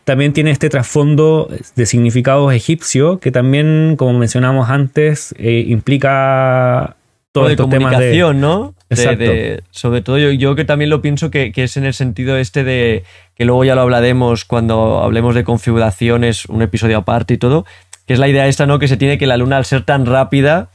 también 0.05 0.31
tiene 0.33 0.51
este 0.51 0.69
trasfondo 0.69 1.49
de 1.75 1.85
significados 1.85 2.53
egipcio 2.53 3.19
que 3.19 3.31
también, 3.31 3.95
como 3.97 4.13
mencionamos 4.17 4.69
antes, 4.69 5.35
eh, 5.37 5.65
implica 5.67 6.95
todos 7.33 7.47
de 7.47 7.53
estos 7.53 7.69
temas 7.69 7.89
de... 7.91 7.95
comunicación, 7.97 8.39
¿no? 8.39 8.73
De- 8.89 8.95
Exacto. 8.95 9.23
de- 9.23 9.63
sobre 9.71 10.01
todo 10.01 10.17
yo, 10.17 10.31
yo 10.31 10.55
que 10.55 10.63
también 10.63 10.89
lo 10.89 11.01
pienso 11.01 11.29
que, 11.31 11.51
que 11.51 11.63
es 11.63 11.75
en 11.75 11.83
el 11.85 11.93
sentido 11.93 12.37
este 12.37 12.63
de 12.63 13.03
que 13.35 13.43
luego 13.45 13.65
ya 13.65 13.75
lo 13.75 13.81
hablaremos 13.81 14.45
cuando 14.45 14.99
hablemos 15.03 15.35
de 15.35 15.43
configuraciones, 15.43 16.45
un 16.45 16.61
episodio 16.61 16.97
aparte 16.99 17.33
y 17.33 17.37
todo, 17.37 17.65
que 18.07 18.13
es 18.13 18.19
la 18.19 18.27
idea 18.29 18.47
esta, 18.47 18.65
¿no? 18.65 18.79
Que 18.79 18.87
se 18.87 18.97
tiene 18.97 19.17
que 19.17 19.27
la 19.27 19.35
luna 19.37 19.57
al 19.57 19.65
ser 19.65 19.81
tan 19.83 20.05
rápida 20.05 20.69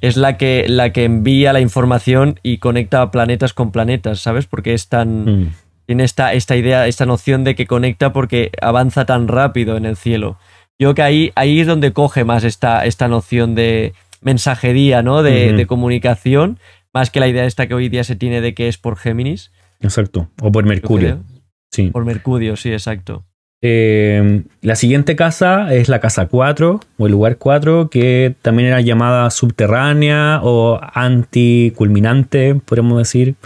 es 0.00 0.16
la 0.16 0.36
que, 0.38 0.64
la 0.68 0.92
que 0.92 1.04
envía 1.04 1.52
la 1.52 1.60
información 1.60 2.38
y 2.44 2.58
conecta 2.58 3.10
planetas 3.10 3.52
con 3.52 3.72
planetas, 3.72 4.20
¿sabes? 4.20 4.46
Porque 4.46 4.72
es 4.72 4.86
tan... 4.88 5.24
Mm, 5.24 5.52
Tiene 5.88 6.04
esta, 6.04 6.34
esta 6.34 6.54
idea, 6.54 6.86
esta 6.86 7.06
noción 7.06 7.44
de 7.44 7.54
que 7.54 7.66
conecta 7.66 8.12
porque 8.12 8.50
avanza 8.60 9.06
tan 9.06 9.26
rápido 9.26 9.78
en 9.78 9.86
el 9.86 9.96
cielo. 9.96 10.36
Yo 10.78 10.88
creo 10.88 10.94
que 10.94 11.02
ahí, 11.02 11.32
ahí 11.34 11.60
es 11.60 11.66
donde 11.66 11.94
coge 11.94 12.24
más 12.24 12.44
esta, 12.44 12.84
esta 12.84 13.08
noción 13.08 13.54
de 13.54 13.94
mensajería, 14.20 15.02
¿no? 15.02 15.22
De, 15.22 15.64
comunicación, 15.66 16.58
más 16.92 17.08
que 17.08 17.20
la 17.20 17.28
idea 17.28 17.46
esta 17.46 17.68
que 17.68 17.72
hoy 17.72 17.88
día 17.88 18.04
se 18.04 18.16
tiene 18.16 18.42
de 18.42 18.52
que 18.52 18.68
es 18.68 18.76
por 18.76 18.98
Géminis. 18.98 19.50
exacto. 19.80 20.28
O 20.42 20.52
por 20.52 20.66
Mercurio. 20.66 21.24
Sí. 21.72 21.88
Por 21.88 22.04
Mercurio, 22.04 22.56
sí, 22.56 22.70
exacto. 22.70 23.24
Eh, 23.62 24.42
la 24.60 24.76
siguiente 24.76 25.16
casa 25.16 25.72
es 25.74 25.88
la 25.88 26.00
casa 26.00 26.26
4 26.26 26.80
o 26.98 27.06
el 27.06 27.12
lugar 27.12 27.38
4, 27.38 27.88
que 27.88 28.34
también 28.42 28.68
era 28.68 28.82
llamada 28.82 29.30
subterránea 29.30 30.40
o 30.42 30.78
anticulminante, 30.92 32.56
podríamos 32.56 32.98
decir. 32.98 33.36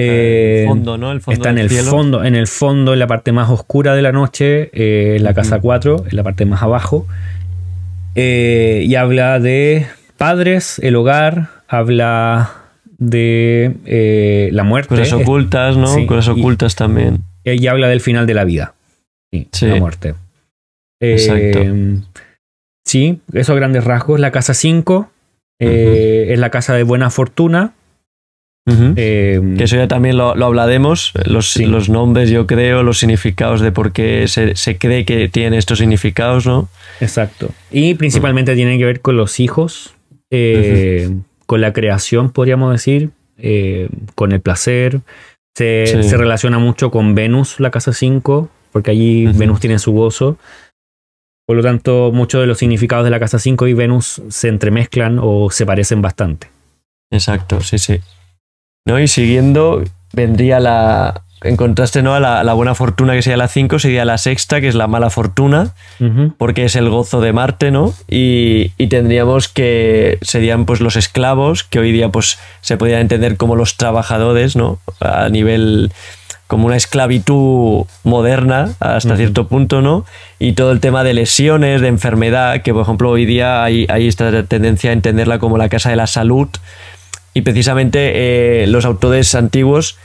Eh, 0.00 0.60
el 0.62 0.68
fondo, 0.68 0.98
¿no? 0.98 1.12
El 1.12 1.20
fondo 1.20 1.34
está 1.40 1.50
en 1.50 1.56
del 1.56 1.64
el 1.66 1.70
cielo. 1.70 1.90
fondo, 1.90 2.24
en 2.24 2.34
el 2.34 2.46
fondo, 2.46 2.92
en 2.92 2.98
la 2.98 3.06
parte 3.06 3.32
más 3.32 3.50
oscura 3.50 3.94
de 3.94 4.02
la 4.02 4.12
noche, 4.12 4.70
eh, 4.72 5.18
la 5.20 5.34
casa 5.34 5.56
Ujú. 5.56 5.62
4, 5.62 6.04
en 6.10 6.16
la 6.16 6.22
parte 6.22 6.44
más 6.46 6.62
abajo. 6.62 7.06
Eh, 8.14 8.84
y 8.86 8.94
habla 8.96 9.38
de 9.38 9.86
padres, 10.16 10.78
el 10.80 10.96
hogar, 10.96 11.48
habla 11.68 12.50
de 12.98 13.76
eh, 13.86 14.48
la 14.52 14.64
muerte. 14.64 14.94
Cosas 14.96 15.12
ocultas, 15.12 15.76
¿no? 15.76 15.86
Sí, 15.86 16.06
Cosas 16.06 16.36
y- 16.36 16.40
ocultas 16.40 16.74
también. 16.76 17.20
y 17.44 17.66
habla 17.68 17.88
del 17.88 18.00
final 18.00 18.26
de 18.26 18.34
la 18.34 18.44
vida. 18.44 18.74
Sí, 19.32 19.48
Sí. 19.52 19.66
la 19.66 19.76
muerte. 19.76 20.14
Eh, 21.00 21.12
Exacto. 21.12 21.60
sí, 22.84 23.20
esos 23.32 23.56
grandes 23.56 23.84
rasgos. 23.84 24.20
La 24.20 24.30
casa 24.32 24.52
5 24.54 25.10
eh, 25.60 26.28
es 26.30 26.38
la 26.38 26.50
casa 26.50 26.74
de 26.74 26.82
buena 26.82 27.10
fortuna. 27.10 27.72
Eh, 28.66 29.40
Que 29.58 29.64
eso 29.64 29.76
ya 29.76 29.88
también 29.88 30.16
lo, 30.16 30.34
lo 30.36 30.46
hablaremos, 30.46 31.12
los, 31.24 31.50
Sí. 31.50 31.66
los 31.66 31.88
nombres, 31.88 32.30
yo 32.30 32.46
creo, 32.46 32.82
los 32.82 32.98
significados 32.98 33.60
de 33.60 33.72
por 33.72 33.92
qué 33.92 34.28
se, 34.28 34.54
se 34.54 34.76
cree 34.78 35.04
que 35.04 35.28
tienen 35.28 35.54
estos 35.54 35.78
significados, 35.78 36.46
¿no? 36.46 36.68
Exacto. 37.00 37.50
Y 37.70 37.94
principalmente 37.94 38.54
tiene 38.54 38.78
que 38.78 38.84
ver 38.84 39.00
con 39.00 39.16
los 39.16 39.40
hijos, 39.40 39.94
eh, 40.30 41.10
con 41.46 41.60
la 41.60 41.72
creación, 41.72 42.30
podríamos 42.30 42.70
decir, 42.70 43.10
eh, 43.38 43.88
con 44.14 44.30
el 44.32 44.40
placer. 44.40 45.00
Se, 45.56 45.86
Sí. 45.86 46.08
se 46.08 46.16
relaciona 46.16 46.58
mucho 46.60 46.90
con 46.92 47.14
Venus, 47.16 47.58
la 47.58 47.70
casa 47.72 47.92
5, 47.92 48.48
porque 48.70 48.92
allí. 48.92 49.26
Venus 49.26 49.58
tiene 49.58 49.78
su 49.80 49.90
gozo. 49.92 50.38
Por 51.46 51.56
lo 51.56 51.62
tanto, 51.64 52.12
muchos 52.14 52.40
de 52.40 52.46
los 52.46 52.58
significados 52.58 53.04
de 53.04 53.10
la 53.10 53.18
casa 53.18 53.40
5 53.40 53.66
y 53.66 53.72
Venus 53.74 54.22
se 54.28 54.46
entremezclan 54.48 55.18
o 55.20 55.50
se 55.50 55.66
parecen 55.66 56.00
bastante. 56.02 56.46
Exacto, 57.10 57.60
sí, 57.62 57.78
sí. 57.78 57.98
¿No? 58.90 58.98
Y 58.98 59.06
siguiendo, 59.06 59.84
vendría 60.12 60.58
la. 60.58 61.22
En 61.42 61.56
contraste, 61.56 62.02
¿no? 62.02 62.12
A 62.12 62.20
la, 62.20 62.44
la 62.44 62.52
buena 62.54 62.74
fortuna 62.74 63.14
que 63.14 63.22
sería 63.22 63.36
la 63.36 63.48
5, 63.48 63.78
sería 63.78 64.04
la 64.04 64.18
sexta, 64.18 64.60
que 64.60 64.68
es 64.68 64.74
la 64.74 64.88
mala 64.88 65.08
fortuna, 65.08 65.72
porque 66.36 66.64
es 66.64 66.76
el 66.76 66.90
gozo 66.90 67.22
de 67.22 67.32
Marte, 67.32 67.70
¿no? 67.70 67.94
Y, 68.08 68.72
y 68.76 68.88
tendríamos 68.88 69.48
que 69.48 70.18
serían 70.20 70.66
pues 70.66 70.80
los 70.80 70.96
esclavos, 70.96 71.64
que 71.64 71.78
hoy 71.78 71.92
día 71.92 72.10
pues 72.10 72.38
se 72.60 72.76
podrían 72.76 73.00
entender 73.00 73.38
como 73.38 73.56
los 73.56 73.78
trabajadores, 73.78 74.54
¿no? 74.54 74.80
A 75.00 75.30
nivel 75.30 75.92
como 76.50 76.66
una 76.66 76.76
esclavitud 76.76 77.86
moderna 78.02 78.72
hasta 78.80 79.16
cierto 79.16 79.46
punto, 79.46 79.82
¿no? 79.82 80.04
Y 80.40 80.54
todo 80.54 80.72
el 80.72 80.80
tema 80.80 81.04
de 81.04 81.14
lesiones, 81.14 81.80
de 81.80 81.86
enfermedad, 81.86 82.62
que 82.62 82.74
por 82.74 82.82
ejemplo 82.82 83.08
hoy 83.08 83.24
día 83.24 83.62
hay, 83.62 83.86
hay 83.88 84.08
esta 84.08 84.42
tendencia 84.42 84.90
a 84.90 84.92
entenderla 84.92 85.38
como 85.38 85.58
la 85.58 85.68
casa 85.68 85.90
de 85.90 85.96
la 85.96 86.08
salud. 86.08 86.48
Y 87.34 87.42
precisamente 87.42 88.62
eh, 88.62 88.66
los 88.66 88.84
autores 88.84 89.34
antiguos 89.34 89.96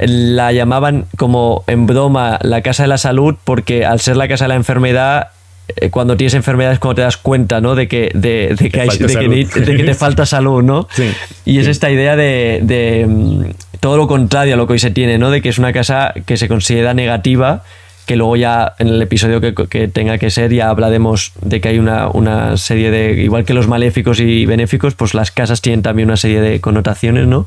la 0.00 0.52
llamaban 0.52 1.06
como 1.16 1.64
en 1.66 1.86
broma 1.86 2.38
la 2.42 2.60
casa 2.62 2.82
de 2.82 2.88
la 2.88 2.98
salud 2.98 3.36
porque 3.44 3.84
al 3.86 4.00
ser 4.00 4.16
la 4.16 4.28
casa 4.28 4.44
de 4.44 4.48
la 4.48 4.54
enfermedad 4.56 5.28
eh, 5.76 5.90
cuando 5.90 6.16
tienes 6.16 6.34
enfermedad 6.34 6.72
es 6.72 6.78
cuando 6.78 6.96
te 6.96 7.02
das 7.02 7.16
cuenta 7.16 7.60
¿no? 7.60 7.74
de 7.74 7.88
que, 7.88 8.10
de, 8.14 8.54
de 8.58 8.68
que, 8.70 8.80
hay- 8.82 8.88
falta 8.88 9.06
de 9.06 9.12
que 9.12 9.14
salud. 9.14 9.34
ni- 9.34 9.44
de 9.44 9.76
que 9.76 9.84
te 9.84 9.94
falta 9.94 10.26
salud 10.26 10.62
¿no? 10.62 10.86
Sí. 10.92 11.10
y 11.44 11.58
es 11.60 11.66
esta 11.66 11.90
idea 11.90 12.14
de, 12.16 12.60
de, 12.62 13.06
mm, 13.08 13.44
todo 13.80 13.96
lo 13.96 14.06
contrario 14.06 14.54
a 14.54 14.56
lo 14.56 14.66
que 14.66 14.74
hoy 14.74 14.78
se 14.78 14.90
tiene 14.90 15.18
¿no? 15.18 15.30
de 15.30 15.40
que 15.40 15.48
es 15.48 15.58
una 15.58 15.72
casa 15.72 16.12
que 16.26 16.36
se 16.36 16.46
considera 16.48 16.92
negativa 16.92 17.62
que 18.06 18.16
luego 18.16 18.36
ya 18.36 18.74
en 18.78 18.88
el 18.88 19.02
episodio 19.02 19.40
que, 19.40 19.54
que 19.54 19.88
tenga 19.88 20.18
que 20.18 20.30
ser 20.30 20.52
ya 20.52 20.70
hablaremos 20.70 21.32
de 21.40 21.60
que 21.60 21.68
hay 21.68 21.78
una, 21.78 22.08
una 22.08 22.56
serie 22.56 22.90
de 22.90 23.22
igual 23.22 23.44
que 23.44 23.52
los 23.52 23.68
maléficos 23.68 24.20
y 24.20 24.46
benéficos 24.46 24.94
pues 24.94 25.12
las 25.14 25.30
casas 25.30 25.60
tienen 25.60 25.82
también 25.82 26.08
una 26.08 26.16
serie 26.16 26.40
de 26.40 26.60
connotaciones 26.60 27.26
¿no? 27.26 27.46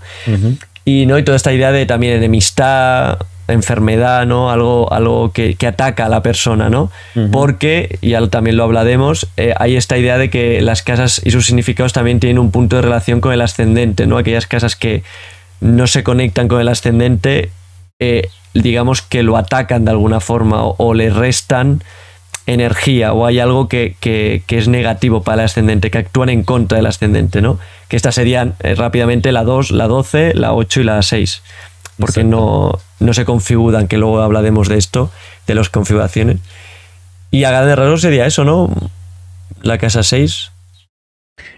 Y, 0.85 1.05
¿no? 1.05 1.17
y 1.17 1.23
toda 1.23 1.35
esta 1.35 1.53
idea 1.53 1.71
de 1.71 1.85
también 1.85 2.17
enemistad, 2.17 3.19
enfermedad, 3.47 4.25
¿no? 4.25 4.51
Algo, 4.51 4.91
algo 4.91 5.31
que, 5.31 5.55
que 5.55 5.67
ataca 5.67 6.05
a 6.05 6.09
la 6.09 6.21
persona, 6.21 6.69
¿no? 6.69 6.91
Porque, 7.31 7.99
y 8.01 8.13
también 8.29 8.57
lo 8.57 8.63
hablaremos, 8.63 9.27
eh, 9.37 9.53
hay 9.57 9.75
esta 9.75 9.97
idea 9.97 10.17
de 10.17 10.29
que 10.29 10.61
las 10.61 10.83
casas 10.83 11.21
y 11.23 11.31
sus 11.31 11.45
significados 11.45 11.93
también 11.93 12.19
tienen 12.19 12.39
un 12.39 12.51
punto 12.51 12.77
de 12.77 12.83
relación 12.83 13.21
con 13.21 13.33
el 13.33 13.41
ascendente, 13.41 14.07
¿no? 14.07 14.17
Aquellas 14.17 14.47
casas 14.47 14.75
que 14.75 15.03
no 15.61 15.87
se 15.87 16.03
conectan 16.03 16.47
con 16.47 16.61
el 16.61 16.67
ascendente, 16.67 17.49
eh, 17.99 18.29
digamos 18.53 19.01
que 19.01 19.23
lo 19.23 19.37
atacan 19.37 19.85
de 19.85 19.91
alguna 19.91 20.19
forma 20.19 20.63
o, 20.63 20.75
o 20.77 20.93
le 20.93 21.09
restan 21.09 21.81
energía 22.45 23.13
o 23.13 23.25
hay 23.27 23.39
algo 23.39 23.67
que, 23.67 23.95
que- 23.99 24.41
que 24.47 24.57
es 24.57 24.67
negativo 24.67 25.21
para 25.21 25.41
el 25.43 25.45
ascendente, 25.45 25.91
que 25.91 25.99
actúan 25.99 26.29
en 26.29 26.43
contra 26.43 26.77
del 26.77 26.87
ascendente, 26.87 27.41
¿no? 27.41 27.59
Que 27.89 27.95
estas 27.95 28.15
serían 28.15 28.55
eh, 28.63 28.73
rápidamente 28.75 29.31
la 29.31 29.43
2, 29.43 29.71
la 29.71 29.87
12, 29.87 30.33
la 30.33 30.53
8 30.53 30.81
y 30.81 30.83
la 30.83 31.01
6, 31.01 31.43
porque 31.99 32.23
no, 32.23 32.79
no 32.99 33.13
se 33.13 33.25
configuran, 33.25 33.87
que 33.87 33.97
luego 33.97 34.21
hablaremos 34.21 34.67
de 34.67 34.77
esto, 34.77 35.11
de 35.45 35.53
las 35.55 35.69
configuraciones. 35.69 36.37
Y 37.29 37.43
a 37.43 37.51
grandes 37.51 37.77
rasgos 37.77 38.01
sería 38.01 38.25
eso, 38.25 38.43
¿no? 38.45 38.73
La 39.61 39.77
casa 39.77 40.01
6. 40.01 40.51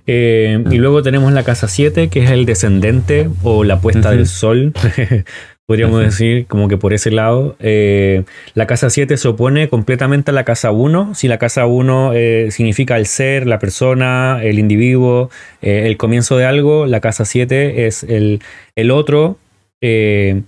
Eh, 0.07 0.63
y 0.71 0.75
luego 0.77 1.01
tenemos 1.03 1.31
la 1.31 1.43
casa 1.43 1.67
7, 1.67 2.09
que 2.09 2.23
es 2.23 2.31
el 2.31 2.45
descendente 2.45 3.29
o 3.43 3.63
la 3.63 3.79
puesta 3.79 4.11
del 4.11 4.27
sol, 4.27 4.73
podríamos 5.65 6.01
decir, 6.01 6.47
como 6.47 6.67
que 6.67 6.77
por 6.77 6.93
ese 6.93 7.11
lado. 7.11 7.55
Eh, 7.59 8.23
la 8.53 8.67
casa 8.67 8.89
7 8.89 9.15
se 9.17 9.27
opone 9.27 9.69
completamente 9.69 10.31
a 10.31 10.33
la 10.33 10.43
casa 10.43 10.71
1. 10.71 11.15
Si 11.15 11.27
la 11.27 11.37
casa 11.37 11.65
1 11.65 12.13
eh, 12.13 12.47
significa 12.51 12.97
el 12.97 13.05
ser, 13.05 13.47
la 13.47 13.59
persona, 13.59 14.39
el 14.43 14.59
individuo, 14.59 15.29
eh, 15.61 15.83
el 15.85 15.97
comienzo 15.97 16.37
de 16.37 16.45
algo, 16.45 16.85
la 16.85 16.99
casa 16.99 17.25
7 17.25 17.87
es 17.87 18.03
el, 18.03 18.41
el 18.75 18.91
otro 18.91 19.37
eh, 19.81 20.41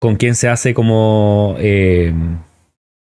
con 0.00 0.16
quien 0.16 0.34
se 0.34 0.48
hace 0.48 0.74
como... 0.74 1.56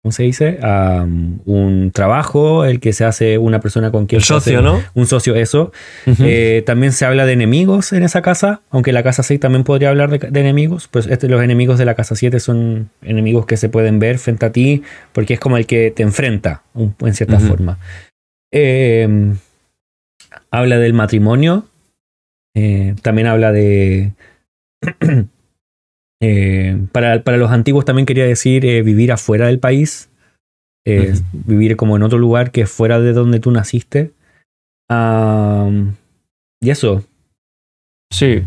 ¿Cómo 0.02 0.10
se 0.10 0.24
dice? 0.24 0.58
Am, 0.62 1.38
un 1.44 1.92
trabajo, 1.92 2.64
el 2.64 2.80
que 2.80 2.92
se 2.92 3.04
hace 3.04 3.38
una 3.38 3.60
persona 3.60 3.92
con 3.92 4.06
quien 4.06 4.18
El 4.20 4.24
se 4.24 4.34
hace- 4.34 4.50
socio, 4.50 4.60
¿no? 4.62 4.82
un 4.94 5.06
socio, 5.06 5.36
eso. 5.36 5.70
Eh, 6.18 6.64
también 6.66 6.90
se 6.90 7.04
habla 7.04 7.24
de 7.24 7.34
enemigos 7.34 7.92
en 7.92 8.02
esa 8.02 8.20
casa, 8.20 8.62
aunque 8.70 8.90
la 8.92 9.04
casa 9.04 9.22
6 9.22 9.38
también 9.38 9.62
podría 9.62 9.90
hablar 9.90 10.10
de, 10.10 10.18
de 10.18 10.40
enemigos. 10.40 10.88
Pues 10.88 11.06
este, 11.06 11.28
los 11.28 11.40
enemigos 11.40 11.78
de 11.78 11.84
la 11.84 11.94
casa 11.94 12.16
7 12.16 12.40
son 12.40 12.90
enemigos 13.02 13.46
que 13.46 13.56
se 13.56 13.68
pueden 13.68 14.00
ver 14.00 14.18
frente 14.18 14.44
a 14.44 14.50
ti, 14.50 14.82
porque 15.12 15.34
es 15.34 15.40
como 15.40 15.56
el 15.56 15.66
que 15.66 15.92
te 15.92 16.02
enfrenta, 16.02 16.64
un- 16.74 16.96
en 17.00 17.14
cierta 17.14 17.38
forma. 17.38 17.78
Eh, 18.52 19.34
habla 20.50 20.78
del 20.78 20.94
matrimonio, 20.94 21.66
eh, 22.56 22.96
también 23.02 23.28
habla 23.28 23.52
de... 23.52 24.10
eh, 26.22 26.78
para, 26.92 27.24
para 27.24 27.36
los 27.36 27.50
antiguos 27.50 27.84
también 27.84 28.06
quería 28.06 28.24
decir 28.24 28.64
eh, 28.64 28.82
vivir 28.82 29.10
afuera 29.10 29.48
del 29.48 29.58
país, 29.58 30.08
eh, 30.86 31.14
vivir 31.32 31.76
como 31.76 31.96
en 31.96 32.04
otro 32.04 32.18
lugar 32.18 32.52
que 32.52 32.66
fuera 32.66 33.00
de 33.00 33.12
donde 33.12 33.40
tú 33.40 33.50
naciste. 33.50 34.12
Y 36.60 36.70
eso, 36.70 37.02
Sí. 38.12 38.42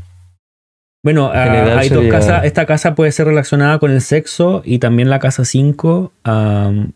Bueno, 1.03 1.31
ah, 1.33 1.79
hay 1.79 1.89
dos 1.89 2.05
casas. 2.05 2.45
Esta 2.45 2.65
casa 2.65 2.95
puede 2.95 3.11
ser 3.11 3.27
relacionada 3.27 3.77
con 3.79 3.91
el 3.91 4.01
sexo 4.01 4.61
y 4.63 4.79
también 4.79 5.09
la 5.09 5.19
casa 5.19 5.43
5. 5.43 6.11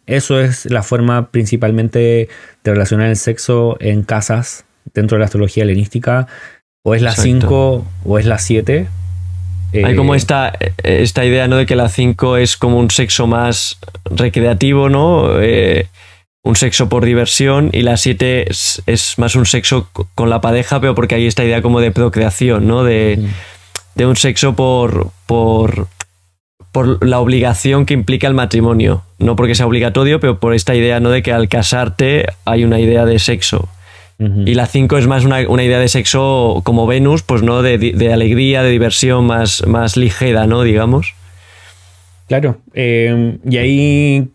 eso 0.06 0.40
es 0.40 0.66
la 0.66 0.82
forma 0.82 1.30
principalmente 1.30 2.30
de 2.64 2.72
relacionar 2.72 3.10
el 3.10 3.18
sexo 3.18 3.76
en 3.80 4.04
casas 4.04 4.66
dentro 4.94 5.16
de 5.16 5.20
la 5.20 5.26
astrología 5.26 5.64
helenística. 5.64 6.28
O 6.84 6.96
es 6.96 7.02
la 7.02 7.12
5 7.12 7.86
o 8.06 8.20
es 8.20 8.26
la 8.26 8.38
7. 8.38 8.88
Hay 9.74 9.96
como 9.96 10.14
eh, 10.14 10.18
esta, 10.18 10.54
esta 10.84 11.26
idea 11.26 11.48
¿no? 11.48 11.58
de 11.58 11.66
que 11.66 11.76
la 11.76 11.90
5 11.90 12.38
es 12.38 12.58
como 12.58 12.78
un 12.78 12.90
sexo 12.90 13.28
más 13.28 13.78
recreativo, 14.06 14.90
¿no? 14.90 15.40
Eh, 15.42 15.88
un 16.44 16.56
sexo 16.56 16.90
por 16.90 17.06
diversión 17.06 17.70
y 17.74 17.82
la 17.82 17.98
7 17.98 18.48
es, 18.50 19.14
más 19.18 19.36
un 19.36 19.46
sexo 19.46 19.90
con 20.16 20.30
la 20.30 20.42
pareja, 20.42 20.80
pero 20.80 20.96
porque 20.96 21.16
hay 21.16 21.28
esta 21.28 21.44
idea 21.44 21.62
como 21.62 21.82
de 21.82 21.92
procreación, 21.92 22.68
¿no? 22.68 22.84
De, 22.84 23.20
de 23.96 24.06
un 24.06 24.16
sexo 24.16 24.56
por, 24.56 25.12
por, 25.26 25.88
por 26.72 27.06
la 27.06 27.20
obligación 27.20 27.86
que 27.86 27.94
implica 27.94 28.28
el 28.28 28.34
matrimonio. 28.34 29.04
No 29.18 29.36
porque 29.36 29.56
sea 29.56 29.68
obligatorio, 29.68 30.20
pero 30.20 30.40
por 30.40 30.54
esta 30.54 30.76
idea 30.76 31.00
¿no? 31.00 31.10
de 31.10 31.22
que 31.22 31.34
al 31.34 31.50
casarte 31.50 32.26
hay 32.46 32.64
una 32.64 32.80
idea 32.80 33.06
de 33.06 33.20
sexo. 33.20 33.70
Y 34.20 34.54
la 34.54 34.66
5 34.66 34.98
es 34.98 35.08
más 35.08 35.24
una, 35.24 35.42
idea 35.42 35.80
de 35.80 35.88
sexo 35.88 36.62
como 36.66 36.86
Venus, 36.86 37.24
pues 37.24 37.42
no 37.42 37.62
de, 37.62 38.12
alegría, 38.12 38.64
de 38.64 38.70
diversión 38.70 39.26
más, 39.26 39.66
más 39.66 39.96
ligera, 39.96 40.46
¿no? 40.46 40.64
Digamos. 40.64 41.16
Claro. 42.28 42.58
Eh, 42.74 43.38
y 43.50 43.58
ahí 43.58 44.30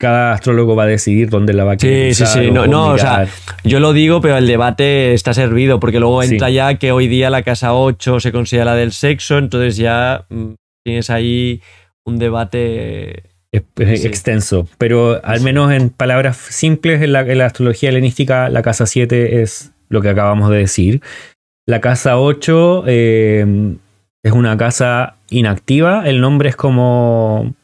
cada 0.00 0.32
astrólogo 0.32 0.74
va 0.74 0.84
a 0.84 0.86
decidir 0.86 1.28
dónde 1.28 1.52
la 1.52 1.64
va 1.64 1.72
a 1.72 1.76
querer. 1.76 2.14
Sí, 2.14 2.24
sí, 2.24 2.32
sí. 2.32 2.50
No, 2.50 2.66
no, 2.66 2.88
o 2.88 2.98
sea, 2.98 3.28
yo 3.64 3.80
lo 3.80 3.92
digo, 3.92 4.22
pero 4.22 4.38
el 4.38 4.46
debate 4.46 5.12
está 5.12 5.34
servido, 5.34 5.78
porque 5.78 6.00
luego 6.00 6.22
entra 6.22 6.48
ya 6.48 6.76
que 6.76 6.90
hoy 6.90 7.06
día 7.06 7.28
la 7.28 7.42
casa 7.42 7.74
8 7.74 8.18
se 8.18 8.32
considera 8.32 8.64
la 8.64 8.74
del 8.76 8.92
sexo, 8.92 9.36
entonces 9.36 9.76
ya 9.76 10.24
mm, 10.30 10.52
tienes 10.82 11.10
ahí 11.10 11.60
un 12.06 12.18
debate 12.18 13.24
extenso. 13.52 14.68
Pero 14.78 15.20
al 15.24 15.40
menos 15.40 15.72
en 15.72 15.90
palabras 15.90 16.36
simples, 16.36 17.02
en 17.02 17.12
la, 17.12 17.46
astrología 17.46 17.88
helenística, 17.88 18.48
la 18.48 18.62
casa 18.62 18.86
7 18.86 19.42
es 19.42 19.72
lo 19.88 20.00
que 20.02 20.08
acabamos 20.10 20.50
de 20.50 20.58
decir. 20.58 21.02
La 21.66 21.80
casa 21.80 22.18
8 22.18 22.84
eh, 22.86 23.76
es 24.22 24.32
una 24.32 24.56
casa 24.56 25.16
inactiva. 25.28 26.08
El 26.08 26.20
nombre 26.20 26.48
es 26.48 26.56
como, 26.56 27.54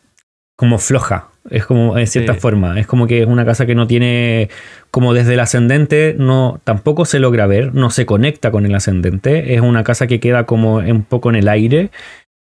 como 0.57 0.79
floja 0.79 1.31
es 1.51 1.67
como, 1.67 1.99
en 1.99 2.07
cierta 2.07 2.35
forma, 2.35 2.79
es 2.79 2.87
como 2.87 3.07
que 3.07 3.23
es 3.23 3.27
una 3.27 3.45
casa 3.45 3.67
que 3.67 3.75
no 3.75 3.87
tiene, 3.87 4.49
como 4.91 5.15
desde 5.15 5.35
el 5.35 5.41
ascendente, 5.41 6.15
no, 6.19 6.61
tampoco 6.65 7.05
se 7.05 7.19
logra 7.19 7.47
ver, 7.47 7.75
no 7.75 7.91
se 7.91 8.07
conecta 8.07 8.51
con 8.51 8.67
el 8.67 8.75
ascendente, 8.75 9.55
es 9.55 9.61
una 9.61 9.85
casa 9.85 10.07
que 10.07 10.21
queda 10.21 10.45
como 10.45 10.77
un 10.77 11.03
poco 11.03 11.31
en 11.31 11.37
el 11.37 11.49
aire 11.49 11.91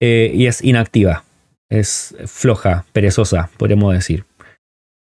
eh, 0.01 0.31
y 0.35 0.47
es 0.47 0.63
inactiva, 0.63 1.25
es 1.71 2.15
floja, 2.27 2.85
perezosa, 2.93 3.51
podríamos 3.57 3.93
decir. 3.95 4.25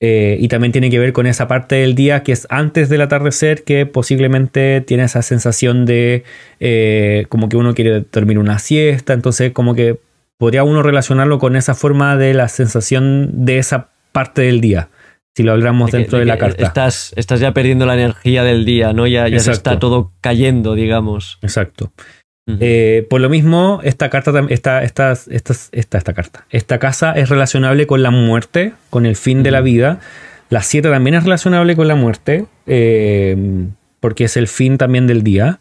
Eh, 0.05 0.37
y 0.41 0.49
también 0.49 0.73
tiene 0.73 0.91
que 0.91 0.99
ver 0.99 1.13
con 1.13 1.29
esa 1.29 1.47
parte 1.47 1.77
del 1.77 1.95
día 1.95 2.25
que 2.25 2.33
es 2.33 2.49
antes 2.51 2.89
del 2.89 3.03
atardecer, 3.03 3.63
que 3.63 3.87
posiblemente 3.87 4.81
tiene 4.81 5.05
esa 5.05 5.23
sensación 5.23 5.87
de 5.87 6.25
eh, 6.59 7.27
como 7.29 7.49
que 7.49 7.57
uno 7.57 7.73
quiere 7.73 8.05
dormir 8.13 8.41
una 8.41 8.59
siesta, 8.59 9.13
entonces 9.13 9.53
como 9.53 9.77
que 9.77 10.01
podría 10.39 10.65
uno 10.65 10.83
relacionarlo 10.83 11.39
con 11.39 11.55
esa 11.55 11.77
forma 11.77 12.17
de 12.17 12.35
la 12.35 12.49
sensación 12.49 13.45
de 13.45 13.59
esa 13.59 13.91
parte 14.11 14.43
del 14.43 14.61
día, 14.61 14.89
si 15.37 15.45
lo 15.45 15.53
hablamos 15.53 15.93
dentro 15.93 16.19
de, 16.19 16.25
la 16.25 16.37
carta. 16.37 16.67
Estás, 16.67 17.13
estás, 17.15 17.39
ya 17.39 17.55
perdiendo 17.55 17.87
la 17.87 17.95
energía 17.95 18.43
del 18.43 18.65
día, 18.65 18.93
¿no? 18.93 19.07
Ya, 19.07 19.29
ya 19.29 19.39
se 19.39 19.53
está 19.53 19.79
todo 19.79 20.11
cayendo, 20.21 20.75
digamos. 20.75 21.39
Exacto. 21.43 21.93
Eh, 22.49 23.07
por 23.09 23.21
lo 23.21 23.29
mismo, 23.29 23.81
esta 23.85 24.11
carta, 24.11 24.33
esta, 24.49 24.83
esta, 24.83 25.13
esta, 25.13 25.55
esta, 25.71 25.99
esta 25.99 26.13
carta, 26.13 26.47
esta 26.51 26.79
casa 26.79 27.13
es 27.13 27.29
relacionable 27.29 27.87
con 27.87 28.03
la 28.03 28.11
muerte, 28.11 28.73
con 28.91 29.07
el 29.07 29.17
fin 29.17 29.43
de 29.43 29.53
la 29.53 29.61
vida. 29.61 30.01
La 30.51 30.63
7 30.63 30.91
también 30.91 31.15
es 31.15 31.23
relacionable 31.23 31.77
con 31.77 31.89
la 31.89 31.95
muerte, 31.95 32.47
eh, 32.67 33.37
porque 34.01 34.25
es 34.25 34.37
el 34.37 34.49
fin 34.49 34.77
también 34.77 35.07
del 35.07 35.23
día 35.23 35.61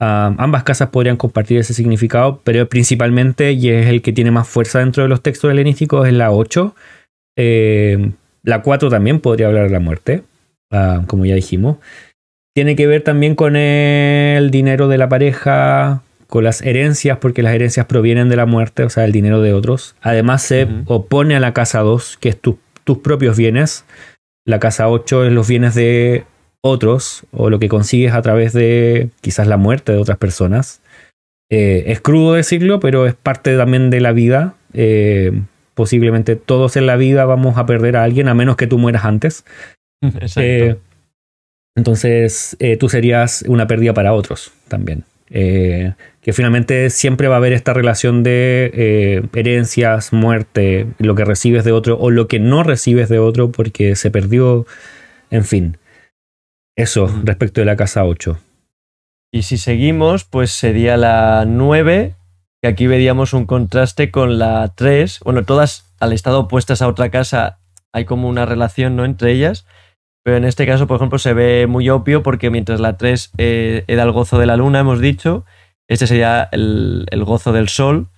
ambas 0.00 0.64
casas 0.64 0.88
podrían 0.88 1.16
compartir 1.16 1.58
ese 1.58 1.74
significado, 1.74 2.40
pero 2.42 2.68
principalmente, 2.68 3.52
y 3.52 3.68
es 3.68 3.86
el 3.86 4.02
que 4.02 4.12
tiene 4.12 4.30
más 4.30 4.48
fuerza 4.48 4.78
dentro 4.78 5.02
de 5.02 5.08
los 5.08 5.22
textos 5.22 5.50
helenísticos, 5.50 6.06
es 6.06 6.14
la 6.14 6.32
8. 6.32 6.74
Eh, 7.36 8.10
la 8.42 8.62
4 8.62 8.88
también 8.88 9.20
podría 9.20 9.48
hablar 9.48 9.64
de 9.64 9.70
la 9.70 9.80
muerte, 9.80 10.22
como 11.06 11.26
ya 11.26 11.34
dijimos. 11.34 11.76
Tiene 12.54 12.76
que 12.76 12.86
ver 12.86 13.02
también 13.02 13.34
con 13.34 13.56
el 13.56 14.50
dinero 14.50 14.88
de 14.88 14.98
la 14.98 15.08
pareja, 15.08 16.02
con 16.30 16.44
las 16.44 16.62
herencias, 16.62 17.18
porque 17.18 17.42
las 17.42 17.54
herencias 17.54 17.86
provienen 17.86 18.28
de 18.28 18.36
la 18.36 18.46
muerte, 18.46 18.84
o 18.84 18.88
sea, 18.88 19.04
el 19.04 19.12
dinero 19.12 19.42
de 19.42 19.52
otros. 19.52 19.96
Además, 20.00 20.42
se 20.42 20.66
opone 20.86 21.36
a 21.36 21.40
la 21.40 21.52
casa 21.52 21.80
2, 21.80 22.16
que 22.18 22.30
es 22.30 22.40
tus 22.40 22.98
propios 22.98 23.36
bienes. 23.36 23.84
La 24.46 24.58
casa 24.58 24.88
8 24.88 25.26
es 25.26 25.32
los 25.32 25.48
bienes 25.48 25.74
de 25.74 26.24
otros 26.62 27.24
o 27.32 27.50
lo 27.50 27.58
que 27.58 27.68
consigues 27.68 28.12
a 28.12 28.22
través 28.22 28.52
de 28.52 29.10
quizás 29.20 29.46
la 29.46 29.56
muerte 29.56 29.92
de 29.92 29.98
otras 29.98 30.18
personas. 30.18 30.80
Eh, 31.50 31.84
es 31.86 32.00
crudo 32.00 32.34
decirlo, 32.34 32.80
pero 32.80 33.06
es 33.06 33.14
parte 33.14 33.56
también 33.56 33.90
de 33.90 34.00
la 34.00 34.12
vida. 34.12 34.54
Eh, 34.72 35.42
posiblemente 35.74 36.36
todos 36.36 36.76
en 36.76 36.86
la 36.86 36.96
vida 36.96 37.24
vamos 37.24 37.58
a 37.58 37.66
perder 37.66 37.96
a 37.96 38.04
alguien 38.04 38.28
a 38.28 38.34
menos 38.34 38.56
que 38.56 38.66
tú 38.66 38.78
mueras 38.78 39.04
antes. 39.04 39.44
Eh, 40.36 40.76
entonces 41.76 42.56
tú 42.78 42.88
serías 42.88 43.44
una 43.46 43.66
pérdida 43.66 43.92
para 43.92 44.14
otros 44.14 44.50
también. 44.68 45.04
Que 45.30 46.32
finalmente 46.32 46.90
siempre 46.90 47.28
va 47.28 47.36
a 47.36 47.38
haber 47.38 47.52
esta 47.52 47.72
relación 47.72 48.22
de 48.22 49.28
herencias, 49.32 50.12
muerte, 50.12 50.86
lo 50.98 51.14
que 51.14 51.24
recibes 51.24 51.64
de 51.64 51.72
otro 51.72 51.98
o 51.98 52.10
lo 52.10 52.28
que 52.28 52.40
no 52.40 52.62
recibes 52.62 53.08
de 53.08 53.20
otro 53.20 53.52
porque 53.52 53.96
se 53.96 54.10
perdió, 54.10 54.66
en 55.30 55.44
fin. 55.44 55.76
Eso 56.76 57.08
respecto 57.24 57.60
de 57.60 57.66
la 57.66 57.76
casa 57.76 58.04
8. 58.04 58.38
Y 59.32 59.42
si 59.42 59.58
seguimos, 59.58 60.24
pues 60.24 60.50
sería 60.50 60.96
la 60.96 61.44
9, 61.46 62.14
que 62.62 62.68
aquí 62.68 62.86
veríamos 62.86 63.32
un 63.32 63.46
contraste 63.46 64.10
con 64.10 64.38
la 64.38 64.72
3. 64.74 65.20
Bueno, 65.24 65.44
todas 65.44 65.94
al 66.00 66.12
estado 66.12 66.40
opuestas 66.40 66.82
a 66.82 66.88
otra 66.88 67.10
casa 67.10 67.58
hay 67.92 68.04
como 68.04 68.28
una 68.28 68.46
relación 68.46 68.96
¿no? 68.96 69.04
entre 69.04 69.32
ellas. 69.32 69.66
Pero 70.24 70.36
en 70.36 70.44
este 70.44 70.66
caso, 70.66 70.86
por 70.86 70.96
ejemplo, 70.96 71.18
se 71.18 71.32
ve 71.32 71.66
muy 71.66 71.88
obvio 71.88 72.22
porque 72.22 72.50
mientras 72.50 72.80
la 72.80 72.96
3 72.96 73.32
eh, 73.38 73.84
era 73.86 74.02
el 74.02 74.12
gozo 74.12 74.38
de 74.38 74.46
la 74.46 74.56
luna, 74.56 74.80
hemos 74.80 75.00
dicho, 75.00 75.44
este 75.88 76.06
sería 76.06 76.48
el, 76.52 77.06
gozo 77.24 77.52
del 77.52 77.68
sol. 77.68 78.08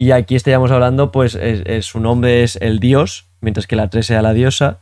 Y 0.00 0.12
aquí 0.12 0.36
estaríamos 0.36 0.70
hablando, 0.70 1.10
pues 1.10 1.38
su 1.80 2.00
nombre 2.00 2.44
es 2.44 2.56
el 2.56 2.78
dios, 2.78 3.30
mientras 3.40 3.66
que 3.66 3.76
la 3.76 3.90
3 3.90 4.06
sea 4.06 4.22
la 4.22 4.32
diosa. 4.32 4.80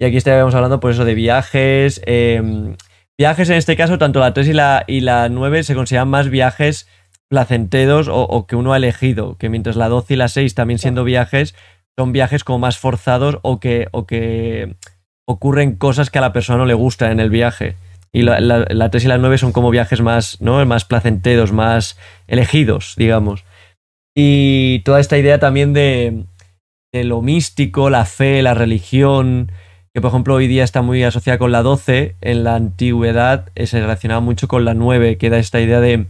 Y 0.00 0.06
aquí 0.06 0.16
estaríamos 0.16 0.54
hablando, 0.54 0.80
por 0.80 0.88
pues, 0.90 0.96
eso, 0.96 1.04
de 1.04 1.14
viajes. 1.14 2.00
Em, 2.06 2.76
viajes 3.18 3.50
en 3.50 3.56
este 3.56 3.76
caso, 3.76 3.98
tanto 3.98 4.20
la 4.20 4.32
3 4.32 4.48
y 4.48 4.52
la, 4.54 4.84
y 4.86 5.00
la 5.00 5.28
9 5.28 5.62
se 5.62 5.74
consideran 5.74 6.08
más 6.08 6.30
viajes 6.30 6.88
placenteros 7.28 8.08
o, 8.10 8.46
que 8.46 8.56
uno 8.56 8.72
ha 8.72 8.78
elegido, 8.78 9.36
que 9.38 9.48
mientras 9.48 9.76
la 9.76 9.88
12 9.88 10.14
y 10.14 10.16
la 10.16 10.28
6 10.28 10.54
también 10.54 10.78
siendo 10.78 11.04
viajes, 11.04 11.54
son 11.96 12.12
viajes 12.12 12.42
como 12.42 12.58
más 12.58 12.78
forzados 12.78 13.38
o 13.42 13.60
que, 13.60 13.86
o 13.92 14.04
que 14.06 14.74
ocurren 15.30 15.76
cosas 15.76 16.10
que 16.10 16.18
a 16.18 16.22
la 16.22 16.32
persona 16.32 16.58
no 16.58 16.66
le 16.66 16.74
gustan 16.74 17.12
en 17.12 17.20
el 17.20 17.30
viaje. 17.30 17.76
Y 18.12 18.22
la, 18.22 18.40
la, 18.40 18.90
3 18.90 19.04
y 19.04 19.08
la 19.08 19.18
9 19.18 19.38
son 19.38 19.52
como 19.52 19.70
viajes 19.70 20.00
más, 20.00 20.40
¿no? 20.40 20.64
más 20.66 20.84
placenteros, 20.84 21.52
más 21.52 21.96
elegidos, 22.26 22.94
digamos. 22.96 23.44
Y 24.16 24.80
toda 24.80 24.98
esta 24.98 25.16
idea 25.16 25.38
también 25.38 25.72
de, 25.72 26.24
de 26.92 27.04
lo 27.04 27.22
místico, 27.22 27.88
la 27.88 28.04
fe, 28.04 28.42
la 28.42 28.54
religión, 28.54 29.52
que 29.94 30.00
por 30.00 30.10
ejemplo 30.10 30.34
hoy 30.34 30.48
día 30.48 30.64
está 30.64 30.82
muy 30.82 31.04
asociada 31.04 31.38
con 31.38 31.52
la 31.52 31.62
12, 31.62 32.16
en 32.20 32.44
la 32.44 32.56
antigüedad 32.56 33.48
eh, 33.54 33.66
se 33.66 33.80
relacionaba 33.80 34.20
mucho 34.20 34.48
con 34.48 34.64
la 34.64 34.74
9, 34.74 35.16
que 35.16 35.30
da 35.30 35.38
esta 35.38 35.60
idea 35.60 35.80
de 35.80 36.06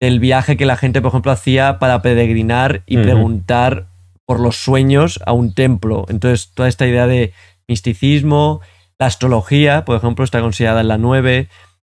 del 0.00 0.20
viaje 0.20 0.56
que 0.56 0.66
la 0.66 0.76
gente, 0.76 1.00
por 1.00 1.10
ejemplo, 1.10 1.32
hacía 1.32 1.78
para 1.78 2.02
peregrinar 2.02 2.82
y 2.86 2.98
preguntar 2.98 3.88
por 4.26 4.40
los 4.40 4.56
sueños 4.56 5.20
a 5.26 5.32
un 5.32 5.54
templo. 5.54 6.06
Entonces, 6.08 6.52
toda 6.54 6.68
esta 6.68 6.86
idea 6.86 7.06
de 7.06 7.32
misticismo, 7.68 8.60
la 8.98 9.06
astrología, 9.06 9.84
por 9.84 9.96
ejemplo, 9.96 10.24
está 10.24 10.40
considerada 10.40 10.80
en 10.80 10.88
la 10.88 10.98
9, 10.98 11.48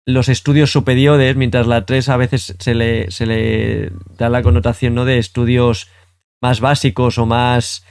los 0.05 0.29
estudios 0.29 0.71
superiores, 0.71 1.35
mientras 1.35 1.67
la 1.67 1.85
3 1.85 2.09
a 2.09 2.17
veces 2.17 2.55
se 2.59 2.75
le, 2.75 3.09
se 3.11 3.25
le 3.25 3.91
da 4.17 4.29
la 4.29 4.43
connotación 4.43 4.93
¿no? 4.93 5.05
de 5.05 5.17
estudios 5.17 5.87
más 6.41 6.59
básicos 6.59 7.17
o 7.17 7.25
más... 7.25 7.85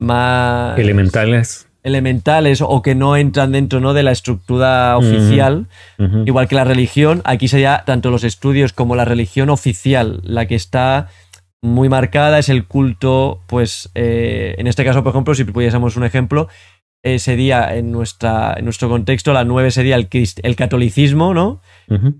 más 0.00 0.78
elementales 0.78 1.68
elementales 1.84 2.60
o 2.60 2.82
que 2.82 2.94
no 2.94 3.16
entran 3.16 3.52
dentro 3.52 3.80
¿no? 3.80 3.94
de 3.94 4.02
la 4.02 4.12
estructura 4.12 4.98
oficial, 4.98 5.68
igual 6.26 6.46
que 6.46 6.54
la 6.54 6.64
religión, 6.64 7.22
aquí 7.24 7.48
sería 7.48 7.82
tanto 7.86 8.10
los 8.10 8.24
estudios 8.24 8.72
como 8.72 8.94
la 8.94 9.04
religión 9.04 9.48
oficial, 9.48 10.20
la 10.24 10.46
que 10.46 10.54
está 10.54 11.08
muy 11.62 11.88
marcada 11.88 12.38
es 12.38 12.48
el 12.48 12.66
culto, 12.66 13.40
pues 13.46 13.90
eh, 13.94 14.54
en 14.58 14.66
este 14.66 14.84
caso, 14.84 15.02
por 15.02 15.10
ejemplo, 15.10 15.34
si 15.34 15.44
pudiésemos 15.44 15.96
un 15.96 16.04
ejemplo, 16.04 16.48
eh, 17.04 17.20
sería 17.20 17.76
en, 17.76 17.92
nuestra, 17.92 18.54
en 18.56 18.64
nuestro 18.64 18.88
contexto, 18.88 19.32
la 19.32 19.44
9 19.44 19.70
sería 19.70 19.94
el, 19.94 20.08
el 20.42 20.56
catolicismo, 20.56 21.32
¿no? 21.32 21.60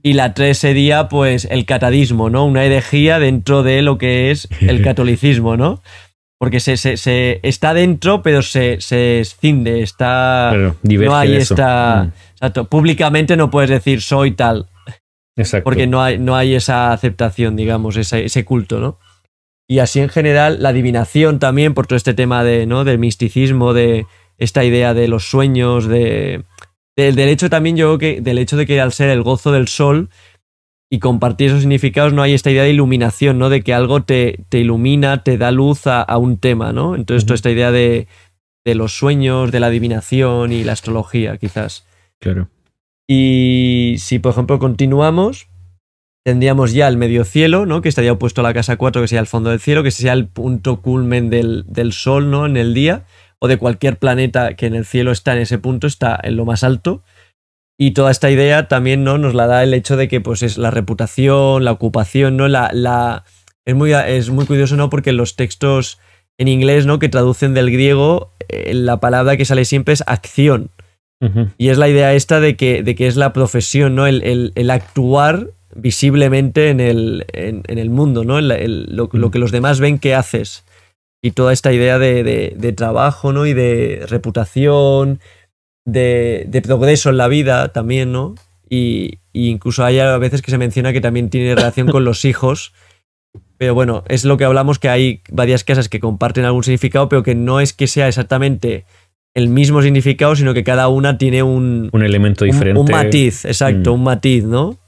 Y 0.03 0.13
la 0.13 0.35
3 0.35 0.57
sería 0.57 1.09
pues 1.09 1.47
el 1.51 1.67
catadismo, 1.67 2.31
¿no? 2.31 2.47
Una 2.47 2.65
herejía 2.65 3.19
dentro 3.19 3.63
de 3.63 3.83
lo 3.83 3.99
que 3.99 4.31
es 4.31 4.49
el 4.61 4.83
catolicismo, 4.83 5.57
¿no? 5.57 5.83
Porque 6.39 6.61
se, 6.61 6.77
se, 6.77 7.41
está 7.43 7.75
dentro, 7.75 8.23
pero 8.23 8.43
se, 8.43 8.81
se 8.81 9.21
escinde, 9.21 9.83
está... 9.83 10.53
no 10.85 11.17
hay 11.17 11.35
esta... 11.35 12.13
Mm. 12.41 12.65
públicamente 12.67 13.37
no 13.37 13.51
puedes 13.51 13.71
decir 13.71 14.01
soy 14.01 14.31
tal. 14.31 14.69
Exacto. 15.37 15.65
Porque 15.65 15.89
no 15.89 16.01
hay, 16.01 16.19
no 16.19 16.37
hay 16.37 16.55
esa 16.55 16.93
aceptación, 16.93 17.57
digamos, 17.57 17.97
ese, 17.97 18.25
ese 18.25 18.45
culto, 18.45 18.79
¿no? 18.79 18.99
Y 19.69 19.81
así 19.81 20.01
en 20.01 20.09
general, 20.09 20.63
la 20.63 20.71
adivinación 20.71 21.39
también, 21.39 21.75
por 21.75 21.87
todo 21.87 21.97
este 21.97 22.15
tema 22.15 22.43
de, 22.43 22.65
¿no? 22.67 22.85
del 22.85 22.99
misticismo, 22.99 23.75
de 23.75 24.07
esta 24.39 24.65
idea 24.65 24.94
de 24.94 25.09
los 25.09 25.28
sueños, 25.28 25.86
de, 25.86 26.44
del, 26.97 27.19
hecho 27.19 27.51
también 27.51 27.77
yo 27.77 27.97
creo 27.97 27.98
que 27.98 28.20
del 28.20 28.39
hecho 28.39 28.56
de 28.56 28.66
que 28.66 28.81
al 28.81 28.93
ser 28.93 29.10
el 29.10 29.23
gozo 29.23 29.52
del 29.52 29.69
sol 29.69 30.09
y 30.90 31.01
compartir 31.01 31.48
esos 31.48 31.60
significados 31.60 32.12
no 32.12 32.23
hay 32.23 32.32
esta 32.32 32.51
idea 32.51 32.62
de 32.62 32.70
iluminación, 32.70 33.39
¿no? 33.39 33.51
De 33.51 33.62
que 33.62 33.74
algo 33.74 34.02
te, 34.05 34.44
te 34.48 34.60
ilumina, 34.60 35.23
te 35.23 35.36
da 35.36 35.51
luz 35.51 35.86
a, 35.86 36.16
un 36.16 36.39
tema, 36.39 36.73
¿no? 36.73 36.94
Entonces, 36.94 37.27
toda 37.27 37.35
esta 37.35 37.51
idea 37.51 37.70
de, 37.70 38.06
de 38.65 38.74
los 38.74 38.97
sueños, 38.97 39.52
de 39.52 39.60
la 39.60 39.66
adivinación 39.66 40.51
y 40.51 40.65
la 40.65 40.73
astrología, 40.73 41.36
quizás. 41.36 41.86
Claro. 42.20 42.48
Y 43.06 43.97
si, 43.98 44.19
por 44.19 44.32
ejemplo, 44.32 44.59
continuamos, 44.59 45.48
tendríamos 46.24 46.73
ya 46.73 46.89
el 46.89 46.97
medio 46.97 47.24
cielo, 47.24 47.66
¿no? 47.66 47.82
Que 47.82 47.90
estaría 47.90 48.12
opuesto 48.12 48.40
a 48.40 48.44
la 48.44 48.55
casa 48.55 48.77
4, 48.77 49.02
que 49.02 49.09
sería 49.09 49.20
el 49.20 49.27
fondo 49.27 49.51
del 49.51 49.60
cielo, 49.60 49.82
que 49.82 49.90
sería 49.90 50.15
el 50.15 50.27
punto 50.27 50.81
culmen 50.81 51.28
del, 51.28 51.65
del 51.69 51.93
sol, 51.93 52.31
¿no? 52.31 52.47
En 52.47 52.56
el 52.56 52.73
día 52.73 53.05
o 53.40 53.48
de 53.48 53.56
cualquier 53.56 53.98
planeta 53.98 54.55
que 54.55 54.66
en 54.66 54.74
el 54.74 54.85
cielo 54.85 55.12
está 55.12 55.35
en 55.35 55.43
ese 55.43 55.59
punto, 55.59 55.86
está 55.86 56.19
en 56.23 56.36
lo 56.36 56.44
más 56.44 56.65
alto. 56.65 57.02
Y 57.78 57.93
toda 57.93 58.10
esta 58.10 58.31
idea 58.31 58.66
también 58.66 59.05
¿no? 59.05 59.19
nos 59.19 59.35
la 59.35 59.47
da 59.47 59.62
el 59.62 59.73
hecho 59.73 59.97
de 59.97 60.09
que 60.09 60.20
pues, 60.20 60.43
es 60.43 60.59
la 60.59 60.70
reputación, 60.70 61.65
la 61.65 61.73
ocupación, 61.73 62.36
¿no? 62.36 62.48
La, 62.48 62.70
la... 62.73 63.24
Es, 63.65 63.74
muy, 63.74 63.93
es 63.93 64.31
muy 64.31 64.47
curioso, 64.47 64.77
¿no? 64.77 64.90
Porque 64.90 65.12
los 65.12 65.36
textos 65.36 66.01
en 66.39 66.48
inglés, 66.48 66.86
¿no? 66.86 66.98
Que 66.98 67.09
traducen 67.09 67.55
del 67.55 67.70
griego, 67.70 68.32
eh, 68.48 68.74
la 68.74 68.98
palabra 68.98 69.36
que 69.36 69.44
sale 69.44 69.65
siempre 69.65 69.94
es 69.94 70.02
acción. 70.06 70.70
Y 71.56 71.70
es 71.70 71.78
la 71.78 71.89
idea 71.89 72.15
esta 72.15 72.39
de 72.39 72.55
que, 72.55 72.85
de 72.85 72.94
que 72.94 73.09
es 73.09 73.16
la 73.16 73.32
profesión, 73.32 73.97
¿no? 73.97 74.06
El, 74.06 74.52
el, 74.55 74.70
actuar 74.70 75.48
visiblemente 75.74 76.70
en 76.70 76.78
el, 76.78 77.27
en, 77.32 77.65
el 77.66 77.90
mundo, 77.90 78.23
¿no? 78.23 78.40
lo, 78.40 79.09
lo, 79.12 79.31
que 79.32 79.39
los 79.40 79.51
demás 79.51 79.81
ven 79.81 79.98
que 79.98 80.15
haces 80.15 80.65
y 81.23 81.32
toda 81.32 81.53
esta 81.53 81.73
idea 81.73 81.99
de, 81.99 82.74
trabajo, 82.77 83.32
¿no? 83.32 83.47
Y 83.47 83.55
de 83.55 84.05
reputación, 84.09 85.20
de, 85.85 86.62
progreso 86.65 87.11
en 87.11 87.16
la 87.16 87.28
vida 87.28 87.73
también, 87.73 88.12
¿no? 88.12 88.35
Y, 88.69 89.19
incluso 89.32 89.85
hay 89.85 89.99
a 89.99 90.19
veces 90.19 90.43
que 90.43 90.51
se 90.51 90.59
menciona 90.59 90.93
que 90.93 91.01
también 91.01 91.31
tiene 91.31 91.55
relación 91.55 91.89
con 91.89 92.05
los 92.05 92.24
hijos. 92.24 92.73
Pero 93.57 93.74
bueno, 93.74 94.05
es 94.09 94.24
lo 94.24 94.36
que 94.36 94.45
hablamos, 94.45 94.78
que 94.78 94.89
hay 94.89 95.23
varias 95.31 95.65
casas 95.65 95.89
que 95.89 96.01
comparten 96.01 96.45
algún 96.45 96.62
significado, 96.62 97.09
pero 97.09 97.24
que 97.24 97.35
no 97.35 97.61
es 97.61 97.73
que 97.73 97.89
sea 97.89 98.07
exactamente 98.07 98.85
el 99.35 99.49
mismo 99.49 99.82
significado, 99.82 100.36
sino 100.36 100.55
que 100.55 100.65
cada 100.65 100.89
una 100.89 101.19
tiene 101.19 101.43
un... 101.43 101.90
Un 101.93 102.03
elemento 102.03 102.45
diferente. 102.45 102.81
Un, 102.81 102.90
matiz, 102.90 103.45
exacto, 103.45 103.90
mm. 103.90 103.95
un 103.95 104.03
matiz, 104.05 104.45
¿no? 104.45 104.78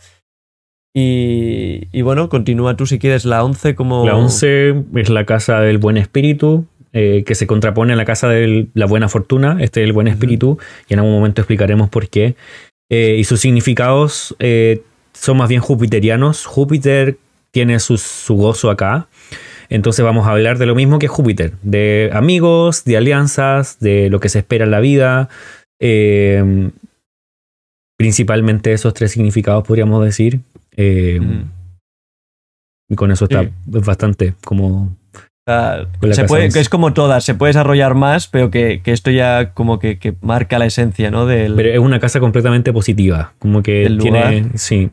Y, 0.93 2.03
bueno, 2.03 2.29
continúa 2.29 2.77
tú 2.77 2.87
si 2.87 2.99
quieres 2.99 3.25
la 3.25 3.45
11 3.45 3.75
como... 3.75 4.05
La 4.05 4.17
11 4.17 4.85
es 4.97 5.09
la 5.09 5.25
casa 5.25 5.61
del 5.61 5.79
buen 5.79 5.97
espíritu, 5.97 6.67
eh, 6.93 7.23
que 7.25 7.35
se 7.35 7.47
contrapone 7.47 7.93
a 7.93 7.97
la 7.97 8.05
casa 8.05 8.29
de 8.29 8.67
la 8.75 8.87
buena 8.87 9.09
fortuna, 9.09 9.59
este 9.61 9.83
es 9.83 9.87
el 9.87 9.93
buen 9.93 10.09
espíritu, 10.09 10.59
y 10.89 10.95
en 10.95 10.99
algún 10.99 11.15
momento 11.15 11.43
explicaremos 11.43 11.89
por 11.89 12.09
qué. 12.09 12.35
Eh, 12.91 13.17
y 13.19 13.25
sus 13.25 13.41
significados 13.41 14.35
eh, 14.41 14.83
son 15.13 15.37
más 15.37 15.49
bien 15.49 15.61
jupiterianos. 15.61 16.45
Júpiter 16.47 17.19
tiene 17.53 17.79
su, 17.79 17.97
su, 17.97 18.35
gozo 18.35 18.71
acá. 18.71 19.07
Entonces 19.69 20.05
vamos 20.05 20.27
a 20.27 20.33
hablar 20.33 20.59
de 20.59 20.67
lo 20.67 20.75
mismo 20.75 20.99
que 20.99 21.07
Júpiter, 21.07 21.53
de 21.63 22.11
amigos, 22.13 22.85
de 22.85 22.97
alianzas, 22.97 23.79
de 23.79 24.11
lo 24.11 24.19
que 24.19 24.29
se 24.29 24.41
espera 24.41 24.65
en 24.65 24.73
la 24.73 24.81
vida. 24.81 25.29
principalmente 27.97 28.73
esos 28.73 28.95
tres 28.95 29.13
significados 29.13 29.65
podríamos 29.65 30.05
decir. 30.05 30.41
Eh, 30.83 31.21
y 32.89 32.97
con 32.97 33.11
eso 33.13 33.27
está 33.27 33.51
bastante 33.67 34.35
como... 34.43 34.97
es 36.61 36.69
como 36.69 36.93
todas, 36.93 37.25
se 37.25 37.35
puede 37.35 37.51
desarrollar 37.51 37.95
más, 37.95 38.29
pero 38.29 38.51
que, 38.51 38.81
esto 38.85 39.11
ya 39.11 39.53
como 39.53 39.79
que, 39.79 40.17
marca 40.23 40.59
la 40.59 40.67
esencia, 40.67 41.11
¿no? 41.11 41.27
Del, 41.27 41.55
pero 41.55 41.71
es 41.71 41.79
una 41.79 42.01
casa 42.01 42.19
completamente 42.19 42.73
positiva, 42.73 43.35
como 43.39 43.63
que 43.63 43.95
tiene, 44.01 44.51
sí, 44.55 44.91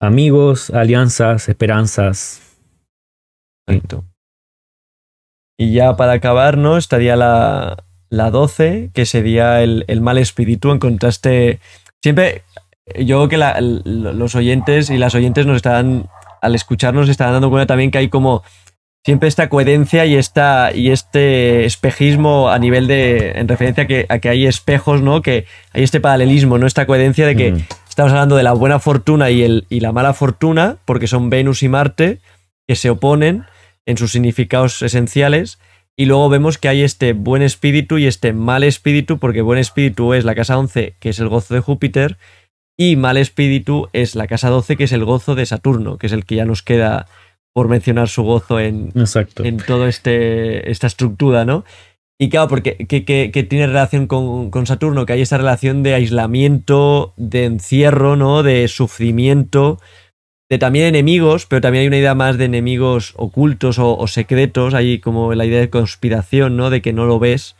amigos, 0.00 0.70
alianzas, 0.70 1.48
esperanzas. 1.48 2.40
Y 5.58 5.72
ya 5.72 5.96
para 5.96 6.12
acabar, 6.12 6.58
¿no? 6.58 6.76
Estaría 6.76 7.16
la, 7.16 7.84
la 8.10 8.30
12, 8.30 8.90
que 8.92 9.06
sería 9.06 9.62
el, 9.62 9.84
el 9.88 10.00
mal 10.02 10.18
espíritu, 10.18 10.70
en 10.70 10.78
contraste... 10.78 11.60
Siempre 12.02 12.42
yo 12.98 13.26
creo 13.26 13.28
que 13.28 13.82
los 13.84 14.34
oyentes 14.34 14.90
y 14.90 14.98
las 14.98 15.14
oyentes 15.14 15.46
nos 15.46 15.56
están, 15.56 16.08
al 16.42 16.54
escucharnos, 16.54 17.08
están 17.08 17.32
dando 17.32 17.50
cuenta 17.50 17.66
también 17.66 17.90
que 17.90 17.98
hay 17.98 18.08
como 18.08 18.42
siempre 19.04 19.28
esta 19.28 19.48
coherencia 19.48 20.06
y, 20.06 20.16
esta, 20.16 20.72
y 20.74 20.90
este 20.90 21.64
espejismo 21.66 22.48
a 22.48 22.58
nivel 22.58 22.86
de, 22.86 23.32
en 23.32 23.48
referencia 23.48 23.84
a 23.84 23.86
que, 23.86 24.06
a 24.08 24.18
que 24.18 24.30
hay 24.30 24.46
espejos, 24.46 25.02
¿no? 25.02 25.22
Que 25.22 25.46
hay 25.72 25.82
este 25.82 26.00
paralelismo, 26.00 26.58
¿no? 26.58 26.66
Esta 26.66 26.86
coherencia 26.86 27.26
de 27.26 27.36
que 27.36 27.52
mm. 27.52 27.66
estamos 27.88 28.12
hablando 28.12 28.36
de 28.36 28.42
la 28.42 28.52
buena 28.52 28.78
fortuna 28.78 29.30
y, 29.30 29.42
el, 29.42 29.66
y 29.68 29.80
la 29.80 29.92
mala 29.92 30.14
fortuna, 30.14 30.78
porque 30.86 31.06
son 31.06 31.28
Venus 31.28 31.62
y 31.62 31.68
Marte, 31.68 32.20
que 32.66 32.76
se 32.76 32.90
oponen 32.90 33.44
en 33.86 33.98
sus 33.98 34.12
significados 34.12 34.80
esenciales. 34.80 35.58
Y 35.96 36.06
luego 36.06 36.28
vemos 36.28 36.58
que 36.58 36.68
hay 36.68 36.82
este 36.82 37.12
buen 37.12 37.42
espíritu 37.42 37.98
y 37.98 38.06
este 38.06 38.32
mal 38.32 38.64
espíritu, 38.64 39.18
porque 39.18 39.42
buen 39.42 39.58
espíritu 39.58 40.14
es 40.14 40.24
la 40.24 40.34
casa 40.34 40.58
11, 40.58 40.96
que 40.98 41.10
es 41.10 41.18
el 41.20 41.28
gozo 41.28 41.54
de 41.54 41.60
Júpiter, 41.60 42.16
y 42.76 42.96
mal 42.96 43.16
espíritu 43.16 43.88
es 43.92 44.14
la 44.14 44.26
casa 44.26 44.48
12, 44.48 44.76
que 44.76 44.84
es 44.84 44.92
el 44.92 45.04
gozo 45.04 45.34
de 45.34 45.46
Saturno, 45.46 45.98
que 45.98 46.06
es 46.06 46.12
el 46.12 46.24
que 46.24 46.36
ya 46.36 46.44
nos 46.44 46.62
queda 46.62 47.06
por 47.54 47.68
mencionar 47.68 48.08
su 48.08 48.24
gozo 48.24 48.58
en, 48.58 48.92
en 49.38 49.56
toda 49.58 49.88
este, 49.88 50.70
esta 50.70 50.88
estructura, 50.88 51.44
¿no? 51.44 51.64
Y 52.18 52.28
claro, 52.28 52.48
porque 52.48 52.76
que, 52.76 53.46
tiene 53.48 53.66
relación 53.66 54.06
con, 54.06 54.66
Saturno, 54.66 55.06
que 55.06 55.14
hay 55.14 55.22
esa 55.22 55.38
relación 55.38 55.82
de 55.82 55.94
aislamiento, 55.94 57.12
de 57.16 57.44
encierro, 57.44 58.16
¿no? 58.16 58.42
De 58.42 58.66
sufrimiento, 58.68 59.80
de 60.48 60.58
también 60.58 60.86
enemigos, 60.86 61.46
pero 61.46 61.60
también 61.60 61.82
hay 61.82 61.88
una 61.88 61.98
idea 61.98 62.14
más 62.14 62.38
de 62.38 62.44
enemigos 62.44 63.14
ocultos 63.16 63.78
o, 63.78 63.96
o 63.96 64.06
secretos, 64.06 64.74
hay 64.74 65.00
como 65.00 65.34
la 65.34 65.44
idea 65.44 65.60
de 65.60 65.70
conspiración, 65.70 66.56
¿no? 66.56 66.70
De 66.70 66.82
que 66.82 66.92
no 66.92 67.04
lo 67.04 67.18
ves. 67.18 67.56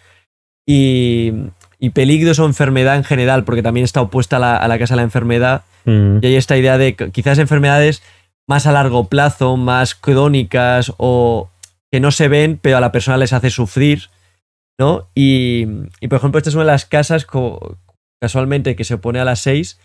Y, 0.66 1.32
y 1.78 1.90
peligros 1.90 2.38
o 2.38 2.46
enfermedad 2.46 2.96
en 2.96 3.04
general, 3.04 3.44
porque 3.44 3.62
también 3.62 3.84
está 3.84 4.00
opuesta 4.00 4.36
a 4.36 4.68
la, 4.68 4.78
casa 4.78 4.94
de 4.94 4.96
la 4.96 5.02
enfermedad. 5.02 5.62
Mm. 5.84 6.18
Y 6.22 6.26
hay 6.26 6.36
esta 6.36 6.56
idea 6.56 6.78
de 6.78 6.94
quizás 6.94 7.38
enfermedades 7.38 8.02
más 8.46 8.66
a 8.66 8.72
largo 8.72 9.08
plazo, 9.08 9.56
más 9.56 9.94
crónicas 9.94 10.92
o 10.98 11.50
que 11.90 12.00
no 12.00 12.10
se 12.10 12.28
ven, 12.28 12.58
pero 12.60 12.76
a 12.76 12.80
la 12.80 12.92
persona 12.92 13.16
les 13.16 13.32
hace 13.32 13.50
sufrir, 13.50 14.10
¿no? 14.78 15.08
Y, 15.14 15.66
por 16.08 16.18
ejemplo, 16.18 16.38
esta 16.38 16.50
es 16.50 16.56
una 16.56 16.64
de 16.64 16.72
las 16.72 16.86
casas 16.86 17.26
casualmente 18.20 18.76
que 18.76 18.84
se 18.84 18.94
opone 18.94 19.20
a 19.20 19.24
las 19.24 19.40
seis, 19.40 19.80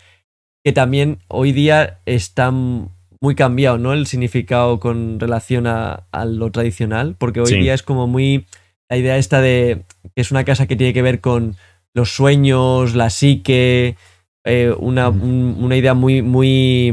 que 0.64 0.72
también 0.72 1.20
hoy 1.28 1.52
día 1.52 2.00
están 2.06 2.90
muy 3.20 3.34
cambiado, 3.34 3.78
¿no? 3.78 3.92
El 3.92 4.06
significado 4.06 4.80
con 4.80 5.20
relación 5.20 5.66
a, 5.66 6.06
lo 6.24 6.50
tradicional, 6.50 7.14
porque 7.16 7.40
hoy 7.40 7.60
día 7.60 7.74
es 7.74 7.82
como 7.82 8.06
muy 8.06 8.46
la 8.90 8.96
idea 8.96 9.16
esta 9.16 9.40
de 9.40 9.84
que 10.14 10.20
es 10.20 10.32
una 10.32 10.44
casa 10.44 10.66
que 10.66 10.74
tiene 10.74 10.92
que 10.92 11.02
ver 11.02 11.20
con 11.20 11.54
los 11.94 12.14
sueños, 12.14 12.94
la 12.94 13.10
psique, 13.10 13.96
eh, 14.44 14.74
una, 14.78 15.08
una, 15.10 15.76
idea 15.76 15.94
muy, 15.94 16.22
muy, 16.22 16.92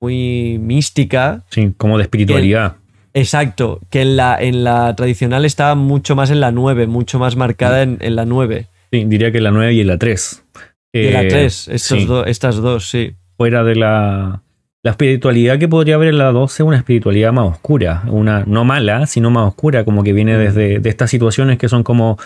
muy 0.00 0.58
mística. 0.60 1.44
Sí, 1.50 1.72
como 1.76 1.98
de 1.98 2.04
espiritualidad. 2.04 2.76
exacto, 3.14 3.80
que 3.90 4.02
en 4.02 4.16
la, 4.16 4.36
en 4.40 4.64
la 4.64 4.94
tradicional 4.96 5.44
está 5.44 5.74
mucho 5.74 6.16
más 6.16 6.30
en 6.30 6.40
la 6.40 6.50
9, 6.50 6.86
mucho 6.86 7.18
más 7.18 7.36
marcada 7.36 7.82
en, 7.82 7.98
en 8.00 8.16
la 8.16 8.24
9. 8.24 8.66
Sí, 8.90 9.04
diría 9.04 9.30
que 9.30 9.38
en 9.38 9.44
la 9.44 9.50
9 9.50 9.72
y 9.74 9.80
en 9.80 9.86
la 9.86 9.98
3. 9.98 10.44
Y 10.92 11.06
en 11.06 11.12
la 11.12 11.28
3, 11.28 11.68
eh, 11.68 11.74
estas 12.26 12.56
dos, 12.56 12.88
sí. 12.88 13.14
Fuera 13.36 13.62
de 13.62 13.76
la, 13.76 14.42
la 14.82 14.90
espiritualidad 14.90 15.58
que 15.58 15.68
podría 15.68 15.96
haber 15.96 16.08
en 16.08 16.18
la 16.18 16.32
12 16.32 16.62
es 16.62 16.66
una 16.66 16.76
espiritualidad 16.76 17.32
más 17.32 17.46
oscura, 17.46 18.02
una 18.06 18.44
no 18.46 18.64
mala, 18.64 19.06
sino 19.06 19.30
más 19.30 19.46
oscura, 19.46 19.84
como 19.84 20.02
que 20.02 20.12
viene 20.12 20.36
desde 20.36 20.80
de 20.80 20.88
estas 20.88 21.10
situaciones 21.10 21.58
que 21.58 21.68
son 21.68 21.84
como 21.84 22.18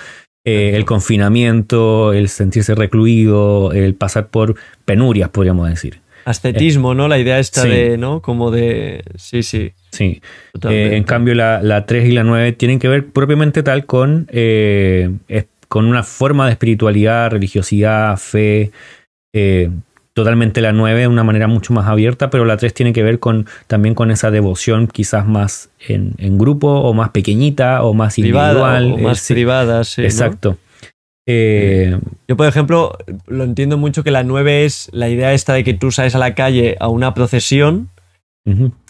eh, 0.44 0.72
el 0.74 0.84
confinamiento, 0.84 2.12
el 2.12 2.28
sentirse 2.28 2.74
recluido, 2.74 3.72
el 3.72 3.94
pasar 3.94 4.28
por 4.28 4.56
penurias, 4.84 5.30
podríamos 5.30 5.68
decir. 5.68 6.00
Ascetismo, 6.24 6.94
¿no? 6.94 7.08
La 7.08 7.18
idea 7.18 7.38
esta 7.38 7.64
de, 7.64 7.96
¿no? 7.96 8.22
Como 8.22 8.50
de... 8.50 9.02
Sí, 9.16 9.42
sí. 9.42 9.72
Sí. 9.90 10.20
Eh, 10.68 10.90
en 10.96 11.04
cambio, 11.04 11.34
la, 11.34 11.62
la, 11.62 11.86
3 11.86 12.08
y 12.08 12.12
la 12.12 12.24
9 12.24 12.52
tienen 12.52 12.78
que 12.78 12.88
ver 12.88 13.06
propiamente 13.08 13.62
tal 13.62 13.86
con, 13.86 14.28
eh, 14.30 15.10
con 15.68 15.86
una 15.86 16.02
forma 16.02 16.46
de 16.46 16.52
espiritualidad, 16.52 17.30
religiosidad, 17.30 18.16
fe. 18.16 18.70
Eh, 20.12 20.14
totalmente 20.14 20.60
la 20.60 20.72
9 20.72 21.00
de 21.00 21.08
una 21.08 21.24
manera 21.24 21.46
mucho 21.46 21.72
más 21.72 21.88
abierta, 21.88 22.30
pero 22.30 22.44
la 22.44 22.56
3 22.56 22.74
tiene 22.74 22.92
que 22.92 23.02
ver 23.02 23.18
con 23.18 23.46
también 23.66 23.94
con 23.94 24.10
esa 24.10 24.30
devoción 24.30 24.86
quizás 24.86 25.26
más 25.26 25.70
en, 25.88 26.38
grupo 26.38 26.68
o 26.68 26.92
más 26.94 27.10
pequeñita 27.10 27.82
o 27.82 27.94
más 27.94 28.18
individual. 28.18 28.92
O 28.92 28.98
más 28.98 29.26
privada, 29.26 29.84
sí. 29.84 30.02
Exacto. 30.02 30.58
Eh, 31.26 31.98
Yo, 32.26 32.36
por 32.36 32.46
ejemplo, 32.46 32.98
lo 33.26 33.44
entiendo 33.44 33.78
mucho 33.78 34.02
que 34.02 34.10
la 34.10 34.24
9 34.24 34.64
es 34.64 34.88
la 34.92 35.08
idea 35.08 35.32
esta 35.32 35.54
de 35.54 35.64
que 35.64 35.74
tú 35.74 35.92
sales 35.92 36.14
a 36.14 36.18
la 36.18 36.34
calle 36.34 36.76
a 36.80 36.88
una 36.88 37.14
procesión 37.14 37.88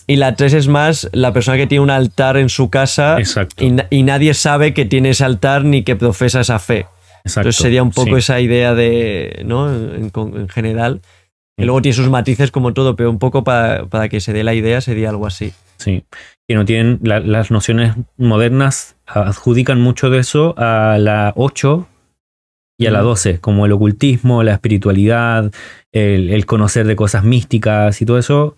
y 0.06 0.16
la 0.16 0.34
3 0.34 0.54
es 0.54 0.68
más 0.68 1.08
la 1.12 1.32
persona 1.32 1.58
que 1.58 1.66
tiene 1.66 1.84
un 1.84 1.90
altar 1.90 2.38
en 2.38 2.48
su 2.48 2.70
casa 2.70 3.18
y, 3.58 4.02
nadie 4.02 4.34
sabe 4.34 4.72
que 4.72 4.86
tiene 4.86 5.10
ese 5.10 5.24
altar 5.24 5.64
ni 5.64 5.84
que 5.84 5.94
profesa 5.94 6.40
esa 6.40 6.58
fe. 6.58 6.86
Entonces 7.24 7.56
sería 7.56 7.82
un 7.82 7.90
poco 7.90 8.16
esa 8.16 8.40
idea 8.40 8.74
de, 8.74 9.42
¿no? 9.44 9.72
En, 9.72 10.48
general. 10.48 11.00
Y 11.56 11.64
luego 11.64 11.82
tiene 11.82 11.94
sus 11.94 12.08
matices 12.08 12.50
como 12.50 12.72
todo, 12.72 12.96
pero 12.96 13.10
un 13.10 13.18
poco 13.18 13.44
para, 13.44 14.08
que 14.08 14.20
se 14.20 14.32
dé 14.32 14.42
la 14.42 14.54
idea 14.54 14.80
sería 14.80 15.10
algo 15.10 15.26
así. 15.26 15.52
Sí. 15.76 16.04
Que 16.48 16.54
no 16.54 16.64
tienen 16.64 16.98
las 17.02 17.50
nociones 17.50 17.94
modernas 18.16 18.96
adjudican 19.06 19.80
mucho 19.80 20.10
de 20.10 20.18
eso 20.18 20.54
a 20.56 20.96
la 20.98 21.32
8 21.36 21.88
y 22.78 22.86
a 22.86 22.90
la 22.90 23.00
12, 23.00 23.38
como 23.38 23.66
el 23.66 23.72
ocultismo, 23.72 24.42
la 24.42 24.54
espiritualidad, 24.54 25.52
el, 25.92 26.46
conocer 26.46 26.86
de 26.86 26.96
cosas 26.96 27.22
místicas 27.22 28.00
y 28.02 28.06
todo 28.06 28.18
eso. 28.18 28.56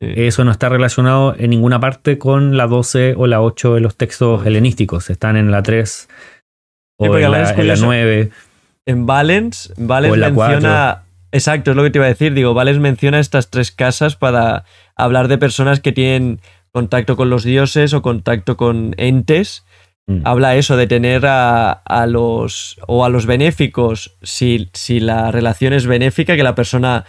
Eso 0.00 0.44
no 0.44 0.52
está 0.52 0.68
relacionado 0.68 1.34
en 1.36 1.50
ninguna 1.50 1.80
parte 1.80 2.18
con 2.18 2.56
la 2.56 2.68
12 2.68 3.14
o 3.16 3.26
la 3.26 3.42
8 3.42 3.74
de 3.74 3.80
los 3.80 3.96
textos 3.96 4.46
helenísticos. 4.46 5.10
Están 5.10 5.36
en 5.36 5.50
la 5.50 5.62
3 5.62 6.08
o 6.98 7.16
en, 7.16 7.30
la, 7.30 7.76
9. 7.76 8.30
En 8.86 9.06
Valens, 9.06 9.72
Valens 9.76 10.16
menciona. 10.16 11.02
Exacto, 11.30 11.70
es 11.70 11.76
lo 11.76 11.82
que 11.82 11.90
te 11.90 11.98
iba 11.98 12.06
a 12.06 12.08
decir. 12.08 12.34
Digo, 12.34 12.54
Valens 12.54 12.80
menciona 12.80 13.20
estas 13.20 13.50
tres 13.50 13.70
casas 13.70 14.16
para 14.16 14.64
hablar 14.96 15.28
de 15.28 15.38
personas 15.38 15.80
que 15.80 15.92
tienen 15.92 16.40
contacto 16.72 17.16
con 17.16 17.30
los 17.30 17.44
dioses 17.44 17.94
o 17.94 18.02
contacto 18.02 18.56
con 18.56 18.94
entes. 18.96 19.64
Mm. 20.06 20.22
Habla 20.24 20.56
eso 20.56 20.76
de 20.76 20.86
tener 20.86 21.24
a, 21.26 22.06
los. 22.08 22.80
o 22.86 23.04
a 23.04 23.08
los 23.08 23.26
benéficos. 23.26 24.16
Si, 24.22 24.68
si 24.72 25.00
la 25.00 25.30
relación 25.30 25.74
es 25.74 25.86
benéfica, 25.86 26.34
que 26.34 26.42
la 26.42 26.54
persona 26.54 27.04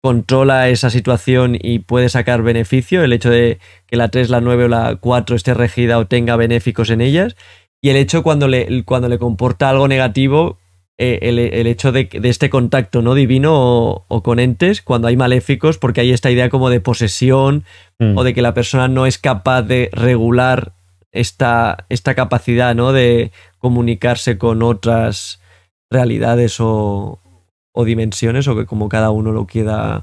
controla 0.00 0.68
esa 0.68 0.90
situación 0.90 1.56
y 1.60 1.80
puede 1.80 2.08
sacar 2.08 2.42
beneficio, 2.42 3.04
el 3.04 3.12
hecho 3.12 3.30
de 3.30 3.58
que 3.86 3.96
la 3.96 4.08
3, 4.08 4.30
la 4.30 4.40
9 4.40 4.64
o 4.64 4.68
la 4.68 4.96
4 4.96 5.36
esté 5.36 5.54
regida 5.54 5.98
o 5.98 6.06
tenga 6.06 6.36
benéficos 6.36 6.90
en 6.90 7.00
ellas, 7.00 7.36
y 7.80 7.90
el 7.90 7.96
hecho 7.96 8.22
cuando 8.22 8.48
le, 8.48 8.84
cuando 8.84 9.08
le 9.08 9.18
comporta 9.18 9.68
algo 9.68 9.88
negativo, 9.88 10.58
eh, 11.00 11.20
el, 11.22 11.66
hecho 11.68 11.92
de, 11.92 12.08
este 12.24 12.50
contacto 12.50 13.02
no 13.02 13.14
divino 13.14 14.04
o, 14.08 14.22
con 14.24 14.40
entes, 14.40 14.82
cuando 14.82 15.06
hay 15.06 15.16
maléficos, 15.16 15.78
porque 15.78 16.00
hay 16.00 16.10
esta 16.10 16.30
idea 16.30 16.50
como 16.50 16.70
de 16.70 16.80
posesión 16.80 17.64
mm. 18.00 18.18
o 18.18 18.24
de 18.24 18.34
que 18.34 18.42
la 18.42 18.52
persona 18.52 18.88
no 18.88 19.06
es 19.06 19.16
capaz 19.16 19.62
de 19.62 19.90
regular 19.92 20.72
esta, 21.12 21.86
esta 21.88 22.16
capacidad 22.16 22.74
¿no? 22.74 22.92
de 22.92 23.30
comunicarse 23.58 24.38
con 24.38 24.62
otras 24.62 25.40
realidades 25.88 26.56
o, 26.58 27.20
dimensiones 27.86 28.48
o 28.48 28.56
que 28.56 28.66
como 28.66 28.88
cada 28.88 29.10
uno 29.10 29.30
lo 29.30 29.46
quiera 29.46 30.02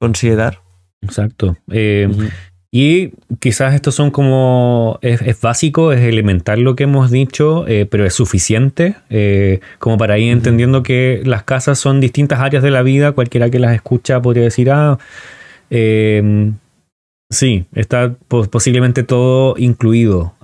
considerar. 0.00 0.58
Exacto. 1.02 1.56
Eh, 1.70 2.08
y 2.72 3.10
quizás 3.40 3.74
estos 3.74 3.96
son 3.96 4.12
como, 4.12 5.00
es, 5.02 5.40
básico, 5.40 5.92
es 5.92 6.02
elemental 6.02 6.60
lo 6.60 6.76
que 6.76 6.84
hemos 6.84 7.10
dicho, 7.10 7.66
eh, 7.66 7.84
pero 7.90 8.06
es 8.06 8.14
suficiente 8.14 8.94
eh, 9.10 9.58
como 9.80 9.98
para 9.98 10.18
ir 10.18 10.30
entendiendo 10.30 10.84
que 10.84 11.20
las 11.24 11.42
casas 11.42 11.80
son 11.80 12.00
distintas 12.00 12.38
áreas 12.38 12.62
de 12.62 12.70
la 12.70 12.82
vida, 12.82 13.10
cualquiera 13.10 13.50
que 13.50 13.58
las 13.58 13.74
escucha 13.74 14.22
podría 14.22 14.44
decir, 14.44 14.70
ah, 14.70 14.98
em, 15.70 16.54
sí, 17.28 17.66
está 17.74 18.14
posiblemente 18.28 19.02
todo 19.02 19.56
incluido. 19.58 20.34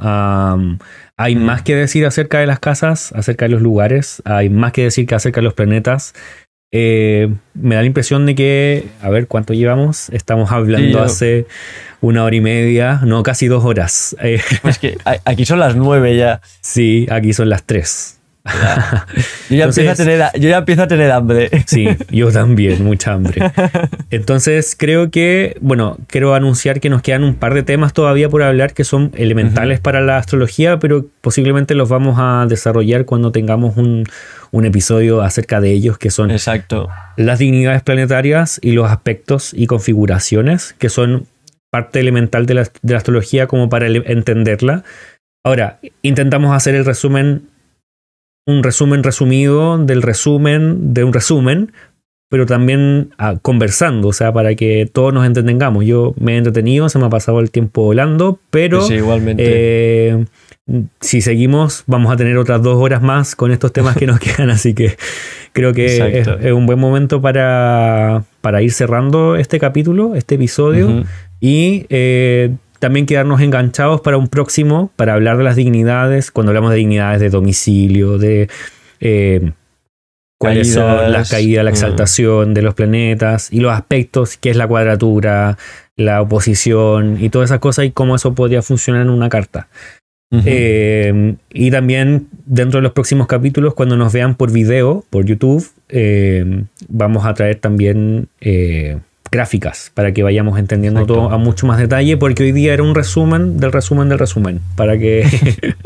hay 1.16 1.36
más 1.36 1.62
que 1.62 1.76
decir 1.76 2.06
acerca 2.06 2.40
de 2.40 2.46
las 2.48 2.58
casas, 2.58 3.12
acerca 3.12 3.44
de 3.44 3.50
los 3.50 3.62
lugares, 3.62 4.20
hay 4.24 4.48
más 4.50 4.72
que 4.72 4.82
decir 4.82 5.06
que 5.06 5.14
acerca 5.14 5.40
de 5.40 5.44
los 5.44 5.54
planetas. 5.54 6.12
Eh, 6.72 7.32
me 7.54 7.76
da 7.76 7.82
la 7.82 7.86
impresión 7.86 8.26
de 8.26 8.34
que, 8.34 8.88
a 9.00 9.08
ver 9.08 9.28
cuánto 9.28 9.54
llevamos, 9.54 10.10
estamos 10.10 10.50
hablando 10.50 11.00
hace 11.00 11.46
una 12.00 12.24
hora 12.24 12.36
y 12.36 12.40
media, 12.40 13.00
no, 13.04 13.22
casi 13.22 13.46
dos 13.46 13.64
horas. 13.64 14.16
Pues 14.62 14.78
que 14.78 14.98
aquí 15.24 15.44
son 15.44 15.60
las 15.60 15.76
nueve 15.76 16.16
ya. 16.16 16.40
Sí, 16.60 17.06
aquí 17.10 17.32
son 17.32 17.48
las 17.48 17.64
tres. 17.64 18.16
Yo, 19.50 19.56
ya 19.56 19.64
empiezo 19.64 19.90
a 19.90 19.94
tener, 19.94 20.22
yo 20.34 20.48
ya 20.48 20.58
empiezo 20.58 20.82
a 20.82 20.88
tener 20.88 21.10
hambre. 21.10 21.50
Sí, 21.66 21.88
yo 22.10 22.30
también, 22.30 22.84
mucha 22.84 23.12
hambre. 23.12 23.40
Entonces 24.10 24.76
creo 24.78 25.10
que, 25.10 25.56
bueno, 25.60 25.98
quiero 26.06 26.34
anunciar 26.34 26.80
que 26.80 26.88
nos 26.88 27.02
quedan 27.02 27.24
un 27.24 27.34
par 27.34 27.54
de 27.54 27.62
temas 27.62 27.92
todavía 27.92 28.28
por 28.28 28.42
hablar 28.42 28.72
que 28.72 28.84
son 28.84 29.12
elementales 29.14 29.80
para 29.80 30.00
la 30.00 30.18
astrología, 30.18 30.78
pero 30.78 31.06
posiblemente 31.20 31.74
los 31.74 31.88
vamos 31.88 32.16
a 32.18 32.46
desarrollar 32.48 33.04
cuando 33.04 33.32
tengamos 33.32 33.76
un, 33.76 34.04
un 34.52 34.64
episodio 34.64 35.22
acerca 35.22 35.60
de 35.60 35.72
ellos, 35.72 35.98
que 35.98 36.10
son 36.10 36.30
Exacto. 36.30 36.88
las 37.16 37.38
dignidades 37.38 37.82
planetarias 37.82 38.60
y 38.62 38.72
los 38.72 38.90
aspectos 38.90 39.52
y 39.54 39.66
configuraciones, 39.66 40.74
que 40.78 40.88
son 40.88 41.26
parte 41.76 42.00
elemental 42.00 42.46
de 42.46 42.54
la, 42.54 42.96
astrología 42.96 43.46
como 43.46 43.68
para 43.68 43.86
entenderla. 43.86 44.82
Ahora, 45.44 45.78
intentamos 46.00 46.56
hacer 46.56 46.74
el 46.74 46.86
resumen, 46.86 47.42
un 48.46 48.62
resumen 48.62 49.02
resumido 49.02 49.76
del 49.76 50.00
resumen 50.00 50.94
de 50.94 51.04
un 51.04 51.12
resumen, 51.12 51.72
pero 52.30 52.46
también 52.46 53.10
ah, 53.18 53.36
conversando, 53.42 54.08
o 54.08 54.12
sea, 54.14 54.32
para 54.32 54.54
que 54.54 54.88
todos 54.90 55.12
nos 55.12 55.26
entendamos. 55.26 55.84
Yo 55.84 56.14
me 56.18 56.34
he 56.34 56.38
entretenido, 56.38 56.88
se 56.88 56.98
me 56.98 57.04
ha 57.04 57.10
pasado 57.10 57.40
el 57.40 57.50
tiempo 57.50 57.82
volando, 57.82 58.40
pero 58.48 58.80
sí, 58.80 58.94
igualmente. 58.94 59.42
Eh, 59.46 60.24
si 61.00 61.20
seguimos, 61.20 61.84
vamos 61.86 62.12
a 62.12 62.16
tener 62.16 62.38
otras 62.38 62.62
dos 62.62 62.82
horas 62.82 63.02
más 63.02 63.36
con 63.36 63.52
estos 63.52 63.72
temas 63.72 63.96
que 63.98 64.06
nos 64.06 64.18
quedan, 64.20 64.48
así 64.48 64.72
que 64.72 64.96
creo 65.52 65.72
que 65.72 66.20
es, 66.20 66.52
un 66.52 66.66
buen 66.66 66.78
momento 66.78 67.20
para, 67.20 68.24
para, 68.40 68.62
ir 68.62 68.72
cerrando 68.72 69.36
este 69.36 69.60
capítulo, 69.60 70.14
este 70.14 70.34
episodio, 70.34 71.04
y 71.40 71.86
eh, 71.88 72.54
también 72.78 73.06
quedarnos 73.06 73.40
enganchados 73.40 74.00
para 74.00 74.16
un 74.16 74.28
próximo, 74.28 74.90
para 74.96 75.14
hablar 75.14 75.38
de 75.38 75.44
las 75.44 75.56
dignidades, 75.56 76.30
cuando 76.30 76.50
hablamos 76.50 76.70
de 76.70 76.78
dignidades 76.78 77.20
de 77.20 77.30
domicilio, 77.30 78.18
de 78.18 78.48
eh, 79.00 79.52
cuáles 80.38 80.72
son 80.72 81.12
las 81.12 81.30
caídas, 81.30 81.64
la 81.64 81.70
exaltación 81.70 82.54
de 82.54 82.62
los 82.62 82.74
planetas 82.74 83.52
y 83.52 83.60
los 83.60 83.72
aspectos, 83.72 84.36
qué 84.36 84.50
es 84.50 84.56
la 84.56 84.68
cuadratura, 84.68 85.56
la 85.96 86.22
oposición 86.22 87.18
y 87.20 87.30
todas 87.30 87.50
esas 87.50 87.60
cosas 87.60 87.86
y 87.86 87.90
cómo 87.90 88.16
eso 88.16 88.34
podría 88.34 88.62
funcionar 88.62 89.02
en 89.02 89.10
una 89.10 89.28
carta. 89.28 89.68
Eh, 90.44 91.36
y 91.52 91.70
también 91.70 92.28
dentro 92.44 92.78
de 92.78 92.82
los 92.82 92.92
próximos 92.92 93.26
capítulos, 93.26 93.74
cuando 93.74 93.96
nos 93.96 94.12
vean 94.12 94.34
por 94.34 94.52
video, 94.52 95.04
por 95.08 95.24
YouTube, 95.24 95.66
eh, 95.88 96.64
vamos 96.88 97.24
a 97.24 97.34
traer 97.34 97.56
también 97.56 98.28
eh, 98.40 98.98
gráficas 99.36 99.92
para 99.94 100.12
que 100.12 100.22
vayamos 100.22 100.58
entendiendo 100.58 101.06
todo 101.06 101.30
a 101.30 101.38
mucho 101.38 101.66
más 101.66 101.78
detalle, 101.78 102.16
porque 102.16 102.42
hoy 102.42 102.52
día 102.52 102.72
era 102.72 102.82
un 102.82 102.94
resumen 102.94 103.58
del 103.58 103.72
resumen 103.72 104.08
del 104.08 104.18
resumen, 104.18 104.60
para 104.74 104.98
que 104.98 105.26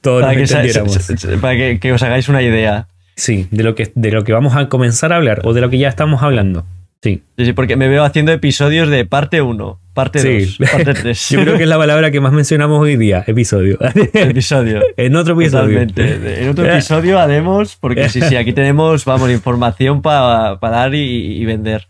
todos 0.00 0.22
para 0.22 0.38
entendiéramos. 0.38 0.98
para 1.40 1.78
que, 1.78 1.92
os 1.92 2.02
hagáis 2.02 2.28
una 2.28 2.42
idea. 2.42 2.88
Sí, 3.16 3.46
de 3.50 3.62
lo, 3.62 3.74
que, 3.74 3.92
de 3.94 4.10
lo 4.10 4.24
que 4.24 4.32
vamos 4.32 4.56
a 4.56 4.68
comenzar 4.68 5.12
a 5.12 5.16
hablar 5.16 5.42
o 5.44 5.52
de 5.52 5.60
lo 5.60 5.70
que 5.70 5.78
ya 5.78 5.88
estamos 5.88 6.22
hablando. 6.22 6.64
Sí. 7.02 7.22
Sí, 7.38 7.52
porque 7.54 7.76
me 7.76 7.88
veo 7.88 8.04
haciendo 8.04 8.30
episodios 8.30 8.90
de 8.90 9.06
parte 9.06 9.40
1, 9.40 9.80
parte 9.94 10.42
2, 10.42 10.58
parte 10.70 10.94
3. 11.02 11.28
Yo 11.30 11.40
creo 11.42 11.56
que 11.56 11.62
es 11.62 11.68
la 11.68 11.78
palabra 11.78 12.10
que 12.10 12.20
más 12.20 12.32
mencionamos 12.32 12.78
hoy 12.80 12.96
día, 12.96 13.24
episodio. 13.26 13.78
Episodio. 14.12 14.82
en 14.96 15.16
otro 15.16 15.34
episodio. 15.34 15.86
Totalmente. 15.86 16.42
En 16.42 16.50
otro 16.50 16.70
episodio 16.70 17.18
haremos, 17.18 17.76
porque 17.76 18.08
sí, 18.10 18.20
sí, 18.20 18.36
aquí 18.36 18.52
tenemos, 18.52 19.06
vamos, 19.06 19.30
información 19.30 20.02
para 20.02 20.58
dar 20.60 20.94
y, 20.94 21.42
vender. 21.46 21.86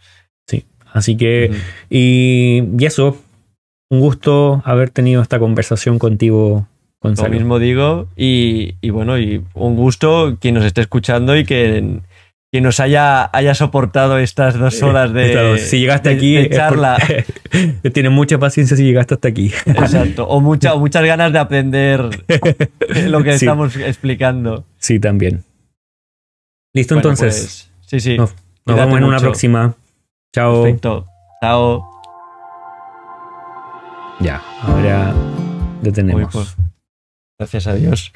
Sí, 0.92 0.98
así 0.98 1.16
que, 1.16 1.52
y, 1.88 2.62
eso, 2.84 3.16
un 3.90 4.00
gusto 4.00 4.62
haber 4.64 4.90
tenido 4.90 5.22
esta 5.22 5.38
conversación 5.38 5.98
contigo. 5.98 6.66
Gonzalo. 7.02 7.28
Lo 7.30 7.34
mismo 7.34 7.58
digo, 7.58 8.08
y, 8.14 8.74
y 8.82 8.90
bueno, 8.90 9.18
y 9.18 9.42
un 9.54 9.74
gusto 9.74 10.36
quien 10.38 10.54
nos 10.54 10.64
esté 10.64 10.82
escuchando 10.82 11.34
y 11.34 11.44
que 11.44 12.00
que 12.52 12.60
nos 12.60 12.80
haya, 12.80 13.30
haya 13.32 13.54
soportado 13.54 14.18
estas 14.18 14.58
dos 14.58 14.82
horas 14.82 15.12
de, 15.12 15.58
si 15.58 15.78
llegaste 15.78 16.10
aquí, 16.10 16.48
charla. 16.50 16.98
Tienes 17.92 18.10
mucha 18.10 18.38
paciencia 18.38 18.76
si 18.76 18.82
llegaste 18.82 19.14
hasta 19.14 19.28
aquí. 19.28 19.52
Exacto. 19.66 20.26
O, 20.26 20.40
mucha, 20.40 20.74
muchas 20.74 21.04
ganas 21.04 21.32
de 21.32 21.38
aprender 21.38 22.24
lo 23.06 23.22
que 23.22 23.30
estamos 23.34 23.76
explicando. 23.76 24.64
Sí, 24.78 24.98
también. 24.98 25.44
Listo, 26.74 26.96
entonces. 26.96 27.70
Pues, 27.78 27.86
sí, 27.86 28.00
sí. 28.00 28.18
Nos, 28.18 28.34
vemos 28.66 28.98
en 28.98 29.04
una 29.04 29.20
próxima. 29.20 29.76
Chao. 30.34 30.62
Perfecto. 30.62 31.06
Chao. 31.42 31.90
Ya, 34.20 34.42
ahora 34.62 35.14
lo 35.82 35.92
tenemos. 35.92 36.32
Por... 36.32 36.46
Gracias 37.38 37.66
a 37.66 37.74
Dios. 37.74 38.12